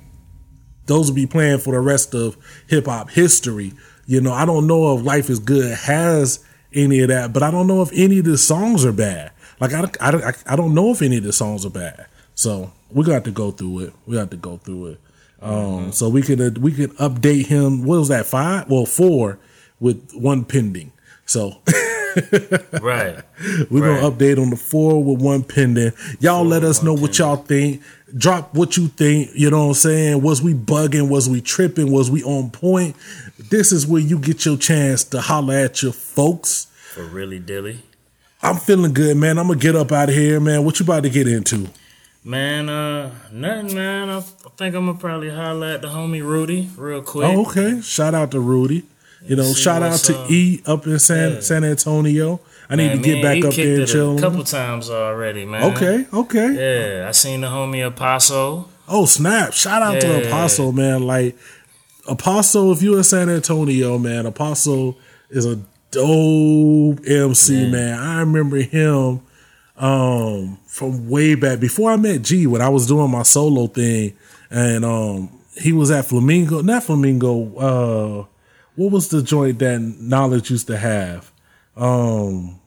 those 0.86 1.08
will 1.08 1.16
be 1.16 1.26
playing 1.26 1.58
for 1.58 1.74
the 1.74 1.80
rest 1.80 2.14
of 2.14 2.36
hip 2.68 2.86
hop 2.86 3.10
history. 3.10 3.72
You 4.06 4.20
know, 4.20 4.32
I 4.32 4.44
don't 4.44 4.66
know 4.66 4.96
if 4.96 5.04
Life 5.04 5.30
is 5.30 5.38
Good 5.38 5.76
has 5.78 6.44
any 6.74 7.00
of 7.00 7.08
that, 7.08 7.32
but 7.32 7.42
I 7.42 7.50
don't 7.50 7.66
know 7.66 7.82
if 7.82 7.90
any 7.92 8.18
of 8.18 8.24
the 8.24 8.38
songs 8.38 8.84
are 8.84 8.92
bad. 8.92 9.32
Like 9.60 9.72
I, 9.72 9.88
I, 10.00 10.32
I 10.46 10.56
don't 10.56 10.74
know 10.74 10.90
if 10.90 11.02
any 11.02 11.18
of 11.18 11.24
the 11.24 11.32
songs 11.32 11.64
are 11.64 11.70
bad. 11.70 12.06
So 12.34 12.72
we 12.90 13.04
got 13.04 13.24
to 13.24 13.30
go 13.30 13.50
through 13.50 13.80
it. 13.80 13.92
We 14.06 14.16
got 14.16 14.30
to 14.30 14.36
go 14.36 14.56
through 14.56 14.86
it. 14.86 15.00
Um, 15.40 15.90
so 15.92 16.08
we 16.08 16.22
could 16.22 16.40
uh, 16.40 16.60
we 16.60 16.72
could 16.72 16.90
update 16.96 17.46
him. 17.46 17.84
What 17.84 17.98
was 17.98 18.08
that? 18.08 18.26
Five? 18.26 18.70
Well, 18.70 18.86
four 18.86 19.38
with 19.80 20.12
one 20.12 20.44
pending. 20.44 20.92
So 21.26 21.58
Right. 22.82 23.16
we're 23.70 23.80
Right. 23.80 24.00
gonna 24.00 24.10
update 24.10 24.40
on 24.40 24.50
the 24.50 24.56
four 24.56 25.02
with 25.02 25.20
one 25.22 25.42
pending. 25.42 25.92
Y'all 26.20 26.44
let 26.44 26.62
us 26.62 26.82
know 26.82 26.92
what 26.94 27.18
y'all 27.18 27.36
think. 27.36 27.80
Drop 28.16 28.54
what 28.54 28.76
you 28.76 28.88
think. 28.88 29.30
You 29.34 29.50
know 29.50 29.60
what 29.62 29.68
I'm 29.68 29.74
saying? 29.74 30.22
Was 30.22 30.42
we 30.42 30.52
bugging? 30.52 31.08
Was 31.08 31.28
we 31.28 31.40
tripping? 31.40 31.90
Was 31.90 32.10
we 32.10 32.22
on 32.24 32.50
point? 32.50 32.96
This 33.38 33.72
is 33.72 33.86
where 33.86 34.02
you 34.02 34.18
get 34.18 34.44
your 34.44 34.58
chance 34.58 35.04
to 35.04 35.20
holler 35.22 35.54
at 35.54 35.82
your 35.82 35.92
folks. 35.92 36.66
For 36.92 37.04
really 37.04 37.38
dilly. 37.38 37.78
I'm 38.42 38.56
feeling 38.56 38.92
good, 38.92 39.16
man. 39.16 39.38
I'm 39.38 39.46
gonna 39.46 39.58
get 39.58 39.76
up 39.76 39.92
out 39.92 40.08
of 40.10 40.14
here, 40.14 40.40
man. 40.40 40.64
What 40.64 40.80
you 40.80 40.84
about 40.84 41.04
to 41.04 41.10
get 41.10 41.26
into? 41.28 41.68
Man, 42.24 42.68
uh, 42.68 43.10
nothing, 43.32 43.74
man. 43.74 44.10
I, 44.10 44.18
I 44.18 44.20
think 44.56 44.74
I'm 44.74 44.86
gonna 44.86 44.98
probably 44.98 45.30
holler 45.30 45.68
at 45.68 45.82
the 45.82 45.88
homie 45.88 46.22
Rudy 46.22 46.68
real 46.76 47.00
quick. 47.02 47.26
Oh, 47.28 47.46
okay. 47.46 47.80
Shout 47.80 48.14
out 48.14 48.30
to 48.32 48.40
Rudy. 48.40 48.82
You 49.24 49.36
know, 49.36 49.52
shout 49.54 49.82
out 49.82 49.98
to 50.00 50.18
up. 50.18 50.30
E 50.30 50.62
up 50.66 50.86
in 50.86 50.98
San 50.98 51.34
Yeah. 51.34 51.40
San 51.40 51.64
Antonio. 51.64 52.40
I 52.68 52.76
need 52.76 52.88
Man, 52.88 52.96
to 52.98 53.02
get 53.02 53.12
me 53.12 53.20
and 53.20 53.22
back 53.42 53.48
up 53.50 53.54
there 53.54 53.78
and 53.80 53.86
chill. 53.88 54.18
A 54.18 54.20
couple 54.20 54.44
times 54.44 54.88
already, 54.90 55.44
man. 55.44 55.72
Okay, 55.76 56.06
okay. 56.12 56.98
Yeah, 57.02 57.08
I 57.08 57.12
seen 57.12 57.42
the 57.42 57.46
homie 57.48 57.86
Apostle. 57.86 58.68
Oh 58.88 59.04
snap! 59.06 59.52
Shout 59.52 59.82
out 59.82 60.00
to 60.00 60.06
Yeah. 60.06 60.26
Apostle, 60.28 60.72
man. 60.72 61.02
Like 61.02 61.36
Apostle, 62.08 62.72
if 62.72 62.82
you're 62.82 62.98
in 62.98 63.04
San 63.04 63.28
Antonio, 63.28 63.98
man, 63.98 64.26
Apostle 64.26 64.98
is 65.30 65.46
a 65.46 65.56
dope 65.90 67.00
MC, 67.06 67.70
man. 67.70 67.98
I 67.98 68.20
remember 68.20 68.56
him 68.58 69.20
um 69.76 70.58
from 70.66 71.08
way 71.08 71.34
back 71.34 71.58
before 71.60 71.90
I 71.90 71.96
met 71.96 72.22
G 72.22 72.46
when 72.46 72.60
I 72.60 72.68
was 72.68 72.86
doing 72.86 73.10
my 73.10 73.22
solo 73.22 73.66
thing, 73.68 74.14
and 74.50 74.84
um 74.84 75.30
he 75.60 75.72
was 75.72 75.90
at 75.90 76.06
Flamingo, 76.06 76.62
not 76.62 76.82
Flamingo. 76.84 77.54
Uh, 77.56 78.26
what 78.76 78.92
was 78.92 79.08
the 79.08 79.22
joint 79.22 79.58
that 79.60 79.80
Knowledge 79.80 80.50
used 80.50 80.66
to 80.68 80.76
have? 80.76 81.32
Um, 81.76 82.60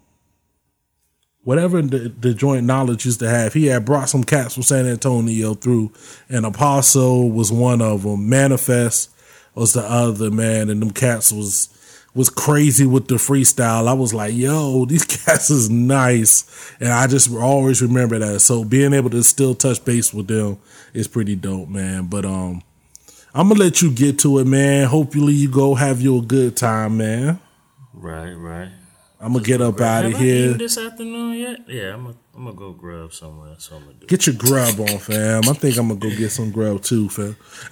whatever 1.45 1.81
the, 1.81 2.09
the 2.09 2.33
joint 2.33 2.65
knowledge 2.65 3.05
used 3.05 3.19
to 3.19 3.29
have. 3.29 3.53
He 3.53 3.67
had 3.67 3.85
brought 3.85 4.09
some 4.09 4.23
cats 4.23 4.55
from 4.55 4.63
San 4.63 4.85
Antonio 4.85 5.53
through, 5.53 5.93
and 6.27 6.45
Apostle 6.45 7.31
was 7.31 7.51
one 7.51 7.81
of 7.81 8.03
them. 8.03 8.27
Manifest 8.27 9.11
was 9.53 9.73
the 9.73 9.83
other 9.83 10.29
man, 10.29 10.69
and 10.69 10.81
them 10.81 10.91
cats 10.91 11.31
was 11.31 11.69
was 12.13 12.29
crazy 12.29 12.85
with 12.85 13.09
the 13.09 13.15
freestyle. 13.15 13.89
I 13.89 13.93
was 13.93 14.13
like, 14.13 14.33
yo, 14.33 14.85
these 14.85 15.03
cats 15.25 15.49
is 15.49 15.69
nice. 15.69 16.73
And 16.79 16.89
I 16.89 17.07
just 17.07 17.29
always 17.31 17.81
remember 17.81 18.17
that. 18.19 18.39
So 18.39 18.63
being 18.63 18.93
able 18.93 19.09
to 19.09 19.21
still 19.21 19.53
touch 19.53 19.83
base 19.83 20.13
with 20.13 20.27
them 20.27 20.57
is 20.93 21.09
pretty 21.09 21.35
dope, 21.35 21.67
man. 21.67 22.05
But 22.05 22.23
um 22.25 22.63
I'm 23.37 23.49
gonna 23.49 23.59
let 23.59 23.81
you 23.81 23.91
get 23.91 24.17
to 24.19 24.39
it, 24.39 24.45
man. 24.47 24.87
Hopefully 24.87 25.33
you 25.33 25.49
go 25.49 25.75
have 25.75 25.99
you 26.01 26.17
a 26.19 26.21
good 26.21 26.55
time, 26.55 26.97
man. 26.97 27.39
Right, 27.93 28.31
right. 28.33 28.69
I'm 29.19 29.33
gonna 29.33 29.43
get 29.43 29.61
up 29.61 29.79
out 29.81 30.05
of 30.05 30.17
here. 30.17 30.53
this 30.53 30.77
afternoon 30.77 31.33
yet? 31.37 31.59
Yeah, 31.67 31.93
I'm 31.95 32.03
gonna 32.03 32.15
I'm 32.35 32.45
gonna 32.45 32.55
go 32.55 32.71
grub 32.71 33.11
somewhere. 33.13 33.55
So 33.57 33.75
I'm 33.75 33.83
gonna 33.83 33.95
do. 33.95 34.07
Get 34.07 34.25
your 34.27 34.35
grub 34.35 34.79
on, 34.79 34.97
fam. 34.99 35.41
I 35.49 35.53
think 35.53 35.77
I'm 35.77 35.87
gonna 35.89 35.99
go 35.99 36.09
get 36.15 36.31
some 36.31 36.51
grub 36.51 36.81
too, 36.81 37.09
fam. 37.09 37.35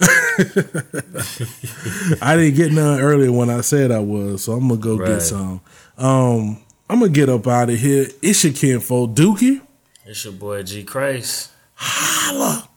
I 2.20 2.36
didn't 2.36 2.56
get 2.56 2.72
none 2.72 3.00
earlier 3.00 3.32
when 3.32 3.48
I 3.50 3.60
said 3.62 3.90
I 3.90 4.00
was, 4.00 4.44
so 4.44 4.52
I'm 4.52 4.68
gonna 4.68 4.80
go 4.80 4.96
Right. 4.98 5.08
get 5.08 5.22
some. 5.22 5.60
Um, 5.96 6.62
I'm 6.90 6.98
gonna 7.00 7.08
get 7.12 7.28
up 7.28 7.46
out 7.46 7.70
of 7.70 7.78
here. 7.78 8.06
It's 8.20 8.44
your 8.44 8.52
kinfolk, 8.52 9.14
Dookie. 9.14 9.60
It's 10.04 10.24
your 10.24 10.34
boy 10.34 10.62
G 10.62 10.82
Christ. 10.84 11.50
Holla. 11.74 12.68